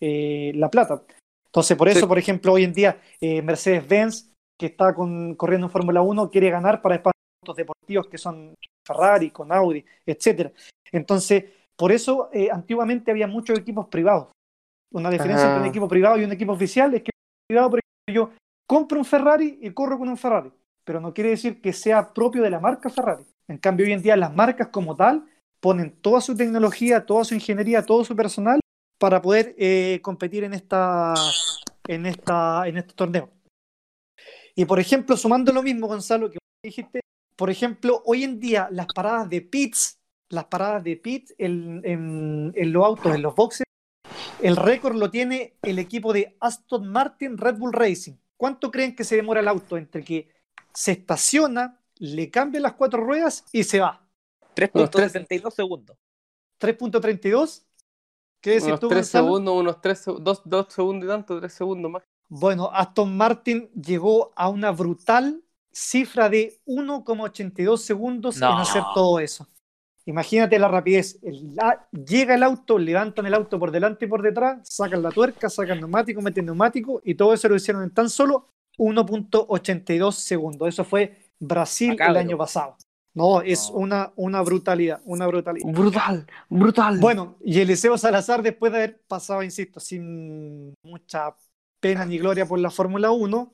eh, 0.00 0.52
la 0.56 0.68
plata. 0.70 1.02
Entonces, 1.46 1.76
por 1.76 1.88
eso, 1.88 2.00
Sí. 2.00 2.06
por 2.06 2.18
ejemplo, 2.18 2.52
hoy 2.52 2.64
en 2.64 2.72
día 2.72 3.00
eh, 3.20 3.40
Mercedes-Benz, 3.40 4.32
que 4.58 4.66
está 4.66 4.94
con- 4.94 5.34
corriendo 5.36 5.68
en 5.68 5.70
Fórmula 5.72 6.02
1, 6.02 6.30
quiere 6.30 6.50
ganar 6.50 6.82
para 6.82 6.96
después 6.96 7.12
autos 7.42 7.56
deportivos 7.56 8.08
que 8.08 8.18
son 8.18 8.54
Ferrari, 8.86 9.30
con 9.30 9.52
Audi, 9.52 9.84
etcétera. 10.04 10.52
Entonces, 10.92 11.44
por 11.76 11.92
eso 11.92 12.28
eh, 12.32 12.50
antiguamente 12.50 13.10
había 13.10 13.26
muchos 13.26 13.58
equipos 13.58 13.86
privados. 13.86 14.28
Una 14.94 15.10
diferencia 15.10 15.44
Ajá. 15.46 15.54
entre 15.56 15.62
un 15.62 15.70
equipo 15.70 15.88
privado 15.88 16.18
y 16.18 16.24
un 16.24 16.32
equipo 16.32 16.52
oficial 16.52 16.94
es 16.94 17.02
que 17.02 17.10
privado, 17.48 17.70
por 17.70 17.80
ejemplo, 17.80 18.14
yo 18.14 18.36
compro 18.66 18.98
un 18.98 19.04
Ferrari 19.04 19.58
y 19.60 19.70
corro 19.72 19.98
con 19.98 20.08
un 20.08 20.16
Ferrari, 20.16 20.50
pero 20.84 21.00
no 21.00 21.12
quiere 21.12 21.30
decir 21.30 21.60
que 21.60 21.72
sea 21.72 22.12
propio 22.12 22.42
de 22.42 22.50
la 22.50 22.60
marca 22.60 22.88
Ferrari. 22.88 23.24
En 23.48 23.58
cambio, 23.58 23.84
hoy 23.86 23.92
en 23.92 24.02
día 24.02 24.16
las 24.16 24.34
marcas 24.34 24.68
como 24.68 24.94
tal 24.94 25.24
ponen 25.60 25.90
toda 26.00 26.20
su 26.20 26.36
tecnología, 26.36 27.04
toda 27.04 27.24
su 27.24 27.34
ingeniería, 27.34 27.84
todo 27.84 28.04
su 28.04 28.14
personal 28.14 28.60
para 28.98 29.20
poder 29.20 29.54
eh, 29.58 29.98
competir 30.02 30.44
en 30.44 30.54
esta 30.54 31.14
en 31.88 32.06
esta 32.06 32.66
en 32.68 32.78
este 32.78 32.94
torneo. 32.94 33.30
Y 34.54 34.64
por 34.64 34.78
ejemplo, 34.78 35.16
sumando 35.16 35.52
lo 35.52 35.62
mismo, 35.62 35.88
Gonzalo, 35.88 36.30
que 36.30 36.38
dijiste, 36.62 37.00
por 37.36 37.50
ejemplo, 37.50 38.00
hoy 38.06 38.22
en 38.22 38.38
día 38.38 38.68
las 38.70 38.86
paradas 38.86 39.28
de 39.28 39.40
pits, 39.42 39.98
las 40.30 40.44
paradas 40.44 40.84
de 40.84 40.96
pits 40.96 41.34
en, 41.36 41.80
en- 41.84 42.52
en 42.54 42.72
los 42.72 42.84
autos, 42.84 43.12
en 43.14 43.22
los 43.22 43.34
boxes, 43.34 43.64
el 44.46 44.56
récord 44.56 44.96
lo 44.96 45.10
tiene 45.10 45.56
el 45.62 45.78
equipo 45.78 46.12
de 46.12 46.36
Aston 46.40 46.88
Martin 46.88 47.38
Red 47.38 47.56
Bull 47.56 47.72
Racing. 47.72 48.14
¿Cuánto 48.36 48.70
creen 48.70 48.94
que 48.94 49.04
se 49.04 49.16
demora 49.16 49.40
el 49.40 49.48
auto 49.48 49.76
entre 49.76 50.04
que 50.04 50.28
se 50.72 50.92
estaciona, 50.92 51.80
le 51.96 52.30
cambian 52.30 52.62
las 52.64 52.74
cuatro 52.74 53.02
ruedas 53.02 53.44
y 53.52 53.64
se 53.64 53.80
va? 53.80 54.06
3.72 54.54 55.50
segundos. 55.54 55.96
3.32. 56.58 57.64
¿Qué 58.40 58.50
decís 58.50 58.64
Unos 58.66 58.80
tú, 58.80 58.88
3 58.88 58.98
Gonzalo? 58.98 59.26
segundos, 59.26 59.54
unos 59.60 59.80
3 59.80 60.04
dos, 60.20 60.42
dos 60.44 60.66
segundos 60.72 61.06
y 61.06 61.08
tanto, 61.08 61.38
3 61.38 61.52
segundos 61.52 61.90
más. 61.90 62.02
Bueno, 62.28 62.70
Aston 62.72 63.16
Martin 63.16 63.70
llegó 63.72 64.32
a 64.36 64.48
una 64.48 64.70
brutal 64.70 65.42
cifra 65.72 66.28
de 66.28 66.60
1,82 66.66 67.78
segundos 67.78 68.36
No. 68.36 68.52
en 68.52 68.58
hacer 68.58 68.82
todo 68.94 69.18
eso. 69.20 69.48
Imagínate 70.06 70.58
la 70.58 70.68
rapidez. 70.68 71.18
El- 71.22 71.54
la- 71.54 71.86
llega 71.92 72.34
el 72.34 72.42
auto, 72.42 72.78
levantan 72.78 73.26
el 73.26 73.34
auto 73.34 73.58
por 73.58 73.70
delante 73.70 74.04
y 74.04 74.08
por 74.08 74.22
detrás, 74.22 74.58
sacan 74.68 75.02
la 75.02 75.10
tuerca, 75.10 75.48
sacan 75.48 75.78
neumático, 75.78 76.20
meten 76.20 76.46
neumático 76.46 77.00
y 77.04 77.14
todo 77.14 77.32
eso 77.32 77.48
lo 77.48 77.56
hicieron 77.56 77.82
en 77.82 77.90
tan 77.90 78.10
solo 78.10 78.48
1.82 78.78 80.12
segundos. 80.16 80.68
Eso 80.68 80.84
fue 80.84 81.30
Brasil 81.40 81.96
el 82.00 82.16
año 82.16 82.36
pasado. 82.36 82.76
No, 83.14 83.42
es 83.42 83.70
No. 83.70 83.76
una, 83.78 84.12
una 84.16 84.42
brutalidad, 84.42 85.00
una 85.04 85.26
brutalidad. 85.28 85.70
Brutal, 85.72 86.26
brutal. 86.48 86.98
Bueno, 86.98 87.36
y 87.44 87.60
Eliseo 87.60 87.96
Salazar, 87.96 88.42
después 88.42 88.72
de 88.72 88.78
haber 88.78 89.00
pasado, 89.06 89.42
insisto, 89.42 89.78
sin 89.78 90.74
mucha 90.82 91.34
pena 91.80 92.04
ni 92.04 92.18
gloria 92.18 92.44
por 92.44 92.58
la 92.58 92.70
Fórmula 92.70 93.12
1, 93.12 93.52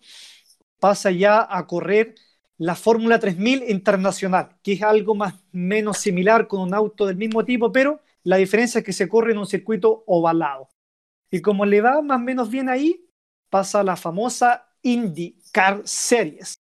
pasa 0.81 1.11
ya 1.11 1.47
a 1.49 1.67
correr 1.67 2.15
la 2.61 2.75
Fórmula 2.75 3.19
3000 3.19 3.71
Internacional, 3.71 4.51
que 4.63 4.75
es 4.75 4.83
algo 4.83 5.15
más 5.15 5.35
menos 5.51 5.97
similar 5.97 6.47
con 6.47 6.61
un 6.61 6.75
auto 6.75 7.07
del 7.07 7.17
mismo 7.17 7.43
tipo, 7.43 7.73
pero 7.73 8.01
la 8.23 8.37
diferencia 8.37 8.81
es 8.81 8.85
que 8.85 8.93
se 8.93 9.09
corre 9.09 9.33
en 9.33 9.39
un 9.39 9.47
circuito 9.47 10.05
ovalado. 10.07 10.69
Y 11.31 11.41
como 11.41 11.65
le 11.65 11.81
va 11.81 12.03
más 12.03 12.19
o 12.19 12.21
menos 12.21 12.51
bien 12.51 12.69
ahí, 12.69 13.09
pasa 13.49 13.83
la 13.83 13.97
famosa 13.97 14.67
IndyCar 14.83 15.81
Series, 15.85 16.57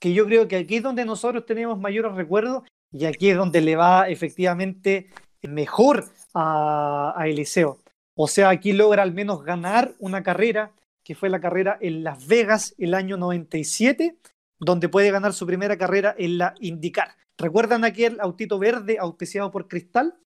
que 0.00 0.12
yo 0.12 0.26
creo 0.26 0.48
que 0.48 0.56
aquí 0.56 0.76
es 0.76 0.82
donde 0.82 1.04
nosotros 1.04 1.46
tenemos 1.46 1.78
mayores 1.78 2.12
recuerdos 2.14 2.64
y 2.90 3.04
aquí 3.04 3.30
es 3.30 3.36
donde 3.36 3.60
le 3.60 3.76
va 3.76 4.08
efectivamente 4.08 5.10
mejor 5.42 6.04
a, 6.34 7.14
a 7.16 7.28
Eliseo. 7.28 7.78
O 8.16 8.26
sea, 8.26 8.48
aquí 8.48 8.72
logra 8.72 9.04
al 9.04 9.14
menos 9.14 9.44
ganar 9.44 9.94
una 10.00 10.24
carrera, 10.24 10.72
que 11.04 11.14
fue 11.14 11.28
la 11.28 11.40
carrera 11.40 11.78
en 11.80 12.02
Las 12.02 12.26
Vegas 12.26 12.74
el 12.76 12.92
año 12.94 13.16
97, 13.16 14.16
donde 14.64 14.88
puede 14.88 15.10
ganar 15.10 15.32
su 15.32 15.46
primera 15.46 15.76
carrera 15.78 16.14
en 16.18 16.38
la 16.38 16.54
IndyCar. 16.60 17.16
¿Recuerdan 17.38 17.84
aquel 17.84 18.20
autito 18.20 18.58
verde 18.58 18.98
auspiciado 18.98 19.50
por 19.50 19.68
Cristal? 19.68 20.16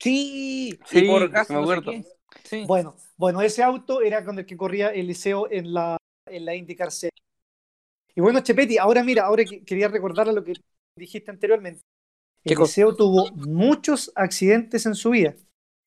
Sí, 0.00 0.78
Sí, 0.86 0.98
y 1.04 1.08
por 1.08 1.28
gas, 1.30 1.48
me 1.50 1.56
no 1.56 1.66
sé 1.66 1.72
acuerdo. 1.72 1.90
qué. 1.92 2.04
Sí. 2.44 2.64
Bueno, 2.66 2.96
bueno, 3.16 3.40
ese 3.42 3.62
auto 3.62 4.00
era 4.02 4.24
con 4.24 4.38
el 4.38 4.46
que 4.46 4.56
corría 4.56 4.88
Eliseo 4.88 5.48
en 5.50 5.72
la 5.72 5.96
en 6.26 6.44
la 6.44 6.54
IndyCar 6.54 6.90
Series. 6.90 7.12
Y 8.14 8.20
bueno, 8.20 8.40
Chepetti, 8.40 8.78
ahora 8.78 9.02
mira, 9.04 9.24
ahora 9.26 9.44
que- 9.44 9.62
quería 9.64 9.88
recordar 9.88 10.28
a 10.28 10.32
lo 10.32 10.42
que 10.42 10.54
dijiste 10.96 11.30
anteriormente. 11.30 11.80
Eliseo 12.44 12.94
tuvo 12.94 13.30
muchos 13.32 14.10
accidentes 14.14 14.86
en 14.86 14.94
su 14.94 15.10
vida. 15.10 15.34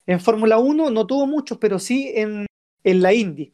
En 0.06 0.20
Fórmula 0.20 0.58
1 0.58 0.90
no 0.90 1.06
tuvo 1.08 1.26
muchos, 1.28 1.58
pero 1.58 1.80
sí 1.80 2.12
en, 2.16 2.46
en 2.84 3.02
la 3.02 3.14
Indy. 3.14 3.52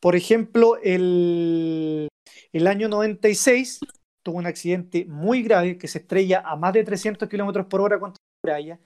Por 0.00 0.14
ejemplo, 0.16 0.76
el, 0.82 2.08
el 2.52 2.66
año 2.66 2.88
96 2.88 3.80
tuvo 4.22 4.38
un 4.38 4.46
accidente 4.46 5.06
muy 5.06 5.42
grave 5.42 5.78
que 5.78 5.88
se 5.88 5.98
estrella 5.98 6.42
a 6.44 6.56
más 6.56 6.72
de 6.72 6.84
300 6.84 7.28
kilómetros 7.28 7.66
por 7.66 7.80
hora 7.80 7.98
contra 7.98 8.16
la 8.42 8.50
muralla. 8.50 8.80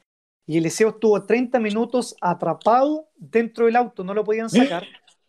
Y 0.46 0.58
Eliseo 0.58 0.90
estuvo 0.90 1.22
30 1.24 1.58
minutos 1.58 2.16
atrapado 2.20 3.08
dentro 3.16 3.64
del 3.66 3.76
auto, 3.76 4.04
no 4.04 4.12
lo 4.14 4.24
podían 4.24 4.50
sacar 4.50 4.86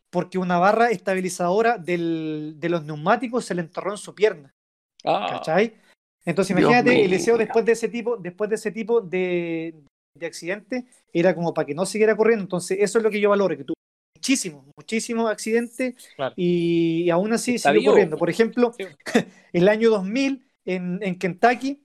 porque 0.10 0.38
una 0.38 0.58
barra 0.58 0.92
estabilizadora 0.92 1.78
del- 1.78 2.56
de 2.58 2.70
los 2.70 2.86
neumáticos 2.86 3.44
se 3.46 3.54
le 3.56 3.62
enterró 3.62 3.92
en 3.92 3.98
su 3.98 4.16
pierna. 4.16 4.54
Ah, 5.04 5.28
¿Cachai? 5.30 5.76
Entonces 6.26 6.56
Dios 6.56 6.70
imagínate, 6.70 6.96
mío. 6.96 7.06
Eliseo 7.06 7.38
después 7.38 7.66
de 7.66 7.74
ese 7.74 7.90
tipo, 7.90 8.18
después 8.18 8.50
de 8.50 8.56
ese 8.56 8.72
tipo 8.72 9.02
de, 9.02 9.76
de 10.18 10.26
accidente, 10.26 10.86
era 11.12 11.36
como 11.36 11.54
para 11.54 11.66
que 11.66 11.76
no 11.76 11.86
siguiera 11.86 12.16
corriendo. 12.16 12.44
Entonces, 12.44 12.78
eso 12.82 12.98
es 12.98 13.04
lo 13.04 13.12
que 13.12 13.20
yo 13.20 13.30
valoro, 13.30 13.56
que 13.58 13.64
tuvo 13.66 13.76
muchísimos, 14.26 14.66
muchísimos 14.76 15.30
accidentes 15.30 15.96
Claro. 16.16 16.34
y, 16.38 17.10
aún 17.10 17.34
así 17.34 17.56
Está 17.56 17.70
siguió 17.70 17.82
vivo. 17.82 17.92
corriendo. 17.94 18.18
Por 18.18 18.30
ejemplo, 18.30 18.74
Sí. 18.78 18.86
el 19.54 19.68
año 19.70 19.90
2000 19.92 20.46
en, 20.66 21.00
en 21.04 21.18
Kentucky, 21.20 21.82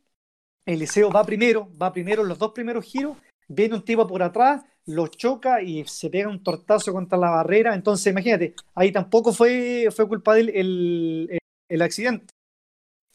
Eliseo 0.67 1.11
va 1.11 1.25
primero, 1.25 1.71
va 1.81 1.93
primero 1.93 2.23
en 2.23 2.29
los 2.29 2.39
dos 2.39 2.53
primeros 2.53 2.85
giros, 2.85 3.17
viene 3.49 3.75
un 3.75 3.85
tipo 3.85 4.07
por 4.07 4.23
atrás, 4.23 4.63
lo 4.87 5.07
choca 5.09 5.63
y 5.63 5.85
se 5.87 6.09
pega 6.11 6.29
un 6.29 6.43
tortazo 6.43 6.93
contra 6.93 7.19
la 7.19 7.31
barrera. 7.31 7.75
Entonces, 7.75 8.11
imagínate, 8.11 8.55
ahí 8.75 8.91
tampoco 8.93 9.33
fue, 9.33 9.89
fue 9.95 10.09
culpa 10.09 10.35
de 10.35 10.41
él 10.41 10.49
el, 10.55 11.29
el- 11.33 11.39
el 11.69 11.83
accidente. 11.83 12.27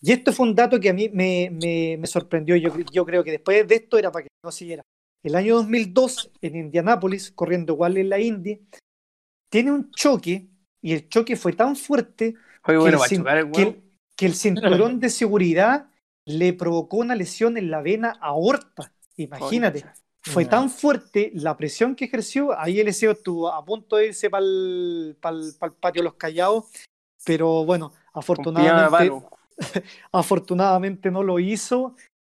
Y 0.02 0.12
esto 0.12 0.32
fue 0.32 0.48
un 0.48 0.56
dato 0.56 0.80
que 0.80 0.90
a 0.90 0.94
mí 0.94 1.10
me, 1.10 1.50
me- 1.52 1.98
me 1.98 2.08
sorprendió. 2.08 2.56
Yo, 2.58 2.70
yo 2.92 3.06
creo 3.06 3.24
que 3.24 3.32
después 3.32 3.68
de 3.68 3.76
esto 3.76 3.98
era 3.98 4.12
para 4.12 4.24
que 4.24 4.30
no 4.44 4.52
siguiera. 4.52 4.82
El 5.24 5.36
año 5.36 5.56
2002, 5.56 6.32
en 6.42 6.56
Indianápolis, 6.58 7.32
corriendo 7.32 7.74
igual 7.74 7.98
en 7.98 8.10
la 8.10 8.20
Indy, 8.20 8.62
tiene 9.56 9.72
un 9.72 9.90
choque 9.92 10.50
y 10.82 10.92
el 10.92 11.08
choque 11.08 11.38
fue 11.38 11.54
tan 11.54 11.78
fuerte 11.78 12.36
Oye, 12.66 12.78
bueno, 12.78 12.98
que, 13.00 13.04
el, 13.06 13.10
cin- 13.12 13.18
chocar 13.20 13.38
el 13.38 13.52
que 13.52 13.62
el- 13.62 13.68
huevo. 13.70 13.82
que 14.18 14.26
el 14.26 14.34
cinturón 14.36 15.00
de 15.00 15.10
seguridad 15.10 15.90
le 16.26 16.52
provocó 16.52 16.98
una 16.98 17.16
lesión 17.16 17.56
en 17.58 17.72
la 17.72 17.82
vena 17.82 18.18
aorta. 18.20 18.92
Imagínate. 19.16 19.86
Fue 20.24 20.44
No. 20.44 20.50
tan 20.50 20.70
fuerte 20.70 21.32
la 21.36 21.56
presión 21.56 21.96
que 21.96 22.04
ejerció, 22.06 22.60
ahí 22.60 22.74
el 22.82 22.88
Eliseo 22.88 23.12
estuvo 23.12 23.48
a 23.48 23.64
punto 23.64 23.96
de 23.96 24.08
irse 24.08 24.30
para 24.30 24.44
el 24.46 25.16
patio 25.80 26.02
de 26.02 26.04
los 26.04 26.16
callados, 26.16 26.66
pero 27.24 27.64
bueno, 27.64 27.94
afortunadamente, 28.14 29.26
afortunadamente 30.12 31.12
no 31.12 31.24
lo 31.24 31.40
hizo 31.40 31.96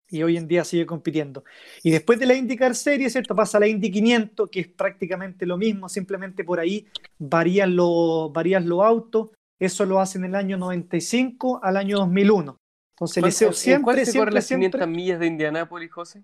y 0.09 0.23
hoy 0.23 0.37
en 0.37 0.47
día 0.47 0.63
sigue 0.63 0.85
compitiendo. 0.85 1.43
Y 1.83 1.91
después 1.91 2.19
de 2.19 2.25
la 2.25 2.35
IndyCar 2.35 2.75
Series, 2.75 3.11
¿cierto? 3.13 3.35
Pasa 3.35 3.57
a 3.57 3.61
la 3.61 3.67
Indy 3.67 3.91
500, 3.91 4.49
que 4.49 4.61
es 4.61 4.67
prácticamente 4.67 5.45
lo 5.45 5.57
mismo, 5.57 5.89
simplemente 5.89 6.43
por 6.43 6.59
ahí 6.59 6.87
varían, 7.19 7.75
los 7.75 8.31
varían 8.31 8.67
los 8.69 8.83
autos. 8.83 9.29
Eso 9.59 9.85
lo 9.85 9.99
hacen 9.99 10.23
en 10.23 10.31
el 10.31 10.35
año 10.35 10.57
95 10.57 11.59
al 11.63 11.77
año 11.77 11.97
2001. 11.97 12.57
Entonces, 12.95 13.21
¿Cuál- 13.21 13.31
en- 13.33 13.37
en 13.37 13.47
cuál 13.47 13.55
siempre, 13.55 14.05
se 14.05 14.11
corren 14.11 14.11
siempre, 14.11 14.33
las 14.35 14.45
siempre 14.47 14.69
500 14.69 14.87
millas 14.89 15.19
de 15.19 15.27
Indianápolis, 15.27 15.91
José? 15.91 16.23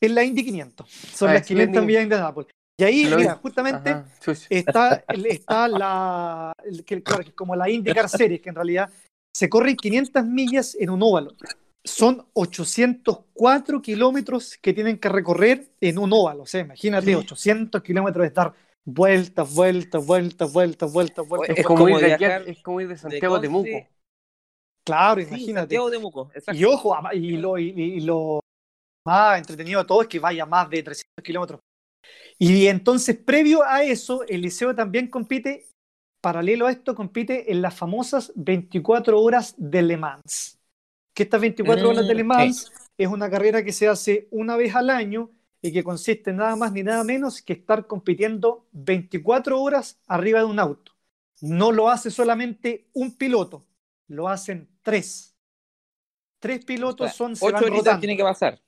en 0.00 0.14
la 0.16 0.24
Indy 0.24 0.44
500. 0.44 0.90
Son 0.90 1.30
Ah, 1.30 1.34
las 1.34 1.46
sí, 1.46 1.54
la 1.54 1.60
500 1.60 1.82
Indy- 1.82 1.86
millas 1.86 2.00
de 2.00 2.02
Indianápolis. 2.04 2.50
Y 2.80 2.84
ahí, 2.84 3.04
mira, 3.16 3.36
justamente 3.36 3.90
Ajá, 3.90 4.06
está, 4.50 5.04
está 5.06 5.68
la, 5.68 6.52
el- 6.64 6.84
como 7.36 7.54
la 7.54 7.70
IndyCar 7.70 8.08
Series, 8.08 8.40
que 8.40 8.48
en 8.48 8.54
realidad 8.56 8.90
se 9.32 9.48
corren 9.48 9.76
500 9.76 10.24
millas 10.26 10.74
en 10.80 10.90
un 10.90 11.02
óvalo. 11.02 11.32
Son 11.84 12.26
804 12.34 13.82
kilómetros 13.82 14.56
que 14.58 14.72
tienen 14.72 14.98
que 14.98 15.08
recorrer 15.08 15.72
en 15.80 15.98
un 15.98 16.12
óvalo. 16.12 16.42
O 16.44 16.46
sea, 16.46 16.60
imagínate, 16.60 17.16
800 17.16 17.82
kilómetros 17.82 18.22
de 18.22 18.28
estar 18.28 18.54
vueltas, 18.84 19.52
vueltas, 19.54 20.06
vueltas, 20.06 20.52
vueltas, 20.52 20.92
vueltas, 20.92 21.28
vueltas. 21.28 21.58
Es 21.58 21.66
como, 21.66 21.78
como 21.80 21.98
ir 21.98 22.02
de 22.02 22.16
viajar 22.16 22.42
es 22.48 22.62
como 22.62 22.80
ir 22.80 22.88
de 22.88 22.94
de 22.94 22.98
Santiago 23.00 23.34
a 23.34 23.38
Conce- 23.38 23.42
Temuco. 23.42 23.88
Claro, 24.84 25.20
Sí, 25.20 25.28
imagínate. 25.28 25.60
Santiago 25.60 25.90
de 25.90 25.98
Muco. 25.98 26.30
exacto. 26.34 26.60
Y 26.60 26.64
ojo, 26.64 26.96
y 27.12 27.36
lo, 27.36 27.58
y, 27.58 27.70
y 27.70 28.00
lo 28.00 28.40
más 29.06 29.38
entretenido 29.38 29.80
de 29.80 29.86
todo 29.86 30.02
es 30.02 30.08
que 30.08 30.18
vaya 30.18 30.46
más 30.46 30.70
de 30.70 30.82
300 30.82 31.24
kilómetros. 31.24 31.60
Y 32.38 32.66
entonces, 32.66 33.16
previo 33.16 33.62
a 33.64 33.84
eso, 33.84 34.24
el 34.28 34.42
liceo 34.42 34.74
también 34.74 35.08
compite, 35.08 35.66
paralelo 36.20 36.66
a 36.66 36.72
esto, 36.72 36.94
compite 36.94 37.52
en 37.52 37.62
las 37.62 37.74
famosas 37.74 38.32
24 38.34 39.20
horas 39.20 39.54
de 39.56 39.82
Le 39.82 39.96
Mans. 39.96 40.58
Que 41.14 41.24
estas 41.24 41.40
24 41.40 41.90
horas 41.90 42.06
de 42.06 42.14
Le 42.14 42.24
Mm, 42.24 42.26
Mans 42.26 42.72
es 42.96 43.08
una 43.08 43.30
carrera 43.30 43.62
que 43.64 43.72
se 43.72 43.88
hace 43.88 44.28
una 44.30 44.56
vez 44.56 44.74
al 44.74 44.90
año 44.90 45.30
y 45.60 45.72
que 45.72 45.84
consiste 45.84 46.30
en 46.30 46.36
nada 46.38 46.56
más 46.56 46.72
ni 46.72 46.82
nada 46.82 47.04
menos 47.04 47.42
que 47.42 47.52
estar 47.52 47.86
compitiendo 47.86 48.66
24 48.72 49.60
horas 49.60 50.00
arriba 50.06 50.40
de 50.40 50.46
un 50.46 50.58
auto. 50.58 50.92
No 51.40 51.72
lo 51.72 51.88
hace 51.90 52.10
solamente 52.10 52.88
un 52.94 53.16
piloto, 53.16 53.66
lo 54.08 54.28
hacen 54.28 54.68
tres. 54.82 55.36
Tres 56.40 56.62
pilotos 56.64 57.06
O 57.06 57.14
sea, 57.14 57.16
son 57.16 57.36
se 57.36 57.44
Ocho 57.46 57.64
horitas 57.66 57.78
rotando. 57.78 58.00
tiene 58.00 58.16
que 58.16 58.22
pasar. 58.22 58.60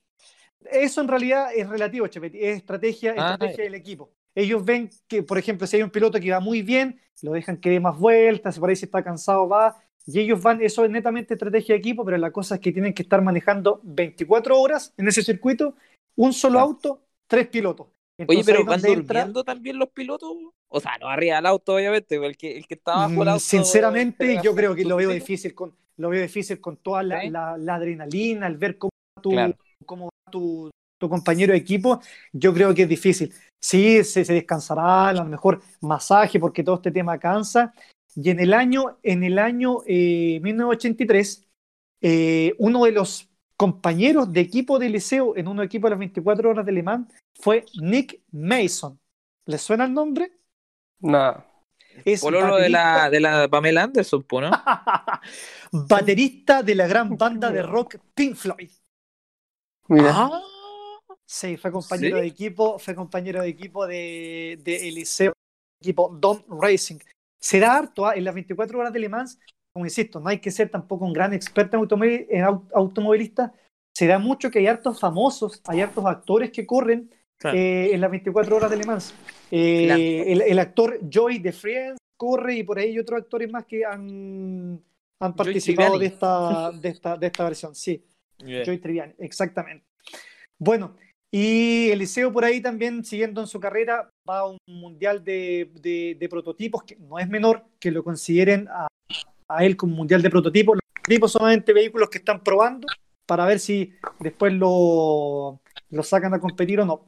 Eso 0.71 1.01
en 1.01 1.09
realidad 1.09 1.49
es 1.55 1.69
relativo, 1.69 2.07
Chepetti, 2.07 2.39
es 2.41 2.57
estrategia, 2.59 3.15
Ah, 3.17 3.33
estrategia 3.33 3.65
del 3.65 3.75
equipo. 3.75 4.13
Ellos 4.35 4.65
ven 4.65 4.91
que, 5.07 5.23
por 5.23 5.39
ejemplo, 5.39 5.67
si 5.67 5.77
hay 5.77 5.83
un 5.83 5.91
piloto 5.91 6.19
que 6.19 6.31
va 6.31 6.41
muy 6.41 6.63
bien, 6.63 7.01
lo 7.23 7.33
dejan 7.33 7.59
que 7.59 7.71
dé 7.71 7.81
más 7.81 7.99
vueltas, 7.99 8.55
si 8.55 8.61
por 8.61 8.71
ahí 8.71 8.77
si 8.77 8.87
está 8.87 9.03
cansado 9.05 9.49
va, 9.49 9.77
y 10.07 10.21
ellos 10.21 10.43
van, 10.43 10.61
eso 10.63 10.85
es 10.85 10.91
netamente 10.91 11.35
estrategia 11.35 11.75
de 11.75 11.79
equipo, 11.79 12.05
pero 12.05 12.17
la 12.19 12.31
cosa 12.31 12.57
es 12.57 12.61
que 12.61 12.73
tienen 12.73 12.93
que 12.95 13.03
estar 13.03 13.23
manejando 13.23 13.81
24 13.83 14.61
horas 14.61 14.93
en 14.97 15.09
ese 15.09 15.23
circuito, 15.23 15.75
un 16.17 16.33
solo 16.33 16.55
Claro. 16.55 16.67
auto, 16.67 17.03
tres 17.27 17.49
pilotos. 17.49 17.89
Oye, 18.29 18.43
pero 18.45 18.65
¿van 18.65 18.79
entra- 18.81 18.95
durmiendo 18.95 19.43
también 19.45 19.79
los 19.79 19.89
pilotos? 19.89 20.31
O 20.69 20.81
sea, 20.81 20.99
no 21.01 21.09
arriba 21.09 21.37
del 21.37 21.47
auto, 21.47 21.75
obviamente, 21.75 22.17
el 22.17 22.37
que, 22.37 22.57
el 22.59 22.67
que 22.67 22.75
está 22.75 22.93
abajo 22.95 23.11
del 23.11 23.25
Mm, 23.25 23.29
auto. 23.29 23.41
Sinceramente, 23.41 24.41
yo 24.43 24.55
creo 24.55 24.75
que 24.75 24.83
¿su 24.83 24.89
lo 24.89 24.97
veo 24.97 25.11
difícil 25.11 25.55
con, 25.55 25.75
lo 25.97 26.11
veo 26.11 26.23
difícil 26.23 26.61
con 26.61 26.77
toda 26.77 27.03
la, 27.03 27.21
¿Sí? 27.23 27.31
la- 27.31 27.57
la 27.59 27.75
adrenalina, 27.77 28.47
el 28.47 28.57
ver 28.57 28.79
cómo 28.79 28.91
va 29.19 29.23
tu, 29.23 29.31
Claro. 29.31 29.57
cómo 29.85 30.05
va 30.07 30.31
tu, 30.31 30.71
tu 31.01 31.09
compañero 31.09 31.53
de 31.53 31.59
equipo, 31.59 32.01
yo 32.33 32.53
creo 32.55 32.73
que 32.75 32.83
es 32.83 32.89
difícil. 32.89 33.33
Sí, 33.63 34.05
se, 34.05 34.25
se 34.25 34.33
descansará, 34.33 35.09
a 35.09 35.13
lo 35.13 35.25
mejor 35.25 35.61
masaje, 35.81 36.39
porque 36.39 36.63
todo 36.63 36.77
este 36.77 36.91
tema 36.93 37.19
cansa. 37.19 37.73
Y 38.17 38.31
en 38.31 38.41
el 38.41 38.53
año, 38.55 38.99
en 39.03 39.25
el 39.25 39.39
año 39.39 39.79
eh, 39.87 40.41
1983, 40.43 41.47
eh, 42.01 42.55
uno 42.59 42.85
de 42.85 42.93
los 42.93 43.29
compañeros 43.57 44.33
de 44.33 44.41
equipo 44.41 44.79
de 44.79 44.89
liceo 44.89 45.37
en 45.37 45.49
un 45.49 45.63
equipo 45.63 45.87
de 45.87 45.91
las 45.91 45.99
24 45.99 46.51
horas 46.51 46.67
de 46.67 46.73
Le 46.73 46.83
Mans 46.83 47.13
fue 47.35 47.65
Nick 47.81 48.21
Mason. 48.33 48.99
¿Les 49.47 49.61
suena 49.61 49.85
el 49.85 49.93
nombre? 49.93 50.33
Nada. 51.01 51.47
Es 52.05 52.23
Pololo 52.23 52.57
de 52.57 52.71
la, 52.71 53.09
de 53.09 53.21
la 53.21 53.49
Pamela 53.49 53.85
Anderson, 53.85 54.25
¿no? 54.33 54.51
baterista 55.89 56.63
de 56.63 56.75
la 56.75 56.89
gran 56.89 57.17
banda 57.17 57.51
de 57.51 57.63
rock 57.63 57.97
Pink 58.15 58.35
Floyd. 58.35 58.71
Mira. 59.89 60.13
Ah, 60.13 60.43
Sí, 61.27 61.57
fue 61.57 61.73
compañero 61.73 62.17
¿Sí? 62.17 62.23
de 62.23 62.29
equipo, 62.29 62.79
fue 62.79 62.95
compañero 62.95 63.43
de 63.43 63.49
equipo 63.49 63.87
de, 63.87 64.59
de 64.63 64.89
Eliseo, 64.89 65.33
equipo 65.81 66.15
Dom 66.21 66.43
Racing. 66.49 66.99
Se 67.45 67.61
da 67.61 67.77
harto 67.77 68.07
ah, 68.07 68.15
en 68.15 68.25
las 68.25 68.33
24 68.35 68.79
horas 68.79 68.91
de 68.93 68.99
Le 69.01 69.11
Mans, 69.11 69.39
como 69.71 69.85
insisto, 69.85 70.19
no 70.19 70.31
hay 70.31 70.39
que 70.39 70.51
ser 70.51 70.71
tampoco 70.71 71.05
un 71.05 71.13
gran 71.13 71.35
experto 71.35 71.77
en, 71.77 71.81
automóvil, 71.83 72.27
en 72.31 72.43
au- 72.45 72.67
automovilista. 72.75 73.53
Se 73.95 74.07
da 74.07 74.19
mucho 74.19 74.51
que 74.51 74.61
hay 74.61 74.67
hartos 74.67 74.99
famosos, 74.99 75.61
hay 75.67 75.83
hartos 75.83 76.07
actores 76.07 76.51
que 76.51 76.65
corren 76.67 77.11
Claro. 77.37 77.59
eh, 77.59 77.93
en 77.93 78.01
las 78.01 78.11
24 78.11 78.57
horas 78.57 78.71
de 78.71 78.77
Le 78.79 78.85
Mans. 78.85 79.13
Eh, 79.51 79.85
Claro. 79.87 80.01
el, 80.01 80.41
el 80.53 80.59
actor 80.59 80.99
Joy 81.11 81.39
de 81.41 81.53
Friends 81.53 81.99
corre 82.17 82.55
y 82.55 82.63
por 82.63 82.79
ahí 82.79 82.91
hay 82.91 82.99
otros 82.99 83.21
actores 83.21 83.51
más 83.51 83.67
que 83.67 83.85
han, 83.85 84.81
participado 85.37 85.99
de 85.99 86.07
esta, 86.07 86.71
de, 86.73 86.89
esta, 86.89 87.17
de 87.19 87.27
esta 87.27 87.45
versión. 87.45 87.75
Sí. 87.75 88.03
yeah. 88.39 88.65
Joy 88.65 88.79
Triviani, 88.79 89.13
exactamente. 89.19 89.85
Bueno, 90.59 90.97
y 91.37 91.91
Eliseo 91.91 92.33
por 92.33 92.45
ahí 92.45 92.61
también, 92.61 93.05
siguiendo 93.05 93.41
en 93.41 93.49
su 93.49 93.59
carrera, 93.59 94.09
va 94.29 94.39
a 94.41 94.47
un 94.47 94.59
mundial 94.69 95.25
de, 95.25 95.69
de- 95.83 96.17
de 96.17 96.29
prototipos, 96.29 96.85
que 96.85 96.95
no 96.97 97.19
es 97.19 97.29
menor 97.29 97.65
que 97.81 97.91
lo 97.91 98.05
consideren 98.05 98.69
a, 98.69 98.87
a 99.49 99.65
él 99.65 99.77
como 99.77 99.97
mundial 99.97 100.23
de 100.23 100.31
prototipos. 100.31 100.77
Los 100.77 100.83
prototipos 100.93 101.33
son 101.33 101.41
solamente 101.41 101.73
vehículos 101.73 102.09
que 102.09 102.19
están 102.19 102.41
probando 102.41 102.87
para 103.27 103.47
ver 103.47 103.59
si 103.59 103.93
después 104.21 104.53
lo, 104.53 105.59
lo 105.91 106.03
sacan 106.05 106.35
a 106.35 106.39
competir 106.41 106.79
o 106.81 106.87
no. 106.87 107.07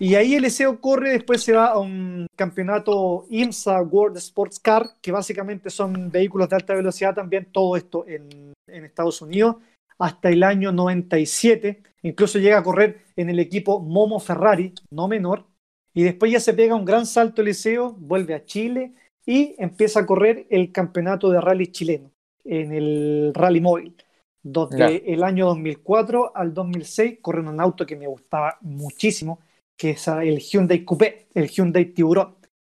Y 0.00 0.16
ahí 0.16 0.34
Eliseo 0.34 0.80
corre, 0.80 1.10
después 1.10 1.40
se 1.44 1.52
va 1.52 1.68
a 1.68 1.78
un 1.78 2.26
campeonato 2.34 3.26
IMSA 3.30 3.80
World 3.82 4.16
Sports 4.16 4.58
Car, 4.58 4.84
que 5.00 5.12
básicamente 5.12 5.70
son 5.70 6.10
vehículos 6.10 6.48
de 6.48 6.56
alta 6.56 6.74
velocidad 6.74 7.14
también, 7.14 7.46
todo 7.52 7.76
esto 7.76 8.04
en, 8.08 8.52
en 8.66 8.84
Estados 8.84 9.22
Unidos, 9.22 9.56
hasta 9.98 10.30
el 10.30 10.42
año 10.42 10.72
97. 10.72 11.82
Incluso 12.02 12.38
llega 12.38 12.58
a 12.58 12.62
correr 12.62 13.04
en 13.16 13.30
el 13.30 13.38
equipo 13.38 13.80
Momo 13.80 14.20
Ferrari, 14.20 14.74
no 14.90 15.08
menor. 15.08 15.46
Y 15.94 16.02
después 16.02 16.32
ya 16.32 16.40
se 16.40 16.54
pega 16.54 16.74
un 16.74 16.84
gran 16.84 17.06
salto 17.06 17.42
Eliseo, 17.42 17.92
vuelve 17.92 18.34
a 18.34 18.44
Chile 18.44 18.94
y 19.24 19.54
empieza 19.58 20.00
a 20.00 20.06
correr 20.06 20.46
el 20.50 20.72
campeonato 20.72 21.30
de 21.30 21.40
rally 21.40 21.68
chileno 21.68 22.10
en 22.44 22.72
el 22.72 23.32
rally 23.32 23.60
móvil, 23.60 23.96
donde 24.42 25.02
el 25.06 25.22
año 25.22 25.46
2004 25.46 26.36
al 26.36 26.52
2006 26.52 27.18
corre 27.22 27.40
un 27.40 27.60
auto 27.60 27.86
que 27.86 27.96
me 27.96 28.06
gustaba 28.06 28.58
muchísimo, 28.60 29.40
que 29.76 29.90
es 29.90 30.08
el 30.08 30.38
Hyundai 30.38 30.84
Coupé, 30.84 31.28
el 31.34 31.48
Hyundai 31.48 31.86
Tiburón. 31.86 32.36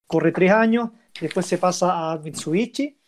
Corre 0.06 0.32
tres 0.32 0.50
años, 0.50 0.90
después 1.18 1.46
se 1.46 1.56
pasa 1.56 2.12
a 2.12 2.18
Mitsubishi 2.18 2.98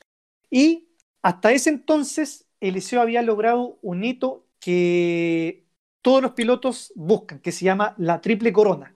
y 0.51 0.89
hasta 1.23 1.53
ese 1.53 1.71
entonces 1.71 2.46
Eliseo 2.61 3.01
había 3.01 3.23
logrado 3.23 3.79
un 3.83 4.05
hito 4.05 4.47
que 4.61 5.67
todos 6.03 6.23
los 6.23 6.33
pilotos 6.33 6.93
buscan, 6.95 7.41
que 7.41 7.53
se 7.53 7.65
llama 7.65 7.95
la 7.99 8.21
triple 8.21 8.53
corona. 8.53 8.95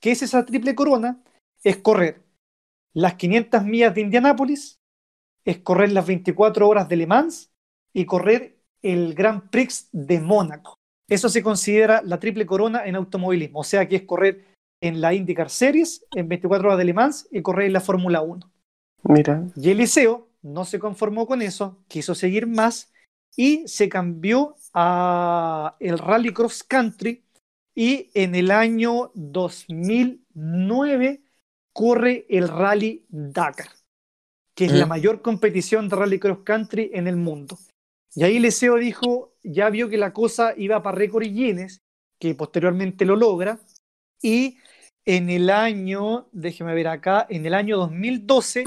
¿Qué 0.00 0.10
es 0.10 0.22
esa 0.22 0.44
triple 0.44 0.74
corona? 0.74 1.22
Es 1.62 1.78
correr 1.78 2.22
las 2.94 3.14
500 3.14 3.64
millas 3.64 3.94
de 3.94 4.02
Indianápolis, 4.02 4.80
es 5.44 5.58
correr 5.58 5.92
las 5.92 6.06
24 6.06 6.68
horas 6.68 6.88
de 6.88 6.96
Le 6.96 7.06
Mans 7.06 7.50
y 7.92 8.04
correr 8.04 8.58
el 8.82 9.14
Grand 9.14 9.48
Prix 9.50 9.88
de 9.92 10.20
Mónaco. 10.20 10.74
Eso 11.08 11.28
se 11.28 11.42
considera 11.42 12.02
la 12.04 12.18
triple 12.18 12.46
corona 12.46 12.84
en 12.84 12.96
automovilismo, 12.96 13.60
o 13.60 13.64
sea 13.64 13.88
que 13.88 13.96
es 13.96 14.02
correr 14.02 14.44
en 14.80 15.00
la 15.00 15.14
IndyCar 15.14 15.50
Series 15.50 16.04
en 16.14 16.28
24 16.28 16.68
horas 16.68 16.78
de 16.78 16.84
Le 16.84 16.94
Mans 16.94 17.28
y 17.30 17.42
correr 17.42 17.66
en 17.66 17.72
la 17.72 17.80
Fórmula 17.80 18.20
1. 18.22 18.50
Mira. 19.04 19.46
Y 19.56 19.70
Eliseo 19.70 20.28
no 20.42 20.64
se 20.64 20.78
conformó 20.78 21.26
con 21.26 21.42
eso, 21.42 21.78
quiso 21.88 22.14
seguir 22.14 22.46
más 22.46 22.91
y 23.36 23.66
se 23.66 23.88
cambió 23.88 24.56
a 24.74 25.76
el 25.80 25.98
Rally 25.98 26.32
Cross 26.32 26.62
Country 26.64 27.22
y 27.74 28.10
en 28.14 28.34
el 28.34 28.50
año 28.50 29.10
2009 29.14 31.22
corre 31.72 32.26
el 32.28 32.48
Rally 32.48 33.06
Dakar, 33.08 33.68
que 34.54 34.66
es 34.66 34.72
la 34.72 34.84
Mm. 34.86 34.90
mayor 34.90 35.22
competición 35.22 35.88
de 35.88 35.96
Rally 35.96 36.18
Cross 36.18 36.40
Country 36.44 36.90
en 36.92 37.06
el 37.06 37.16
mundo. 37.16 37.58
Y 38.14 38.24
ahí 38.24 38.36
Eliseo 38.36 38.76
dijo, 38.76 39.32
ya 39.42 39.70
vio 39.70 39.88
que 39.88 39.96
la 39.96 40.12
cosa 40.12 40.52
iba 40.56 40.82
para 40.82 40.98
récord 40.98 41.22
y 41.24 41.32
Guinness, 41.32 41.80
que 42.20 42.34
posteriormente 42.34 43.06
lo 43.06 43.16
logra, 43.16 43.58
y 44.22 44.58
en 45.04 45.30
el 45.30 45.50
año, 45.50 46.28
déjeme 46.32 46.74
ver 46.74 46.88
acá, 46.88 47.26
en 47.28 47.46
el 47.46 47.54
año 47.54 47.76
2012 47.78 48.64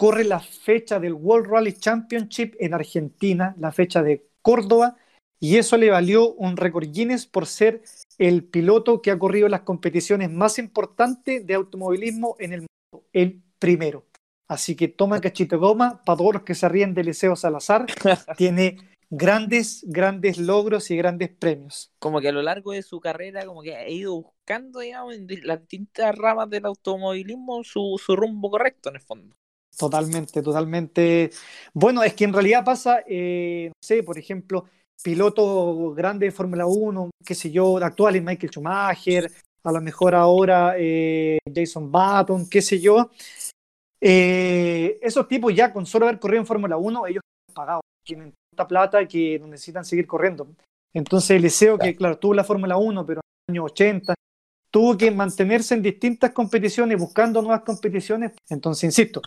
corre 0.00 0.24
la 0.24 0.40
fecha 0.40 0.98
del 0.98 1.12
World 1.12 1.50
Rally 1.50 1.74
Championship 1.74 2.54
en 2.58 2.72
Argentina, 2.72 3.54
la 3.58 3.70
fecha 3.70 4.02
de 4.02 4.30
Córdoba, 4.40 4.96
y 5.38 5.58
eso 5.58 5.76
le 5.76 5.90
valió 5.90 6.32
un 6.32 6.56
récord 6.56 6.88
Guinness 6.90 7.26
por 7.26 7.44
ser 7.44 7.82
el 8.16 8.44
piloto 8.44 9.02
que 9.02 9.10
ha 9.10 9.18
corrido 9.18 9.46
las 9.50 9.60
competiciones 9.60 10.30
más 10.30 10.58
importantes 10.58 11.46
de 11.46 11.52
automovilismo 11.52 12.34
en 12.38 12.54
el 12.54 12.60
mundo, 12.60 13.06
el 13.12 13.42
primero. 13.58 14.06
Así 14.48 14.74
que 14.74 14.88
toma 14.88 15.20
cachito 15.20 15.58
goma 15.58 16.02
para 16.06 16.16
todos 16.16 16.32
los 16.32 16.42
que 16.44 16.54
se 16.54 16.66
ríen 16.70 16.94
de 16.94 17.04
Liceo 17.04 17.36
Salazar. 17.36 17.84
Tiene 18.38 18.78
grandes, 19.10 19.84
grandes 19.86 20.38
logros 20.38 20.90
y 20.90 20.96
grandes 20.96 21.28
premios. 21.28 21.92
como 21.98 22.22
que 22.22 22.28
a 22.28 22.32
lo 22.32 22.40
largo 22.40 22.72
de 22.72 22.82
su 22.82 23.00
carrera, 23.00 23.44
como 23.44 23.60
que 23.60 23.76
ha 23.76 23.86
ido 23.86 24.14
buscando, 24.14 24.80
digamos, 24.80 25.14
en 25.14 25.28
las 25.42 25.60
distintas 25.60 26.16
ramas 26.16 26.48
del 26.48 26.64
automovilismo 26.64 27.62
su, 27.64 28.00
su 28.02 28.16
rumbo 28.16 28.50
correcto 28.50 28.88
en 28.88 28.94
el 28.94 29.02
fondo. 29.02 29.36
Totalmente, 29.76 30.42
totalmente. 30.42 31.30
Bueno, 31.72 32.02
es 32.02 32.14
que 32.14 32.24
en 32.24 32.32
realidad 32.32 32.64
pasa, 32.64 33.02
eh, 33.06 33.68
no 33.68 33.72
sé, 33.82 34.02
por 34.02 34.18
ejemplo, 34.18 34.66
pilotos 35.02 35.94
grandes 35.94 36.28
de 36.28 36.36
Fórmula 36.36 36.66
1, 36.66 37.10
qué 37.24 37.34
sé 37.34 37.50
yo, 37.50 37.78
actuales, 37.78 38.22
Michael 38.22 38.50
Schumacher, 38.50 39.30
a 39.64 39.72
lo 39.72 39.80
mejor 39.80 40.14
ahora 40.14 40.74
eh, 40.76 41.38
Jason 41.54 41.90
Button, 41.90 42.48
qué 42.48 42.60
sé 42.60 42.80
yo. 42.80 43.10
Eh, 44.00 44.98
esos 45.02 45.28
tipos 45.28 45.54
ya 45.54 45.72
con 45.72 45.86
solo 45.86 46.06
haber 46.06 46.18
corrido 46.18 46.40
en 46.40 46.46
Fórmula 46.46 46.76
1, 46.76 47.06
ellos 47.06 47.22
han 47.48 47.54
pagado, 47.54 47.80
tienen 48.04 48.32
tanta 48.50 48.68
plata 48.68 49.06
que 49.06 49.38
necesitan 49.38 49.84
seguir 49.84 50.06
corriendo. 50.06 50.48
Entonces 50.92 51.30
Eliseo, 51.32 51.78
que 51.78 51.94
claro, 51.94 52.18
tuvo 52.18 52.34
la 52.34 52.44
Fórmula 52.44 52.76
1, 52.76 53.06
pero 53.06 53.20
en 53.20 53.54
los 53.54 53.62
años 53.62 53.72
80, 53.72 54.14
tuvo 54.70 54.96
que 54.96 55.10
mantenerse 55.10 55.74
en 55.74 55.82
distintas 55.82 56.32
competiciones, 56.32 56.98
buscando 56.98 57.42
nuevas 57.42 57.62
competiciones. 57.62 58.32
Entonces, 58.48 58.84
insisto, 58.84 59.20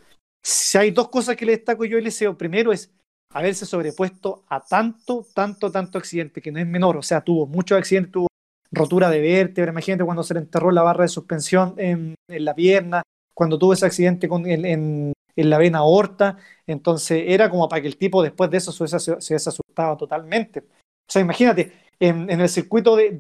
si 0.44 0.78
hay 0.78 0.91
dos 0.91 1.10
cosas 1.10 1.36
que 1.36 1.45
le 1.45 1.53
destaco 1.53 1.86
yo 1.86 1.98
a 1.98 1.99
Eliseo, 1.99 2.38
primero 2.38 2.72
es 2.72 2.91
haberse 3.32 3.65
sobrepuesto 3.65 4.44
a 4.49 4.60
tanto, 4.60 5.26
tanto, 5.34 5.72
tanto 5.72 5.98
accidente, 5.98 6.41
que 6.41 6.52
no 6.52 6.60
es 6.60 6.68
menor, 6.68 6.98
o 6.98 7.02
sea, 7.02 7.22
tuvo 7.22 7.48
muchos 7.48 7.78
accidentes, 7.78 8.11
tuvo 8.11 8.28
rotura 8.72 9.10
de 9.10 9.22
vértebra, 9.22 9.72
imagínate 9.72 10.03
cuando 10.03 10.24
se 10.24 10.34
le 10.34 10.41
enterró 10.41 10.72
la 10.72 10.84
barra 10.84 11.03
de 11.03 11.07
suspensión 11.07 11.76
en, 11.78 12.15
la 12.28 12.53
pierna, 12.53 13.02
cuando 13.34 13.57
tuvo 13.57 13.74
ese 13.74 13.86
accidente 13.86 14.28
con, 14.28 14.45
en, 14.45 15.14
la 15.36 15.57
vena 15.57 15.80
aorta, 15.80 16.38
entonces 16.68 17.24
era 17.28 17.49
como 17.49 17.68
para 17.68 17.82
que 17.82 17.88
el 17.88 17.98
tipo 17.98 18.22
después 18.22 18.52
de 18.52 18.57
eso 18.57 18.72
se 18.72 18.99
se 18.99 19.11
hubiese 19.14 19.49
asustado 19.49 19.98
totalmente. 19.98 20.60
O 20.60 21.11
sea, 21.11 21.22
imagínate, 21.22 21.74
en, 21.99 22.30
el 22.30 22.49
circuito 22.49 22.95
de, 22.95 23.11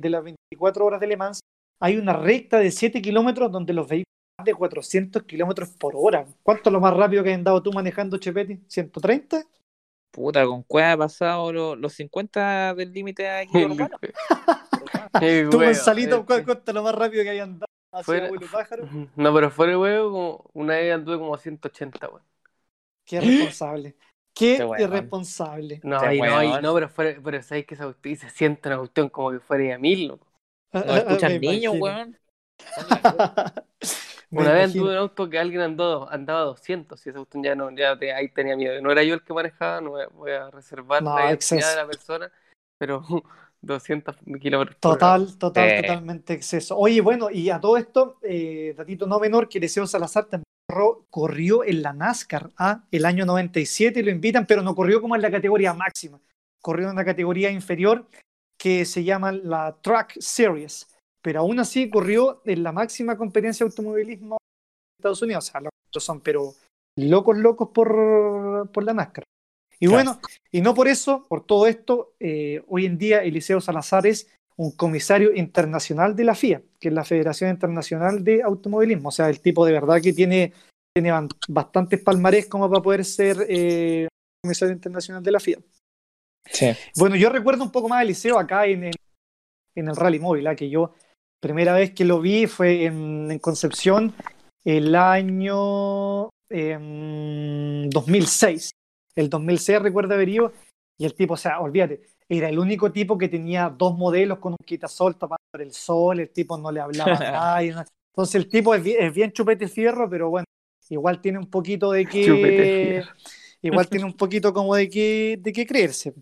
de, 0.00 0.10
las 0.10 0.24
24 0.24 0.84
horas 0.84 1.00
de 1.00 1.06
Le 1.06 1.16
Mans 1.16 1.40
hay 1.80 1.96
una 1.96 2.14
recta 2.14 2.58
de 2.58 2.70
7 2.70 3.00
kilómetros 3.02 3.52
donde 3.52 3.72
los 3.72 3.88
vehículos 3.88 4.17
de 4.44 4.54
400 4.54 5.22
kilómetros 5.24 5.70
por 5.70 5.94
hora. 5.96 6.24
¿Cuánto 6.42 6.70
es 6.70 6.72
lo 6.72 6.80
más 6.80 6.94
rápido 6.96 7.22
que 7.24 7.30
has 7.30 7.36
andado 7.36 7.62
tú 7.62 7.72
manejando, 7.72 8.18
Chepetti? 8.18 8.54
¿130? 8.68 9.44
Puta, 10.12 10.44
con 10.46 10.62
cueva 10.62 10.92
ha 10.92 10.96
pasado 10.96 11.52
lo- 11.52 11.76
los 11.76 11.92
50 11.92 12.74
del 12.74 12.92
límite 12.92 13.28
aquí 13.28 13.64
urbano. 13.64 13.98
Qué 15.20 15.48
Tú, 15.50 15.58
Gonzalito, 15.58 16.16
eh, 16.18 16.20
¿cu- 16.20 16.44
¿cuánto 16.44 16.62
es 16.70 16.74
lo 16.74 16.82
más 16.82 16.94
rápido 16.94 17.24
que 17.24 17.30
hay 17.30 17.38
andado 17.40 17.66
hacia 17.92 18.04
Fuera- 18.04 18.26
Abuelo 18.26 18.46
Pájaro? 18.50 18.88
No, 19.16 19.34
pero 19.34 19.50
fuera 19.50 19.72
de 19.72 19.76
huevo, 19.78 20.10
como 20.10 20.50
una 20.54 20.74
vez 20.76 20.94
anduve 20.94 21.18
como 21.18 21.34
a 21.34 21.38
180, 21.38 22.08
weón. 22.08 22.22
Qué 23.04 23.16
irresponsable. 23.16 23.96
Qué 24.34 24.66
irresponsable. 24.78 25.80
No, 25.82 25.98
Qué 26.00 26.06
ahí 26.06 26.20
no, 26.20 26.60
no, 26.60 26.74
pero 26.74 26.88
fuera, 26.88 27.20
pero 27.22 27.42
sabes 27.42 27.66
que 27.66 27.74
esa 27.74 27.92
se 28.02 28.30
siente 28.30 28.68
una 28.68 28.78
cuestión 28.78 29.08
como 29.08 29.32
que 29.32 29.40
fuera 29.40 29.74
a 29.74 29.78
mil, 29.78 30.08
loco. 30.08 30.26
Nos 30.72 30.84
escuchan 30.86 31.32
Me 31.32 31.38
niños, 31.40 31.74
imagino. 31.74 31.84
weón. 31.84 32.18
Una 34.30 34.52
vez 34.52 34.64
imagino. 34.64 34.84
anduve 34.84 34.92
en 34.92 34.98
un 34.98 35.02
auto 35.02 35.30
que 35.30 35.38
alguien 35.38 35.60
andó, 35.62 36.10
andaba 36.10 36.40
a 36.40 36.44
200 36.44 37.04
y 37.06 37.10
esa 37.10 37.18
cuestión 37.18 37.42
ya 37.42 37.54
no, 37.54 37.70
ya 37.70 37.98
te- 37.98 38.12
ahí 38.12 38.28
tenía 38.28 38.56
miedo. 38.56 38.80
No 38.82 38.92
era 38.92 39.02
yo 39.02 39.14
el 39.14 39.22
que 39.22 39.32
manejaba, 39.32 39.80
no 39.80 39.92
voy 40.12 40.32
a, 40.32 40.50
reservar 40.50 41.02
No, 41.02 41.16
la 41.16 41.28
identidad 41.28 41.70
de 41.70 41.76
la 41.76 41.86
persona, 41.86 42.30
pero 42.76 43.02
200 43.60 44.16
kilómetros. 44.40 44.78
Total, 44.80 45.38
total, 45.38 45.70
Sí. 45.70 45.82
totalmente 45.82 46.32
exceso. 46.34 46.76
Oye, 46.76 47.00
bueno, 47.00 47.30
y 47.30 47.50
a 47.50 47.60
todo 47.60 47.76
esto, 47.76 48.18
eh, 48.22 48.74
datito 48.76 49.06
no 49.06 49.18
menor, 49.18 49.48
que 49.48 49.58
Eliseo 49.58 49.86
Salazar 49.86 50.24
también 50.26 50.44
corrió 51.10 51.64
en 51.64 51.82
la 51.82 51.92
NASCAR 51.92 52.50
¿ah? 52.58 52.84
el 52.90 53.06
año 53.06 53.24
97 53.24 54.00
y 54.00 54.02
lo 54.02 54.10
invitan, 54.10 54.46
pero 54.46 54.62
no 54.62 54.74
corrió 54.74 55.00
como 55.00 55.16
en 55.16 55.22
la 55.22 55.30
categoría 55.30 55.72
máxima. 55.72 56.20
Corrió 56.60 56.86
en 56.86 56.92
una 56.92 57.04
categoría 57.04 57.50
inferior 57.50 58.06
que 58.58 58.84
se 58.84 59.04
llama 59.04 59.32
la 59.32 59.76
Track 59.80 60.18
Series, 60.20 60.86
pero 61.22 61.40
aún 61.40 61.60
así 61.60 61.90
corrió 61.90 62.42
en 62.44 62.62
la 62.62 62.72
máxima 62.72 63.16
competencia 63.16 63.64
de 63.64 63.70
automovilismo 63.70 64.36
de 64.38 65.00
Estados 65.00 65.22
Unidos. 65.22 65.48
O 65.48 65.52
sea, 65.52 65.60
los 65.60 66.04
son, 66.04 66.20
pero 66.20 66.54
locos, 66.96 67.36
locos 67.36 67.68
por, 67.72 68.70
por 68.72 68.84
la 68.84 68.94
NASCAR. 68.94 69.24
Y 69.80 69.86
Claro. 69.86 69.92
bueno, 70.12 70.20
y 70.50 70.60
no 70.60 70.74
por 70.74 70.88
eso, 70.88 71.26
por 71.28 71.44
todo 71.46 71.66
esto, 71.66 72.14
eh, 72.18 72.62
hoy 72.66 72.86
en 72.86 72.98
día 72.98 73.22
Eliseo 73.22 73.60
Salazar 73.60 74.06
es 74.06 74.28
un 74.56 74.72
comisario 74.72 75.32
internacional 75.34 76.16
de 76.16 76.24
la 76.24 76.34
FIA, 76.34 76.62
que 76.80 76.88
es 76.88 76.94
la 76.94 77.04
Federación 77.04 77.50
Internacional 77.50 78.24
de 78.24 78.42
Automovilismo. 78.42 79.10
O 79.10 79.12
sea, 79.12 79.28
el 79.28 79.40
tipo 79.40 79.64
de 79.64 79.72
verdad 79.72 80.00
que 80.02 80.12
tiene, 80.12 80.52
tiene 80.92 81.12
bastantes 81.48 82.02
palmarés 82.02 82.46
como 82.48 82.68
para 82.68 82.82
poder 82.82 83.04
ser 83.04 83.46
eh, 83.48 84.08
comisario 84.42 84.74
internacional 84.74 85.22
de 85.22 85.30
la 85.30 85.38
FIA. 85.38 85.58
Sí. 86.50 86.66
Bueno, 86.96 87.14
yo 87.14 87.28
recuerdo 87.30 87.62
un 87.62 87.70
poco 87.70 87.88
más 87.88 88.00
a 88.00 88.02
Eliseo 88.02 88.36
acá 88.36 88.66
en, 88.66 88.84
en, 88.84 88.92
en 89.76 89.88
el 89.88 89.94
Rally 89.94 90.18
Móvil, 90.18 90.46
¿ah? 90.48 90.56
que 90.56 90.68
yo 90.68 90.94
primera 91.40 91.74
vez 91.74 91.92
que 91.92 92.04
lo 92.04 92.20
vi 92.20 92.46
fue 92.46 92.84
en, 92.84 93.30
en 93.30 93.38
Concepción 93.38 94.14
el 94.64 94.94
año 94.94 96.30
em, 96.50 97.88
2006. 97.90 98.70
El 99.14 99.30
2006 99.30 99.82
recuerdo 99.82 100.14
haber 100.14 100.28
ido 100.28 100.52
y 100.98 101.04
el 101.04 101.14
tipo, 101.14 101.34
o 101.34 101.36
sea, 101.36 101.60
olvídate, 101.60 102.02
era 102.28 102.48
el 102.48 102.58
único 102.58 102.92
tipo 102.92 103.16
que 103.16 103.28
tenía 103.28 103.68
dos 103.70 103.96
modelos 103.96 104.38
con 104.38 104.52
un 104.52 104.64
quitasol 104.64 105.16
tapando 105.16 105.42
por 105.50 105.62
el 105.62 105.72
sol, 105.72 106.20
el 106.20 106.30
tipo 106.30 106.58
no 106.58 106.70
le 106.70 106.80
hablaba 106.80 107.14
a 107.14 107.18
nadie. 107.32 107.74
Entonces 108.12 108.34
el 108.34 108.48
tipo 108.48 108.74
es 108.74 108.82
bien, 108.82 108.96
es 109.00 109.14
bien 109.14 109.32
chupete 109.32 109.68
fierro, 109.68 110.10
pero 110.10 110.28
bueno, 110.30 110.44
igual 110.90 111.20
tiene 111.20 111.38
un 111.38 111.50
poquito 111.50 111.92
de 111.92 112.06
que... 112.06 113.02
Igual 113.60 113.88
tiene 113.88 114.04
un 114.04 114.12
poquito 114.12 114.52
como 114.52 114.74
de 114.76 114.88
que, 114.88 115.36
de 115.40 115.52
que 115.52 115.66
creerse. 115.66 116.14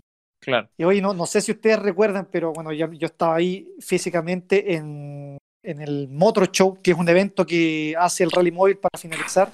Claro. 0.47 0.69
Y 0.79 0.85
hoy 0.85 1.01
no, 1.03 1.13
no 1.13 1.27
sé 1.27 1.41
si 1.41 1.51
ustedes 1.51 1.81
recuerdan, 1.81 2.29
pero 2.31 2.53
bueno, 2.53 2.73
yo, 2.73 2.91
yo 2.93 3.07
estaba 3.07 3.35
ahí 3.35 3.69
físicamente 3.81 4.75
en, 4.77 5.37
en 5.65 5.81
el 5.83 6.07
Motor 6.09 6.53
Show, 6.53 6.79
que 6.81 6.93
es 6.93 6.97
un 6.97 7.09
evento 7.09 7.45
que 7.45 7.95
hace 7.99 8.23
el 8.23 8.31
Rally 8.31 8.53
Móvil 8.53 8.79
para 8.79 8.97
finalizar. 8.97 9.51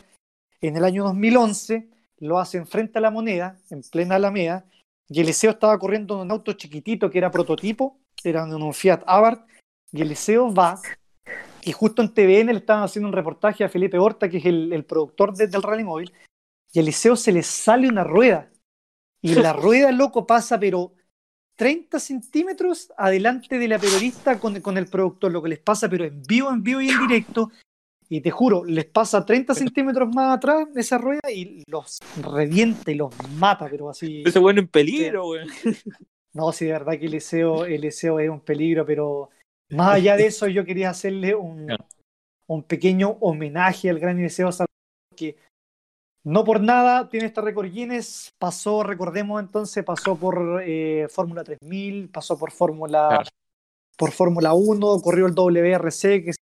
En 0.60 0.77
el 0.77 0.85
año 0.85 1.05
2011 1.05 1.89
lo 2.19 2.39
hacen 2.39 2.66
frente 2.66 2.98
a 2.98 3.01
la 3.01 3.10
moneda, 3.10 3.56
en 3.70 3.81
plena 3.90 4.16
Alameda, 4.16 4.66
y 5.09 5.20
Eliseo 5.23 5.52
estaba 5.52 5.78
corriendo 5.78 6.16
en 6.16 6.20
un 6.27 6.31
auto 6.31 6.52
chiquitito 6.52 7.10
que 7.10 7.16
era 7.19 7.31
prototipo, 7.31 7.98
era 8.23 8.44
un 8.44 8.74
Fiat 8.74 9.02
Abarth, 9.06 9.48
y 9.93 10.02
Eliseo 10.02 10.52
va 10.55 10.78
Y 11.64 11.73
justo 11.73 12.02
en 12.02 12.12
TVN 12.12 12.52
le 12.52 12.59
estaban 12.59 12.82
haciendo 12.82 13.09
un 13.09 13.14
reportaje 13.14 13.64
a 13.64 13.69
Felipe 13.70 13.98
Horta, 13.98 14.28
que 14.28 14.36
es 14.39 14.44
el, 14.44 14.73
el 14.74 14.85
productor 14.85 15.35
de- 15.35 15.47
del 15.47 15.62
Rally 15.62 15.85
Móvil, 15.85 16.12
y 16.73 16.81
Eliseo 16.81 17.16
se 17.16 17.32
le 17.32 17.43
sale 17.43 17.89
una 17.89 18.05
rueda. 18.05 18.51
Y 19.23 19.35
la 19.35 19.53
rueda, 19.53 19.93
loco, 19.93 20.27
pasa, 20.27 20.59
pero 20.59 20.93
30 21.57 22.01
centímetros 22.01 22.93
adelante 22.97 23.59
de 23.59 23.69
la 23.69 23.78
periodista 23.78 24.39
con, 24.39 24.61
con 24.61 24.77
el 24.77 24.86
productor, 24.86 25.31
lo 25.31 25.43
que 25.43 25.51
les 25.51 25.61
pasa, 25.61 25.89
pero 25.89 26.05
en 26.05 26.23
vivo, 26.23 26.51
en 26.51 26.62
vivo 26.62 26.81
y 26.81 26.90
en 26.90 27.07
directo. 27.07 27.51
Y 28.09 28.20
te 28.20 28.31
juro, 28.31 28.65
les 28.65 28.85
pasa 28.85 29.24
30 29.24 29.55
centímetros 29.55 30.15
más 30.15 30.36
atrás 30.36 30.73
de 30.74 30.81
esa 30.81 30.99
rueda 30.99 31.31
y 31.32 31.62
los 31.66 31.99
revienta 32.20 32.90
y 32.90 32.97
los 32.97 33.15
mata, 33.39 33.69
pero 33.70 33.89
así. 33.89 34.23
Ese 34.27 34.39
bueno 34.39 34.61
en 34.61 34.69
peligro, 34.69 35.31
weón. 35.31 35.49
No, 36.35 36.51
sí, 36.51 36.65
de 36.65 36.73
verdad 36.73 36.99
que 36.99 37.07
Eliseo, 37.07 37.66
Eliseo 37.66 38.19
es 38.19 38.31
un 38.31 38.40
peligro, 38.40 38.86
pero 38.86 39.28
más 39.69 39.97
allá 39.97 40.16
de 40.16 40.27
eso, 40.27 40.49
yo 40.49 40.65
quería 40.65 40.89
hacerle 40.89 41.35
un, 41.35 41.69
un 42.47 42.62
pequeño 42.62 43.19
homenaje 43.20 43.90
al 43.90 43.99
gran 43.99 44.19
Eliseo 44.19 44.51
Salazar, 44.51 44.66
que 45.15 45.36
no 46.24 46.44
por 46.44 46.61
nada 46.61 47.09
tiene 47.09 47.27
este 47.27 47.40
récord 47.40 47.70
Guinness. 47.70 48.32
Pasó, 48.39 48.82
recordemos 48.82 49.40
entonces, 49.40 49.85
pasó 49.85 50.16
por 50.16 50.62
eh, 50.65 51.07
Fórmula 51.11 51.43
3000, 51.44 52.09
pasó 52.11 52.39
por 52.39 52.51
Fórmula 52.53 53.09
Claro. 53.09 53.28
por 53.97 54.11
Fórmula 54.12 54.55
1, 54.55 55.01
corrió 55.03 55.27
el 55.27 55.35
WRC, 55.35 56.23
que 56.24 56.31
es 56.31 56.36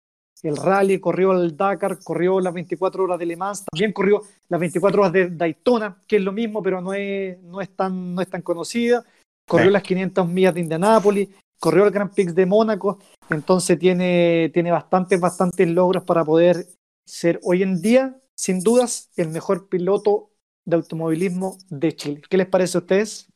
el 0.43 0.55
rally, 0.57 0.99
corrió 0.99 1.31
el 1.31 1.55
Dakar, 1.57 1.99
corrió 2.03 2.39
las 2.39 2.53
24 2.53 3.03
horas 3.03 3.19
de 3.19 3.25
Le 3.25 3.35
Mans, 3.35 3.65
también 3.65 3.91
corrió 3.93 4.21
las 4.49 4.59
24 4.59 5.01
horas 5.01 5.13
de 5.13 5.29
Daytona, 5.29 5.99
que 6.07 6.17
es 6.17 6.21
lo 6.21 6.31
mismo, 6.31 6.61
pero 6.61 6.79
no 6.81 6.93
es, 6.93 7.39
no 7.41 7.59
es, 7.61 7.75
tan, 7.75 8.13
no 8.15 8.21
es 8.21 8.29
tan 8.29 8.41
conocida. 8.41 9.03
Corrió 9.47 9.67
Sí. 9.67 9.73
las 9.73 9.83
500 9.83 10.27
millas 10.27 10.53
de 10.53 10.59
Indianápolis, 10.61 11.29
corrió 11.59 11.85
el 11.85 11.91
Grand 11.91 12.13
Prix 12.13 12.35
de 12.35 12.45
Mónaco, 12.45 12.99
entonces 13.29 13.79
tiene, 13.79 14.51
tiene 14.53 14.71
bastantes, 14.71 15.19
bastantes 15.19 15.67
logros 15.69 16.03
para 16.03 16.23
poder 16.25 16.65
ser 17.07 17.39
hoy 17.43 17.63
en 17.63 17.81
día, 17.81 18.19
sin 18.37 18.61
dudas, 18.61 19.09
el 19.17 19.29
mejor 19.29 19.67
piloto 19.67 20.29
de 20.65 20.75
automovilismo 20.75 21.57
de 21.69 21.95
Chile. 21.95 22.21
¿Qué 22.29 22.37
les 22.37 22.47
parece 22.47 22.77
a 22.77 22.81
ustedes? 22.81 23.27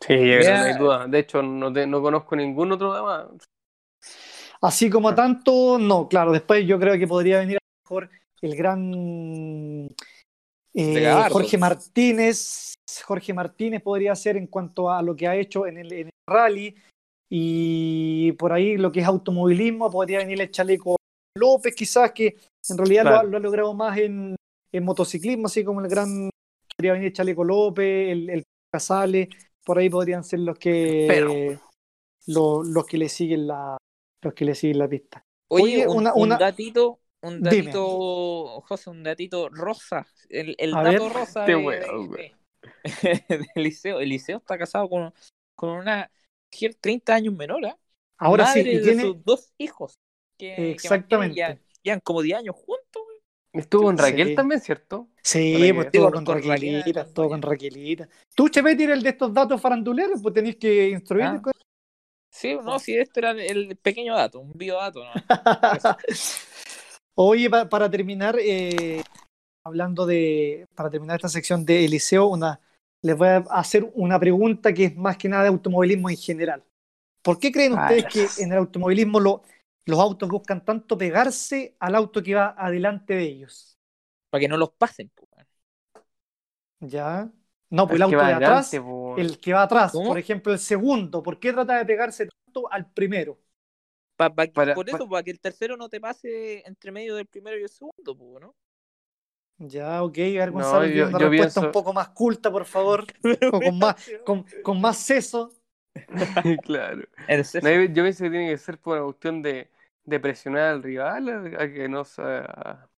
Sí, 0.00 0.14
yo 0.14 0.38
creo 0.38 0.40
que 0.40 0.50
no 0.50 0.64
hay 0.64 0.78
duda. 0.78 1.06
De 1.06 1.18
hecho, 1.18 1.42
no, 1.42 1.72
te- 1.72 1.86
no 1.86 2.00
conozco 2.00 2.36
ningún 2.36 2.72
otro 2.72 2.94
demás. 2.94 3.26
Así 4.60 4.90
como 4.90 5.14
tanto, 5.14 5.78
no, 5.78 6.08
claro, 6.08 6.32
después 6.32 6.66
yo 6.66 6.78
creo 6.78 6.98
que 6.98 7.06
podría 7.06 7.38
venir 7.38 7.56
a 7.56 7.60
lo 7.60 7.84
mejor 7.84 8.10
el 8.40 8.56
gran 8.56 9.94
eh. 10.74 11.28
Jorge 11.30 11.58
Martínez. 11.58 12.74
Jorge 13.04 13.34
Martínez 13.34 13.82
podría 13.82 14.14
ser 14.16 14.36
en 14.36 14.46
cuanto 14.46 14.90
a 14.90 15.02
lo 15.02 15.14
que 15.14 15.28
ha 15.28 15.36
hecho 15.36 15.66
en 15.66 15.78
el, 15.78 15.92
en 15.92 16.06
el 16.06 16.12
rally 16.26 16.74
y 17.28 18.32
por 18.32 18.52
ahí 18.52 18.76
lo 18.76 18.90
que 18.90 19.00
es 19.00 19.06
automovilismo, 19.06 19.90
podría 19.90 20.18
venir 20.18 20.40
el 20.40 20.50
chaleco 20.50 20.96
López, 21.38 21.74
quizás 21.74 22.12
que 22.12 22.36
en 22.68 22.76
realidad 22.78 23.04
lo 23.04 23.08
ha- 23.10 23.12
Claro. 23.14 23.28
lo, 23.30 23.36
ha 23.36 23.40
logrado 23.40 23.74
más 23.74 23.96
en, 23.98 24.36
en 24.72 24.84
motociclismo, 24.84 25.46
así 25.46 25.64
como 25.64 25.80
el 25.80 25.88
gran 25.88 26.28
podría 26.76 26.92
venir 26.92 27.12
Chaleco 27.12 27.44
López, 27.44 28.10
el, 28.12 28.30
el 28.30 28.42
Casale, 28.72 29.28
por 29.64 29.78
ahí 29.78 29.88
podrían 29.88 30.22
ser 30.24 30.40
los 30.40 30.58
que 30.58 31.06
Pero- 31.08 31.32
lo- 32.26 32.62
los 32.62 32.86
que 32.86 32.98
le 32.98 33.08
siguen 33.08 33.46
la 33.46 33.76
los 34.22 34.34
que 34.34 34.44
le 34.44 34.54
siguen 34.54 34.78
la 34.78 34.88
pista. 34.88 35.22
Oye, 35.50 35.86
Oye, 35.86 35.88
un, 35.88 35.96
una- 35.98 36.14
un 36.14 36.28
datito, 36.30 36.98
un 37.22 37.40
Dime. 37.42 37.62
datito, 37.66 38.60
José, 38.62 38.90
un 38.90 39.02
datito 39.02 39.48
rosa. 39.48 40.06
El, 40.28 40.54
el 40.58 40.72
dato 40.72 41.04
ver. 41.04 41.12
rosa 41.12 41.44
de, 41.44 41.56
weón, 41.56 42.10
de- 42.10 42.34
de 43.28 43.46
Eliseo. 43.54 44.00
Eliseo 44.00 44.38
está 44.38 44.58
casado 44.58 44.88
con, 44.88 45.14
con 45.56 45.70
una 45.70 46.10
mujer 46.52 46.74
30 46.80 47.14
años 47.14 47.34
menor, 47.34 47.64
¿ah? 47.66 47.78
Ahora 48.18 48.46
sí, 48.52 48.62
de 48.64 48.80
tiene 48.80 49.02
sus 49.02 49.24
dos 49.24 49.52
hijos. 49.58 49.94
Que, 50.38 50.54
que 50.56 50.70
Exactamente. 50.70 51.36
ya, 51.36 51.58
llevan 51.82 52.00
como 52.00 52.22
10 52.22 52.38
años 52.38 52.54
juntos, 52.56 53.02
güey. 53.04 53.18
Estuvo 53.52 53.84
con 53.84 53.96
Sí. 53.98 54.02
Raquel 54.04 54.34
también, 54.34 54.60
¿cierto? 54.60 55.08
Sí, 55.22 55.56
pues 55.58 55.72
que- 55.72 55.80
estuvo 55.98 56.04
Con- 56.12 56.24
con, 56.24 56.40
con 56.40 56.48
Raquelita, 56.48 56.78
Raquel, 56.78 56.96
estuvo 56.98 57.28
con. 57.28 57.42
Raquelita. 57.42 58.08
Tú, 58.34 58.48
Chepete, 58.48 58.84
eres 58.84 58.96
el 58.98 59.02
de 59.02 59.08
estos 59.10 59.32
datos 59.34 59.60
faranduleros, 59.60 60.20
pues 60.22 60.34
tenés 60.34 60.56
que 60.56 60.90
instruirte 60.90 61.36
Ah. 61.38 61.42
con 61.42 61.52
Sí, 62.30 62.54
no, 62.62 62.78
sí, 62.78 62.94
esto 62.94 63.20
era 63.20 63.30
el 63.32 63.76
pequeño 63.78 64.14
dato, 64.14 64.38
un 64.38 64.52
biodato, 64.52 65.02
¿no? 65.02 65.10
Oye, 67.16 67.50
pa- 67.50 67.68
para 67.68 67.90
terminar, 67.90 68.36
eh, 68.40 69.02
hablando 69.64 70.06
de, 70.06 70.66
para 70.74 70.90
terminar 70.90 71.16
esta 71.16 71.28
sección 71.28 71.64
de 71.64 71.84
Eliseo, 71.84 72.26
una, 72.26 72.60
les 73.02 73.16
voy 73.16 73.28
a 73.28 73.38
hacer 73.50 73.90
una 73.94 74.20
pregunta 74.20 74.72
que 74.72 74.84
es 74.84 74.96
más 74.96 75.16
que 75.16 75.28
nada 75.28 75.42
de 75.44 75.48
automovilismo 75.48 76.10
en 76.10 76.16
general. 76.16 76.62
¿Por 77.22 77.38
qué 77.40 77.50
creen 77.50 77.74
Ay, 77.76 78.00
ustedes 78.00 78.36
que 78.36 78.42
en 78.44 78.52
el 78.52 78.58
automovilismo 78.58 79.18
lo- 79.20 79.42
los 79.88 79.98
autos 80.00 80.28
buscan 80.28 80.64
tanto 80.64 80.96
pegarse 80.98 81.76
al 81.80 81.94
auto 81.96 82.22
que 82.22 82.34
va 82.34 82.54
adelante 82.56 83.14
de 83.14 83.22
ellos? 83.24 83.78
Para 84.30 84.40
que 84.40 84.48
no 84.48 84.56
los 84.56 84.70
pasen, 84.72 85.10
güey. 85.16 85.46
¿Ya? 86.80 87.30
No, 87.70 87.86
pues 87.86 87.96
el 87.96 88.02
El 88.08 88.14
auto 88.14 88.26
de 88.26 88.32
atrás, 88.32 88.70
po. 88.80 89.16
el 89.18 89.38
que 89.40 89.52
va 89.52 89.62
atrás, 89.62 89.92
¿Cómo? 89.92 90.08
por 90.08 90.18
ejemplo, 90.18 90.52
el 90.52 90.58
segundo, 90.58 91.22
¿por 91.22 91.38
qué 91.38 91.52
trata 91.52 91.76
de 91.78 91.84
pegarse 91.84 92.26
tanto 92.44 92.70
al 92.72 92.90
primero? 92.92 93.38
Pa- 94.16 94.34
pa- 94.34 94.46
Para- 94.46 94.74
por 94.74 94.88
eso, 94.88 94.98
pa- 94.98 95.08
para 95.10 95.22
que 95.22 95.30
el 95.32 95.40
tercero 95.40 95.76
no 95.76 95.88
te 95.88 96.00
pase 96.00 96.62
entre 96.66 96.90
medio 96.92 97.14
del 97.16 97.26
primero 97.26 97.58
y 97.58 97.62
el 97.62 97.68
segundo, 97.68 98.16
pues, 98.16 98.40
¿no? 98.42 98.54
Ya, 99.58 100.02
ok, 100.04 100.18
a 100.18 100.22
ver, 100.22 100.48
No, 100.48 100.54
Gonzalo, 100.54 100.86
yo- 100.86 101.08
una 101.08 101.18
yo 101.18 101.28
respuesta 101.28 101.60
pienso- 101.60 101.66
un 101.66 101.72
poco 101.72 101.92
más 101.92 102.08
culta, 102.10 102.50
por 102.50 102.64
favor, 102.64 103.04
o 103.52 103.60
con 103.60 103.78
más, 103.78 103.96
con, 104.24 104.46
con 104.62 104.80
más 104.80 104.96
seso. 104.98 105.52
claro. 106.62 107.02
No, 107.28 107.70
yo 107.70 107.84
yo 107.92 108.02
pienso 108.04 108.24
que 108.24 108.30
tiene 108.30 108.50
que 108.50 108.58
ser 108.58 108.78
por 108.78 108.96
una 108.96 109.04
cuestión 109.06 109.42
de, 109.42 109.68
de 110.08 110.20
presionar 110.20 110.62
al 110.74 110.82
rival, 110.82 111.56
a, 111.58 111.68
que 111.72 111.88
no 111.88 112.04
sea. 112.04 112.88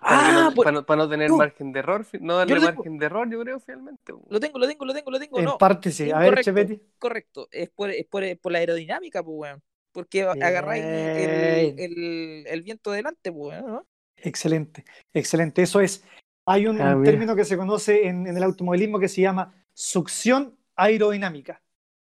Ah, 0.00 0.48
no, 0.48 0.54
por- 0.54 0.64
para, 0.64 0.74
no, 0.74 0.86
para 0.86 1.02
no 1.02 1.08
tener 1.08 1.30
no. 1.30 1.36
margen 1.38 1.72
de 1.72 1.80
error, 1.80 2.06
no 2.20 2.36
darle 2.36 2.60
margen 2.60 2.98
de 2.98 3.06
error, 3.06 3.28
yo 3.30 3.40
creo, 3.40 3.58
finalmente. 3.60 4.12
Lo 4.28 4.38
tengo, 4.40 4.58
lo 4.58 4.66
tengo, 4.66 4.84
lo 4.84 4.94
tengo, 4.94 5.10
lo 5.10 5.18
tengo, 5.18 5.38
En 5.38 5.44
no. 5.46 5.58
parte 5.58 5.90
sí. 5.90 6.10
A 6.10 6.18
ver. 6.18 6.40
Chepeti. 6.42 6.80
Correcto, 6.98 7.48
es 7.50 7.70
por, 7.70 7.90
es 7.90 8.06
por, 8.06 8.22
por 8.38 8.52
la 8.52 8.58
aerodinámica, 8.58 9.22
pues, 9.22 9.36
weón. 9.38 9.62
Porque 9.92 10.22
agarráis 10.22 10.84
el, 10.84 11.74
el, 11.78 12.44
el 12.46 12.62
viento 12.62 12.90
delante, 12.92 13.32
pues, 13.32 13.60
weón, 13.60 13.72
¿no? 13.72 13.86
Excelente, 14.16 14.84
excelente. 15.12 15.62
Eso 15.62 15.80
es. 15.80 16.04
Hay 16.44 16.66
un, 16.66 16.80
Ah, 16.80 16.98
término 17.04 17.34
que 17.36 17.44
se 17.44 17.56
conoce 17.56 18.06
en, 18.06 18.26
en 18.26 18.36
el 18.36 18.42
automovilismo 18.42 18.98
que 18.98 19.08
se 19.08 19.20
llama 19.22 19.54
succión 19.74 20.56
aerodinámica. 20.76 21.62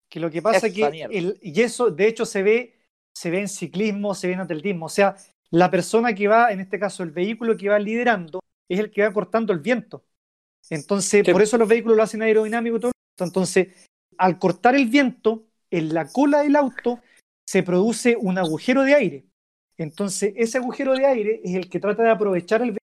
Que 0.08 0.20
lo 0.20 0.30
que 0.30 0.42
pasa 0.42 0.66
Esa 0.66 0.72
que, 0.74 1.06
el, 1.10 1.38
y 1.40 1.60
eso 1.62 1.90
de 1.90 2.06
hecho 2.06 2.26
se 2.26 2.42
ve, 2.42 2.78
se 3.14 3.30
ve 3.30 3.40
en 3.40 3.48
ciclismo, 3.48 4.14
se 4.14 4.28
ve 4.28 4.34
en 4.34 4.40
atletismo. 4.40 4.86
O 4.86 4.88
sea, 4.88 5.16
la 5.50 5.70
persona 5.70 6.14
que 6.14 6.28
va, 6.28 6.52
en 6.52 6.60
este 6.60 6.78
caso 6.78 7.02
el 7.02 7.10
vehículo 7.10 7.56
que 7.56 7.68
va 7.68 7.78
liderando, 7.78 8.40
es 8.68 8.78
el 8.78 8.90
que 8.90 9.02
va 9.02 9.12
cortando 9.12 9.52
el 9.52 9.60
viento. 9.60 10.04
Entonces, 10.70 11.28
por 11.30 11.42
eso 11.42 11.58
los 11.58 11.68
vehículos 11.68 11.96
lo 11.96 12.02
hacen 12.02 12.22
aerodinámico 12.22 12.80
todo. 12.80 12.92
el 12.92 13.18
rato. 13.18 13.24
Entonces, 13.24 13.68
al 14.16 14.38
cortar 14.38 14.74
el 14.74 14.86
viento, 14.86 15.46
en 15.70 15.92
la 15.92 16.06
cola 16.08 16.42
del 16.42 16.56
auto 16.56 17.00
se 17.46 17.62
produce 17.62 18.16
un 18.18 18.38
agujero 18.38 18.82
de 18.82 18.94
aire. 18.94 19.24
Entonces, 19.76 20.32
ese 20.36 20.58
agujero 20.58 20.94
de 20.94 21.06
aire 21.06 21.40
es 21.44 21.54
el 21.54 21.68
que 21.68 21.80
trata 21.80 22.02
de 22.02 22.10
aprovechar 22.10 22.62
el 22.62 22.76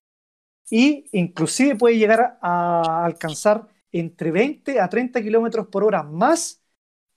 y 0.70 1.06
inclusive 1.12 1.74
puede 1.74 1.98
llegar 1.98 2.38
a 2.40 3.04
alcanzar 3.04 3.66
entre 3.90 4.30
20 4.30 4.80
a 4.80 4.88
30 4.88 5.20
kilómetros 5.20 5.66
por 5.66 5.82
hora 5.82 6.04
más 6.04 6.59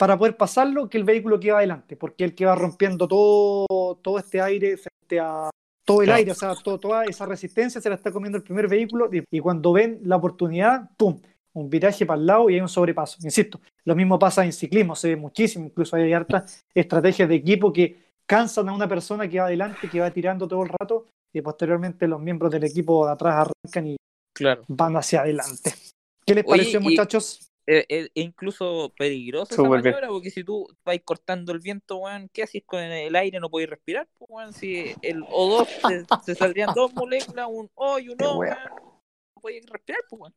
para 0.03 0.17
poder 0.17 0.35
pasarlo 0.35 0.89
que 0.89 0.97
el 0.97 1.05
vehículo 1.05 1.39
que 1.39 1.49
va 1.53 1.59
adelante, 1.59 1.95
porque 1.95 2.25
el 2.25 2.35
que 2.35 2.45
va 2.45 2.55
rompiendo 2.55 3.07
todo, 3.07 3.95
todo 4.01 4.19
este 4.19 4.41
aire 4.41 4.75
frente 4.75 5.17
a 5.17 5.49
todo 5.85 6.01
el 6.01 6.07
Claro. 6.07 6.17
aire, 6.17 6.31
o 6.31 6.35
sea, 6.35 6.55
todo- 6.61 6.77
toda 6.77 7.05
esa 7.05 7.25
resistencia 7.25 7.79
se 7.79 7.87
la 7.87 7.95
está 7.95 8.11
comiendo 8.11 8.37
el 8.37 8.43
primer 8.43 8.67
vehículo 8.67 9.09
y, 9.31 9.39
cuando 9.39 9.71
ven 9.71 10.01
la 10.03 10.17
oportunidad, 10.17 10.89
¡pum! 10.97 11.21
Un 11.53 11.69
viraje 11.69 12.05
para 12.05 12.19
el 12.19 12.25
lado 12.25 12.49
y 12.49 12.55
hay 12.55 12.59
un 12.59 12.67
sobrepaso. 12.67 13.17
Insisto, 13.23 13.61
lo 13.85 13.95
mismo 13.95 14.19
pasa 14.19 14.43
en 14.43 14.51
ciclismo, 14.51 14.93
se 14.93 15.07
ve 15.07 15.15
muchísimo, 15.15 15.67
incluso 15.67 15.95
hay 15.95 16.11
hartas 16.11 16.59
estrategias 16.75 17.29
de 17.29 17.35
equipo 17.35 17.71
que 17.71 18.03
cansan 18.27 18.67
a 18.67 18.73
una 18.73 18.89
persona 18.89 19.29
que 19.29 19.39
va 19.39 19.45
adelante, 19.45 19.89
que 19.89 20.01
va 20.01 20.11
tirando 20.11 20.49
todo 20.49 20.63
el 20.63 20.69
rato 20.77 21.05
y 21.33 21.39
posteriormente 21.39 22.09
los 22.09 22.19
miembros 22.19 22.51
del 22.51 22.65
equipo 22.65 23.05
de 23.05 23.13
atrás 23.13 23.47
arrancan 23.47 23.87
y 23.87 23.95
Claro. 24.35 24.63
van 24.67 24.97
hacia 24.97 25.21
adelante. 25.21 25.73
¿Qué 26.27 26.35
les 26.35 26.43
Oye, 26.43 26.49
pareció, 26.57 26.81
y- 26.81 26.83
muchachos? 26.83 27.47
Es, 27.65 27.85
es- 27.87 28.05
es 28.05 28.11
incluso 28.15 28.93
peligroso 28.97 29.53
esa 29.53 29.63
Súper 29.63 29.81
bien. 29.81 29.93
maniobra, 29.93 30.07
porque 30.09 30.29
si 30.31 30.43
tú 30.43 30.67
vas 30.83 30.97
cortando 31.05 31.51
el 31.53 31.59
viento, 31.59 31.97
weón, 31.97 32.29
¿qué 32.33 32.43
haces 32.43 32.63
con 32.65 32.81
el 32.81 33.15
aire? 33.15 33.39
No 33.39 33.49
podéis 33.49 33.69
respirar, 33.69 34.07
pues, 34.17 34.29
weón. 34.29 34.53
Si 34.53 34.93
el 35.01 35.21
O2 35.23 35.67
se, 35.87 36.05
se 36.25 36.35
saldrían 36.35 36.73
dos 36.73 36.93
moléculas, 36.93 37.47
un 37.49 37.69
O 37.75 37.99
y 37.99 38.09
un 38.09 38.21
O, 38.21 38.37
weón. 38.39 38.57
No 39.35 39.41
podéis 39.41 39.65
respirar, 39.65 40.01
pues, 40.09 40.19
weón. 40.21 40.33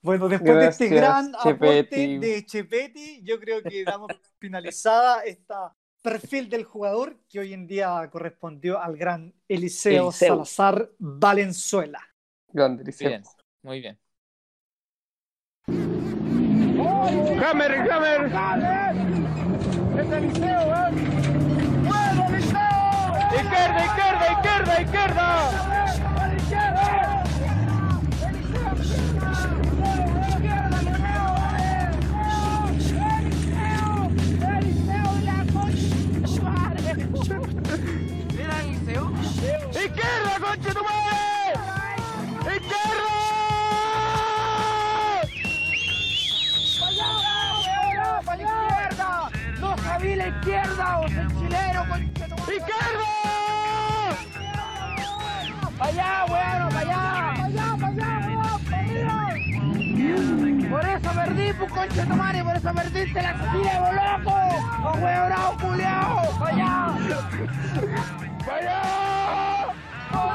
Bueno, 0.00 0.28
después 0.28 0.54
de 0.56 0.66
este 0.68 0.88
Gracias, 0.88 1.00
gran 1.00 1.34
aporte 1.34 1.84
Chepetti. 1.84 2.18
de 2.18 2.46
Chepetti, 2.46 3.22
yo 3.24 3.40
creo 3.40 3.62
que 3.62 3.84
damos 3.84 4.12
finalizada 4.38 5.22
esta 5.24 5.74
perfil 6.02 6.48
del 6.48 6.64
jugador 6.64 7.18
que 7.28 7.40
hoy 7.40 7.52
en 7.52 7.66
día 7.66 8.08
correspondió 8.10 8.80
al 8.80 8.96
gran 8.96 9.34
Eliseo, 9.48 10.04
Eliseo. 10.04 10.34
Salazar 10.36 10.90
Valenzuela. 10.98 12.00
Grande, 12.52 12.84
Eliseo. 12.84 13.08
Bien, 13.08 13.22
muy 13.62 13.80
bien. 13.80 13.98
Hammer, 17.44 17.72
Hammer. 17.90 18.20
Es 19.98 20.12
Eliseo, 20.12 20.62
¿eh? 20.74 20.90
¡Bueno, 21.84 22.26
Eliseo! 22.28 22.68
Izquierda, 23.36 23.84
izquierda, 23.84 24.32
izquierda, 24.32 24.80
izquierda. 24.80 25.28
¡Izquierda, 39.70 40.32
concha 40.40 40.70
tu 40.74 40.82
madre! 40.84 40.97
Izquierda! 50.48 50.98
¡O 50.98 51.08
soy 51.08 51.26
chileno, 51.38 51.84
conchetumare! 51.88 52.56
¡Izquierda! 52.56 53.04
¡Para 55.78 55.90
allá, 55.90 56.24
bueno, 56.28 56.68
para 56.68 56.80
allá! 56.80 57.34
¡Para 57.34 57.44
allá, 57.44 57.76
para 57.78 57.92
allá! 57.92 58.08
Por 60.70 60.84
eso 60.84 61.10
perdí, 61.12 61.52
pues, 61.52 61.72
conchetumare, 61.72 62.44
por 62.44 62.56
eso 62.56 62.74
perdiste 62.74 63.22
la 63.22 63.34
Chile, 63.52 63.72
loco! 63.92 64.34
¡Oh, 64.84 64.92
weón, 64.98 65.28
bravo, 65.28 65.56
culiao! 65.60 66.38
¡Para 66.38 66.54
allá! 66.54 66.72
¡Para 68.46 68.56
allá! 68.56 68.80
¡Por 70.10 70.28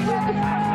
eso 0.00 0.26
que 0.26 0.73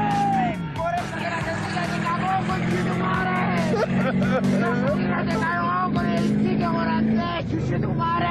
conchetumare! 7.69 8.27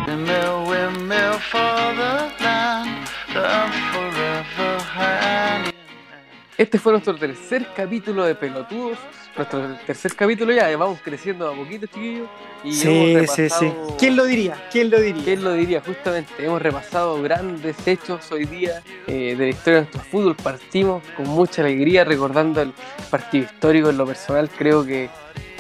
Este 6.57 6.79
fue 6.79 6.93
nuestro 6.93 7.15
tercer 7.17 7.67
capítulo 7.75 8.25
de 8.25 8.35
Pelotudos. 8.35 8.99
Nuestro 9.37 9.77
tercer 9.87 10.17
capítulo 10.17 10.53
ya, 10.53 10.77
vamos 10.77 10.99
creciendo 11.05 11.49
a 11.49 11.55
poquito, 11.55 11.87
chiquillos. 11.87 12.29
Y 12.65 12.73
Sí, 12.75 12.89
hemos 13.13 13.31
sí, 13.31 13.49
sí. 13.49 13.67
repasado- 13.67 13.97
¿Quién 13.97 14.17
lo 14.17 14.25
diría? 14.25 14.57
¿Quién 14.73 14.91
lo 14.91 15.01
diría? 15.01 15.25
¿Quién 15.25 15.45
lo 15.45 15.53
diría? 15.53 15.81
Justamente, 15.81 16.33
hemos 16.45 16.61
repasado 16.61 17.23
grandes 17.23 17.77
hechos 17.87 18.33
hoy 18.33 18.47
día 18.47 18.83
eh, 19.07 19.37
de 19.39 19.45
la 19.45 19.49
historia 19.51 19.75
de 19.77 19.81
nuestro 19.83 20.03
fútbol. 20.11 20.35
Partimos 20.35 21.05
con 21.17 21.29
mucha 21.29 21.63
alegría 21.63 22.03
recordando 22.05 22.61
el 22.63 22.73
partido 23.11 23.45
histórico. 23.45 23.91
En 23.91 23.99
lo 23.99 24.07
personal, 24.07 24.51
creo 24.51 24.85
que 24.85 25.09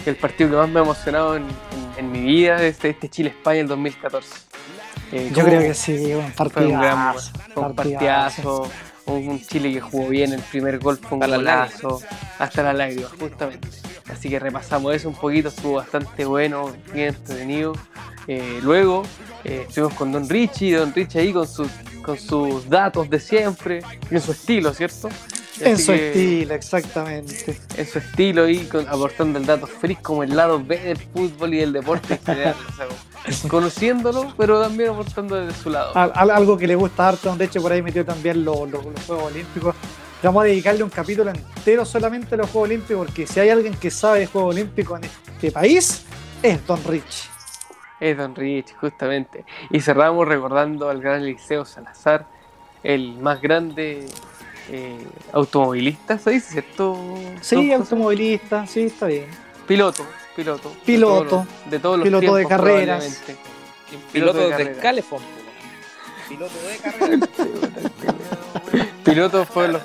el 0.06 0.16
partido 0.16 0.50
que 0.50 0.56
más 0.56 0.68
me 0.68 0.80
ha 0.80 0.82
emocionado 0.82 1.36
en, 1.36 1.44
en- 1.44 1.98
en 1.98 2.10
mi 2.12 2.20
vida 2.20 2.60
es 2.64 2.84
este 2.84 3.08
Chile-España 3.08 3.58
del 3.58 3.68
2014. 3.68 4.28
Eh, 5.12 5.30
Yo 5.34 5.44
creo 5.44 5.60
que 5.60 5.72
sí, 5.74 6.12
un 6.14 6.32
fue 6.32 6.66
un 6.66 6.80
gran 6.80 7.12
partidazo. 7.14 7.30
fue 7.54 7.62
un 7.62 7.74
partidazo. 7.76 8.70
Un, 9.08 9.40
Chile 9.40 9.72
que 9.72 9.80
jugó 9.80 10.08
bien, 10.08 10.32
el 10.32 10.42
primer 10.42 10.78
gol 10.78 10.98
fue 10.98 11.16
un 11.16 11.24
Hasta 11.24 11.36
golazo, 11.36 12.00
hasta 12.38 12.62
la 12.62 12.72
lágrima, 12.74 13.08
justamente. 13.18 13.68
Así 14.10 14.28
que 14.28 14.38
repasamos 14.38 14.94
eso 14.94 15.08
un 15.08 15.14
poquito, 15.14 15.48
estuvo 15.48 15.74
bastante 15.74 16.24
bueno, 16.24 16.72
bien 16.92 17.08
entretenido. 17.08 17.72
Eh, 18.26 18.60
luego 18.62 19.04
eh, 19.44 19.64
estuvimos 19.66 19.94
con 19.94 20.12
Don 20.12 20.28
Richie, 20.28 20.76
Don 20.76 20.92
Richie 20.92 21.20
ahí 21.20 21.32
con 21.32 21.46
sus, 21.46 21.68
con 22.02 22.18
sus 22.18 22.68
datos 22.68 23.08
de 23.08 23.18
siempre, 23.18 23.82
y 24.10 24.14
en 24.14 24.20
su 24.20 24.32
estilo, 24.32 24.74
¿cierto? 24.74 25.08
En 25.60 25.74
Así 25.74 25.82
su 25.84 25.92
que- 25.92 26.08
estilo, 26.08 26.54
exactamente. 26.54 27.58
En 27.76 27.86
su 27.86 27.98
estilo 27.98 28.48
y 28.48 28.58
con- 28.66 28.88
aportando 28.88 29.38
el 29.38 29.46
dato 29.46 29.66
feliz 29.66 29.98
como 30.02 30.22
el 30.22 30.34
lado 30.36 30.62
B 30.62 30.78
del 30.78 30.96
fútbol 30.98 31.54
y 31.54 31.58
del 31.58 31.72
deporte 31.72 32.14
en 32.14 32.20
general. 32.24 32.54
o 32.68 33.32
sea, 33.32 33.48
conociéndolo, 33.50 34.32
pero 34.36 34.60
también 34.60 34.90
aportando 34.90 35.34
desde 35.36 35.60
su 35.60 35.70
lado. 35.70 35.96
Al- 35.96 36.12
al- 36.14 36.30
algo 36.30 36.56
que 36.56 36.66
le 36.66 36.74
gusta 36.74 37.08
harto, 37.08 37.34
de 37.36 37.44
hecho 37.46 37.60
por 37.60 37.72
ahí 37.72 37.82
metió 37.82 38.04
también 38.04 38.44
lo- 38.44 38.66
lo- 38.66 38.82
los 38.82 39.04
Juegos 39.06 39.32
Olímpicos. 39.32 39.74
Vamos 40.22 40.42
a 40.42 40.46
dedicarle 40.46 40.82
un 40.82 40.90
capítulo 40.90 41.30
entero 41.30 41.84
solamente 41.84 42.34
a 42.34 42.38
los 42.38 42.50
Juegos 42.50 42.68
Olímpicos, 42.70 43.06
porque 43.06 43.26
si 43.26 43.38
hay 43.40 43.50
alguien 43.50 43.74
que 43.74 43.90
sabe 43.90 44.20
de 44.20 44.26
Juegos 44.26 44.54
Olímpicos 44.54 44.98
en 45.00 45.04
este 45.34 45.52
país, 45.52 46.04
es 46.42 46.66
Don 46.66 46.82
Rich. 46.84 47.28
Es 48.00 48.16
Don 48.16 48.34
Rich, 48.34 48.74
justamente. 48.80 49.44
Y 49.70 49.80
cerramos 49.80 50.26
recordando 50.26 50.88
al 50.88 51.00
gran 51.00 51.22
Eliseo 51.22 51.64
Salazar, 51.64 52.26
el 52.82 53.18
más 53.18 53.40
grande 53.40 54.06
eh, 54.70 54.98
automovilista, 55.32 56.18
¿se 56.18 56.30
dice, 56.30 56.52
cierto? 56.52 57.14
Sí, 57.40 57.72
automovilista, 57.72 58.66
sí, 58.66 58.82
está 58.82 59.06
bien. 59.06 59.26
Piloto, 59.66 60.04
piloto. 60.36 60.72
Piloto. 60.84 61.46
De 61.70 61.78
todos 61.78 61.98
los, 61.98 62.04
de 62.04 62.10
todos 62.10 62.20
los 62.20 62.20
Piloto 62.20 62.34
de 62.36 62.46
carreras. 62.46 63.20
Piloto 64.12 64.38
piloto 64.38 64.38
de 64.58 64.64
de. 64.64 64.76
Calefón. 64.80 65.22
Piloto 66.28 66.54
de 66.68 66.76
carrera. 66.78 67.26
Piloto 69.04 69.46
fue 69.46 69.68
lo, 69.68 69.80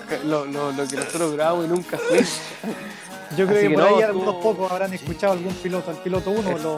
lo- 0.46 0.72
lo 0.74 0.88
que 0.88 0.96
nosotros 0.98 1.34
grabamos 1.34 1.66
y 1.66 1.68
nunca 1.70 1.98
fue. 1.98 2.24
Yo 3.38 3.48
creo 3.48 3.50
Así 3.58 3.62
que, 3.62 3.68
que 3.70 3.74
por 3.74 3.84
no, 3.84 3.88
ahí 3.90 3.96
tú- 3.96 4.04
algunos 4.08 4.36
pocos 4.36 4.72
habrán 4.72 4.94
escuchado 4.94 5.34
algún 5.34 5.54
piloto. 5.56 5.92
El 5.92 5.98
piloto 5.98 6.30
1 6.32 6.58
lo, 6.60 6.78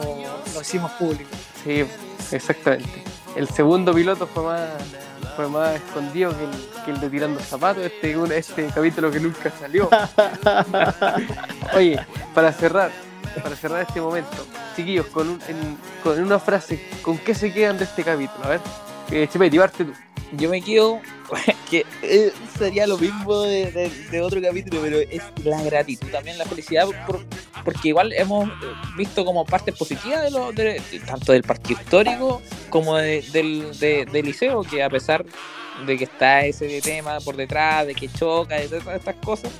lo 0.54 0.60
hicimos 0.60 0.90
público. 0.92 1.30
Sí, 1.64 1.84
exactamente. 2.30 3.02
El 3.36 3.48
segundo 3.48 3.92
piloto 3.94 4.26
fue 4.26 4.42
más, 4.44 4.60
fue 5.36 5.48
más 5.48 5.74
escondido 5.76 6.32
que 6.36 6.44
el, 6.44 6.50
que 6.84 6.90
el 6.92 7.00
de 7.00 7.10
tirando 7.10 7.38
zapatos, 7.40 7.84
este, 7.84 8.16
un- 8.16 8.32
este 8.32 8.66
capítulo 8.74 9.10
que 9.10 9.20
nunca 9.20 9.50
salió. 9.60 9.88
Oye, 11.74 12.00
para 12.34 12.52
cerrar, 12.52 12.90
para 13.42 13.54
cerrar 13.56 13.82
este 13.82 14.00
momento, 14.00 14.30
chiquillos, 14.74 15.06
con, 15.06 15.28
un- 15.28 15.40
en- 15.48 15.76
con 16.02 16.18
una 16.22 16.38
frase, 16.38 16.88
¿con 17.02 17.18
qué 17.18 17.34
se 17.34 17.52
quedan 17.52 17.76
de 17.78 17.84
este 17.84 18.02
capítulo? 18.02 18.44
A 18.44 18.48
ver, 18.48 18.60
eh, 19.10 19.28
parte 19.60 19.84
tú. 19.84 19.92
Yo 20.32 20.50
me 20.50 20.60
quedo 20.60 21.00
que 21.70 21.86
eh, 22.02 22.32
sería 22.58 22.86
lo 22.86 22.98
mismo 22.98 23.42
de, 23.42 23.70
otro 24.20 24.40
capítulo, 24.42 24.80
pero 24.82 24.98
es 24.98 25.22
la 25.44 25.62
gratitud, 25.62 26.08
también 26.10 26.36
la 26.38 26.44
felicidad, 26.44 26.86
por- 27.06 27.24
porque 27.64 27.88
igual 27.88 28.12
hemos 28.12 28.48
eh, 28.48 28.52
visto 28.96 29.24
como 29.24 29.44
partes 29.44 29.74
positivas 29.76 30.22
de 30.22 30.30
lo, 30.30 30.52
tanto 31.06 31.32
del 31.32 31.42
partido 31.42 31.80
histórico 31.80 32.42
como 32.70 32.96
de- 32.96 33.22
del, 33.32 33.78
de- 33.78 34.04
del 34.06 34.26
liceo, 34.26 34.62
que 34.62 34.82
a 34.82 34.90
pesar 34.90 35.24
de 35.86 35.96
que 35.96 36.04
está 36.04 36.44
ese 36.44 36.80
tema 36.80 37.20
por 37.20 37.36
detrás, 37.36 37.86
de 37.86 37.94
que 37.94 38.08
choca, 38.08 38.56
de 38.56 38.68
todas 38.68 38.96
estas 38.98 39.16
cosas, 39.16 39.52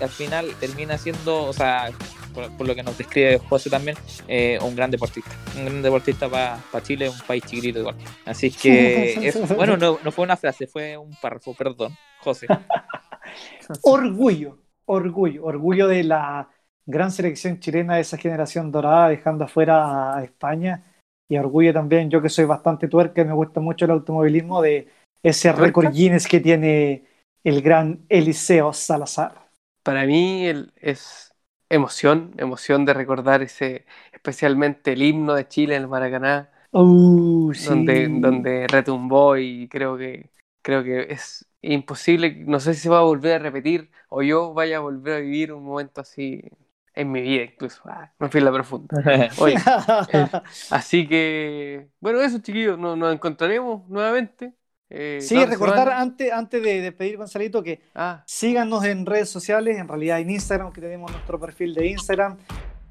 al 0.00 0.10
final 0.10 0.54
termina 0.60 0.98
siendo, 0.98 1.44
o 1.44 1.52
sea, 1.52 1.90
por, 2.32 2.50
por 2.56 2.66
lo 2.66 2.74
que 2.74 2.82
nos 2.82 2.96
describe 2.98 3.38
José 3.38 3.70
también, 3.70 3.96
eh, 4.28 4.58
un 4.62 4.74
gran 4.74 4.90
deportista. 4.90 5.30
Un 5.56 5.64
gran 5.66 5.82
deportista 5.82 6.28
para 6.28 6.58
Chile, 6.82 7.08
un 7.08 7.18
país 7.26 7.44
chiquitito 7.44 7.80
igual. 7.80 7.96
Así 8.24 8.50
que, 8.50 9.14
eso, 9.28 9.46
bueno, 9.54 9.76
no, 9.76 9.98
no 10.02 10.12
fue 10.12 10.24
una 10.24 10.36
frase, 10.36 10.66
fue 10.66 10.96
un 10.96 11.14
párrafo, 11.20 11.54
perdón, 11.54 11.96
José. 12.20 12.46
Orgullo, 13.82 14.58
orgullo, 14.84 15.44
orgullo 15.44 15.88
de 15.88 16.04
la 16.04 16.48
gran 16.86 17.10
selección 17.10 17.60
chilena 17.60 17.94
de 17.94 18.02
esa 18.02 18.16
generación 18.16 18.70
dorada, 18.70 19.08
dejando 19.08 19.44
afuera 19.44 20.16
a 20.16 20.24
España. 20.24 20.84
Y 21.28 21.38
orgullo 21.38 21.72
también, 21.72 22.10
yo 22.10 22.20
que 22.20 22.28
soy 22.28 22.44
bastante 22.44 22.88
tuerca 22.88 23.22
y 23.22 23.24
me 23.24 23.32
gusta 23.32 23.60
mucho 23.60 23.84
el 23.86 23.92
automovilismo, 23.92 24.60
de 24.60 24.88
ese 25.22 25.52
récord 25.52 25.90
Guinness 25.92 26.26
que 26.26 26.40
tiene 26.40 27.04
el 27.44 27.62
gran 27.62 28.04
Eliseo 28.08 28.72
Salazar. 28.72 29.48
Para 29.82 30.04
mí 30.04 30.46
el- 30.46 30.72
es 30.76 31.31
emoción, 31.74 32.34
emoción 32.38 32.84
de 32.84 32.94
recordar 32.94 33.42
ese, 33.42 33.86
especialmente 34.12 34.92
el 34.92 35.02
himno 35.02 35.34
de 35.34 35.48
Chile 35.48 35.76
en 35.76 35.82
el 35.82 35.88
Maracaná, 35.88 36.50
Uh, 36.74 37.52
sí. 37.54 37.78
donde, 37.88 38.08
donde 38.10 38.66
retumbó 38.68 39.36
y 39.36 39.68
creo 39.68 39.96
que, 39.96 40.30
creo 40.62 40.82
que 40.84 41.06
es 41.12 41.46
imposible, 41.62 42.34
no 42.46 42.60
sé 42.60 42.74
si 42.74 42.80
se 42.82 42.88
va 42.90 42.98
a 42.98 43.02
volver 43.02 43.34
a 43.34 43.38
repetir 43.38 43.90
o 44.08 44.22
yo 44.22 44.52
vaya 44.54 44.78
a 44.78 44.80
volver 44.80 45.14
a 45.14 45.18
vivir 45.20 45.52
un 45.52 45.64
momento 45.64 46.00
así 46.00 46.42
en 46.94 47.12
mi 47.12 47.22
vida 47.22 47.44
incluso. 47.44 47.82
Ah, 47.84 48.12
me 48.18 48.28
fui 48.28 48.40
la 48.40 48.52
profunda. 48.52 48.94
Oye, 49.36 49.68
así 50.68 51.06
que, 51.08 51.88
bueno, 52.00 52.20
eso 52.20 52.38
chiquillos, 52.40 52.78
nos, 52.78 52.96
nos 52.98 53.14
encontraremos 53.14 53.88
nuevamente. 53.88 54.54
Eh, 54.94 55.18
sí, 55.22 55.42
recordar 55.46 55.88
antes, 55.90 56.30
antes 56.32 56.62
de 56.62 56.80
despedir, 56.82 57.16
Gonzalito, 57.16 57.62
que 57.62 57.80
Ah, 57.94 58.22
síganos 58.26 58.84
en 58.84 59.06
redes 59.06 59.30
sociales, 59.30 59.78
en 59.78 59.88
realidad 59.88 60.20
en 60.20 60.30
Instagram, 60.30 60.72
que 60.72 60.80
tenemos 60.80 61.10
nuestro 61.10 61.40
perfil 61.40 61.74
de 61.74 61.86
Instagram, 61.86 62.36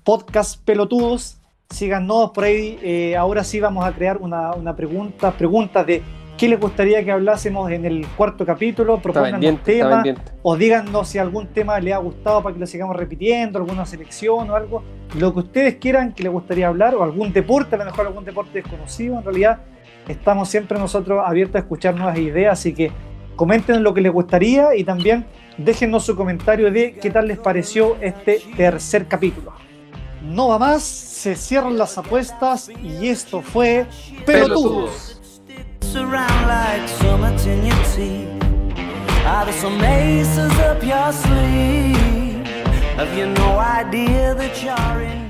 podcast 0.04 0.64
pelotudos. 0.64 1.38
Síganos 1.70 2.32
por 2.32 2.44
ahí. 2.44 2.78
eh, 2.82 3.16
ahora 3.16 3.44
sí 3.44 3.60
vamos 3.60 3.86
a 3.86 3.94
crear 3.94 4.18
una, 4.18 4.54
una 4.54 4.76
pregunta, 4.76 5.32
preguntas 5.32 5.86
de 5.86 6.02
qué 6.38 6.50
les 6.50 6.60
gustaría 6.60 7.04
que 7.06 7.12
hablásemos 7.12 7.72
en 7.72 7.86
el 7.86 8.06
cuarto 8.18 8.46
capítulo. 8.46 9.00
Propongan 9.00 9.36
un 9.36 9.40
pendiente, 9.40 9.72
está 9.74 9.84
tema 9.86 10.04
pendiente. 10.04 10.32
o 10.42 10.58
díganos 10.58 11.08
si 11.08 11.18
algún 11.20 11.48
tema 11.48 11.80
les 11.80 11.94
ha 11.94 11.98
gustado 12.00 12.42
para 12.44 12.54
que 12.54 12.60
lo 12.60 12.68
sigamos 12.68 12.96
repitiendo, 12.98 13.60
alguna 13.60 13.86
selección 13.86 14.50
o 14.50 14.56
algo. 14.56 14.84
Lo 15.18 15.32
que 15.34 15.40
ustedes 15.40 15.76
quieran 15.76 16.14
que 16.14 16.24
les 16.24 16.32
gustaría 16.32 16.68
hablar 16.68 16.96
o 16.96 17.04
algún 17.04 17.32
deporte, 17.32 17.76
a 17.76 17.78
lo 17.78 17.86
mejor 17.86 18.08
algún 18.08 18.26
deporte 18.26 18.54
desconocido. 18.62 19.20
En 19.20 19.24
realidad, 19.24 19.60
estamos 20.12 20.50
siempre 20.50 20.78
nosotros 20.78 21.24
abiertos 21.26 21.56
a 21.56 21.60
escuchar 21.60 21.96
nuevas 21.96 22.18
ideas, 22.18 22.60
así 22.60 22.74
que 22.74 22.92
comenten 23.36 23.84
lo 23.84 23.94
que 23.94 24.02
les 24.02 24.12
gustaría 24.12 24.76
y 24.76 24.84
también 24.84 25.26
déjennos 25.58 26.06
su 26.06 26.16
comentario 26.16 26.72
de 26.72 26.94
qué 26.94 27.10
tal 27.10 27.28
les 27.28 27.40
pareció 27.40 27.98
este 28.02 28.42
tercer 28.56 29.08
capítulo. 29.08 29.54
No 30.24 30.50
va 30.50 30.60
más, 30.60 30.84
se 30.84 31.36
cierran 31.36 31.78
las 31.78 31.98
apuestas 31.98 32.70
y 32.70 33.08
esto 33.08 33.42
fue 33.42 33.86
Pelotudos. 34.26 35.22
Pelotudos. 44.64 45.21